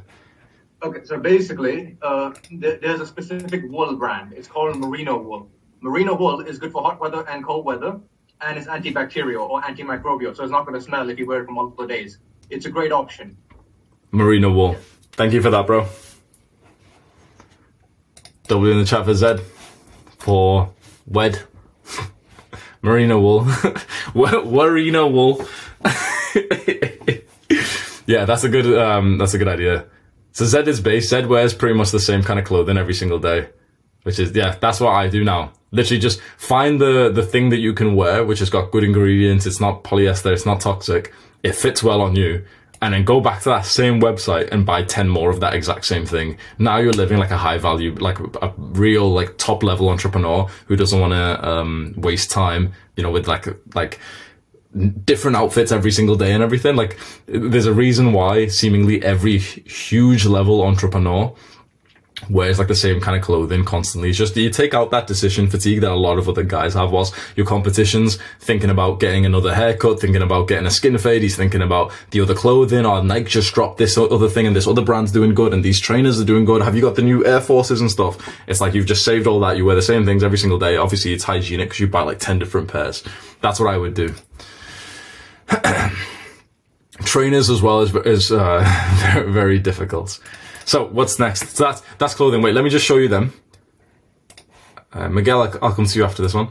Okay, 0.82 1.04
so 1.04 1.18
basically, 1.18 1.96
uh, 2.02 2.32
th- 2.48 2.80
there's 2.80 3.00
a 3.00 3.06
specific 3.06 3.62
wool 3.68 3.94
brand. 3.96 4.32
It's 4.32 4.48
called 4.48 4.76
Merino 4.76 5.16
wool. 5.22 5.48
Merino 5.80 6.14
wool 6.16 6.40
is 6.40 6.58
good 6.58 6.72
for 6.72 6.82
hot 6.82 7.00
weather 7.00 7.24
and 7.28 7.44
cold 7.44 7.64
weather, 7.64 8.00
and 8.40 8.58
it's 8.58 8.66
antibacterial 8.66 9.48
or 9.48 9.62
antimicrobial, 9.62 10.34
so 10.34 10.42
it's 10.42 10.50
not 10.50 10.66
going 10.66 10.78
to 10.78 10.84
smell 10.84 11.08
if 11.08 11.18
you 11.20 11.26
wear 11.26 11.42
it 11.42 11.46
for 11.46 11.52
multiple 11.52 11.86
days. 11.86 12.18
It's 12.50 12.66
a 12.66 12.70
great 12.70 12.90
option. 12.90 13.36
Merino 14.10 14.52
wool. 14.52 14.76
Thank 15.12 15.32
you 15.32 15.40
for 15.40 15.50
that, 15.50 15.66
bro. 15.66 15.86
W 18.52 18.70
in 18.70 18.78
the 18.78 18.84
chat 18.84 19.06
for 19.06 19.14
Z 19.14 19.36
for 20.18 20.70
wed. 21.06 21.42
Merino 22.82 23.18
wool. 23.18 23.46
Merino 24.14 25.06
wool. 25.08 25.46
yeah, 28.06 28.26
that's 28.26 28.44
a 28.44 28.50
good 28.50 28.78
um 28.78 29.16
that's 29.16 29.32
a 29.32 29.38
good 29.38 29.48
idea. 29.48 29.86
So 30.32 30.44
Z 30.44 30.58
is 30.68 30.82
base. 30.82 31.08
Z 31.08 31.24
wears 31.24 31.54
pretty 31.54 31.74
much 31.74 31.92
the 31.92 32.00
same 32.00 32.22
kind 32.22 32.38
of 32.38 32.44
clothing 32.44 32.76
every 32.76 32.94
single 32.94 33.18
day. 33.18 33.48
Which 34.02 34.18
is 34.18 34.36
yeah, 34.36 34.56
that's 34.60 34.80
what 34.80 34.92
I 34.92 35.08
do 35.08 35.24
now. 35.24 35.52
Literally 35.70 36.00
just 36.00 36.20
find 36.36 36.78
the 36.78 37.10
the 37.10 37.22
thing 37.22 37.48
that 37.50 37.60
you 37.60 37.72
can 37.72 37.94
wear, 37.96 38.22
which 38.22 38.40
has 38.40 38.50
got 38.50 38.70
good 38.70 38.84
ingredients, 38.84 39.46
it's 39.46 39.60
not 39.60 39.82
polyester, 39.82 40.30
it's 40.30 40.44
not 40.44 40.60
toxic, 40.60 41.14
it 41.42 41.54
fits 41.54 41.82
well 41.82 42.02
on 42.02 42.16
you, 42.16 42.44
and 42.82 42.92
then 42.92 43.04
go 43.04 43.20
back 43.20 43.40
to 43.42 43.48
that 43.48 43.64
same 43.64 44.00
website 44.00 44.50
and 44.50 44.66
buy 44.66 44.82
10 44.82 45.08
more 45.08 45.30
of 45.30 45.38
that 45.38 45.54
exact 45.54 45.84
same 45.84 46.04
thing. 46.04 46.36
Now 46.58 46.78
you're 46.78 46.92
living 46.92 47.16
like 47.16 47.30
a 47.30 47.36
high 47.36 47.56
value, 47.56 47.94
like 47.94 48.18
a 48.18 48.52
real, 48.58 49.08
like 49.08 49.38
top 49.38 49.62
level 49.62 49.88
entrepreneur 49.88 50.48
who 50.66 50.74
doesn't 50.74 51.00
want 51.00 51.12
to, 51.12 51.48
um, 51.48 51.94
waste 51.96 52.32
time, 52.32 52.72
you 52.96 53.04
know, 53.04 53.10
with 53.10 53.28
like, 53.28 53.46
like, 53.76 54.00
different 55.04 55.36
outfits 55.36 55.70
every 55.70 55.92
single 55.92 56.16
day 56.16 56.32
and 56.32 56.42
everything. 56.42 56.74
Like, 56.74 56.98
there's 57.26 57.66
a 57.66 57.72
reason 57.72 58.12
why 58.12 58.48
seemingly 58.48 59.02
every 59.04 59.38
huge 59.38 60.26
level 60.26 60.62
entrepreneur 60.62 61.32
wears 62.30 62.58
like 62.58 62.68
the 62.68 62.74
same 62.74 63.00
kind 63.00 63.16
of 63.16 63.22
clothing 63.22 63.64
constantly. 63.64 64.10
It's 64.10 64.18
just 64.18 64.36
you 64.36 64.50
take 64.50 64.74
out 64.74 64.90
that 64.90 65.06
decision 65.06 65.48
fatigue 65.48 65.80
that 65.80 65.90
a 65.90 65.94
lot 65.94 66.18
of 66.18 66.28
other 66.28 66.42
guys 66.42 66.74
have 66.74 66.92
whilst 66.92 67.14
your 67.36 67.46
competitions 67.46 68.18
thinking 68.40 68.70
about 68.70 69.00
getting 69.00 69.26
another 69.26 69.54
haircut, 69.54 70.00
thinking 70.00 70.22
about 70.22 70.48
getting 70.48 70.66
a 70.66 70.70
skin 70.70 70.96
fade, 70.98 71.22
he's 71.22 71.36
thinking 71.36 71.62
about 71.62 71.92
the 72.10 72.20
other 72.20 72.34
clothing 72.34 72.86
or 72.86 73.02
Nike 73.02 73.28
just 73.28 73.54
dropped 73.54 73.78
this 73.78 73.96
other 73.98 74.28
thing 74.28 74.46
and 74.46 74.54
this 74.54 74.66
other 74.66 74.82
brand's 74.82 75.12
doing 75.12 75.34
good 75.34 75.52
and 75.52 75.64
these 75.64 75.80
trainers 75.80 76.20
are 76.20 76.24
doing 76.24 76.44
good. 76.44 76.62
Have 76.62 76.74
you 76.74 76.82
got 76.82 76.96
the 76.96 77.02
new 77.02 77.24
Air 77.24 77.40
Forces 77.40 77.80
and 77.80 77.90
stuff? 77.90 78.18
It's 78.46 78.60
like 78.60 78.74
you've 78.74 78.86
just 78.86 79.04
saved 79.04 79.26
all 79.26 79.40
that. 79.40 79.56
You 79.56 79.64
wear 79.64 79.76
the 79.76 79.82
same 79.82 80.04
things 80.04 80.22
every 80.22 80.38
single 80.38 80.58
day. 80.58 80.76
Obviously 80.76 81.12
it's 81.12 81.24
hygienic 81.24 81.68
because 81.68 81.80
you 81.80 81.88
buy 81.88 82.02
like 82.02 82.18
10 82.18 82.38
different 82.38 82.68
pairs. 82.68 83.02
That's 83.40 83.58
what 83.58 83.72
I 83.72 83.76
would 83.78 83.94
do. 83.94 84.14
trainers 87.04 87.50
as 87.50 87.62
well 87.62 87.80
is, 87.80 87.94
is 88.06 88.32
uh, 88.32 88.62
very 89.28 89.58
difficult. 89.58 90.20
So 90.64 90.86
what's 90.88 91.18
next? 91.18 91.56
So 91.56 91.64
that's 91.64 91.82
that's 91.98 92.14
clothing. 92.14 92.42
Wait, 92.42 92.54
let 92.54 92.64
me 92.64 92.70
just 92.70 92.84
show 92.84 92.96
you 92.96 93.08
them. 93.08 93.32
Uh, 94.92 95.08
Miguel, 95.08 95.42
I'll, 95.62 95.72
come 95.72 95.86
to 95.86 95.98
you 95.98 96.04
after 96.04 96.22
this 96.22 96.34
one. 96.34 96.48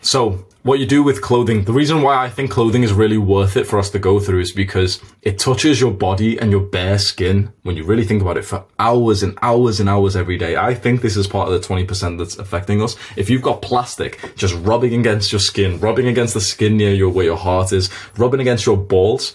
So 0.00 0.46
what 0.62 0.78
you 0.78 0.86
do 0.86 1.02
with 1.02 1.20
clothing, 1.20 1.64
the 1.64 1.72
reason 1.72 2.02
why 2.02 2.16
I 2.16 2.30
think 2.30 2.50
clothing 2.50 2.82
is 2.82 2.92
really 2.92 3.18
worth 3.18 3.56
it 3.56 3.66
for 3.66 3.78
us 3.78 3.90
to 3.90 3.98
go 3.98 4.18
through 4.18 4.40
is 4.40 4.52
because 4.52 5.02
it 5.20 5.38
touches 5.38 5.80
your 5.80 5.90
body 5.90 6.38
and 6.38 6.50
your 6.50 6.62
bare 6.62 6.98
skin 6.98 7.52
when 7.62 7.76
you 7.76 7.84
really 7.84 8.04
think 8.04 8.22
about 8.22 8.38
it 8.38 8.44
for 8.44 8.64
hours 8.78 9.22
and 9.22 9.38
hours 9.42 9.80
and 9.80 9.88
hours 9.88 10.16
every 10.16 10.38
day. 10.38 10.56
I 10.56 10.74
think 10.74 11.02
this 11.02 11.16
is 11.16 11.26
part 11.26 11.52
of 11.52 11.60
the 11.60 11.68
20% 11.68 12.16
that's 12.16 12.38
affecting 12.38 12.80
us. 12.80 12.96
If 13.16 13.28
you've 13.28 13.42
got 13.42 13.60
plastic 13.60 14.34
just 14.34 14.54
rubbing 14.64 14.94
against 14.94 15.30
your 15.30 15.40
skin, 15.40 15.78
rubbing 15.78 16.06
against 16.06 16.32
the 16.32 16.40
skin 16.40 16.76
near 16.78 16.94
your, 16.94 17.10
where 17.10 17.26
your 17.26 17.36
heart 17.36 17.72
is, 17.72 17.90
rubbing 18.16 18.40
against 18.40 18.64
your 18.64 18.78
balls, 18.78 19.34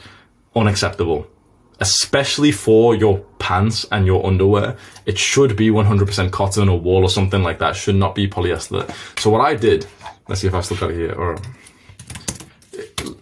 unacceptable 0.56 1.28
especially 1.80 2.52
for 2.52 2.96
your 2.96 3.20
pants 3.40 3.86
and 3.92 4.06
your 4.06 4.26
underwear, 4.26 4.78
it 5.06 5.18
should 5.18 5.56
be 5.56 5.70
100% 5.70 6.32
cotton 6.32 6.70
or 6.70 6.80
wool 6.80 7.04
or 7.04 7.10
something 7.10 7.44
like 7.44 7.60
that. 7.60 7.72
It 7.72 7.76
should 7.78 7.96
not 7.96 8.16
be 8.16 8.28
polyester. 8.28 8.90
So 9.20 9.30
what 9.30 9.42
I 9.42 9.56
did, 9.56 9.86
let's 10.28 10.42
see 10.42 10.48
if 10.48 10.54
I 10.54 10.62
still 10.62 10.78
got 10.78 10.92
it 10.92 10.96
here, 10.96 11.14
or 11.14 11.38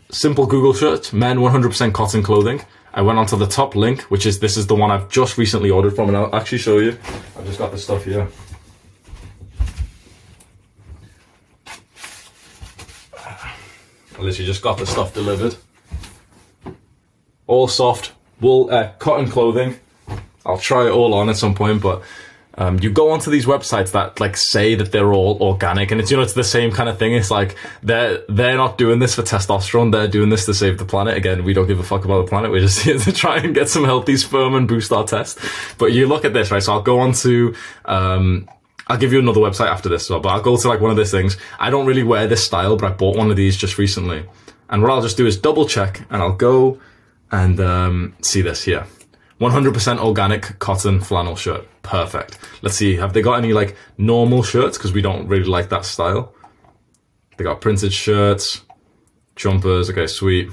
simple 0.10 0.45
Google 0.45 0.74
search, 0.74 1.12
men 1.14 1.38
100% 1.38 1.93
cotton 1.93 2.24
clothing. 2.24 2.62
I 2.93 3.01
went 3.01 3.20
onto 3.20 3.36
the 3.36 3.45
top 3.45 3.76
link, 3.76 4.03
which 4.03 4.26
is, 4.26 4.39
this 4.39 4.56
is 4.56 4.68
the 4.68 4.76
one 4.76 4.89
I've 4.89 5.10
just 5.10 5.38
recently 5.38 5.70
ordered 5.70 5.95
from, 5.95 6.08
and 6.08 6.18
I'll 6.18 6.34
actually 6.34 6.60
show 6.60 6.78
you. 6.80 6.97
I've 7.38 7.45
just 7.45 7.60
got 7.60 7.72
the 7.72 7.78
stuff 7.78 8.06
here. 8.06 8.28
I 14.18 14.22
literally 14.22 14.45
just 14.45 14.62
got 14.62 14.78
the 14.78 14.86
stuff 14.86 15.14
delivered. 15.14 15.58
All 17.47 17.68
soft, 17.68 18.14
wool, 18.41 18.69
uh, 18.71 18.91
cotton 18.99 19.29
clothing. 19.29 19.79
I'll 20.45 20.59
try 20.59 20.88
it 20.88 20.91
all 20.91 21.13
on 21.13 21.29
at 21.29 21.38
some 21.38 21.55
point, 21.55 21.81
but 21.81 22.03
um, 22.57 22.79
you 22.79 22.89
go 22.89 23.11
onto 23.11 23.29
these 23.29 23.45
websites 23.45 23.91
that 23.91 24.19
like 24.19 24.38
say 24.38 24.75
that 24.75 24.91
they're 24.91 25.11
all 25.11 25.38
organic, 25.41 25.91
and 25.91 25.99
it's 25.99 26.09
you 26.09 26.17
know 26.17 26.23
it's 26.23 26.33
the 26.33 26.43
same 26.43 26.71
kind 26.71 26.88
of 26.88 26.97
thing. 26.97 27.13
It's 27.13 27.29
like 27.29 27.55
they're 27.83 28.23
they're 28.29 28.55
not 28.55 28.77
doing 28.77 28.99
this 28.99 29.15
for 29.15 29.23
testosterone; 29.23 29.91
they're 29.91 30.07
doing 30.07 30.29
this 30.29 30.45
to 30.45 30.53
save 30.53 30.77
the 30.77 30.86
planet. 30.86 31.17
Again, 31.17 31.43
we 31.43 31.53
don't 31.53 31.67
give 31.67 31.79
a 31.79 31.83
fuck 31.83 32.05
about 32.05 32.25
the 32.25 32.29
planet. 32.29 32.51
We're 32.51 32.61
just 32.61 32.79
here 32.83 32.97
to 32.97 33.11
try 33.11 33.38
and 33.38 33.53
get 33.53 33.69
some 33.69 33.83
healthy 33.83 34.15
sperm 34.15 34.55
and 34.55 34.67
boost 34.67 34.91
our 34.91 35.03
test. 35.03 35.39
But 35.77 35.88
you 35.91 36.07
look 36.07 36.23
at 36.23 36.33
this, 36.33 36.51
right? 36.51 36.63
So 36.63 36.73
I'll 36.73 36.81
go 36.81 36.99
on 36.99 37.13
to. 37.13 37.55
Um, 37.83 38.49
I'll 38.88 38.97
give 38.97 39.11
you 39.11 39.19
another 39.19 39.41
website 39.41 39.67
after 39.67 39.89
this, 39.89 40.07
but 40.09 40.27
I'll 40.27 40.43
go 40.43 40.55
to 40.55 40.67
like 40.67 40.79
one 40.79 40.91
of 40.91 40.97
these 40.97 41.09
things. 41.09 41.38
I 41.59 41.71
don't 41.71 41.88
really 41.88 42.03
wear 42.03 42.27
this 42.27 42.45
style, 42.45 42.77
but 42.77 42.86
I 42.86 42.93
bought 42.93 43.17
one 43.17 43.31
of 43.31 43.36
these 43.36 43.57
just 43.57 43.79
recently. 43.79 44.23
And 44.69 44.83
what 44.83 44.91
I'll 44.91 45.01
just 45.01 45.17
do 45.17 45.25
is 45.25 45.38
double 45.38 45.67
check, 45.67 46.05
and 46.11 46.21
I'll 46.21 46.36
go 46.36 46.79
and 47.36 47.59
um, 47.59 48.15
see 48.21 48.41
this 48.41 48.63
here. 48.63 48.86
100% 49.41 49.99
organic 49.99 50.57
cotton 50.59 51.01
flannel 51.01 51.36
shirt. 51.36 51.67
Perfect. 51.81 52.39
Let's 52.61 52.77
see, 52.77 52.95
have 52.95 53.11
they 53.11 53.21
got 53.21 53.38
any 53.38 53.51
like 53.51 53.75
normal 53.97 54.41
shirts? 54.41 54.77
Because 54.77 54.93
we 54.93 55.01
don't 55.01 55.27
really 55.27 55.43
like 55.45 55.67
that 55.69 55.83
style. 55.83 56.33
They 57.36 57.43
got 57.43 57.59
printed 57.59 57.91
shirts, 57.91 58.61
jumpers. 59.36 59.89
Okay, 59.89 60.07
sweet. 60.07 60.49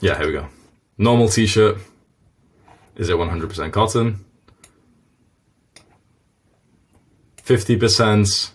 Yeah, 0.00 0.18
here 0.18 0.26
we 0.26 0.32
go. 0.32 0.48
Normal 0.98 1.28
t-shirt. 1.28 1.78
Is 2.96 3.08
it 3.08 3.16
100% 3.16 3.72
cotton? 3.72 4.24
50% 7.38 8.50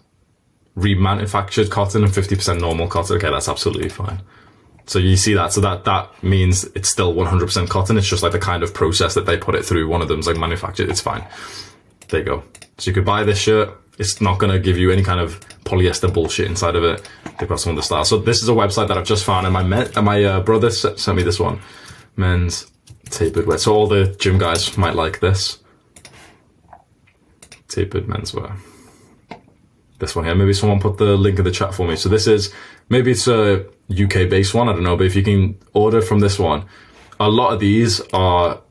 remanufactured 0.77 1.69
cotton 1.69 2.03
and 2.03 2.11
50% 2.11 2.59
normal 2.59 2.87
cotton. 2.87 3.17
Okay, 3.17 3.29
that's 3.29 3.49
absolutely 3.49 3.89
fine. 3.89 4.21
So 4.85 4.99
you 4.99 5.15
see 5.15 5.33
that. 5.35 5.53
So 5.53 5.61
that, 5.61 5.85
that 5.85 6.23
means 6.23 6.65
it's 6.75 6.89
still 6.89 7.13
100% 7.13 7.69
cotton. 7.69 7.97
It's 7.97 8.07
just 8.07 8.23
like 8.23 8.31
the 8.31 8.39
kind 8.39 8.63
of 8.63 8.73
process 8.73 9.13
that 9.13 9.25
they 9.25 9.37
put 9.37 9.55
it 9.55 9.63
through. 9.63 9.87
One 9.87 10.01
of 10.01 10.07
them's 10.07 10.27
like 10.27 10.37
manufactured. 10.37 10.89
It's 10.89 11.01
fine. 11.01 11.25
There 12.09 12.19
you 12.19 12.25
go. 12.25 12.43
So 12.77 12.89
you 12.89 12.93
could 12.93 13.05
buy 13.05 13.23
this 13.23 13.37
shirt. 13.37 13.77
It's 13.99 14.19
not 14.21 14.39
going 14.39 14.51
to 14.51 14.59
give 14.59 14.77
you 14.77 14.91
any 14.91 15.03
kind 15.03 15.19
of 15.19 15.39
polyester 15.65 16.11
bullshit 16.11 16.47
inside 16.47 16.75
of 16.75 16.83
it. 16.83 17.07
They've 17.37 17.47
got 17.47 17.59
some 17.59 17.71
of 17.71 17.75
the 17.75 17.83
style. 17.83 18.05
So 18.05 18.17
this 18.17 18.41
is 18.41 18.49
a 18.49 18.53
website 18.53 18.87
that 18.87 18.97
I've 18.97 19.05
just 19.05 19.23
found 19.23 19.45
and 19.45 19.53
my, 19.53 19.61
and 19.61 20.05
my 20.05 20.23
uh, 20.23 20.39
brother 20.41 20.71
sent 20.71 21.15
me 21.15 21.23
this 21.23 21.39
one. 21.39 21.61
Men's 22.15 22.71
tapered 23.09 23.45
wear. 23.45 23.57
So 23.57 23.73
all 23.73 23.87
the 23.87 24.15
gym 24.19 24.37
guys 24.37 24.77
might 24.77 24.95
like 24.95 25.19
this. 25.19 25.59
Tapered 27.67 28.07
menswear 28.07 28.57
this 30.01 30.15
one 30.15 30.25
here. 30.25 30.35
Maybe 30.35 30.51
someone 30.51 30.81
put 30.81 30.97
the 30.97 31.15
link 31.15 31.39
in 31.39 31.45
the 31.45 31.51
chat 31.51 31.73
for 31.73 31.87
me. 31.87 31.95
So 31.95 32.09
this 32.09 32.27
is, 32.27 32.53
maybe 32.89 33.11
it's 33.11 33.27
a 33.27 33.65
UK 33.89 34.29
based 34.29 34.53
one. 34.53 34.67
I 34.67 34.73
don't 34.73 34.83
know, 34.83 34.97
but 34.97 35.05
if 35.05 35.15
you 35.15 35.23
can 35.23 35.57
order 35.71 36.01
from 36.01 36.19
this 36.19 36.37
one, 36.37 36.65
a 37.19 37.29
lot 37.29 37.53
of 37.53 37.61
these 37.61 38.01
are 38.11 38.61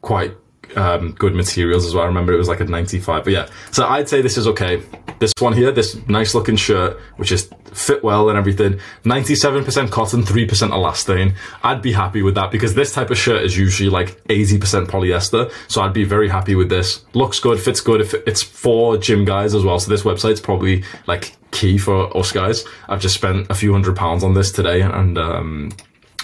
quite 0.00 0.36
um, 0.76 1.12
good 1.12 1.34
materials 1.34 1.86
as 1.86 1.94
well. 1.94 2.04
I 2.04 2.06
remember 2.06 2.32
it 2.32 2.38
was 2.38 2.48
like 2.48 2.60
a 2.60 2.64
95, 2.64 3.24
but 3.24 3.32
yeah. 3.32 3.48
So 3.72 3.86
I'd 3.86 4.08
say 4.08 4.22
this 4.22 4.36
is 4.36 4.46
okay. 4.48 4.82
This 5.18 5.32
one 5.38 5.54
here, 5.54 5.72
this 5.72 5.96
nice 6.08 6.34
looking 6.34 6.56
shirt, 6.56 6.98
which 7.16 7.32
is 7.32 7.48
fit 7.72 8.02
well 8.04 8.28
and 8.28 8.38
everything, 8.38 8.78
97% 9.04 9.90
cotton, 9.90 10.22
3% 10.22 10.48
elastane. 10.70 11.34
I'd 11.62 11.82
be 11.82 11.92
happy 11.92 12.22
with 12.22 12.34
that 12.34 12.50
because 12.50 12.74
this 12.74 12.92
type 12.92 13.10
of 13.10 13.18
shirt 13.18 13.42
is 13.42 13.56
usually 13.56 13.88
like 13.88 14.22
80% 14.24 14.86
polyester. 14.86 15.50
So 15.68 15.82
I'd 15.82 15.94
be 15.94 16.04
very 16.04 16.28
happy 16.28 16.54
with 16.54 16.68
this. 16.68 17.04
Looks 17.14 17.40
good, 17.40 17.58
fits 17.60 17.80
good. 17.80 18.02
It's 18.26 18.42
for 18.42 18.98
gym 18.98 19.24
guys 19.24 19.54
as 19.54 19.64
well. 19.64 19.78
So 19.78 19.90
this 19.90 20.02
website's 20.02 20.40
probably 20.40 20.84
like 21.06 21.36
key 21.50 21.78
for 21.78 22.14
us 22.16 22.32
guys. 22.32 22.64
I've 22.88 23.00
just 23.00 23.14
spent 23.14 23.46
a 23.50 23.54
few 23.54 23.72
hundred 23.72 23.96
pounds 23.96 24.22
on 24.22 24.34
this 24.34 24.52
today 24.52 24.82
and, 24.82 25.16
um, 25.16 25.70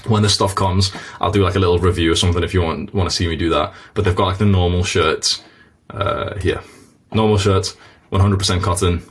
when 0.06 0.22
the 0.22 0.28
stuff 0.28 0.54
comes, 0.54 0.92
I'll 1.20 1.30
do 1.30 1.42
like 1.42 1.54
a 1.54 1.58
little 1.58 1.78
review 1.78 2.12
or 2.12 2.16
something 2.16 2.42
if 2.42 2.54
you 2.54 2.62
want 2.62 2.94
want 2.94 3.08
to 3.08 3.14
see 3.14 3.26
me 3.28 3.36
do 3.36 3.50
that. 3.50 3.72
But 3.94 4.04
they've 4.04 4.16
got 4.16 4.26
like 4.26 4.38
the 4.38 4.46
normal 4.46 4.84
shirts 4.84 5.42
uh, 5.90 6.38
here, 6.38 6.60
normal 7.12 7.38
shirts, 7.38 7.76
100% 8.12 8.62
cotton. 8.62 9.02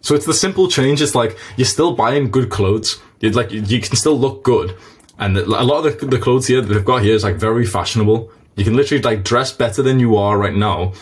So 0.00 0.14
it's 0.14 0.26
the 0.26 0.34
simple 0.34 0.68
change. 0.68 1.00
It's 1.00 1.14
like 1.14 1.36
you're 1.56 1.64
still 1.64 1.94
buying 1.94 2.30
good 2.30 2.50
clothes. 2.50 3.00
you 3.20 3.30
like 3.30 3.52
you 3.52 3.80
can 3.80 3.96
still 3.96 4.18
look 4.18 4.42
good, 4.42 4.76
and 5.18 5.36
a 5.36 5.44
lot 5.46 5.86
of 5.86 5.98
the, 5.98 6.06
the 6.06 6.18
clothes 6.18 6.46
here 6.46 6.60
that 6.60 6.72
they've 6.72 6.84
got 6.84 7.02
here 7.02 7.14
is 7.14 7.24
like 7.24 7.36
very 7.36 7.64
fashionable. 7.64 8.30
You 8.56 8.64
can 8.64 8.74
literally 8.74 9.02
like 9.02 9.24
dress 9.24 9.52
better 9.52 9.82
than 9.82 10.00
you 10.00 10.16
are 10.16 10.36
right 10.36 10.54
now, 10.54 10.92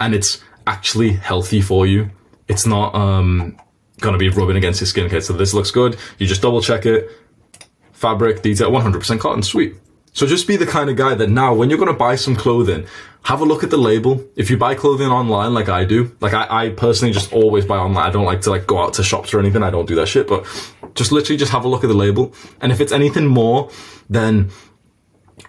and 0.00 0.14
it's 0.14 0.42
actually 0.66 1.12
healthy 1.12 1.60
for 1.60 1.86
you. 1.86 2.10
It's 2.48 2.66
not 2.66 2.94
um 2.94 3.56
to 4.00 4.18
be 4.18 4.28
rubbing 4.28 4.56
against 4.56 4.80
your 4.80 4.86
skin. 4.86 5.06
Okay, 5.06 5.20
so 5.20 5.32
this 5.32 5.54
looks 5.54 5.70
good. 5.70 5.96
You 6.18 6.26
just 6.26 6.42
double 6.42 6.60
check 6.60 6.86
it. 6.86 7.10
Fabric, 7.98 8.42
detail, 8.42 8.70
100% 8.70 9.18
cotton, 9.18 9.42
sweet. 9.42 9.74
So 10.12 10.24
just 10.24 10.46
be 10.46 10.56
the 10.56 10.66
kind 10.66 10.88
of 10.88 10.94
guy 10.94 11.14
that 11.14 11.30
now, 11.30 11.52
when 11.52 11.68
you're 11.68 11.80
going 11.80 11.92
to 11.92 11.98
buy 11.98 12.14
some 12.14 12.36
clothing, 12.36 12.86
have 13.24 13.40
a 13.40 13.44
look 13.44 13.64
at 13.64 13.70
the 13.70 13.76
label. 13.76 14.24
If 14.36 14.50
you 14.50 14.56
buy 14.56 14.76
clothing 14.76 15.08
online, 15.08 15.52
like 15.52 15.68
I 15.68 15.84
do, 15.84 16.16
like 16.20 16.32
I, 16.32 16.46
I 16.48 16.68
personally 16.70 17.12
just 17.12 17.32
always 17.32 17.66
buy 17.66 17.76
online. 17.76 18.06
I 18.06 18.10
don't 18.10 18.24
like 18.24 18.42
to 18.42 18.50
like 18.50 18.68
go 18.68 18.78
out 18.78 18.94
to 18.94 19.02
shops 19.02 19.34
or 19.34 19.40
anything. 19.40 19.64
I 19.64 19.70
don't 19.70 19.86
do 19.86 19.96
that 19.96 20.06
shit, 20.06 20.28
but 20.28 20.46
just 20.94 21.10
literally 21.10 21.36
just 21.36 21.50
have 21.50 21.64
a 21.64 21.68
look 21.68 21.82
at 21.82 21.88
the 21.88 21.96
label. 21.96 22.32
And 22.60 22.70
if 22.70 22.80
it's 22.80 22.92
anything 22.92 23.26
more 23.26 23.68
than 24.08 24.50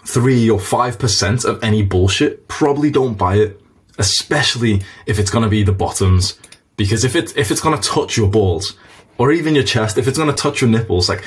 three 0.07 0.49
or 0.49 0.59
five 0.59 0.97
percent 0.97 1.45
of 1.45 1.63
any 1.63 1.83
bullshit, 1.83 2.47
probably 2.47 2.89
don't 2.89 3.13
buy 3.13 3.35
it. 3.35 3.61
Especially 3.99 4.81
if 5.05 5.19
it's 5.19 5.29
gonna 5.29 5.49
be 5.49 5.61
the 5.61 5.71
bottoms. 5.71 6.39
Because 6.77 7.03
if 7.03 7.15
it's 7.15 7.31
if 7.35 7.51
it's 7.51 7.61
gonna 7.61 7.77
touch 7.77 8.17
your 8.17 8.27
balls, 8.27 8.75
or 9.19 9.31
even 9.31 9.53
your 9.53 9.63
chest, 9.63 9.99
if 9.99 10.07
it's 10.07 10.17
gonna 10.17 10.33
touch 10.33 10.61
your 10.61 10.69
nipples, 10.69 11.09
like 11.09 11.23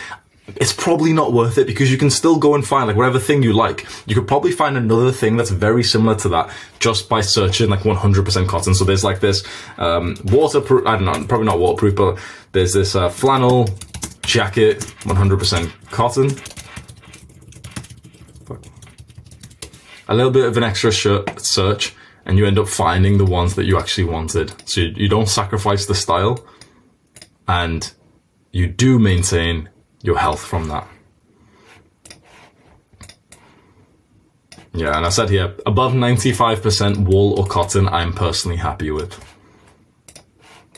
it's 0.57 0.73
probably 0.73 1.13
not 1.13 1.33
worth 1.33 1.59
it 1.59 1.67
because 1.67 1.91
you 1.91 1.99
can 1.99 2.11
still 2.11 2.39
go 2.39 2.55
and 2.55 2.67
find 2.67 2.87
like 2.87 2.97
whatever 2.97 3.19
thing 3.19 3.43
you 3.43 3.53
like. 3.53 3.87
You 4.07 4.15
could 4.15 4.29
probably 4.29 4.53
find 4.53 4.77
another 4.77 5.13
thing 5.13 5.37
that's 5.37 5.51
very 5.51 5.83
similar 5.83 6.15
to 6.17 6.29
that 6.31 6.51
just 6.79 7.09
by 7.09 7.21
searching 7.21 7.71
like 7.71 7.81
100% 7.81 8.49
cotton. 8.49 8.75
So 8.75 8.85
there's 8.85 9.05
like 9.05 9.21
this 9.21 9.45
um, 9.79 10.17
waterproof, 10.25 10.87
I 10.87 10.97
don't 10.97 11.05
know, 11.05 11.27
probably 11.27 11.47
not 11.47 11.59
waterproof, 11.59 11.97
but 11.97 12.19
there's 12.53 12.73
this 12.73 12.95
uh, 12.95 13.09
flannel 13.09 13.69
jacket, 14.23 14.81
100% 15.03 15.91
cotton. 15.91 16.31
A 20.09 20.15
little 20.15 20.33
bit 20.33 20.45
of 20.45 20.57
an 20.57 20.65
extra 20.65 20.93
shirt 20.93 21.41
search, 21.41 21.95
and 22.27 22.37
you 22.37 22.47
end 22.47 22.59
up 22.59 22.69
finding 22.69 23.19
the 23.19 23.25
ones 23.25 23.55
that 23.55 23.65
you 23.65 23.79
actually 23.79 24.05
wanted. 24.05 24.53
So 24.69 24.83
you, 24.83 24.89
you 24.97 25.09
don't 25.09 25.29
sacrifice 25.29 25.87
the 25.87 25.95
style, 25.95 26.45
and 27.49 27.91
you 28.51 28.67
do 28.67 28.99
maintain 28.99 29.71
your 30.03 30.19
health 30.19 30.45
from 30.45 30.69
that. 30.69 30.87
Yeah, 34.75 34.97
and 34.97 35.05
I 35.05 35.11
said 35.11 35.29
here, 35.29 35.55
above 35.67 35.93
95% 35.93 37.07
wool 37.07 37.39
or 37.39 37.47
cotton, 37.47 37.89
I'm 37.89 38.13
personally 38.13 38.57
happy 38.57 38.91
with. 38.91 39.19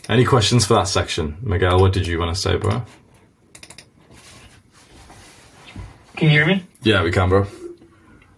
Any 0.08 0.24
questions 0.24 0.66
for 0.66 0.74
that 0.74 0.88
section? 0.88 1.36
Miguel, 1.40 1.80
what 1.80 1.92
did 1.92 2.06
you 2.06 2.18
want 2.18 2.34
to 2.34 2.40
say, 2.40 2.56
bro? 2.56 2.84
Can 6.16 6.28
you 6.28 6.30
hear 6.30 6.46
me? 6.46 6.64
Yeah, 6.82 7.02
we 7.02 7.10
can, 7.10 7.28
bro. 7.28 7.46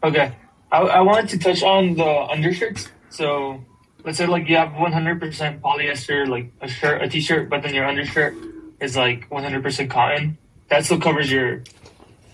Okay. 0.02 0.34
I, 0.70 0.80
I 0.80 1.00
wanted 1.00 1.28
to 1.30 1.38
touch 1.38 1.62
on 1.62 1.94
the 1.94 2.04
undershirts. 2.04 2.88
So 3.10 3.64
let's 4.04 4.18
say 4.18 4.26
like 4.26 4.48
you 4.48 4.56
have 4.56 4.70
100% 4.70 5.60
polyester, 5.60 6.28
like 6.28 6.52
a 6.60 6.68
shirt, 6.68 7.02
a 7.02 7.08
t-shirt, 7.08 7.48
but 7.48 7.62
then 7.62 7.74
your 7.74 7.86
undershirt 7.86 8.34
is 8.80 8.96
like 8.96 9.28
100% 9.30 9.90
cotton. 9.90 10.38
That 10.68 10.84
still 10.84 11.00
covers 11.00 11.30
your 11.30 11.62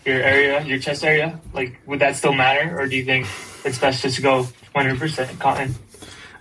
your 0.05 0.21
area, 0.21 0.63
your 0.65 0.79
chest 0.79 1.05
area. 1.05 1.41
Like, 1.53 1.81
would 1.87 2.01
that 2.01 2.17
still 2.17 2.33
matter, 2.33 2.79
or 2.79 2.87
do 2.87 2.97
you 2.97 3.05
think 3.05 3.27
it's 3.65 3.79
best 3.79 4.03
just 4.03 4.17
to 4.17 4.23
go 4.23 4.47
100% 4.75 5.39
cotton? 5.39 5.75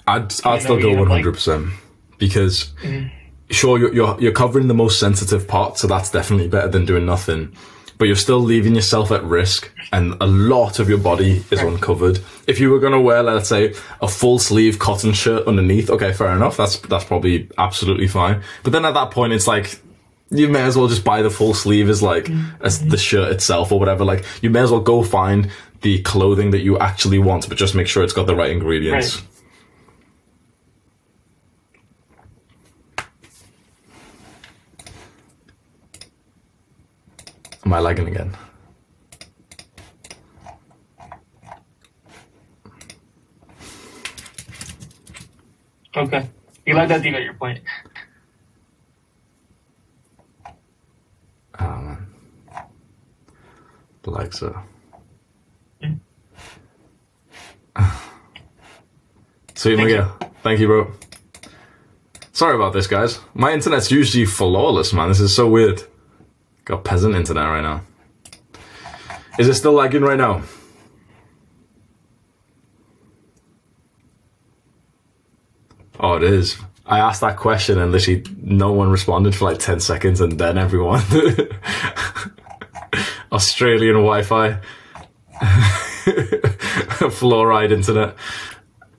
I'd, 0.07 0.33
I'd 0.45 0.61
still 0.61 0.79
go 0.79 0.89
you 0.89 0.97
have, 0.97 1.07
like- 1.09 1.23
100% 1.23 1.71
because 2.17 2.71
mm-hmm. 2.83 3.07
sure 3.49 3.79
you're, 3.79 3.93
you're 3.93 4.21
you're 4.21 4.31
covering 4.31 4.67
the 4.67 4.73
most 4.73 4.99
sensitive 4.99 5.47
part, 5.47 5.77
so 5.77 5.87
that's 5.87 6.11
definitely 6.11 6.47
better 6.47 6.67
than 6.67 6.85
doing 6.85 7.05
nothing. 7.05 7.55
But 7.97 8.05
you're 8.05 8.15
still 8.15 8.39
leaving 8.39 8.73
yourself 8.73 9.11
at 9.11 9.23
risk, 9.23 9.71
and 9.91 10.15
a 10.21 10.25
lot 10.25 10.79
of 10.79 10.89
your 10.89 10.97
body 10.97 11.43
is 11.51 11.61
uncovered. 11.61 12.19
If 12.47 12.59
you 12.59 12.71
were 12.71 12.79
going 12.79 12.93
to 12.93 12.99
wear, 12.99 13.21
let's 13.21 13.47
say, 13.47 13.75
a 14.01 14.07
full 14.07 14.39
sleeve 14.39 14.79
cotton 14.79 15.13
shirt 15.13 15.45
underneath, 15.45 15.89
okay, 15.91 16.11
fair 16.11 16.35
enough. 16.35 16.57
That's 16.57 16.77
that's 16.77 17.03
probably 17.03 17.49
absolutely 17.59 18.07
fine. 18.07 18.41
But 18.63 18.73
then 18.73 18.85
at 18.85 18.95
that 18.95 19.11
point, 19.11 19.33
it's 19.33 19.47
like 19.47 19.79
you 20.31 20.47
may 20.47 20.61
as 20.61 20.77
well 20.77 20.87
just 20.87 21.03
buy 21.03 21.21
the 21.21 21.29
full 21.29 21.53
sleeve 21.53 21.89
as 21.89 22.01
like 22.01 22.29
as 22.61 22.85
the 22.85 22.97
shirt 22.97 23.31
itself 23.31 23.71
or 23.71 23.79
whatever. 23.79 24.05
Like 24.05 24.25
you 24.41 24.49
may 24.49 24.61
as 24.61 24.71
well 24.71 24.79
go 24.79 25.03
find 25.03 25.51
the 25.81 26.01
clothing 26.03 26.51
that 26.51 26.61
you 26.61 26.79
actually 26.79 27.19
want, 27.19 27.49
but 27.49 27.57
just 27.57 27.75
make 27.75 27.87
sure 27.87 28.03
it's 28.03 28.13
got 28.13 28.27
the 28.27 28.35
right 28.35 28.51
ingredients. 28.51 29.17
Right. 29.17 29.27
Am 37.65 37.73
I 37.73 37.79
lagging 37.79 38.07
again? 38.07 38.35
Okay. 45.95 46.29
You 46.65 46.73
like 46.73 46.89
that 46.89 47.03
deep 47.03 47.13
at 47.15 47.23
your 47.23 47.33
point. 47.33 47.59
Oh 51.61 51.77
man. 51.81 52.07
Like 54.05 54.33
so. 54.33 54.59
Sweet 59.53 59.77
Miguel. 59.77 60.17
Thank 60.41 60.59
you, 60.59 60.65
bro. 60.65 60.91
Sorry 62.31 62.55
about 62.55 62.73
this, 62.73 62.87
guys. 62.87 63.19
My 63.35 63.53
internet's 63.53 63.91
usually 63.91 64.25
flawless, 64.25 64.91
man. 64.91 65.09
This 65.09 65.19
is 65.19 65.35
so 65.35 65.47
weird. 65.47 65.83
Got 66.65 66.83
peasant 66.83 67.13
internet 67.13 67.45
right 67.45 67.61
now. 67.61 67.81
Is 69.37 69.47
it 69.47 69.53
still 69.53 69.73
lagging 69.73 70.01
right 70.01 70.17
now? 70.17 70.41
Oh, 75.99 76.15
it 76.15 76.23
is. 76.23 76.57
I 76.91 76.99
asked 76.99 77.21
that 77.21 77.37
question 77.37 77.79
and 77.79 77.93
literally 77.93 78.25
no 78.41 78.73
one 78.73 78.91
responded 78.91 79.33
for 79.33 79.45
like 79.45 79.59
10 79.59 79.79
seconds 79.79 80.19
and 80.19 80.37
then 80.37 80.57
everyone. 80.57 81.01
Australian 83.31 83.95
Wi 83.95 84.23
Fi. 84.23 84.59
Fluoride 87.09 87.71
internet. 87.71 88.17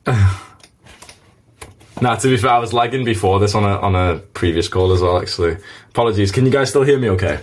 now, 2.00 2.14
to 2.14 2.28
be 2.28 2.38
fair, 2.38 2.52
I 2.52 2.58
was 2.58 2.72
lagging 2.72 3.04
before 3.04 3.38
this 3.38 3.54
on 3.54 3.64
a 3.64 3.78
on 3.78 3.94
a 3.94 4.20
previous 4.20 4.68
call 4.68 4.92
as 4.92 5.02
well. 5.02 5.20
Actually, 5.20 5.58
apologies. 5.90 6.32
Can 6.32 6.46
you 6.46 6.50
guys 6.50 6.70
still 6.70 6.84
hear 6.84 6.98
me? 6.98 7.10
Okay. 7.10 7.40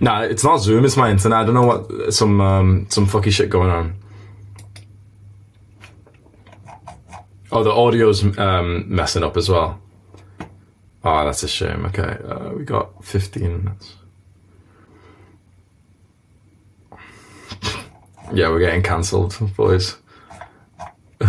Nah, 0.00 0.22
it's 0.22 0.42
not 0.42 0.58
Zoom. 0.58 0.84
It's 0.84 0.96
my 0.96 1.12
internet. 1.12 1.38
I 1.38 1.44
don't 1.44 1.54
know 1.54 1.66
what 1.66 2.12
some 2.12 2.40
um, 2.40 2.88
some 2.90 3.06
fucky 3.06 3.30
shit 3.30 3.50
going 3.50 3.70
on. 3.70 3.94
Oh, 7.52 7.64
the 7.64 7.70
audio's 7.70 8.38
um, 8.38 8.84
messing 8.94 9.24
up 9.24 9.36
as 9.36 9.48
well. 9.48 9.80
Oh, 11.02 11.24
that's 11.24 11.42
a 11.42 11.48
shame. 11.48 11.84
Okay, 11.86 12.16
uh, 12.24 12.50
we 12.50 12.64
got 12.64 13.04
15 13.04 13.64
minutes. 13.64 13.96
Yeah, 18.32 18.50
we're 18.50 18.60
getting 18.60 18.82
cancelled, 18.82 19.36
boys. 19.56 19.96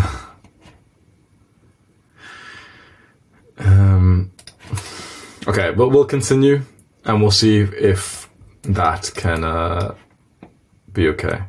um, 3.57 4.32
okay, 5.47 5.71
but 5.71 5.89
we'll 5.89 6.05
continue 6.05 6.62
and 7.05 7.20
we'll 7.21 7.32
see 7.32 7.62
if 7.62 8.29
that 8.62 9.12
can 9.16 9.43
uh, 9.43 9.96
be 10.93 11.08
okay. 11.08 11.41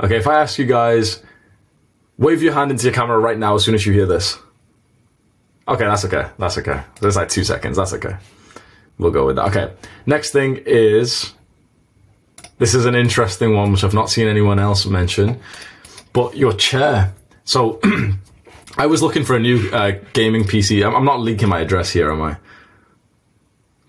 Okay, 0.00 0.16
if 0.16 0.26
I 0.26 0.40
ask 0.40 0.58
you 0.58 0.64
guys, 0.64 1.22
wave 2.20 2.42
your 2.42 2.52
hand 2.52 2.70
into 2.70 2.84
your 2.84 2.92
camera 2.92 3.18
right 3.18 3.36
now 3.36 3.56
as 3.56 3.64
soon 3.64 3.74
as 3.74 3.84
you 3.84 3.92
hear 3.92 4.06
this. 4.06 4.38
Okay, 5.66 5.84
that's 5.84 6.04
okay. 6.04 6.28
That's 6.38 6.58
okay. 6.58 6.82
There's 7.00 7.16
like 7.16 7.28
two 7.28 7.42
seconds. 7.42 7.76
That's 7.76 7.92
okay. 7.94 8.16
We'll 8.98 9.10
go 9.10 9.26
with 9.26 9.36
that. 9.36 9.46
Okay. 9.46 9.72
Next 10.06 10.30
thing 10.30 10.62
is 10.66 11.32
this 12.58 12.74
is 12.74 12.84
an 12.84 12.94
interesting 12.94 13.56
one 13.56 13.72
which 13.72 13.82
I've 13.82 13.94
not 13.94 14.10
seen 14.10 14.28
anyone 14.28 14.58
else 14.58 14.84
mention, 14.86 15.40
but 16.12 16.36
your 16.36 16.52
chair. 16.52 17.14
So 17.44 17.80
I 18.76 18.86
was 18.86 19.02
looking 19.02 19.24
for 19.24 19.34
a 19.34 19.40
new 19.40 19.70
uh, 19.70 19.92
gaming 20.12 20.44
PC. 20.44 20.86
I'm, 20.86 20.94
I'm 20.94 21.04
not 21.04 21.20
leaking 21.20 21.48
my 21.48 21.60
address 21.60 21.90
here, 21.90 22.12
am 22.12 22.20
I? 22.20 22.36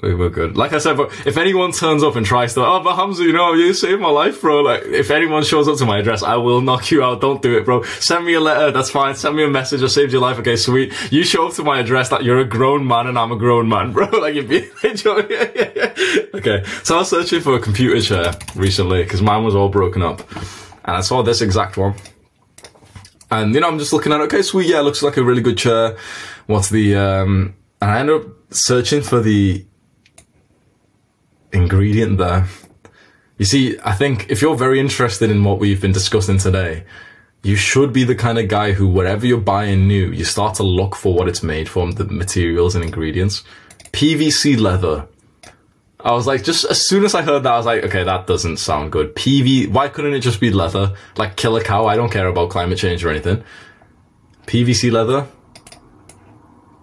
We 0.01 0.15
were 0.15 0.31
good. 0.31 0.57
Like 0.57 0.73
I 0.73 0.79
said, 0.79 0.97
but 0.97 1.11
if 1.27 1.37
anyone 1.37 1.71
turns 1.71 2.01
up 2.01 2.15
and 2.15 2.25
tries 2.25 2.55
to, 2.55 2.65
oh, 2.65 2.81
but 2.83 2.95
Hamza, 2.95 3.23
you 3.23 3.33
know, 3.33 3.53
you 3.53 3.71
saved 3.71 4.01
my 4.01 4.09
life, 4.09 4.41
bro. 4.41 4.61
Like, 4.61 4.83
if 4.85 5.11
anyone 5.11 5.43
shows 5.43 5.67
up 5.67 5.77
to 5.77 5.85
my 5.85 5.99
address, 5.99 6.23
I 6.23 6.37
will 6.37 6.59
knock 6.59 6.89
you 6.89 7.03
out. 7.03 7.21
Don't 7.21 7.39
do 7.39 7.55
it, 7.55 7.65
bro. 7.65 7.83
Send 7.83 8.25
me 8.25 8.33
a 8.33 8.39
letter. 8.39 8.71
That's 8.71 8.89
fine. 8.89 9.13
Send 9.13 9.35
me 9.35 9.43
a 9.43 9.47
message. 9.47 9.83
I 9.83 9.87
saved 9.87 10.11
your 10.11 10.21
life. 10.21 10.39
Okay, 10.39 10.55
sweet. 10.55 10.91
You 11.11 11.23
show 11.23 11.47
up 11.47 11.53
to 11.53 11.63
my 11.63 11.79
address 11.79 12.09
that 12.09 12.23
you're 12.23 12.39
a 12.39 12.45
grown 12.45 12.87
man 12.87 13.05
and 13.05 13.17
I'm 13.17 13.31
a 13.31 13.35
grown 13.35 13.69
man, 13.69 13.91
bro. 13.93 14.07
Like, 14.07 14.33
you'd 14.33 14.49
be, 14.49 14.67
okay. 14.83 16.63
So 16.83 16.95
I 16.95 16.99
was 16.99 17.09
searching 17.09 17.41
for 17.41 17.55
a 17.55 17.59
computer 17.59 18.01
chair 18.01 18.33
recently 18.55 19.03
because 19.03 19.21
mine 19.21 19.43
was 19.43 19.53
all 19.53 19.69
broken 19.69 20.01
up. 20.01 20.27
And 20.83 20.97
I 20.97 21.01
saw 21.01 21.21
this 21.21 21.41
exact 21.41 21.77
one. 21.77 21.93
And, 23.29 23.53
you 23.53 23.61
know, 23.61 23.67
I'm 23.67 23.77
just 23.77 23.93
looking 23.93 24.11
at 24.11 24.19
it. 24.19 24.23
Okay, 24.23 24.41
sweet. 24.41 24.67
Yeah, 24.67 24.79
looks 24.79 25.03
like 25.03 25.17
a 25.17 25.23
really 25.23 25.43
good 25.43 25.59
chair. 25.59 25.95
What's 26.47 26.69
the, 26.69 26.95
um, 26.95 27.53
and 27.79 27.91
I 27.91 27.99
ended 27.99 28.21
up 28.21 28.27
searching 28.49 29.03
for 29.03 29.21
the 29.21 29.63
ingredient 31.53 32.17
there. 32.17 32.47
You 33.37 33.45
see, 33.45 33.77
I 33.83 33.93
think 33.93 34.29
if 34.29 34.41
you're 34.41 34.55
very 34.55 34.79
interested 34.79 35.31
in 35.31 35.43
what 35.43 35.59
we've 35.59 35.81
been 35.81 35.91
discussing 35.91 36.37
today, 36.37 36.83
you 37.43 37.55
should 37.55 37.91
be 37.91 38.03
the 38.03 38.13
kind 38.13 38.37
of 38.37 38.47
guy 38.47 38.73
who, 38.73 38.87
wherever 38.87 39.25
you're 39.25 39.39
buying 39.39 39.87
new, 39.87 40.11
you 40.11 40.25
start 40.25 40.55
to 40.55 40.63
look 40.63 40.95
for 40.95 41.15
what 41.15 41.27
it's 41.27 41.41
made 41.41 41.67
from, 41.67 41.93
the 41.93 42.05
materials 42.05 42.75
and 42.75 42.83
ingredients. 42.83 43.43
PVC 43.93 44.59
leather. 44.59 45.07
I 45.99 46.11
was 46.11 46.27
like, 46.27 46.43
just 46.43 46.65
as 46.65 46.87
soon 46.87 47.03
as 47.03 47.15
I 47.15 47.23
heard 47.23 47.43
that, 47.43 47.53
I 47.53 47.57
was 47.57 47.65
like, 47.65 47.83
okay, 47.85 48.03
that 48.03 48.27
doesn't 48.27 48.57
sound 48.57 48.91
good. 48.91 49.15
PV, 49.15 49.69
why 49.69 49.87
couldn't 49.87 50.13
it 50.13 50.19
just 50.19 50.39
be 50.39 50.51
leather? 50.51 50.95
Like, 51.17 51.35
kill 51.35 51.55
a 51.55 51.63
cow. 51.63 51.87
I 51.87 51.95
don't 51.95 52.11
care 52.11 52.27
about 52.27 52.51
climate 52.51 52.77
change 52.77 53.03
or 53.03 53.09
anything. 53.09 53.43
PVC 54.45 54.91
leather, 54.91 55.27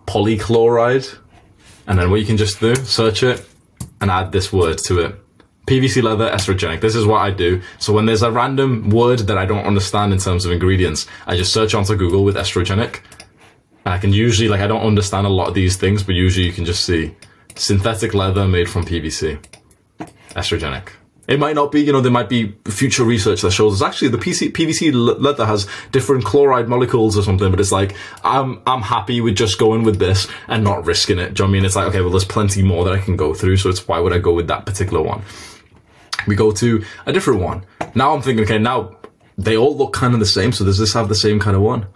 polychloride, 0.06 1.18
and 1.86 1.98
then 1.98 2.10
what 2.10 2.20
you 2.20 2.26
can 2.26 2.36
just 2.36 2.60
do, 2.60 2.74
search 2.74 3.22
it 3.22 3.44
and 4.00 4.10
add 4.10 4.32
this 4.32 4.52
word 4.52 4.78
to 4.78 5.00
it. 5.00 5.14
PVC 5.66 6.02
leather 6.02 6.30
estrogenic. 6.30 6.80
This 6.80 6.94
is 6.94 7.04
what 7.04 7.20
I 7.20 7.30
do. 7.30 7.60
So 7.78 7.92
when 7.92 8.06
there's 8.06 8.22
a 8.22 8.32
random 8.32 8.88
word 8.88 9.20
that 9.20 9.36
I 9.36 9.44
don't 9.44 9.66
understand 9.66 10.14
in 10.14 10.18
terms 10.18 10.46
of 10.46 10.52
ingredients, 10.52 11.06
I 11.26 11.36
just 11.36 11.52
search 11.52 11.74
onto 11.74 11.94
Google 11.94 12.24
with 12.24 12.36
estrogenic. 12.36 13.00
And 13.84 13.94
I 13.94 13.98
can 13.98 14.12
usually, 14.12 14.48
like, 14.48 14.60
I 14.60 14.66
don't 14.66 14.86
understand 14.86 15.26
a 15.26 15.30
lot 15.30 15.48
of 15.48 15.54
these 15.54 15.76
things, 15.76 16.02
but 16.02 16.14
usually 16.14 16.46
you 16.46 16.52
can 16.52 16.64
just 16.64 16.84
see 16.84 17.14
synthetic 17.54 18.14
leather 18.14 18.48
made 18.48 18.68
from 18.68 18.84
PVC. 18.84 19.38
Estrogenic. 20.30 20.88
It 21.28 21.38
might 21.38 21.54
not 21.54 21.70
be, 21.70 21.82
you 21.82 21.92
know, 21.92 22.00
there 22.00 22.10
might 22.10 22.30
be 22.30 22.56
future 22.64 23.04
research 23.04 23.42
that 23.42 23.50
shows 23.50 23.82
us 23.82 23.86
actually 23.86 24.08
the 24.08 24.16
PC, 24.16 24.50
PVC 24.50 24.90
leather 24.94 25.44
has 25.44 25.68
different 25.92 26.24
chloride 26.24 26.68
molecules 26.68 27.18
or 27.18 27.22
something, 27.22 27.50
but 27.50 27.60
it's 27.60 27.70
like, 27.70 27.94
I'm, 28.24 28.62
I'm 28.66 28.80
happy 28.80 29.20
with 29.20 29.36
just 29.36 29.58
going 29.58 29.82
with 29.82 29.98
this 29.98 30.26
and 30.48 30.64
not 30.64 30.86
risking 30.86 31.18
it. 31.18 31.34
Do 31.34 31.42
you 31.42 31.46
know 31.46 31.50
what 31.50 31.50
I 31.50 31.52
mean? 31.52 31.64
It's 31.66 31.76
like, 31.76 31.88
okay, 31.88 32.00
well, 32.00 32.10
there's 32.10 32.24
plenty 32.24 32.62
more 32.62 32.82
that 32.86 32.94
I 32.94 32.98
can 32.98 33.16
go 33.16 33.34
through, 33.34 33.58
so 33.58 33.68
it's 33.68 33.86
why 33.86 33.98
would 33.98 34.14
I 34.14 34.18
go 34.18 34.32
with 34.32 34.48
that 34.48 34.64
particular 34.64 35.02
one? 35.02 35.22
We 36.26 36.34
go 36.34 36.50
to 36.50 36.82
a 37.04 37.12
different 37.12 37.42
one. 37.42 37.66
Now 37.94 38.14
I'm 38.14 38.22
thinking, 38.22 38.44
okay, 38.44 38.58
now 38.58 38.96
they 39.36 39.58
all 39.58 39.76
look 39.76 39.92
kind 39.92 40.14
of 40.14 40.20
the 40.20 40.26
same, 40.26 40.52
so 40.52 40.64
does 40.64 40.78
this 40.78 40.94
have 40.94 41.10
the 41.10 41.14
same 41.14 41.38
kind 41.40 41.56
of 41.56 41.62
one? 41.62 41.86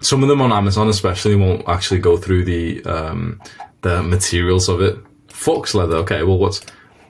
Some 0.00 0.22
of 0.22 0.28
them 0.28 0.42
on 0.42 0.52
Amazon 0.52 0.88
especially 0.88 1.34
won't 1.34 1.66
actually 1.66 2.00
go 2.00 2.18
through 2.18 2.44
the, 2.44 2.84
um, 2.84 3.40
the 3.80 4.02
materials 4.02 4.68
of 4.68 4.82
it. 4.82 4.98
Fox 5.28 5.74
leather, 5.74 5.96
okay, 5.96 6.22
well, 6.24 6.36
what's, 6.36 6.60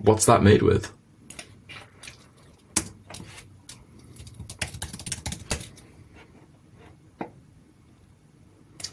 What's 0.01 0.27
that 0.27 0.43
made 0.43 0.63
with? 0.63 0.93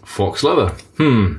Fox 0.03 0.43
leather. 0.43 0.69
Hmm. 0.97 1.37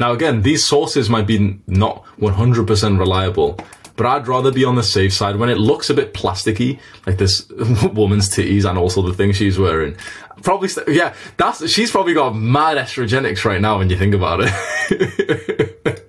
Now 0.00 0.12
again, 0.12 0.42
these 0.42 0.64
sources 0.64 1.10
might 1.10 1.26
be 1.26 1.60
not 1.66 2.04
100% 2.18 2.98
reliable, 2.98 3.58
but 3.96 4.06
I'd 4.06 4.26
rather 4.26 4.50
be 4.50 4.64
on 4.64 4.76
the 4.76 4.82
safe 4.82 5.12
side 5.12 5.36
when 5.36 5.48
it 5.48 5.58
looks 5.58 5.90
a 5.90 5.94
bit 5.94 6.14
plasticky, 6.14 6.80
like 7.06 7.18
this 7.18 7.48
woman's 7.92 8.28
titties 8.28 8.68
and 8.68 8.78
also 8.78 9.02
the 9.02 9.12
thing 9.12 9.32
she's 9.32 9.58
wearing. 9.58 9.96
Probably, 10.42 10.68
yeah, 10.88 11.14
that's, 11.36 11.68
she's 11.70 11.90
probably 11.90 12.14
got 12.14 12.34
mad 12.34 12.76
estrogenics 12.76 13.44
right 13.44 13.60
now 13.60 13.78
when 13.78 13.90
you 13.90 13.96
think 13.96 14.14
about 14.14 14.40
it. 14.42 16.00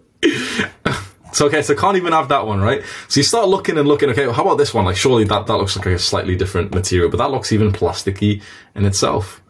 So 1.36 1.48
okay, 1.48 1.62
so 1.62 1.76
can't 1.76 1.98
even 1.98 2.14
have 2.14 2.30
that 2.30 2.48
one, 2.48 2.62
right? 2.62 2.82
So 3.10 3.20
you 3.20 3.26
start 3.26 3.50
looking 3.50 3.78
and 3.78 3.86
looking, 3.86 4.10
okay, 4.12 4.24
how 4.32 4.42
about 4.42 4.56
this 4.56 4.74
one? 4.74 4.86
Like 4.86 4.96
surely 4.96 5.26
that, 5.26 5.48
that 5.48 5.58
looks 5.58 5.76
like 5.76 5.86
a 5.88 6.00
slightly 6.00 6.34
different 6.34 6.74
material, 6.74 7.10
but 7.10 7.18
that 7.18 7.30
looks 7.30 7.52
even 7.52 7.74
plasticky 7.74 8.42
in 8.74 8.86
itself. 8.86 9.42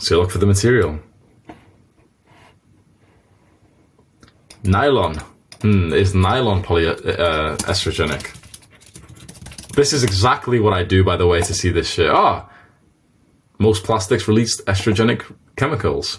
So 0.00 0.16
you 0.16 0.20
look 0.20 0.32
for 0.32 0.38
the 0.38 0.46
material. 0.46 0.98
Nylon. 4.64 5.18
Hmm, 5.62 5.92
is 5.92 6.16
nylon 6.16 6.64
polyestrogenic? 6.64 8.26
Uh, 8.26 9.70
this 9.76 9.92
is 9.92 10.02
exactly 10.02 10.58
what 10.58 10.72
I 10.72 10.82
do, 10.82 11.04
by 11.04 11.16
the 11.16 11.28
way, 11.28 11.42
to 11.42 11.54
see 11.54 11.70
this 11.70 11.88
shit. 11.90 12.10
Ah, 12.10 12.50
most 13.60 13.84
plastics 13.84 14.26
release 14.26 14.60
estrogenic 14.62 15.32
chemicals 15.54 16.18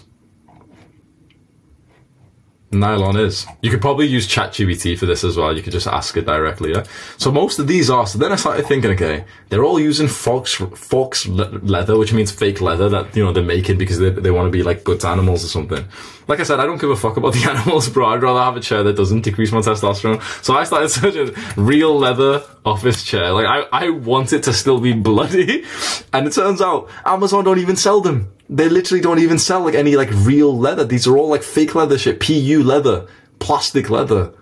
nylon 2.72 3.16
is. 3.16 3.46
You 3.62 3.70
could 3.70 3.80
probably 3.80 4.06
use 4.06 4.28
ChatGPT 4.28 4.96
for 4.98 5.06
this 5.06 5.24
as 5.24 5.36
well. 5.36 5.54
You 5.54 5.62
could 5.62 5.72
just 5.72 5.86
ask 5.86 6.16
it 6.16 6.26
directly. 6.26 6.72
Yeah. 6.72 6.84
So 7.16 7.32
most 7.32 7.58
of 7.58 7.66
these 7.66 7.90
are. 7.90 8.06
So 8.06 8.18
then 8.18 8.32
I 8.32 8.36
started 8.36 8.66
thinking, 8.66 8.92
okay, 8.92 9.24
they're 9.48 9.64
all 9.64 9.80
using 9.80 10.08
fox 10.08 10.54
fox 10.54 11.26
leather, 11.26 11.98
which 11.98 12.12
means 12.12 12.30
fake 12.30 12.60
leather 12.60 12.88
that 12.88 13.14
you 13.16 13.24
know 13.24 13.32
they're 13.32 13.42
making 13.42 13.78
because 13.78 13.98
they 13.98 14.10
they 14.10 14.30
want 14.30 14.46
to 14.46 14.50
be 14.50 14.62
like 14.62 14.84
good 14.84 15.04
animals 15.04 15.44
or 15.44 15.48
something. 15.48 15.84
Like 16.28 16.38
I 16.38 16.44
said, 16.44 16.60
I 16.60 16.66
don't 16.66 16.80
give 16.80 16.90
a 16.90 16.96
fuck 16.96 17.16
about 17.16 17.32
the 17.32 17.44
animals, 17.50 17.88
bro. 17.88 18.06
I'd 18.06 18.22
rather 18.22 18.40
have 18.40 18.56
a 18.56 18.60
chair 18.60 18.82
that 18.84 18.96
doesn't 18.96 19.22
decrease 19.22 19.50
my 19.52 19.60
testosterone. 19.60 20.22
So 20.44 20.54
I 20.54 20.64
started 20.64 20.88
searching 20.90 21.34
real 21.56 21.98
leather 21.98 22.42
office 22.64 23.02
chair. 23.02 23.32
Like 23.32 23.46
I 23.46 23.86
I 23.86 23.90
want 23.90 24.32
it 24.32 24.44
to 24.44 24.52
still 24.52 24.80
be 24.80 24.92
bloody, 24.92 25.64
and 26.12 26.26
it 26.26 26.32
turns 26.32 26.60
out 26.60 26.88
Amazon 27.04 27.44
don't 27.44 27.58
even 27.58 27.76
sell 27.76 28.00
them 28.00 28.32
they 28.50 28.68
literally 28.68 29.00
don't 29.00 29.20
even 29.20 29.38
sell 29.38 29.60
like 29.60 29.76
any 29.76 29.94
like 29.94 30.10
real 30.12 30.58
leather. 30.58 30.84
These 30.84 31.06
are 31.06 31.16
all 31.16 31.28
like 31.28 31.44
fake 31.44 31.76
leather 31.76 31.96
shit, 31.96 32.18
PU 32.18 32.64
leather, 32.64 33.06
plastic 33.38 33.88
leather. 33.90 34.34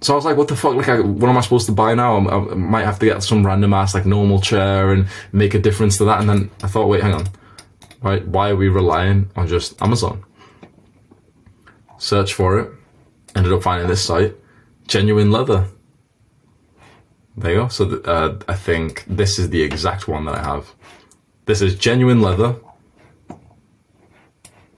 So 0.00 0.12
I 0.12 0.16
was 0.16 0.24
like, 0.24 0.36
what 0.36 0.48
the 0.48 0.56
fuck? 0.56 0.74
Like, 0.74 0.88
I, 0.88 1.00
what 1.00 1.28
am 1.28 1.38
I 1.38 1.40
supposed 1.40 1.66
to 1.66 1.72
buy 1.72 1.94
now? 1.94 2.16
I, 2.16 2.50
I 2.50 2.54
might 2.54 2.84
have 2.84 2.98
to 2.98 3.06
get 3.06 3.22
some 3.22 3.46
random 3.46 3.72
ass 3.72 3.94
like 3.94 4.04
normal 4.04 4.40
chair 4.40 4.92
and 4.92 5.06
make 5.32 5.54
a 5.54 5.60
difference 5.60 5.96
to 5.98 6.04
that. 6.06 6.20
And 6.20 6.28
then 6.28 6.50
I 6.62 6.66
thought, 6.66 6.88
wait, 6.88 7.02
hang 7.02 7.14
on. 7.14 7.28
Right? 8.02 8.26
Why 8.26 8.50
are 8.50 8.56
we 8.56 8.68
relying 8.68 9.30
on 9.36 9.46
just 9.46 9.80
Amazon? 9.80 10.24
Search 11.98 12.34
for 12.34 12.58
it. 12.58 12.72
Ended 13.36 13.52
up 13.52 13.62
finding 13.62 13.88
this 13.88 14.04
site. 14.04 14.34
Genuine 14.88 15.30
leather. 15.30 15.68
There 17.36 17.52
you 17.52 17.58
go. 17.58 17.68
So 17.68 18.00
uh, 18.04 18.38
I 18.48 18.54
think 18.54 19.04
this 19.06 19.38
is 19.38 19.50
the 19.50 19.62
exact 19.62 20.08
one 20.08 20.24
that 20.24 20.34
I 20.34 20.42
have. 20.42 20.74
This 21.46 21.62
is 21.62 21.76
genuine 21.76 22.20
leather 22.20 22.56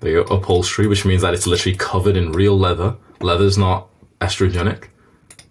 the 0.00 0.20
upholstery, 0.20 0.86
which 0.86 1.04
means 1.04 1.22
that 1.22 1.34
it's 1.34 1.46
literally 1.46 1.76
covered 1.76 2.16
in 2.16 2.32
real 2.32 2.58
leather. 2.58 2.96
Leather's 3.20 3.58
not 3.58 3.88
estrogenic. 4.20 4.88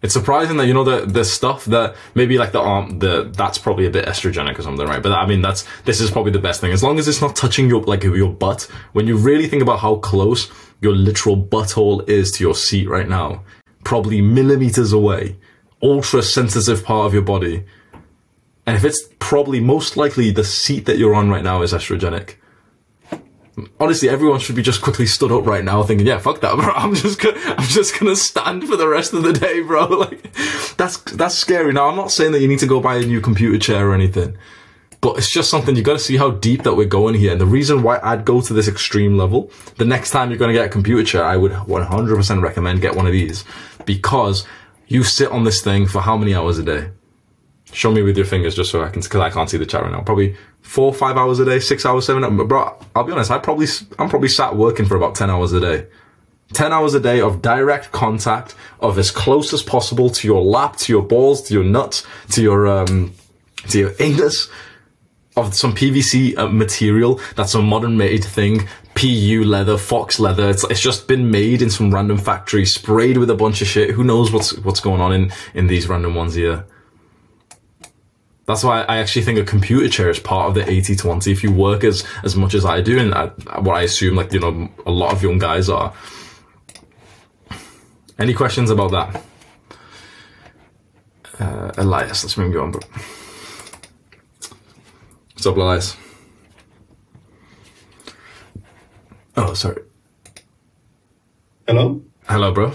It's 0.01 0.13
surprising 0.13 0.57
that 0.57 0.65
you 0.65 0.73
know 0.73 0.85
the 0.85 1.05
the 1.05 1.25
stuff 1.25 1.65
that 1.65 1.95
maybe 2.15 2.37
like 2.37 2.53
the 2.53 2.61
arm 2.61 2.99
the 2.99 3.29
that's 3.35 3.57
probably 3.57 3.85
a 3.85 3.89
bit 3.89 4.05
estrogenic 4.05 4.57
or 4.57 4.61
something, 4.61 4.87
right? 4.87 5.03
But 5.03 5.11
I 5.11 5.25
mean 5.25 5.41
that's 5.41 5.65
this 5.83 5.99
is 5.99 6.09
probably 6.09 6.31
the 6.31 6.39
best 6.39 6.61
thing 6.61 6.71
as 6.71 6.81
long 6.81 6.99
as 6.99 7.07
it's 7.07 7.21
not 7.21 7.35
touching 7.35 7.67
your 7.67 7.83
like 7.83 8.03
your 8.03 8.31
butt. 8.31 8.63
When 8.93 9.07
you 9.07 9.17
really 9.17 9.47
think 9.47 9.61
about 9.61 9.79
how 9.79 9.95
close 9.95 10.49
your 10.79 10.93
literal 10.93 11.35
butthole 11.35 12.07
is 12.07 12.31
to 12.33 12.43
your 12.43 12.55
seat 12.55 12.87
right 12.87 13.09
now, 13.09 13.43
probably 13.83 14.21
millimeters 14.21 14.93
away, 14.93 15.37
ultra 15.83 16.23
sensitive 16.23 16.85
part 16.85 17.05
of 17.05 17.13
your 17.13 17.23
body, 17.23 17.65
and 18.65 18.77
if 18.77 18.85
it's 18.85 19.09
probably 19.19 19.59
most 19.59 19.97
likely 19.97 20.31
the 20.31 20.45
seat 20.45 20.85
that 20.85 20.97
you're 20.97 21.15
on 21.15 21.29
right 21.29 21.43
now 21.43 21.61
is 21.61 21.73
estrogenic 21.73 22.35
honestly, 23.79 24.09
everyone 24.09 24.39
should 24.39 24.55
be 24.55 24.61
just 24.61 24.81
quickly 24.81 25.05
stood 25.05 25.31
up 25.31 25.45
right 25.45 25.63
now, 25.63 25.83
thinking, 25.83 26.05
"Yeah, 26.05 26.19
fuck 26.19 26.41
that, 26.41 26.55
bro. 26.55 26.71
I'm 26.75 26.95
just 26.95 27.19
gonna, 27.19 27.39
I'm 27.57 27.67
just 27.67 27.99
gonna 27.99 28.15
stand 28.15 28.67
for 28.67 28.75
the 28.75 28.87
rest 28.87 29.13
of 29.13 29.23
the 29.23 29.33
day, 29.33 29.61
bro." 29.61 29.87
Like, 29.99 30.33
that's 30.77 30.97
that's 30.97 31.35
scary. 31.35 31.73
Now, 31.73 31.87
I'm 31.87 31.95
not 31.95 32.11
saying 32.11 32.31
that 32.31 32.41
you 32.41 32.47
need 32.47 32.59
to 32.59 32.67
go 32.67 32.79
buy 32.79 32.95
a 32.95 33.05
new 33.05 33.19
computer 33.21 33.57
chair 33.59 33.89
or 33.89 33.93
anything, 33.93 34.37
but 35.01 35.17
it's 35.17 35.29
just 35.29 35.49
something 35.49 35.75
you 35.75 35.83
got 35.83 35.93
to 35.93 35.99
see 35.99 36.17
how 36.17 36.31
deep 36.31 36.63
that 36.63 36.75
we're 36.75 36.85
going 36.85 37.15
here. 37.15 37.33
And 37.33 37.41
the 37.41 37.45
reason 37.45 37.83
why 37.83 37.99
I'd 38.01 38.25
go 38.25 38.41
to 38.41 38.53
this 38.53 38.67
extreme 38.67 39.17
level, 39.17 39.51
the 39.77 39.85
next 39.85 40.11
time 40.11 40.29
you're 40.29 40.39
gonna 40.39 40.53
get 40.53 40.65
a 40.65 40.69
computer 40.69 41.03
chair, 41.03 41.25
I 41.25 41.37
would 41.37 41.51
100% 41.51 42.41
recommend 42.41 42.81
get 42.81 42.95
one 42.95 43.07
of 43.07 43.11
these 43.11 43.43
because 43.85 44.45
you 44.87 45.03
sit 45.03 45.31
on 45.31 45.43
this 45.43 45.61
thing 45.61 45.85
for 45.85 46.01
how 46.01 46.17
many 46.17 46.33
hours 46.33 46.57
a 46.57 46.63
day? 46.63 46.91
Show 47.71 47.91
me 47.91 48.01
with 48.01 48.17
your 48.17 48.25
fingers 48.25 48.55
just 48.55 48.71
so 48.71 48.83
I 48.83 48.89
can, 48.89 49.01
because 49.01 49.21
I 49.21 49.29
can't 49.29 49.49
see 49.49 49.57
the 49.57 49.65
chat 49.65 49.83
right 49.83 49.91
now. 49.91 50.01
Probably 50.01 50.35
four, 50.61 50.93
five 50.93 51.17
hours 51.17 51.39
a 51.39 51.45
day, 51.45 51.59
six 51.59 51.85
hours, 51.85 52.05
seven. 52.05 52.23
Hours. 52.23 52.47
Bro, 52.47 52.79
I'll 52.95 53.03
be 53.03 53.11
honest. 53.11 53.31
I 53.31 53.37
probably, 53.37 53.67
I'm 53.97 54.09
probably 54.09 54.29
sat 54.29 54.55
working 54.55 54.85
for 54.85 54.95
about 54.95 55.15
ten 55.15 55.29
hours 55.29 55.53
a 55.53 55.59
day. 55.59 55.87
10 56.53 56.73
hours 56.73 56.95
a 56.95 56.99
day 56.99 57.21
of 57.21 57.41
direct 57.41 57.91
contact 57.91 58.55
of 58.79 58.97
as 58.97 59.11
close 59.11 59.53
as 59.53 59.61
possible 59.61 60.09
to 60.09 60.27
your 60.27 60.41
lap, 60.41 60.75
to 60.77 60.91
your 60.91 61.03
balls, 61.03 61.43
to 61.43 61.53
your 61.53 61.63
nuts, 61.63 62.05
to 62.31 62.41
your, 62.41 62.67
um, 62.67 63.13
to 63.67 63.77
your 63.77 63.93
anus 63.99 64.49
of 65.37 65.53
some 65.53 65.73
PVC 65.73 66.37
uh, 66.37 66.47
material 66.47 67.19
that's 67.35 67.53
a 67.53 67.61
modern 67.61 67.97
made 67.97 68.23
thing. 68.23 68.67
PU 68.95 69.43
leather, 69.45 69.77
fox 69.77 70.19
leather. 70.19 70.49
It's, 70.49 70.63
it's 70.65 70.81
just 70.81 71.07
been 71.07 71.31
made 71.31 71.61
in 71.61 71.69
some 71.69 71.93
random 71.93 72.17
factory, 72.17 72.65
sprayed 72.65 73.17
with 73.17 73.29
a 73.29 73.35
bunch 73.35 73.61
of 73.61 73.67
shit. 73.67 73.91
Who 73.91 74.03
knows 74.03 74.31
what's, 74.31 74.57
what's 74.59 74.81
going 74.81 74.99
on 74.99 75.13
in, 75.13 75.31
in 75.53 75.67
these 75.67 75.87
random 75.87 76.15
ones 76.15 76.33
here. 76.33 76.65
That's 78.49 78.63
why 78.63 78.81
I 78.81 78.97
actually 78.97 79.21
think 79.21 79.37
a 79.37 79.43
computer 79.43 79.87
chair 79.87 80.09
is 80.09 80.17
part 80.17 80.47
of 80.47 80.55
the 80.55 80.61
80-20. 80.63 81.31
If 81.31 81.43
you 81.43 81.51
work 81.51 81.83
as, 81.83 82.03
as 82.23 82.35
much 82.35 82.55
as 82.55 82.65
I 82.65 82.81
do, 82.81 82.97
and 82.97 83.13
I, 83.13 83.27
what 83.59 83.75
I 83.75 83.83
assume, 83.83 84.15
like, 84.15 84.33
you 84.33 84.39
know, 84.39 84.67
a 84.87 84.91
lot 84.91 85.13
of 85.13 85.21
young 85.21 85.37
guys 85.37 85.69
are. 85.69 85.93
Any 88.17 88.33
questions 88.33 88.71
about 88.71 88.89
that? 88.89 89.23
Uh, 91.39 91.71
Elias, 91.77 92.23
let's 92.23 92.37
move 92.37 92.55
on. 92.55 92.71
But 92.71 92.85
what's 95.33 95.45
up, 95.45 95.55
Elias? 95.55 95.95
Oh, 99.37 99.53
sorry. 99.53 99.83
Hello. 101.67 102.01
Hello, 102.27 102.51
bro. 102.51 102.73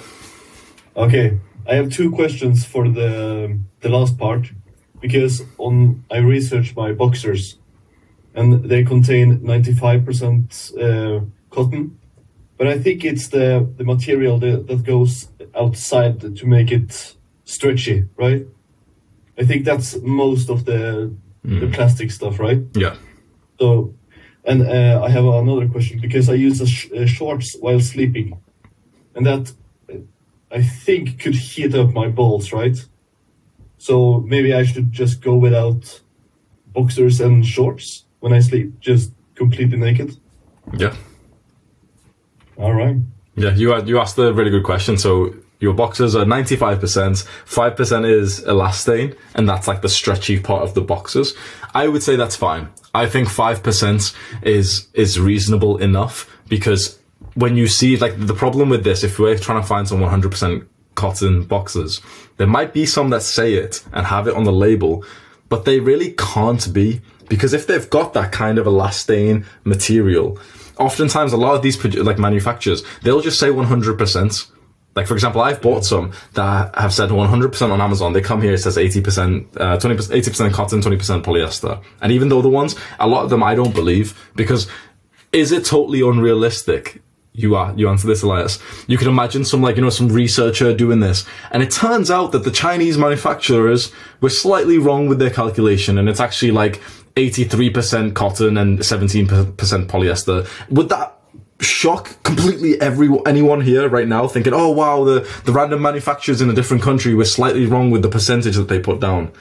Okay, 0.96 1.40
I 1.66 1.74
have 1.74 1.90
two 1.90 2.12
questions 2.12 2.64
for 2.64 2.88
the 2.88 3.58
the 3.80 3.88
last 3.88 4.16
part 4.16 4.52
because 5.04 5.42
on 5.58 6.02
I 6.10 6.16
researched 6.16 6.74
my 6.74 6.92
boxers, 6.92 7.58
and 8.34 8.64
they 8.70 8.82
contain 8.84 9.40
95% 9.40 10.78
uh, 10.78 11.20
cotton, 11.50 11.98
but 12.56 12.66
I 12.68 12.78
think 12.78 13.04
it's 13.04 13.28
the 13.28 13.68
the 13.78 13.84
material 13.84 14.38
that, 14.38 14.66
that 14.68 14.82
goes 14.82 15.28
outside 15.54 16.20
to 16.38 16.46
make 16.46 16.72
it 16.72 17.16
stretchy, 17.44 18.04
right? 18.16 18.46
I 19.40 19.44
think 19.44 19.66
that's 19.66 19.98
most 20.02 20.48
of 20.48 20.64
the 20.64 21.12
the 21.60 21.68
plastic 21.76 22.10
stuff, 22.10 22.40
right? 22.40 22.62
Yeah. 22.74 22.96
So, 23.60 23.94
and 24.46 24.62
uh, 24.62 25.02
I 25.06 25.10
have 25.10 25.26
another 25.26 25.68
question 25.68 26.00
because 26.00 26.30
I 26.30 26.46
use 26.48 26.62
a 26.62 26.66
sh- 26.66 26.90
uh, 26.96 27.06
shorts 27.06 27.56
while 27.60 27.80
sleeping, 27.80 28.28
and 29.14 29.26
that 29.26 29.52
I 30.50 30.62
think 30.62 31.20
could 31.22 31.34
heat 31.34 31.74
up 31.74 31.92
my 31.92 32.08
balls, 32.08 32.52
right? 32.52 32.78
So 33.88 34.24
maybe 34.26 34.54
I 34.54 34.64
should 34.64 34.90
just 34.92 35.20
go 35.20 35.34
without 35.36 36.00
boxers 36.72 37.20
and 37.20 37.44
shorts 37.44 38.04
when 38.20 38.32
I 38.32 38.40
sleep, 38.40 38.80
just 38.80 39.12
completely 39.34 39.76
naked. 39.76 40.16
Yeah. 40.72 40.94
All 42.56 42.72
right. 42.72 42.96
Yeah, 43.36 43.54
you 43.54 43.72
had- 43.72 43.86
you 43.86 43.98
asked 43.98 44.16
a 44.18 44.32
really 44.32 44.50
good 44.50 44.62
question. 44.64 44.96
So 44.96 45.34
your 45.60 45.74
boxers 45.74 46.16
are 46.16 46.24
ninety 46.24 46.56
five 46.56 46.80
percent, 46.80 47.18
five 47.44 47.76
percent 47.76 48.06
is 48.06 48.40
elastane, 48.46 49.14
and 49.34 49.46
that's 49.46 49.68
like 49.68 49.82
the 49.82 49.88
stretchy 49.90 50.38
part 50.40 50.62
of 50.62 50.72
the 50.72 50.80
boxers. 50.80 51.34
I 51.74 51.88
would 51.88 52.02
say 52.02 52.16
that's 52.16 52.36
fine. 52.36 52.68
I 52.94 53.04
think 53.06 53.28
five 53.28 53.62
percent 53.62 54.14
is 54.42 54.88
is 54.94 55.20
reasonable 55.20 55.76
enough 55.76 56.16
because 56.48 56.98
when 57.34 57.54
you 57.56 57.66
see 57.66 57.98
like 57.98 58.14
the 58.26 58.34
problem 58.34 58.70
with 58.70 58.82
this, 58.84 59.04
if 59.04 59.18
we're 59.18 59.36
trying 59.38 59.60
to 59.60 59.66
find 59.68 59.86
some 59.86 60.00
one 60.00 60.10
hundred 60.10 60.30
percent 60.30 60.64
cotton 60.94 61.44
boxes. 61.44 62.00
there 62.36 62.46
might 62.46 62.72
be 62.72 62.86
some 62.86 63.10
that 63.10 63.22
say 63.22 63.54
it 63.54 63.82
and 63.92 64.06
have 64.06 64.26
it 64.28 64.34
on 64.34 64.44
the 64.44 64.52
label, 64.52 65.04
but 65.48 65.64
they 65.64 65.80
really 65.80 66.12
can't 66.12 66.72
be 66.72 67.00
because 67.28 67.52
if 67.52 67.66
they've 67.66 67.88
got 67.90 68.12
that 68.12 68.32
kind 68.32 68.58
of 68.58 68.66
elastane 68.66 69.44
material, 69.64 70.38
oftentimes 70.78 71.32
a 71.32 71.36
lot 71.36 71.54
of 71.54 71.62
these 71.62 71.82
like 71.96 72.18
manufacturers 72.18 72.82
they'll 73.02 73.20
just 73.20 73.38
say 73.38 73.48
100% 73.48 74.50
like 74.96 75.06
for 75.06 75.14
example 75.14 75.40
i've 75.40 75.60
bought 75.60 75.84
some 75.84 76.12
that 76.34 76.74
have 76.76 76.92
said 76.92 77.10
100% 77.10 77.70
on 77.70 77.80
amazon. 77.80 78.12
They 78.12 78.20
come 78.20 78.42
here 78.42 78.54
it 78.54 78.58
says 78.58 78.76
80% 78.76 79.56
uh, 79.56 79.78
20% 79.78 80.10
80% 80.10 80.52
cotton 80.52 80.80
20% 80.80 81.22
polyester. 81.22 81.82
And 82.00 82.12
even 82.12 82.28
though 82.28 82.42
the 82.42 82.48
ones 82.48 82.76
a 82.98 83.06
lot 83.06 83.24
of 83.24 83.30
them 83.30 83.42
i 83.42 83.54
don't 83.54 83.74
believe 83.74 84.30
because 84.34 84.68
is 85.32 85.52
it 85.52 85.64
totally 85.64 86.00
unrealistic 86.00 87.02
you 87.34 87.56
are 87.56 87.74
you 87.76 87.88
answer 87.88 88.06
this 88.06 88.22
elias. 88.22 88.60
You 88.86 88.96
can 88.96 89.08
imagine 89.08 89.44
some 89.44 89.60
like 89.60 89.76
you 89.76 89.82
know 89.82 89.90
some 89.90 90.08
researcher 90.08 90.72
doing 90.72 91.00
this. 91.00 91.26
And 91.50 91.62
it 91.62 91.70
turns 91.70 92.10
out 92.10 92.32
that 92.32 92.44
the 92.44 92.50
chinese 92.50 92.96
manufacturers 92.96 93.92
were 94.20 94.30
slightly 94.30 94.78
wrong 94.78 95.08
with 95.08 95.18
their 95.18 95.30
calculation 95.30 95.98
and 95.98 96.08
it's 96.08 96.20
actually 96.20 96.52
like 96.52 96.80
83% 97.16 98.14
cotton 98.14 98.56
and 98.56 98.80
17% 98.80 99.26
polyester. 99.56 100.48
Would 100.70 100.88
that 100.88 101.18
shock 101.60 102.22
completely 102.24 102.80
everyone 102.80 103.22
anyone 103.26 103.60
here 103.60 103.88
right 103.88 104.08
now 104.08 104.26
thinking 104.26 104.52
oh 104.52 104.70
wow 104.70 105.02
the 105.04 105.20
the 105.44 105.52
random 105.52 105.80
manufacturers 105.80 106.40
in 106.40 106.50
a 106.50 106.52
different 106.52 106.82
country 106.82 107.14
were 107.14 107.24
slightly 107.24 107.64
wrong 107.66 107.90
with 107.90 108.02
the 108.02 108.08
percentage 108.08 108.54
that 108.54 108.68
they 108.68 108.78
put 108.78 109.00
down? 109.00 109.32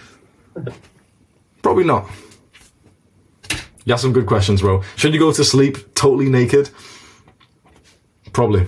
Probably 1.62 1.84
not. 1.84 2.10
You 3.86 3.92
have 3.92 4.00
some 4.00 4.14
good 4.14 4.26
questions 4.26 4.62
bro. 4.62 4.82
Should 4.96 5.14
you 5.14 5.20
go 5.20 5.32
to 5.32 5.44
sleep 5.44 5.94
totally 5.94 6.30
naked 6.30 6.72
probably 8.34 8.66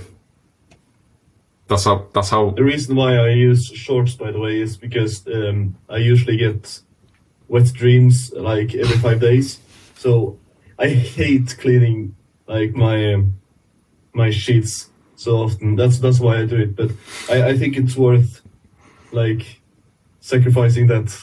that's 1.67 1.85
how 1.85 2.07
that's 2.13 2.29
how 2.29 2.51
The 2.51 2.63
reason 2.63 2.95
why 2.95 3.15
I 3.15 3.29
use 3.29 3.65
shorts, 3.65 4.13
by 4.13 4.31
the 4.31 4.39
way, 4.39 4.61
is 4.61 4.77
because 4.77 5.25
um, 5.27 5.75
I 5.89 5.97
usually 5.97 6.37
get 6.37 6.79
wet 7.47 7.71
dreams 7.73 8.31
like 8.33 8.75
every 8.75 8.97
five 8.97 9.19
days. 9.19 9.59
So 9.95 10.37
I 10.77 10.89
hate 10.89 11.57
cleaning 11.59 12.15
like 12.47 12.75
my 12.75 13.13
um, 13.13 13.39
my 14.13 14.29
sheets 14.29 14.89
so 15.15 15.37
often. 15.37 15.75
That's 15.75 15.99
that's 15.99 16.19
why 16.19 16.41
I 16.41 16.45
do 16.45 16.57
it. 16.57 16.75
But 16.75 16.91
I, 17.29 17.49
I 17.49 17.57
think 17.57 17.77
it's 17.77 17.95
worth 17.95 18.41
like 19.11 19.59
sacrificing 20.19 20.87
that. 20.87 21.17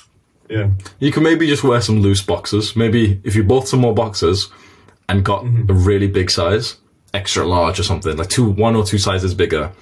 Yeah. 0.49 0.71
You 0.99 1.13
can 1.13 1.23
maybe 1.23 1.47
just 1.47 1.65
wear 1.65 1.81
some 1.81 2.01
loose 2.01 2.21
boxes. 2.21 2.77
Maybe 2.77 3.21
if 3.25 3.35
you 3.35 3.45
bought 3.45 3.69
some 3.69 3.81
more 3.81 3.95
boxes 3.95 4.51
and 5.09 5.25
got 5.25 5.45
a 5.45 5.73
really 5.73 6.09
big 6.09 6.31
size, 6.31 6.77
extra 7.15 7.47
large 7.47 7.79
or 7.79 7.83
something, 7.83 8.17
like 8.17 8.29
two, 8.29 8.49
one 8.49 8.77
or 8.77 8.85
two 8.85 8.99
sizes 8.99 9.35
bigger, 9.35 9.73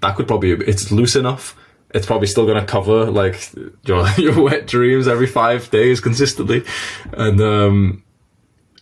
that 0.00 0.16
could 0.16 0.26
probably, 0.26 0.52
it's 0.52 0.90
loose 0.90 1.16
enough. 1.16 1.56
It's 1.94 2.06
probably 2.06 2.26
still 2.26 2.44
going 2.46 2.60
to 2.60 2.66
cover 2.66 3.10
like 3.10 3.50
your, 3.84 4.08
your 4.18 4.40
wet 4.42 4.66
dreams 4.66 5.08
every 5.08 5.26
five 5.26 5.70
days 5.70 6.00
consistently. 6.00 6.64
And, 7.12 7.40
um, 7.40 8.04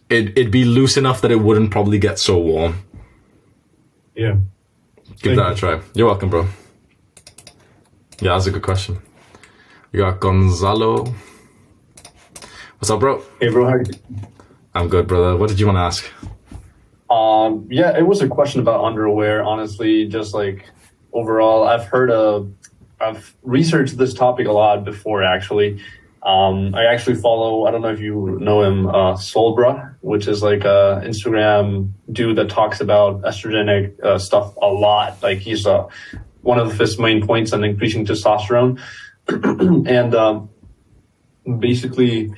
it, 0.09 0.39
it'd 0.39 0.53
be 0.53 0.65
loose 0.65 0.97
enough 0.97 1.21
that 1.23 1.31
it 1.31 1.41
wouldn't 1.41 1.71
probably 1.71 1.99
get 1.99 2.19
so 2.19 2.39
warm. 2.39 2.83
Yeah. 4.15 4.37
Give 5.21 5.35
Thank 5.35 5.37
that 5.37 5.53
a 5.53 5.55
try. 5.55 5.81
You're 5.95 6.07
welcome, 6.07 6.31
bro. 6.31 6.49
Yeah, 8.21 8.33
that's 8.33 8.47
a 8.47 8.51
good 8.51 8.63
question. 8.63 8.99
We 9.93 9.99
got 9.99 10.21
Gonzalo. 10.21 11.15
What's 12.79 12.91
up, 12.91 13.01
bro? 13.01 13.23
Hey, 13.41 13.49
bro. 13.49 13.69
How 13.69 13.77
you 13.77 13.85
I'm 14.75 14.89
good, 14.89 15.07
brother. 15.07 15.37
What 15.37 15.49
did 15.49 15.59
you 15.59 15.67
want 15.67 15.77
to 15.77 15.81
ask? 15.81 16.11
Um, 17.09 17.69
yeah, 17.71 17.97
it 17.97 18.07
was 18.07 18.21
a 18.21 18.29
question 18.29 18.61
about 18.61 18.85
underwear. 18.85 19.43
Honestly, 19.43 20.07
just 20.07 20.35
like 20.35 20.69
overall, 21.13 21.67
I've 21.67 21.85
heard 21.85 22.11
of, 22.11 22.53
I've 23.01 23.35
researched 23.43 23.97
this 23.97 24.15
topic 24.15 24.47
a 24.47 24.53
lot 24.53 24.85
before. 24.85 25.23
Actually, 25.23 25.81
um, 26.23 26.75
I 26.75 26.87
actually 26.87 27.17
follow. 27.17 27.67
I 27.67 27.71
don't 27.71 27.83
know 27.83 27.93
if 27.93 28.01
you 28.01 28.39
know 28.41 28.63
him, 28.63 28.89
uh, 28.89 29.15
Solbra, 29.15 29.95
which 30.01 30.27
is 30.27 30.43
like 30.43 30.65
a 30.65 31.01
Instagram 31.05 31.93
dude 32.11 32.37
that 32.37 32.51
talks 32.51 32.81
about 32.81 33.23
estrogenic 33.23 34.01
uh, 34.03 34.19
stuff 34.19 34.55
a 34.61 34.67
lot. 34.67 35.23
Like 35.23 35.39
he's 35.39 35.67
uh, 35.67 35.87
one 36.43 36.59
of 36.59 36.77
his 36.79 36.99
main 36.99 37.25
points 37.25 37.53
on 37.53 37.63
increasing 37.63 38.05
testosterone, 38.05 38.81
and 39.29 40.15
um, 40.15 40.51
basically 41.61 42.33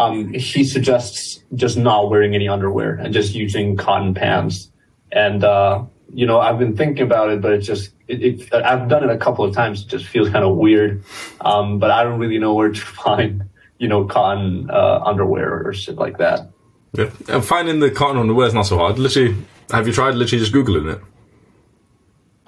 um, 0.00 0.32
he 0.32 0.64
suggests 0.64 1.42
just 1.54 1.76
not 1.76 2.08
wearing 2.08 2.34
any 2.34 2.48
underwear 2.48 2.94
and 2.94 3.12
just 3.12 3.34
using 3.34 3.76
cotton 3.76 4.14
pants. 4.14 4.70
And, 5.12 5.44
uh, 5.44 5.84
you 6.12 6.26
know, 6.26 6.40
I've 6.40 6.58
been 6.58 6.76
thinking 6.76 7.02
about 7.02 7.30
it, 7.30 7.42
but 7.42 7.52
it's 7.52 7.66
just, 7.66 7.90
it, 8.08 8.22
it, 8.22 8.54
I've 8.54 8.88
done 8.88 9.04
it 9.04 9.10
a 9.10 9.18
couple 9.18 9.44
of 9.44 9.54
times. 9.54 9.82
It 9.82 9.88
just 9.88 10.06
feels 10.06 10.30
kind 10.30 10.44
of 10.44 10.56
weird. 10.56 11.04
Um, 11.42 11.78
but 11.78 11.90
I 11.90 12.02
don't 12.02 12.18
really 12.18 12.38
know 12.38 12.54
where 12.54 12.70
to 12.70 12.80
find, 13.04 13.44
you 13.78 13.88
know, 13.88 14.04
cotton, 14.06 14.70
uh, 14.70 15.00
underwear 15.04 15.66
or 15.66 15.74
shit 15.74 15.96
like 15.96 16.16
that. 16.18 16.50
Yeah. 16.92 17.10
And 17.28 17.44
finding 17.44 17.80
the 17.80 17.90
cotton 17.90 18.16
underwear 18.16 18.46
is 18.46 18.54
not 18.54 18.62
so 18.62 18.78
hard. 18.78 18.98
Literally, 18.98 19.36
have 19.70 19.86
you 19.86 19.92
tried 19.92 20.14
literally 20.14 20.42
just 20.44 20.54
Googling 20.54 20.94
it? 20.94 21.02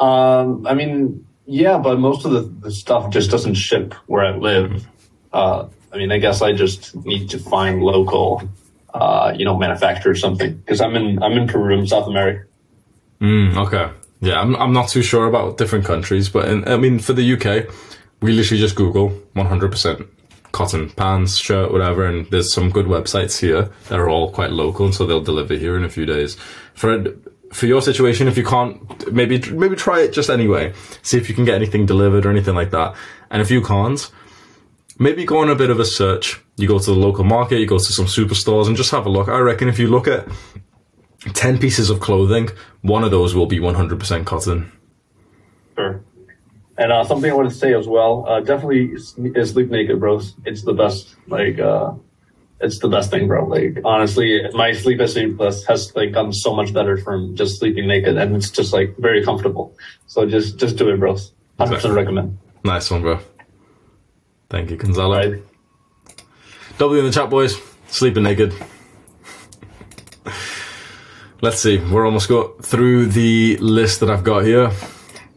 Um, 0.00 0.66
I 0.66 0.74
mean, 0.74 1.26
yeah, 1.46 1.76
but 1.78 1.98
most 1.98 2.24
of 2.24 2.32
the, 2.32 2.40
the 2.40 2.72
stuff 2.72 3.10
just 3.10 3.30
doesn't 3.30 3.54
ship 3.54 3.94
where 4.06 4.24
I 4.24 4.36
live. 4.36 4.86
Uh, 5.32 5.68
I 5.92 5.98
mean, 5.98 6.10
I 6.10 6.18
guess 6.18 6.42
I 6.42 6.52
just 6.52 6.94
need 7.04 7.28
to 7.30 7.38
find 7.38 7.82
local, 7.82 8.42
uh, 8.94 9.34
you 9.36 9.44
know, 9.44 9.56
manufacturer 9.56 10.12
or 10.12 10.16
something 10.16 10.54
because 10.54 10.80
I'm 10.80 10.96
in 10.96 11.22
I'm 11.22 11.32
in 11.32 11.46
Peru, 11.46 11.78
in 11.78 11.86
South 11.86 12.08
America. 12.08 12.46
Mm, 13.20 13.56
okay. 13.56 13.90
Yeah, 14.20 14.40
I'm, 14.40 14.54
I'm 14.56 14.72
not 14.72 14.88
too 14.88 15.02
sure 15.02 15.26
about 15.26 15.58
different 15.58 15.84
countries, 15.84 16.28
but 16.28 16.48
in, 16.48 16.66
I 16.68 16.76
mean, 16.76 17.00
for 17.00 17.12
the 17.12 17.34
UK, 17.34 17.72
we 18.20 18.32
literally 18.32 18.60
just 18.60 18.76
Google 18.76 19.10
100% 19.34 20.08
cotton 20.52 20.90
pants, 20.90 21.38
shirt, 21.38 21.72
whatever, 21.72 22.06
and 22.06 22.26
there's 22.30 22.52
some 22.52 22.70
good 22.70 22.86
websites 22.86 23.40
here 23.40 23.70
that 23.88 23.98
are 23.98 24.08
all 24.08 24.30
quite 24.30 24.50
local, 24.50 24.86
and 24.86 24.94
so 24.94 25.06
they'll 25.06 25.22
deliver 25.22 25.54
here 25.54 25.76
in 25.76 25.84
a 25.84 25.88
few 25.88 26.06
days. 26.06 26.36
For 26.74 27.04
for 27.52 27.66
your 27.66 27.82
situation, 27.82 28.28
if 28.28 28.38
you 28.38 28.44
can't, 28.44 29.12
maybe 29.12 29.38
maybe 29.50 29.76
try 29.76 30.00
it 30.00 30.12
just 30.12 30.30
anyway. 30.30 30.72
See 31.02 31.18
if 31.18 31.28
you 31.28 31.34
can 31.34 31.44
get 31.44 31.54
anything 31.54 31.84
delivered 31.84 32.24
or 32.24 32.30
anything 32.30 32.54
like 32.54 32.70
that. 32.70 32.94
And 33.30 33.42
if 33.42 33.50
you 33.50 33.60
can't, 33.60 34.10
maybe 35.02 35.24
go 35.24 35.38
on 35.38 35.50
a 35.50 35.54
bit 35.54 35.70
of 35.70 35.80
a 35.80 35.84
search. 35.84 36.40
You 36.56 36.68
go 36.68 36.78
to 36.78 36.84
the 36.84 36.98
local 36.98 37.24
market, 37.24 37.58
you 37.58 37.66
go 37.66 37.78
to 37.78 37.92
some 37.92 38.06
superstores, 38.06 38.66
and 38.66 38.76
just 38.76 38.90
have 38.90 39.06
a 39.06 39.08
look. 39.08 39.28
I 39.28 39.38
reckon 39.38 39.68
if 39.68 39.78
you 39.78 39.88
look 39.88 40.06
at 40.06 40.26
10 41.34 41.58
pieces 41.58 41.90
of 41.90 42.00
clothing, 42.00 42.48
one 42.82 43.04
of 43.04 43.10
those 43.10 43.34
will 43.34 43.46
be 43.46 43.58
100% 43.58 44.24
cotton. 44.24 44.72
Sure. 45.74 46.04
And 46.78 46.92
uh, 46.92 47.04
something 47.04 47.30
I 47.30 47.34
want 47.34 47.50
to 47.50 47.54
say 47.54 47.74
as 47.74 47.86
well, 47.86 48.24
uh, 48.28 48.40
definitely 48.40 48.96
sleep 48.98 49.70
naked, 49.70 50.00
bros. 50.00 50.34
It's 50.44 50.62
the 50.62 50.72
best. 50.72 51.14
Like, 51.26 51.58
uh, 51.58 51.92
it's 52.60 52.78
the 52.78 52.88
best 52.88 53.10
thing, 53.10 53.28
bro. 53.28 53.46
Like, 53.46 53.78
honestly, 53.84 54.40
my 54.54 54.72
sleep 54.72 55.00
has 55.00 55.14
has, 55.14 55.64
has 55.66 55.94
like 55.94 56.12
gotten 56.12 56.32
so 56.32 56.54
much 56.54 56.72
better 56.72 56.96
from 56.96 57.36
just 57.36 57.58
sleeping 57.58 57.86
naked, 57.86 58.16
and 58.16 58.34
it's 58.36 58.50
just 58.50 58.72
like 58.72 58.96
very 58.98 59.22
comfortable. 59.22 59.76
So 60.06 60.26
just 60.26 60.58
just 60.58 60.76
do 60.76 60.88
it, 60.88 60.98
bros. 60.98 61.32
Hundred 61.58 61.76
percent 61.76 61.94
recommend. 61.94 62.38
Nice 62.64 62.90
one, 62.90 63.02
bro. 63.02 63.20
Thank 64.52 64.70
you, 64.70 64.76
Gonzalo. 64.76 65.16
Right. 65.16 65.42
W 66.76 67.00
in 67.00 67.06
the 67.06 67.10
chat, 67.10 67.30
boys. 67.30 67.58
Sleeping 67.88 68.22
naked. 68.22 68.54
Let's 71.40 71.58
see. 71.58 71.78
We're 71.78 72.04
almost 72.04 72.28
got 72.28 72.62
through 72.62 73.06
the 73.06 73.56
list 73.56 74.00
that 74.00 74.10
I've 74.10 74.24
got 74.24 74.44
here. 74.44 74.70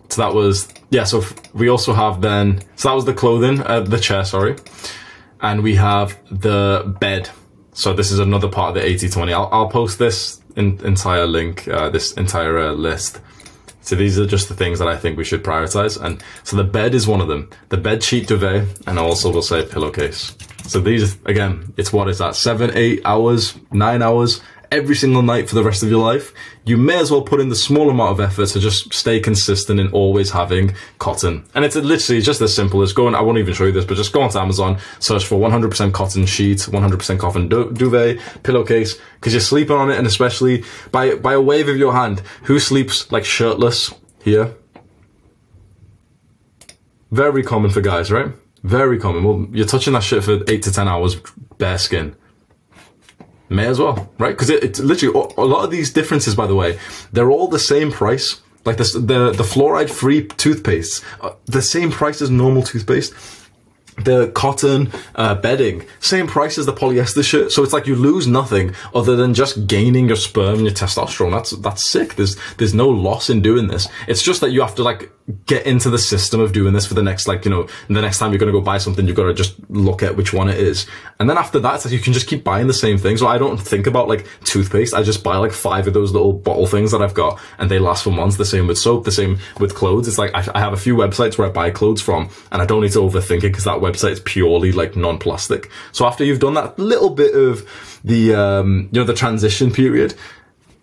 So 0.10 0.22
that 0.22 0.34
was 0.34 0.68
yeah. 0.90 1.06
So 1.06 1.24
we 1.54 1.70
also 1.70 1.94
have 1.94 2.20
then. 2.20 2.60
So 2.76 2.90
that 2.90 2.96
was 2.96 3.06
the 3.06 3.14
clothing, 3.14 3.62
uh, 3.62 3.80
the 3.80 4.00
chair. 4.00 4.26
Sorry. 4.26 4.58
and 5.42 5.64
we 5.64 5.76
have 5.76 6.18
the 6.32 6.96
bed. 7.00 7.30
So 7.74 7.94
this 7.94 8.12
is 8.12 8.20
another 8.20 8.48
part 8.48 8.76
of 8.76 8.82
the 8.84 8.90
80-20. 8.90 9.34
I'll, 9.34 9.50
I'll 9.52 9.70
post 9.70 10.00
this 10.00 10.42
in, 10.56 10.80
entire 10.86 11.28
link, 11.28 11.68
uh, 11.68 11.90
this 11.90 12.14
entire 12.14 12.58
uh, 12.58 12.72
list. 12.72 13.22
So 13.86 13.96
these 13.96 14.18
are 14.18 14.26
just 14.26 14.50
the 14.50 14.56
things 14.56 14.80
that 14.80 14.88
I 14.88 14.98
think 14.98 15.16
we 15.16 15.24
should 15.24 15.44
prioritize. 15.44 16.02
And 16.02 16.22
so 16.44 16.58
the 16.58 16.64
bed 16.64 16.96
is 16.96 17.08
one 17.08 17.22
of 17.22 17.28
them. 17.28 17.50
The 17.70 17.78
bed 17.78 18.04
sheet 18.04 18.28
duvet, 18.28 18.68
and 18.88 18.98
also 18.98 19.32
we'll 19.32 19.44
say 19.44 19.64
pillowcase. 19.64 20.36
So 20.64 20.80
these, 20.80 21.18
again, 21.26 21.72
it's 21.78 21.94
what 21.94 22.10
is 22.10 22.18
that? 22.18 22.36
Seven, 22.36 22.72
eight 22.74 23.02
hours, 23.06 23.56
nine 23.72 24.02
hours 24.02 24.42
every 24.72 24.96
single 24.96 25.22
night 25.22 25.50
for 25.50 25.56
the 25.56 25.64
rest 25.64 25.84
of 25.84 25.90
your 25.90 26.04
life, 26.04 26.34
you 26.66 26.78
may 26.78 26.98
as 26.98 27.12
well 27.12 27.22
put 27.22 27.40
in 27.40 27.50
the 27.50 27.56
small 27.56 27.90
amount 27.90 28.12
of 28.12 28.20
effort 28.20 28.48
to 28.50 28.60
just 28.60 28.94
stay 28.94 29.20
consistent 29.20 29.80
in 29.80 29.88
always 29.92 30.32
having 30.32 30.76
cotton. 31.00 31.46
And 31.54 31.66
it's 31.66 31.76
literally 31.76 32.22
just 32.22 32.42
as 32.42 32.56
simple 32.56 32.82
as 32.82 32.94
going, 32.94 33.16
I 33.16 33.22
won't 33.22 33.38
even 33.38 33.54
show 33.54 33.66
you 33.66 33.72
this, 33.72 33.86
but 33.86 33.98
just 33.98 34.14
go 34.14 34.22
onto 34.22 34.38
Amazon, 34.38 34.78
search 35.00 35.26
for 35.26 35.40
100% 35.40 35.94
cotton 35.94 36.26
sheet, 36.26 36.60
100% 36.60 37.20
cotton 37.20 37.48
du- 37.48 37.72
duvet, 37.72 38.20
pillowcase, 38.44 39.00
because 39.16 39.34
you're 39.34 39.42
sleeping 39.42 39.76
on 39.76 39.92
it, 39.92 39.98
and 39.98 40.08
especially 40.08 40.64
by, 40.92 41.16
by 41.16 41.34
a 41.34 41.42
wave 41.42 41.70
of 41.70 41.78
your 41.78 41.94
hand, 41.94 42.22
who 42.44 42.60
sleeps 42.60 43.12
like 43.12 43.26
shirtless 43.26 43.94
here? 44.24 44.56
Very 47.12 47.44
common 47.44 47.72
for 47.72 47.82
guys, 47.82 48.12
right? 48.12 48.32
Very 48.64 49.00
common. 49.00 49.24
Well, 49.24 49.48
you're 49.52 49.68
touching 49.68 49.94
that 49.94 50.04
shit 50.04 50.24
for 50.24 50.40
eight 50.48 50.64
to 50.64 50.72
ten 50.72 50.88
hours, 50.88 51.16
bare 51.60 51.78
skin. 51.78 52.16
May 53.50 53.68
as 53.68 53.80
well, 53.80 54.12
right? 54.18 54.32
Because 54.32 54.50
it, 54.50 54.64
it's 54.64 54.80
literally 54.80 55.14
a 55.38 55.42
lot 55.42 55.64
of 55.64 55.72
these 55.72 55.92
differences. 55.92 56.36
By 56.36 56.48
the 56.48 56.56
way, 56.56 56.80
they're 57.12 57.32
all 57.32 57.48
the 57.48 57.60
same 57.60 57.92
price. 57.92 58.42
Like 58.66 58.78
the 58.78 58.84
the, 58.84 59.32
the 59.32 59.44
fluoride 59.44 59.92
free 59.92 60.28
toothpaste, 60.28 61.04
uh, 61.22 61.32
the 61.46 61.62
same 61.62 61.92
price 61.92 62.22
as 62.22 62.30
normal 62.30 62.64
toothpaste 62.64 63.14
the 63.98 64.30
cotton 64.32 64.92
uh, 65.16 65.36
bedding, 65.36 65.86
same 66.00 66.28
price 66.28 66.58
as 66.58 66.66
the 66.66 66.74
polyester 66.74 67.24
shirt. 67.24 67.52
So 67.52 67.64
it's 67.64 67.74
like 67.74 67.88
you 67.88 67.96
lose 67.96 68.28
nothing 68.28 68.74
other 68.94 69.16
than 69.16 69.34
just 69.34 69.68
gaining 69.68 70.08
your 70.08 70.18
sperm 70.18 70.56
and 70.56 70.64
your 70.64 70.74
testosterone. 70.74 71.32
That's 71.32 71.52
that's 71.52 71.86
sick. 71.86 72.16
There's 72.16 72.36
there's 72.58 72.74
no 72.74 72.90
loss 72.90 73.30
in 73.30 73.42
doing 73.42 73.68
this. 73.68 73.88
It's 74.08 74.22
just 74.22 74.42
that 74.42 74.52
you 74.52 74.62
have 74.62 74.76
to 74.76 74.84
like 74.84 75.12
get 75.48 75.66
into 75.66 75.90
the 75.90 75.98
system 75.98 76.40
of 76.40 76.54
doing 76.54 76.74
this 76.74 76.86
for 76.86 76.94
the 76.94 77.02
next 77.02 77.28
like 77.28 77.46
you 77.46 77.52
know 77.52 77.68
the 77.88 78.02
next 78.02 78.20
time 78.20 78.32
you're 78.32 78.38
going 78.38 78.52
to 78.52 78.58
go 78.58 78.64
buy 78.64 78.78
something 78.78 79.08
you've 79.08 79.16
got 79.16 79.24
to 79.24 79.34
just 79.34 79.56
look 79.70 80.04
at 80.04 80.16
which 80.16 80.34
one 80.34 80.48
it 80.50 80.58
is. 80.58 80.86
And 81.20 81.28
then 81.28 81.38
after 81.38 81.60
that 81.60 81.84
like 81.84 81.94
you 81.94 82.00
can 82.00 82.14
just 82.14 82.28
keep 82.28 82.44
buying 82.44 82.68
the 82.68 82.74
same 82.74 82.98
thing 82.98 83.18
so 83.18 83.28
i 83.28 83.38
don't 83.38 83.58
think 83.58 83.88
about 83.88 84.08
like 84.08 84.28
toothpaste. 84.44 84.94
I 84.94 85.02
just 85.02 85.24
buy 85.24 85.38
like 85.38 85.52
five 85.52 85.88
of 85.88 85.94
those 85.94 86.12
little 86.12 86.32
bottle 86.32 86.68
things 86.68 86.92
that 86.92 87.02
i've 87.02 87.16
got 87.16 87.40
and 87.58 87.72
they 87.72 87.80
last 87.80 88.04
for 88.04 88.12
months. 88.12 88.38
The 88.38 88.46
same 88.46 88.68
with 88.68 88.78
soap 88.78 89.06
the 89.06 89.12
same 89.12 89.40
with 89.60 89.74
clothes. 89.74 90.08
It's 90.08 90.18
like 90.20 90.34
i, 90.36 90.46
I 90.54 90.60
have 90.60 90.74
a 90.74 90.78
few 90.78 90.96
websites 90.96 91.38
where 91.38 91.48
i 91.48 91.52
buy 91.52 91.72
clothes 91.72 92.02
from 92.02 92.30
and 92.52 92.62
i 92.62 92.66
don't 92.66 92.82
need 92.82 92.92
to 92.92 93.00
overthink 93.00 93.40
it 93.40 93.52
because 93.52 93.64
that 93.64 93.80
website 93.80 94.12
is 94.12 94.20
purely 94.20 94.72
like 94.72 94.96
non-plastic. 94.96 95.72
So 95.92 96.06
after 96.06 96.24
you've 96.24 96.40
done 96.40 96.54
that 96.54 96.78
little 96.78 97.10
bit 97.10 97.34
of 97.34 98.00
the 98.04 98.36
um 98.36 98.90
you 98.92 99.00
know 99.00 99.06
the 99.06 99.14
transition 99.14 99.72
period 99.72 100.14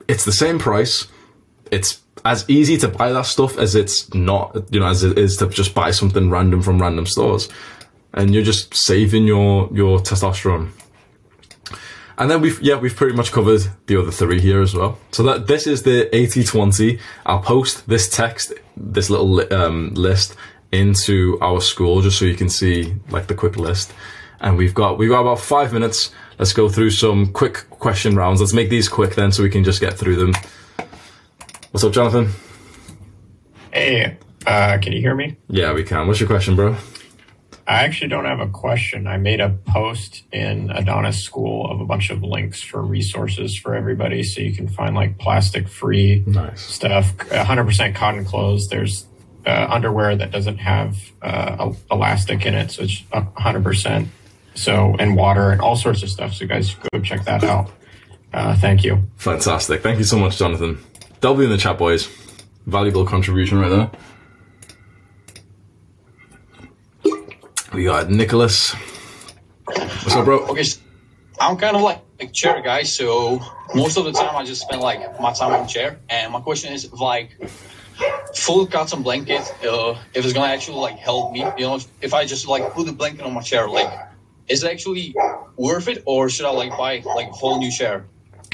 it's 0.08 0.24
the 0.24 0.32
same 0.32 0.58
price. 0.58 1.06
It's 1.70 2.00
as 2.24 2.48
easy 2.48 2.76
to 2.78 2.88
buy 2.88 3.12
that 3.12 3.26
stuff 3.26 3.58
as 3.58 3.74
it's 3.74 4.12
not, 4.14 4.56
you 4.70 4.80
know, 4.80 4.86
as 4.86 5.02
it 5.02 5.18
is 5.18 5.36
to 5.38 5.48
just 5.48 5.74
buy 5.74 5.90
something 5.90 6.30
random 6.30 6.62
from 6.62 6.80
random 6.80 7.06
stores. 7.06 7.48
And 8.14 8.34
you're 8.34 8.44
just 8.44 8.74
saving 8.74 9.26
your, 9.26 9.68
your 9.72 9.98
testosterone. 9.98 10.70
And 12.18 12.30
then 12.30 12.40
we've, 12.40 12.60
yeah, 12.60 12.76
we've 12.76 12.94
pretty 12.94 13.16
much 13.16 13.32
covered 13.32 13.62
the 13.86 13.96
other 13.96 14.10
three 14.10 14.40
here 14.40 14.60
as 14.60 14.74
well. 14.74 14.98
So 15.10 15.22
that 15.24 15.46
this 15.46 15.66
is 15.66 15.82
the 15.82 16.08
80-20. 16.12 17.00
I'll 17.26 17.40
post 17.40 17.88
this 17.88 18.08
text, 18.08 18.52
this 18.76 19.10
little 19.10 19.52
um, 19.52 19.94
list 19.94 20.36
into 20.70 21.38
our 21.40 21.60
school 21.60 22.02
just 22.02 22.18
so 22.18 22.24
you 22.24 22.36
can 22.36 22.48
see 22.48 22.94
like 23.10 23.26
the 23.26 23.34
quick 23.34 23.56
list. 23.56 23.92
And 24.40 24.56
we've 24.56 24.74
got, 24.74 24.98
we've 24.98 25.10
got 25.10 25.20
about 25.22 25.40
five 25.40 25.72
minutes. 25.72 26.12
Let's 26.38 26.52
go 26.52 26.68
through 26.68 26.90
some 26.90 27.32
quick 27.32 27.68
question 27.70 28.14
rounds. 28.14 28.40
Let's 28.40 28.52
make 28.52 28.70
these 28.70 28.88
quick 28.88 29.14
then 29.14 29.32
so 29.32 29.42
we 29.42 29.50
can 29.50 29.64
just 29.64 29.80
get 29.80 29.94
through 29.94 30.16
them. 30.16 30.34
What's 31.72 31.84
up, 31.84 31.94
Jonathan? 31.94 32.28
Hey, 33.72 34.18
uh, 34.46 34.76
can 34.82 34.92
you 34.92 35.00
hear 35.00 35.14
me? 35.14 35.38
Yeah, 35.48 35.72
we 35.72 35.84
can. 35.84 36.06
What's 36.06 36.20
your 36.20 36.28
question, 36.28 36.54
bro? 36.54 36.76
I 37.66 37.84
actually 37.84 38.08
don't 38.08 38.26
have 38.26 38.40
a 38.40 38.48
question. 38.48 39.06
I 39.06 39.16
made 39.16 39.40
a 39.40 39.48
post 39.48 40.24
in 40.32 40.70
Adonis 40.70 41.24
School 41.24 41.70
of 41.70 41.80
a 41.80 41.86
bunch 41.86 42.10
of 42.10 42.22
links 42.22 42.60
for 42.60 42.82
resources 42.82 43.56
for 43.56 43.74
everybody 43.74 44.22
so 44.22 44.42
you 44.42 44.54
can 44.54 44.68
find 44.68 44.94
like 44.94 45.16
plastic 45.16 45.66
free 45.66 46.22
nice. 46.26 46.60
stuff, 46.60 47.16
100% 47.16 47.94
cotton 47.94 48.26
clothes. 48.26 48.68
There's 48.68 49.06
uh, 49.46 49.68
underwear 49.70 50.14
that 50.14 50.30
doesn't 50.30 50.58
have 50.58 50.98
uh, 51.22 51.72
elastic 51.90 52.44
in 52.44 52.54
it, 52.54 52.72
so 52.72 52.82
it's 52.82 53.00
100%. 53.14 54.08
So, 54.56 54.94
and 54.98 55.16
water 55.16 55.50
and 55.50 55.62
all 55.62 55.76
sorts 55.76 56.02
of 56.02 56.10
stuff. 56.10 56.34
So, 56.34 56.46
guys, 56.46 56.74
go 56.74 57.00
check 57.00 57.24
that 57.24 57.42
out. 57.42 57.70
Uh, 58.34 58.54
thank 58.56 58.84
you. 58.84 59.02
Fantastic. 59.16 59.82
Thank 59.82 59.96
you 59.96 60.04
so 60.04 60.18
much, 60.18 60.36
Jonathan. 60.36 60.78
W 61.22 61.44
in 61.44 61.50
the 61.50 61.56
chat, 61.56 61.78
boys. 61.78 62.08
Valuable 62.66 63.06
contribution 63.06 63.60
right 63.60 63.68
there. 63.68 63.90
We 67.72 67.84
got 67.84 68.10
Nicholas. 68.10 68.74
What's 69.64 70.16
up, 70.16 70.24
bro? 70.24 70.40
Okay, 70.46 70.64
I'm 71.40 71.56
kind 71.56 71.76
of 71.76 71.82
like 71.82 72.00
a 72.18 72.26
chair 72.26 72.60
guy, 72.60 72.82
so 72.82 73.40
most 73.72 73.96
of 73.96 74.04
the 74.04 74.10
time 74.10 74.34
I 74.34 74.44
just 74.44 74.62
spend 74.62 74.82
like 74.82 75.20
my 75.20 75.32
time 75.32 75.52
on 75.52 75.62
the 75.62 75.68
chair. 75.68 76.00
And 76.10 76.32
my 76.32 76.40
question 76.40 76.72
is, 76.72 76.92
like, 76.92 77.30
full 78.34 78.66
cotton 78.66 79.04
blanket, 79.04 79.42
uh, 79.64 79.94
if 80.14 80.24
it's 80.24 80.32
gonna 80.32 80.52
actually 80.52 80.78
like 80.78 80.98
help 80.98 81.32
me, 81.32 81.46
you 81.56 81.66
know, 81.66 81.78
if 82.00 82.14
I 82.14 82.26
just 82.26 82.48
like 82.48 82.72
put 82.72 82.86
the 82.86 82.92
blanket 82.92 83.24
on 83.24 83.32
my 83.32 83.42
chair, 83.42 83.68
like, 83.68 83.92
is 84.48 84.64
it 84.64 84.72
actually 84.72 85.14
worth 85.56 85.86
it, 85.86 86.02
or 86.04 86.28
should 86.28 86.46
I 86.46 86.50
like 86.50 86.76
buy 86.76 87.00
like 87.06 87.28
a 87.28 87.32
whole 87.32 87.60
new 87.60 87.70
chair? 87.70 88.06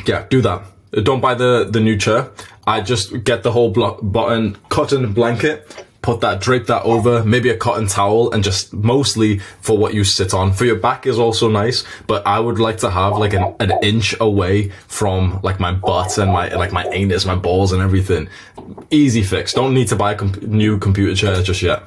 Yeah, 0.07 0.27
do 0.29 0.43
that. 0.43 0.65
Don't 0.91 1.21
buy 1.21 1.35
the 1.35 1.69
the 1.71 1.81
new 1.81 1.97
chair. 1.97 2.31
I 2.69 2.83
just 2.83 3.25
get 3.25 3.43
the 3.43 3.51
whole 3.51 3.71
blo- 3.71 3.99
button 4.03 4.59
cotton 4.69 5.15
blanket, 5.15 5.87
put 6.03 6.21
that, 6.21 6.43
drape 6.43 6.67
that 6.67 6.83
over, 6.83 7.25
maybe 7.25 7.49
a 7.49 7.57
cotton 7.57 7.87
towel, 7.87 8.31
and 8.31 8.45
just 8.45 8.75
mostly 8.75 9.39
for 9.63 9.79
what 9.79 9.95
you 9.95 10.05
sit 10.05 10.35
on. 10.35 10.53
For 10.53 10.67
your 10.67 10.77
back 10.77 11.07
is 11.07 11.19
also 11.19 11.49
nice, 11.49 11.83
but 12.07 12.27
I 12.27 12.39
would 12.39 12.59
like 12.59 12.77
to 12.79 12.91
have 12.91 13.17
like 13.17 13.33
an, 13.33 13.55
an 13.59 13.73
inch 13.83 14.15
away 14.21 14.69
from 14.87 15.41
like 15.43 15.59
my 15.59 15.73
butt 15.73 16.19
and 16.19 16.31
my 16.31 16.49
like 16.49 16.71
my 16.71 16.85
anus, 16.89 17.25
my 17.25 17.37
balls, 17.37 17.73
and 17.73 17.81
everything. 17.81 18.29
Easy 18.91 19.23
fix. 19.23 19.55
Don't 19.55 19.73
need 19.73 19.89
to 19.89 19.97
buy 19.97 20.13
a 20.13 20.15
comp- 20.15 20.43
new 20.43 20.79
computer 20.79 21.15
chair 21.15 21.43
just 21.43 21.63
yet. 21.63 21.85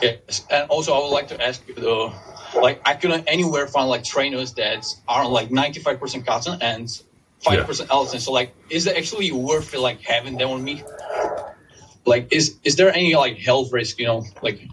Yes, 0.00 0.46
and 0.50 0.70
also 0.70 0.94
I 0.94 0.98
would 0.98 1.12
like 1.12 1.26
to 1.28 1.44
ask 1.44 1.66
you 1.66 1.74
though, 1.74 2.12
like 2.54 2.80
I 2.84 2.94
couldn't 2.94 3.24
anywhere 3.26 3.66
find 3.66 3.88
like 3.88 4.04
trainers 4.04 4.52
that 4.54 4.86
are 5.08 5.28
like 5.28 5.48
95% 5.48 6.24
cotton 6.24 6.58
and 6.62 7.02
five 7.42 7.66
percent 7.66 7.90
elastane. 7.90 8.20
So 8.20 8.32
like, 8.32 8.54
is 8.70 8.86
it 8.86 8.96
actually 8.96 9.32
worth 9.32 9.74
it? 9.74 9.80
Like 9.80 10.00
having 10.02 10.36
them 10.36 10.50
on 10.50 10.62
me? 10.62 10.82
Like, 12.04 12.32
is 12.32 12.58
is 12.64 12.76
there 12.76 12.92
any 12.92 13.14
like 13.14 13.38
health 13.38 13.72
risk? 13.72 13.98
You 13.98 14.06
know, 14.06 14.24
like 14.42 14.68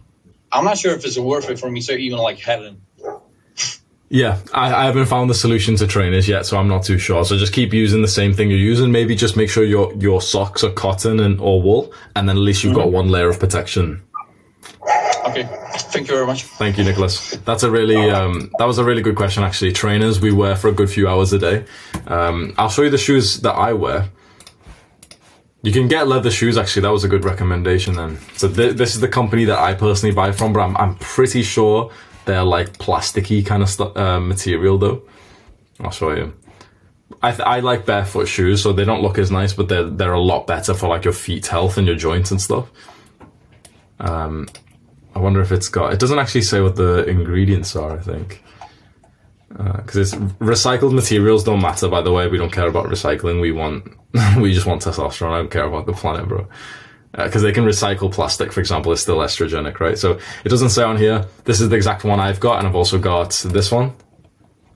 I'm 0.51 0.65
not 0.65 0.77
sure 0.77 0.93
if 0.93 1.05
it's 1.05 1.17
worth 1.17 1.49
it 1.49 1.59
for 1.59 1.69
me 1.69 1.81
to 1.81 1.95
even 1.95 2.19
like 2.19 2.39
have 2.39 2.61
them. 2.61 2.81
Yeah, 4.11 4.39
I, 4.51 4.73
I 4.73 4.85
haven't 4.85 5.05
found 5.05 5.29
the 5.29 5.35
solution 5.35 5.75
to 5.75 5.85
trainers 5.85 6.27
yet, 6.27 6.47
so 6.47 6.57
I'm 6.57 6.67
not 6.67 6.83
too 6.83 6.97
sure. 6.97 7.23
So 7.25 7.37
just 7.37 7.53
keep 7.53 7.73
using 7.73 8.01
the 8.01 8.07
same 8.07 8.33
thing 8.33 8.49
you're 8.49 8.57
using. 8.57 8.91
Maybe 8.91 9.15
just 9.15 9.37
make 9.37 9.51
sure 9.51 9.63
your 9.63 9.93
your 9.93 10.19
socks 10.19 10.63
are 10.63 10.71
cotton 10.71 11.19
and 11.19 11.39
or 11.39 11.61
wool, 11.61 11.93
and 12.15 12.27
then 12.27 12.35
at 12.35 12.41
least 12.41 12.63
you've 12.63 12.73
mm-hmm. 12.73 12.89
got 12.89 12.91
one 12.91 13.09
layer 13.09 13.29
of 13.29 13.39
protection. 13.39 14.01
Okay, 15.29 15.47
thank 15.91 16.07
you 16.07 16.13
very 16.13 16.25
much. 16.25 16.43
Thank 16.43 16.77
you, 16.77 16.83
Nicholas. 16.83 17.37
That's 17.45 17.63
a 17.63 17.69
really 17.71 18.09
um, 18.09 18.51
that 18.57 18.65
was 18.65 18.77
a 18.77 18.83
really 18.83 19.01
good 19.01 19.15
question. 19.15 19.43
Actually, 19.43 19.71
trainers 19.71 20.19
we 20.19 20.31
wear 20.31 20.55
for 20.55 20.69
a 20.69 20.71
good 20.71 20.89
few 20.89 21.07
hours 21.07 21.33
a 21.33 21.39
day. 21.39 21.65
Um, 22.07 22.53
I'll 22.57 22.69
show 22.69 22.81
you 22.81 22.89
the 22.89 22.97
shoes 22.97 23.41
that 23.41 23.53
I 23.53 23.73
wear. 23.73 24.09
You 25.61 25.71
can 25.71 25.87
get 25.87 26.07
leather 26.07 26.31
shoes. 26.31 26.57
Actually, 26.57 26.83
that 26.83 26.91
was 26.91 27.03
a 27.03 27.07
good 27.07 27.25
recommendation. 27.25 27.95
Then, 27.95 28.17
so 28.35 28.51
th- 28.51 28.75
this 28.75 28.95
is 28.95 29.01
the 29.01 29.09
company 29.09 29.45
that 29.45 29.59
I 29.59 29.73
personally 29.73 30.15
buy 30.15 30.31
from, 30.31 30.53
but 30.53 30.61
I'm, 30.61 30.77
I'm 30.77 30.95
pretty 30.95 31.43
sure 31.43 31.91
they're 32.25 32.43
like 32.43 32.77
plasticky 32.77 33.45
kind 33.45 33.61
of 33.63 33.97
uh, 33.97 34.19
material 34.19 34.77
though. 34.77 35.03
I'll 35.81 35.91
show 35.91 36.11
you. 36.11 36.33
I, 37.21 37.33
I 37.33 37.59
like 37.59 37.85
barefoot 37.85 38.25
shoes, 38.27 38.63
so 38.63 38.71
they 38.71 38.85
don't 38.85 39.01
look 39.01 39.17
as 39.17 39.31
nice, 39.31 39.53
but 39.53 39.67
they're 39.67 39.89
they're 39.89 40.13
a 40.13 40.21
lot 40.21 40.47
better 40.47 40.73
for 40.73 40.87
like 40.87 41.03
your 41.03 41.13
feet 41.13 41.47
health 41.47 41.77
and 41.77 41.85
your 41.85 41.97
joints 41.97 42.31
and 42.31 42.41
stuff. 42.41 42.71
Um, 43.99 44.47
I 45.19 45.21
wonder 45.21 45.41
if 45.41 45.51
it's 45.51 45.67
got. 45.67 45.91
It 45.91 45.99
doesn't 45.99 46.17
actually 46.17 46.43
say 46.43 46.61
what 46.61 46.77
the 46.77 47.03
ingredients 47.03 47.75
are. 47.75 47.91
I 47.97 47.99
think 47.99 48.41
because 49.49 49.97
uh, 49.97 50.01
it's 50.01 50.15
recycled 50.39 50.93
materials 50.93 51.43
don't 51.43 51.61
matter. 51.61 51.89
By 51.89 52.01
the 52.01 52.13
way, 52.13 52.29
we 52.29 52.37
don't 52.37 52.53
care 52.53 52.67
about 52.67 52.85
recycling. 52.85 53.41
We 53.41 53.51
want 53.51 53.83
we 54.37 54.53
just 54.53 54.65
want 54.65 54.81
testosterone. 54.81 55.33
I 55.33 55.37
don't 55.39 55.51
care 55.51 55.65
about 55.65 55.87
the 55.87 55.91
planet, 55.91 56.29
bro. 56.29 56.47
Because 57.11 57.43
uh, 57.43 57.47
they 57.47 57.51
can 57.51 57.65
recycle 57.65 58.09
plastic, 58.09 58.53
for 58.53 58.61
example, 58.61 58.93
it's 58.93 59.01
still 59.01 59.17
estrogenic, 59.17 59.81
right? 59.81 59.97
So 59.97 60.19
it 60.45 60.49
doesn't 60.49 60.69
say 60.69 60.83
on 60.83 60.95
here. 60.95 61.25
This 61.43 61.59
is 61.59 61.67
the 61.67 61.75
exact 61.75 62.05
one 62.05 62.21
I've 62.21 62.39
got, 62.39 62.59
and 62.59 62.67
I've 62.67 62.75
also 62.75 62.97
got 62.97 63.31
this 63.31 63.71
one. 63.73 63.95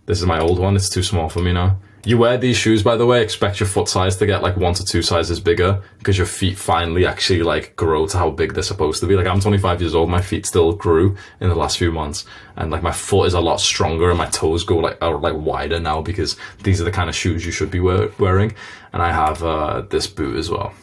This 0.07 0.19
is 0.19 0.25
my 0.25 0.39
old 0.39 0.59
one. 0.59 0.75
It's 0.75 0.89
too 0.89 1.03
small 1.03 1.29
for 1.29 1.39
me 1.39 1.53
now. 1.53 1.77
You 2.05 2.17
wear 2.17 2.37
these 2.37 2.57
shoes, 2.57 2.83
by 2.83 2.97
the 2.97 3.05
way, 3.05 3.23
expect 3.23 3.61
your 3.61 3.67
foot 3.67 3.87
size 3.87 4.17
to 4.17 4.25
get 4.25 4.41
like 4.41 4.57
one 4.57 4.73
to 4.73 4.83
two 4.83 5.01
sizes 5.01 5.39
bigger 5.39 5.81
because 5.99 6.17
your 6.17 6.27
feet 6.27 6.57
finally 6.57 7.05
actually 7.05 7.43
like 7.43 7.77
grow 7.77 8.05
to 8.07 8.17
how 8.17 8.29
big 8.29 8.53
they're 8.53 8.61
supposed 8.61 8.99
to 8.99 9.07
be. 9.07 9.15
Like 9.15 9.25
I'm 9.25 9.39
25 9.39 9.79
years 9.79 9.95
old, 9.95 10.09
my 10.09 10.21
feet 10.21 10.45
still 10.45 10.73
grew 10.73 11.15
in 11.39 11.47
the 11.47 11.55
last 11.55 11.77
few 11.77 11.93
months, 11.93 12.25
and 12.57 12.71
like 12.71 12.83
my 12.83 12.91
foot 12.91 13.27
is 13.27 13.33
a 13.33 13.39
lot 13.39 13.61
stronger 13.61 14.09
and 14.09 14.17
my 14.17 14.25
toes 14.27 14.65
go 14.65 14.79
like 14.79 14.97
are 15.01 15.17
like 15.17 15.35
wider 15.35 15.79
now 15.79 16.01
because 16.01 16.35
these 16.63 16.81
are 16.81 16.83
the 16.83 16.91
kind 16.91 17.09
of 17.09 17.15
shoes 17.15 17.45
you 17.45 17.53
should 17.53 17.71
be 17.71 17.79
wear- 17.79 18.11
wearing. 18.19 18.53
And 18.91 19.01
I 19.01 19.13
have 19.13 19.41
uh, 19.41 19.81
this 19.89 20.05
boot 20.05 20.35
as 20.35 20.49
well. 20.49 20.73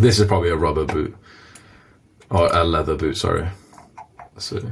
This 0.00 0.20
is 0.20 0.28
probably 0.28 0.50
a 0.50 0.56
rubber 0.56 0.84
boot 0.84 1.16
or 2.30 2.46
a 2.54 2.62
leather 2.62 2.94
boot. 2.94 3.16
Sorry. 3.16 3.48
So, 4.38 4.62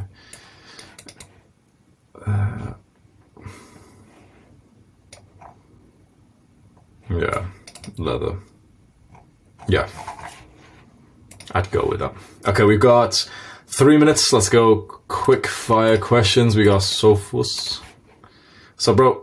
uh, 2.25 2.75
yeah, 7.11 7.45
leather. 7.97 8.37
Yeah, 9.69 9.89
I'd 11.53 11.71
go 11.71 11.87
with 11.87 12.01
that. 12.01 12.15
Okay, 12.47 12.65
we've 12.65 12.81
got 12.81 13.29
three 13.67 13.97
minutes. 13.97 14.33
Let's 14.33 14.49
go 14.49 14.83
quick 15.09 15.47
fire 15.47 15.99
questions. 15.99 16.57
We 16.57 16.65
got 16.65 16.83
Sophus. 16.83 17.81
So, 18.77 18.95
bro, 18.95 19.23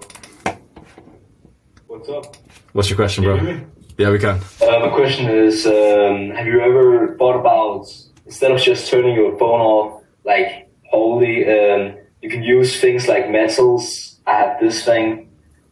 What's 1.87 2.09
up? 2.09 2.35
what's 2.73 2.89
your 2.89 2.97
question, 2.97 3.23
Can 3.23 3.33
bro? 3.37 3.41
you 3.41 3.47
hear 3.47 3.57
me? 3.57 3.65
Yeah, 3.97 4.11
we 4.11 4.19
can. 4.19 4.39
Uh, 4.61 4.79
my 4.79 4.89
question 4.89 5.29
is, 5.29 5.65
um, 5.65 6.31
have 6.35 6.45
you 6.45 6.59
ever 6.59 7.15
thought 7.17 7.39
about 7.39 7.87
instead 8.25 8.51
of 8.51 8.59
just 8.59 8.89
turning 8.91 9.15
your 9.15 9.37
phone 9.37 9.61
off, 9.61 10.03
like 10.25 10.69
wholly, 10.91 11.45
um, 11.47 11.95
you 12.21 12.29
can 12.29 12.43
use 12.43 12.79
things 12.81 13.07
like 13.07 13.29
metals. 13.29 14.19
I 14.27 14.33
have 14.33 14.59
this 14.59 14.83
thing 14.83 15.24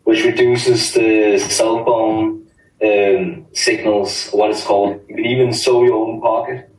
which 0.04 0.24
reduces 0.24 0.94
the 0.94 1.38
cell 1.40 1.84
phone 1.86 2.46
um, 2.84 3.46
signals, 3.54 4.30
what 4.30 4.52
it's 4.52 4.64
called. 4.64 5.02
You 5.08 5.16
can 5.16 5.26
even 5.26 5.54
sew 5.54 5.84
your 5.84 5.96
own 5.96 6.22
pocket, 6.22 6.70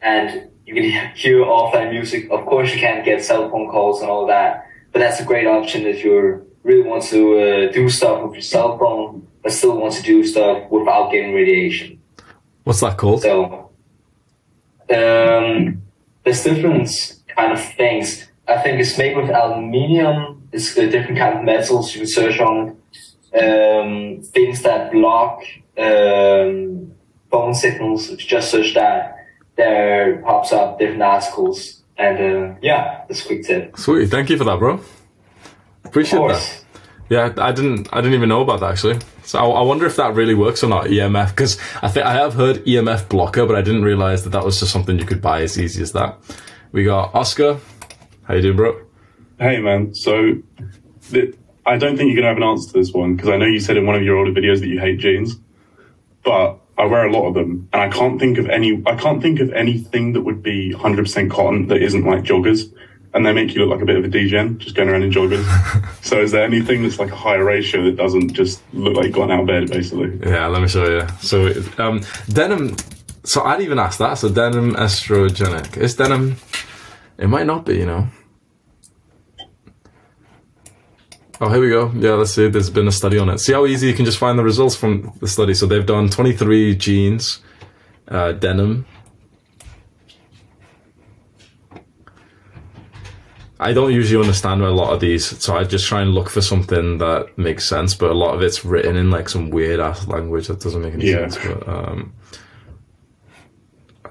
and 0.00 0.48
you 0.66 0.74
can 0.74 0.84
hear 1.16 1.38
offline 1.44 1.90
music. 1.90 2.30
Of 2.30 2.44
course, 2.46 2.72
you 2.72 2.80
can't 2.80 3.04
get 3.04 3.24
cell 3.24 3.50
phone 3.50 3.68
calls 3.68 4.00
and 4.00 4.10
all 4.10 4.26
that, 4.26 4.66
but 4.92 4.98
that's 4.98 5.20
a 5.20 5.24
great 5.24 5.46
option 5.46 5.86
if 5.86 6.04
you 6.04 6.46
really 6.62 6.82
want 6.82 7.02
to 7.04 7.38
uh, 7.38 7.72
do 7.72 7.88
stuff 7.88 8.22
with 8.22 8.34
your 8.34 8.42
cell 8.42 8.78
phone, 8.78 9.26
but 9.42 9.52
still 9.52 9.76
want 9.76 9.94
to 9.94 10.02
do 10.02 10.24
stuff 10.24 10.70
without 10.70 11.10
getting 11.10 11.34
radiation. 11.34 12.00
What's 12.64 12.80
that 12.80 12.96
called? 12.96 13.22
So, 13.22 13.70
um, 14.90 15.82
there's 16.24 16.44
different 16.44 16.88
kind 17.36 17.52
of 17.52 17.60
things. 17.74 18.28
I 18.46 18.58
think 18.62 18.80
it's 18.80 18.96
made 18.98 19.16
with 19.16 19.30
aluminium. 19.30 20.41
It's 20.52 20.76
a 20.76 20.88
different 20.88 21.18
kind 21.18 21.38
of 21.38 21.44
metals 21.44 21.94
you 21.94 22.00
can 22.00 22.08
search 22.08 22.38
on. 22.40 22.76
Um, 23.34 24.22
things 24.22 24.62
that 24.62 24.92
block 24.92 25.42
um, 25.78 26.92
phone 27.30 27.54
signals. 27.54 28.10
If 28.10 28.22
you 28.22 28.28
just 28.28 28.50
search 28.50 28.74
that, 28.74 29.16
there 29.56 30.22
pops 30.24 30.52
up 30.52 30.78
different 30.78 31.02
articles. 31.02 31.82
And 31.96 32.18
uh, 32.18 32.54
yeah, 32.60 33.04
that's 33.08 33.24
a 33.24 33.26
quick 33.26 33.44
tip. 33.44 33.76
Sweet, 33.78 34.10
thank 34.10 34.30
you 34.30 34.36
for 34.36 34.44
that, 34.44 34.58
bro. 34.58 34.80
Appreciate 35.84 36.28
that. 36.28 36.64
Yeah, 37.08 37.32
I 37.36 37.52
didn't. 37.52 37.88
I 37.92 38.00
didn't 38.00 38.14
even 38.14 38.28
know 38.28 38.40
about 38.40 38.60
that 38.60 38.72
actually. 38.72 38.98
So 39.24 39.38
I, 39.38 39.44
I 39.44 39.62
wonder 39.62 39.86
if 39.86 39.96
that 39.96 40.14
really 40.14 40.34
works 40.34 40.64
or 40.64 40.68
not. 40.68 40.86
EMF, 40.86 41.30
because 41.30 41.58
I 41.82 41.88
think 41.88 42.06
I 42.06 42.14
have 42.14 42.34
heard 42.34 42.64
EMF 42.64 43.08
blocker, 43.08 43.46
but 43.46 43.54
I 43.54 43.62
didn't 43.62 43.82
realize 43.82 44.24
that 44.24 44.30
that 44.30 44.44
was 44.44 44.58
just 44.58 44.72
something 44.72 44.98
you 44.98 45.04
could 45.04 45.20
buy 45.20 45.42
as 45.42 45.58
easy 45.58 45.82
as 45.82 45.92
that. 45.92 46.18
We 46.72 46.84
got 46.84 47.14
Oscar. 47.14 47.58
How 48.24 48.34
you 48.34 48.42
doing, 48.42 48.56
bro? 48.56 48.80
Hey 49.42 49.58
man, 49.58 49.92
so 49.92 50.36
th- 51.10 51.34
I 51.66 51.76
don't 51.76 51.96
think 51.96 52.12
you're 52.12 52.22
gonna 52.22 52.28
have 52.28 52.36
an 52.36 52.44
answer 52.44 52.72
to 52.72 52.78
this 52.78 52.92
one 52.92 53.16
because 53.16 53.28
I 53.28 53.36
know 53.38 53.46
you 53.46 53.58
said 53.58 53.76
in 53.76 53.84
one 53.86 53.96
of 53.96 54.02
your 54.04 54.16
older 54.16 54.30
videos 54.30 54.60
that 54.60 54.68
you 54.68 54.78
hate 54.78 55.00
jeans, 55.00 55.34
but 56.22 56.60
I 56.78 56.84
wear 56.84 57.08
a 57.08 57.12
lot 57.12 57.26
of 57.26 57.34
them, 57.34 57.68
and 57.72 57.82
I 57.82 57.88
can't 57.88 58.20
think 58.20 58.38
of 58.38 58.48
any. 58.48 58.80
I 58.86 58.94
can't 58.94 59.20
think 59.20 59.40
of 59.40 59.52
anything 59.52 60.12
that 60.12 60.20
would 60.20 60.44
be 60.44 60.72
100% 60.72 61.28
cotton 61.28 61.66
that 61.66 61.82
isn't 61.82 62.04
like 62.04 62.22
joggers, 62.22 62.72
and 63.14 63.26
they 63.26 63.32
make 63.32 63.52
you 63.52 63.64
look 63.64 63.70
like 63.70 63.82
a 63.82 63.84
bit 63.84 63.96
of 63.96 64.04
a 64.04 64.08
degen 64.08 64.60
just 64.60 64.76
going 64.76 64.88
around 64.88 65.02
in 65.02 65.10
joggers. 65.10 65.44
so 66.04 66.20
is 66.20 66.30
there 66.30 66.44
anything 66.44 66.84
that's 66.84 67.00
like 67.00 67.10
a 67.10 67.16
higher 67.16 67.42
ratio 67.42 67.82
that 67.82 67.96
doesn't 67.96 68.34
just 68.34 68.62
look 68.72 68.94
like 68.94 69.06
you've 69.06 69.14
gone 69.16 69.32
out 69.32 69.40
of 69.40 69.46
bed 69.48 69.68
basically? 69.68 70.20
Yeah, 70.24 70.46
let 70.46 70.62
me 70.62 70.68
show 70.68 70.88
you. 70.88 71.08
So 71.20 71.52
um, 71.78 72.02
denim. 72.28 72.76
So 73.24 73.42
I'd 73.42 73.60
even 73.60 73.80
ask 73.80 73.98
that. 73.98 74.14
So 74.18 74.28
denim 74.28 74.76
estrogenic. 74.76 75.78
Is 75.78 75.96
denim? 75.96 76.36
It 77.18 77.26
might 77.26 77.46
not 77.46 77.66
be. 77.66 77.78
You 77.78 77.86
know. 77.86 78.08
Oh, 81.44 81.48
here 81.48 81.60
we 81.60 81.70
go. 81.70 81.90
Yeah, 81.96 82.12
let's 82.12 82.32
see. 82.32 82.46
There's 82.48 82.70
been 82.70 82.86
a 82.86 82.92
study 82.92 83.18
on 83.18 83.28
it. 83.28 83.38
See 83.38 83.52
how 83.52 83.66
easy 83.66 83.88
you 83.88 83.94
can 83.94 84.04
just 84.04 84.16
find 84.18 84.38
the 84.38 84.44
results 84.44 84.76
from 84.76 85.12
the 85.18 85.26
study. 85.26 85.54
So 85.54 85.66
they've 85.66 85.84
done 85.84 86.08
23 86.08 86.76
jeans, 86.76 87.40
uh, 88.06 88.30
denim. 88.30 88.86
I 93.58 93.72
don't 93.72 93.92
usually 93.92 94.20
understand 94.22 94.62
a 94.62 94.70
lot 94.70 94.92
of 94.92 95.00
these, 95.00 95.24
so 95.42 95.56
I 95.56 95.64
just 95.64 95.86
try 95.88 96.00
and 96.02 96.12
look 96.12 96.28
for 96.28 96.40
something 96.40 96.98
that 96.98 97.36
makes 97.36 97.68
sense. 97.68 97.92
But 97.96 98.10
a 98.12 98.14
lot 98.14 98.34
of 98.36 98.42
it's 98.42 98.64
written 98.64 98.94
in 98.94 99.10
like 99.10 99.28
some 99.28 99.50
weird 99.50 99.80
ass 99.80 100.06
language 100.06 100.46
that 100.46 100.60
doesn't 100.60 100.80
make 100.80 100.94
any 100.94 101.10
Yeah. 101.10 101.28
sense. 101.28 101.38
But 101.44 101.68
um, 101.68 102.12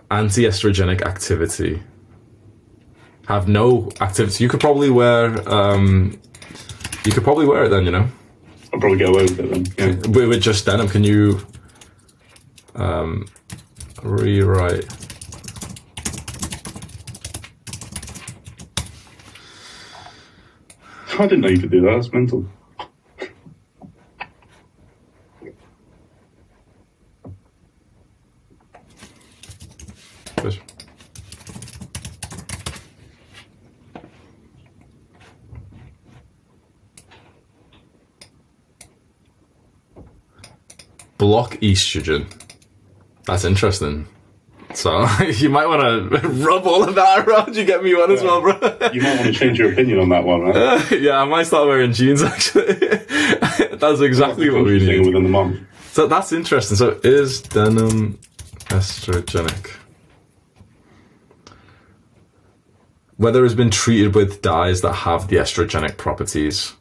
anti-estrogenic 0.09 1.01
activity 1.03 1.81
have 3.27 3.47
no 3.47 3.89
activity. 4.01 4.43
You 4.43 4.49
could 4.49 4.59
probably 4.59 4.89
wear. 4.89 5.47
Um, 5.49 6.19
you 7.05 7.11
could 7.11 7.23
probably 7.23 7.45
wear 7.45 7.65
it 7.65 7.69
then. 7.69 7.85
You 7.85 7.91
know. 7.91 8.07
I'll 8.73 8.79
probably 8.79 8.97
get 8.97 9.09
away 9.09 9.23
with 9.23 9.39
it 9.39 9.49
then. 9.49 9.65
Yeah. 9.77 10.07
With, 10.09 10.29
with 10.29 10.41
just 10.41 10.65
denim, 10.65 10.87
can 10.87 11.03
you 11.03 11.45
um, 12.75 13.27
rewrite? 14.01 14.85
I 21.19 21.27
didn't 21.27 21.41
know 21.41 21.49
you 21.49 21.59
could 21.59 21.69
do 21.71 21.81
that. 21.81 21.95
That's 21.95 22.11
mental. 22.13 22.47
Block 41.21 41.51
estrogen. 41.57 42.25
That's 43.25 43.43
interesting. 43.43 44.07
So 44.73 45.05
you 45.23 45.49
might 45.49 45.67
want 45.67 46.11
to 46.11 46.27
rub 46.29 46.65
all 46.65 46.83
of 46.83 46.95
that 46.95 47.27
around. 47.27 47.55
You 47.55 47.63
get 47.63 47.83
me 47.83 47.93
one 47.93 48.09
as 48.09 48.23
well, 48.23 48.41
bro. 48.41 48.53
You 48.91 49.03
might 49.03 49.19
want 49.19 49.27
to 49.27 49.31
change 49.31 49.59
your 49.59 49.71
opinion 49.71 49.99
on 49.99 50.09
that 50.09 50.23
one, 50.23 50.41
right? 50.41 50.91
yeah, 50.99 51.21
I 51.21 51.25
might 51.25 51.43
start 51.43 51.67
wearing 51.67 51.93
jeans 51.93 52.23
actually. 52.23 52.73
that's 52.73 54.01
exactly 54.01 54.49
what 54.49 54.65
we 54.65 54.79
need. 54.79 55.05
within 55.05 55.21
the 55.21 55.29
month. 55.29 55.59
So 55.91 56.07
that's 56.07 56.31
interesting. 56.31 56.75
So 56.75 56.99
is 57.03 57.43
denim 57.43 58.17
estrogenic? 58.69 59.75
Whether 63.17 63.45
it's 63.45 63.53
been 63.53 63.69
treated 63.69 64.15
with 64.15 64.41
dyes 64.41 64.81
that 64.81 64.93
have 64.93 65.27
the 65.27 65.35
estrogenic 65.35 65.97
properties. 65.97 66.73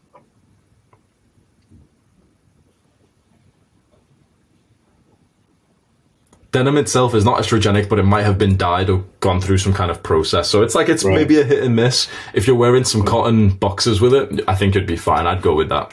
Denim 6.53 6.77
itself 6.79 7.15
is 7.15 7.25
not 7.25 7.39
estrogenic, 7.41 7.89
but 7.89 7.99
it 7.99 8.03
might 8.05 8.25
have 8.25 8.37
been 8.37 8.57
dyed 8.57 8.91
or 8.91 9.05
gone 9.21 9.41
through 9.41 9.59
some 9.59 9.73
kind 9.73 9.91
of 9.91 10.03
process. 10.03 10.49
So 10.49 10.63
it's 10.63 10.75
like 10.75 10.89
it's 10.89 11.05
Right. 11.05 11.15
maybe 11.15 11.41
a 11.41 11.45
hit 11.45 11.63
and 11.63 11.77
miss. 11.77 12.09
If 12.35 12.47
you're 12.47 12.57
wearing 12.57 12.83
some 12.85 13.05
cotton 13.05 13.51
boxes 13.51 14.01
with 14.01 14.13
it, 14.15 14.41
I 14.49 14.55
think 14.57 14.75
it'd 14.75 14.89
be 14.89 14.97
fine. 14.97 15.27
I'd 15.27 15.43
go 15.43 15.55
with 15.55 15.69
that. 15.69 15.93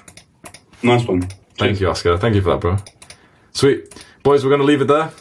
Nice 0.82 1.06
one. 1.08 1.28
Thank 1.60 1.80
you, 1.80 1.90
Oscar. 1.90 2.18
Thank 2.18 2.36
you 2.36 2.42
for 2.42 2.52
that, 2.52 2.60
bro. 2.62 2.78
Sweet. 3.52 4.04
Boys, 4.24 4.44
we're 4.44 4.50
going 4.50 4.62
to 4.62 4.66
leave 4.68 4.82
it 4.82 4.88
there. 4.88 5.12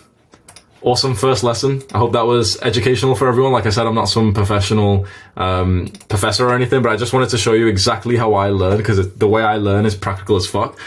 Awesome 0.83 1.15
first 1.15 1.43
lesson. 1.43 1.83
I 1.93 1.99
hope 1.99 2.13
that 2.13 2.27
was 2.27 2.61
educational 2.63 3.15
for 3.15 3.27
everyone. 3.29 3.53
Like 3.53 3.67
I 3.67 3.71
said, 3.71 3.87
I'm 3.87 3.95
not 3.95 4.05
some 4.09 4.33
professional 4.35 5.07
um, 5.37 5.89
professor 6.09 6.47
or 6.47 6.55
anything, 6.55 6.81
but 6.83 6.93
I 6.93 6.97
just 6.97 7.13
wanted 7.13 7.31
to 7.31 7.39
show 7.39 7.55
you 7.55 7.67
exactly 7.67 8.17
how 8.17 8.35
I 8.35 8.51
learn 8.51 8.77
because 8.77 9.15
the 9.15 9.27
way 9.29 9.43
I 9.43 9.57
learn 9.57 9.85
is 9.87 9.95
practical 9.97 10.37
as 10.37 10.47
fuck. 10.47 10.79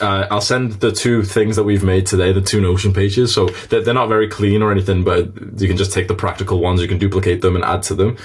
Uh, 0.00 0.26
I'll 0.30 0.40
send 0.40 0.72
the 0.74 0.92
two 0.92 1.22
things 1.22 1.56
that 1.56 1.64
we've 1.64 1.84
made 1.84 2.06
today, 2.06 2.32
the 2.32 2.40
two 2.40 2.60
Notion 2.60 2.92
pages. 2.92 3.32
So 3.32 3.48
they're, 3.68 3.82
they're 3.82 3.94
not 3.94 4.08
very 4.08 4.28
clean 4.28 4.62
or 4.62 4.70
anything, 4.70 5.04
but 5.04 5.60
you 5.60 5.68
can 5.68 5.76
just 5.76 5.92
take 5.92 6.08
the 6.08 6.14
practical 6.14 6.60
ones, 6.60 6.80
you 6.80 6.88
can 6.88 6.98
duplicate 6.98 7.40
them 7.42 7.56
and 7.56 7.64
add 7.64 7.82
to 7.84 7.94
them. 7.94 8.16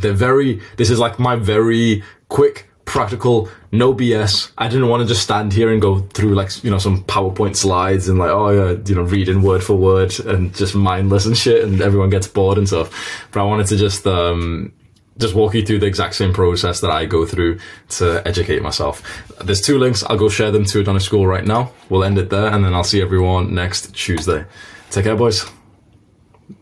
They're 0.00 0.12
very, 0.12 0.60
this 0.76 0.90
is 0.90 0.98
like 0.98 1.18
my 1.18 1.36
very 1.36 2.02
quick, 2.28 2.68
practical, 2.84 3.50
no 3.70 3.94
BS. 3.94 4.50
I 4.56 4.68
didn't 4.68 4.88
want 4.88 5.02
to 5.02 5.08
just 5.08 5.22
stand 5.22 5.52
here 5.52 5.70
and 5.70 5.80
go 5.80 6.00
through 6.00 6.34
like, 6.34 6.64
you 6.64 6.70
know, 6.70 6.78
some 6.78 7.04
PowerPoint 7.04 7.56
slides 7.56 8.08
and 8.08 8.18
like, 8.18 8.30
oh 8.30 8.50
yeah, 8.50 8.78
you 8.86 8.94
know, 8.94 9.02
reading 9.02 9.42
word 9.42 9.62
for 9.62 9.74
word 9.74 10.18
and 10.20 10.54
just 10.54 10.74
mindless 10.74 11.26
and 11.26 11.36
shit 11.36 11.64
and 11.64 11.80
everyone 11.82 12.10
gets 12.10 12.26
bored 12.26 12.56
and 12.56 12.66
stuff. 12.66 13.28
But 13.30 13.40
I 13.40 13.44
wanted 13.44 13.66
to 13.68 13.76
just, 13.76 14.06
um, 14.06 14.72
just 15.18 15.34
walk 15.34 15.54
you 15.54 15.64
through 15.64 15.80
the 15.80 15.86
exact 15.86 16.14
same 16.14 16.32
process 16.32 16.80
that 16.80 16.90
I 16.90 17.04
go 17.06 17.26
through 17.26 17.58
to 17.90 18.26
educate 18.26 18.62
myself. 18.62 19.02
There's 19.42 19.60
two 19.60 19.78
links. 19.78 20.02
I'll 20.04 20.18
go 20.18 20.28
share 20.28 20.50
them 20.50 20.64
to 20.66 20.80
Adonis 20.80 21.04
School 21.04 21.26
right 21.26 21.44
now. 21.44 21.72
We'll 21.88 22.04
end 22.04 22.18
it 22.18 22.30
there, 22.30 22.52
and 22.52 22.64
then 22.64 22.74
I'll 22.74 22.84
see 22.84 23.02
everyone 23.02 23.54
next 23.54 23.94
Tuesday. 23.94 24.44
Take 24.90 25.04
care, 25.04 25.16
boys. 25.16 25.44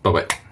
Bye 0.03 0.13
bye. 0.13 0.46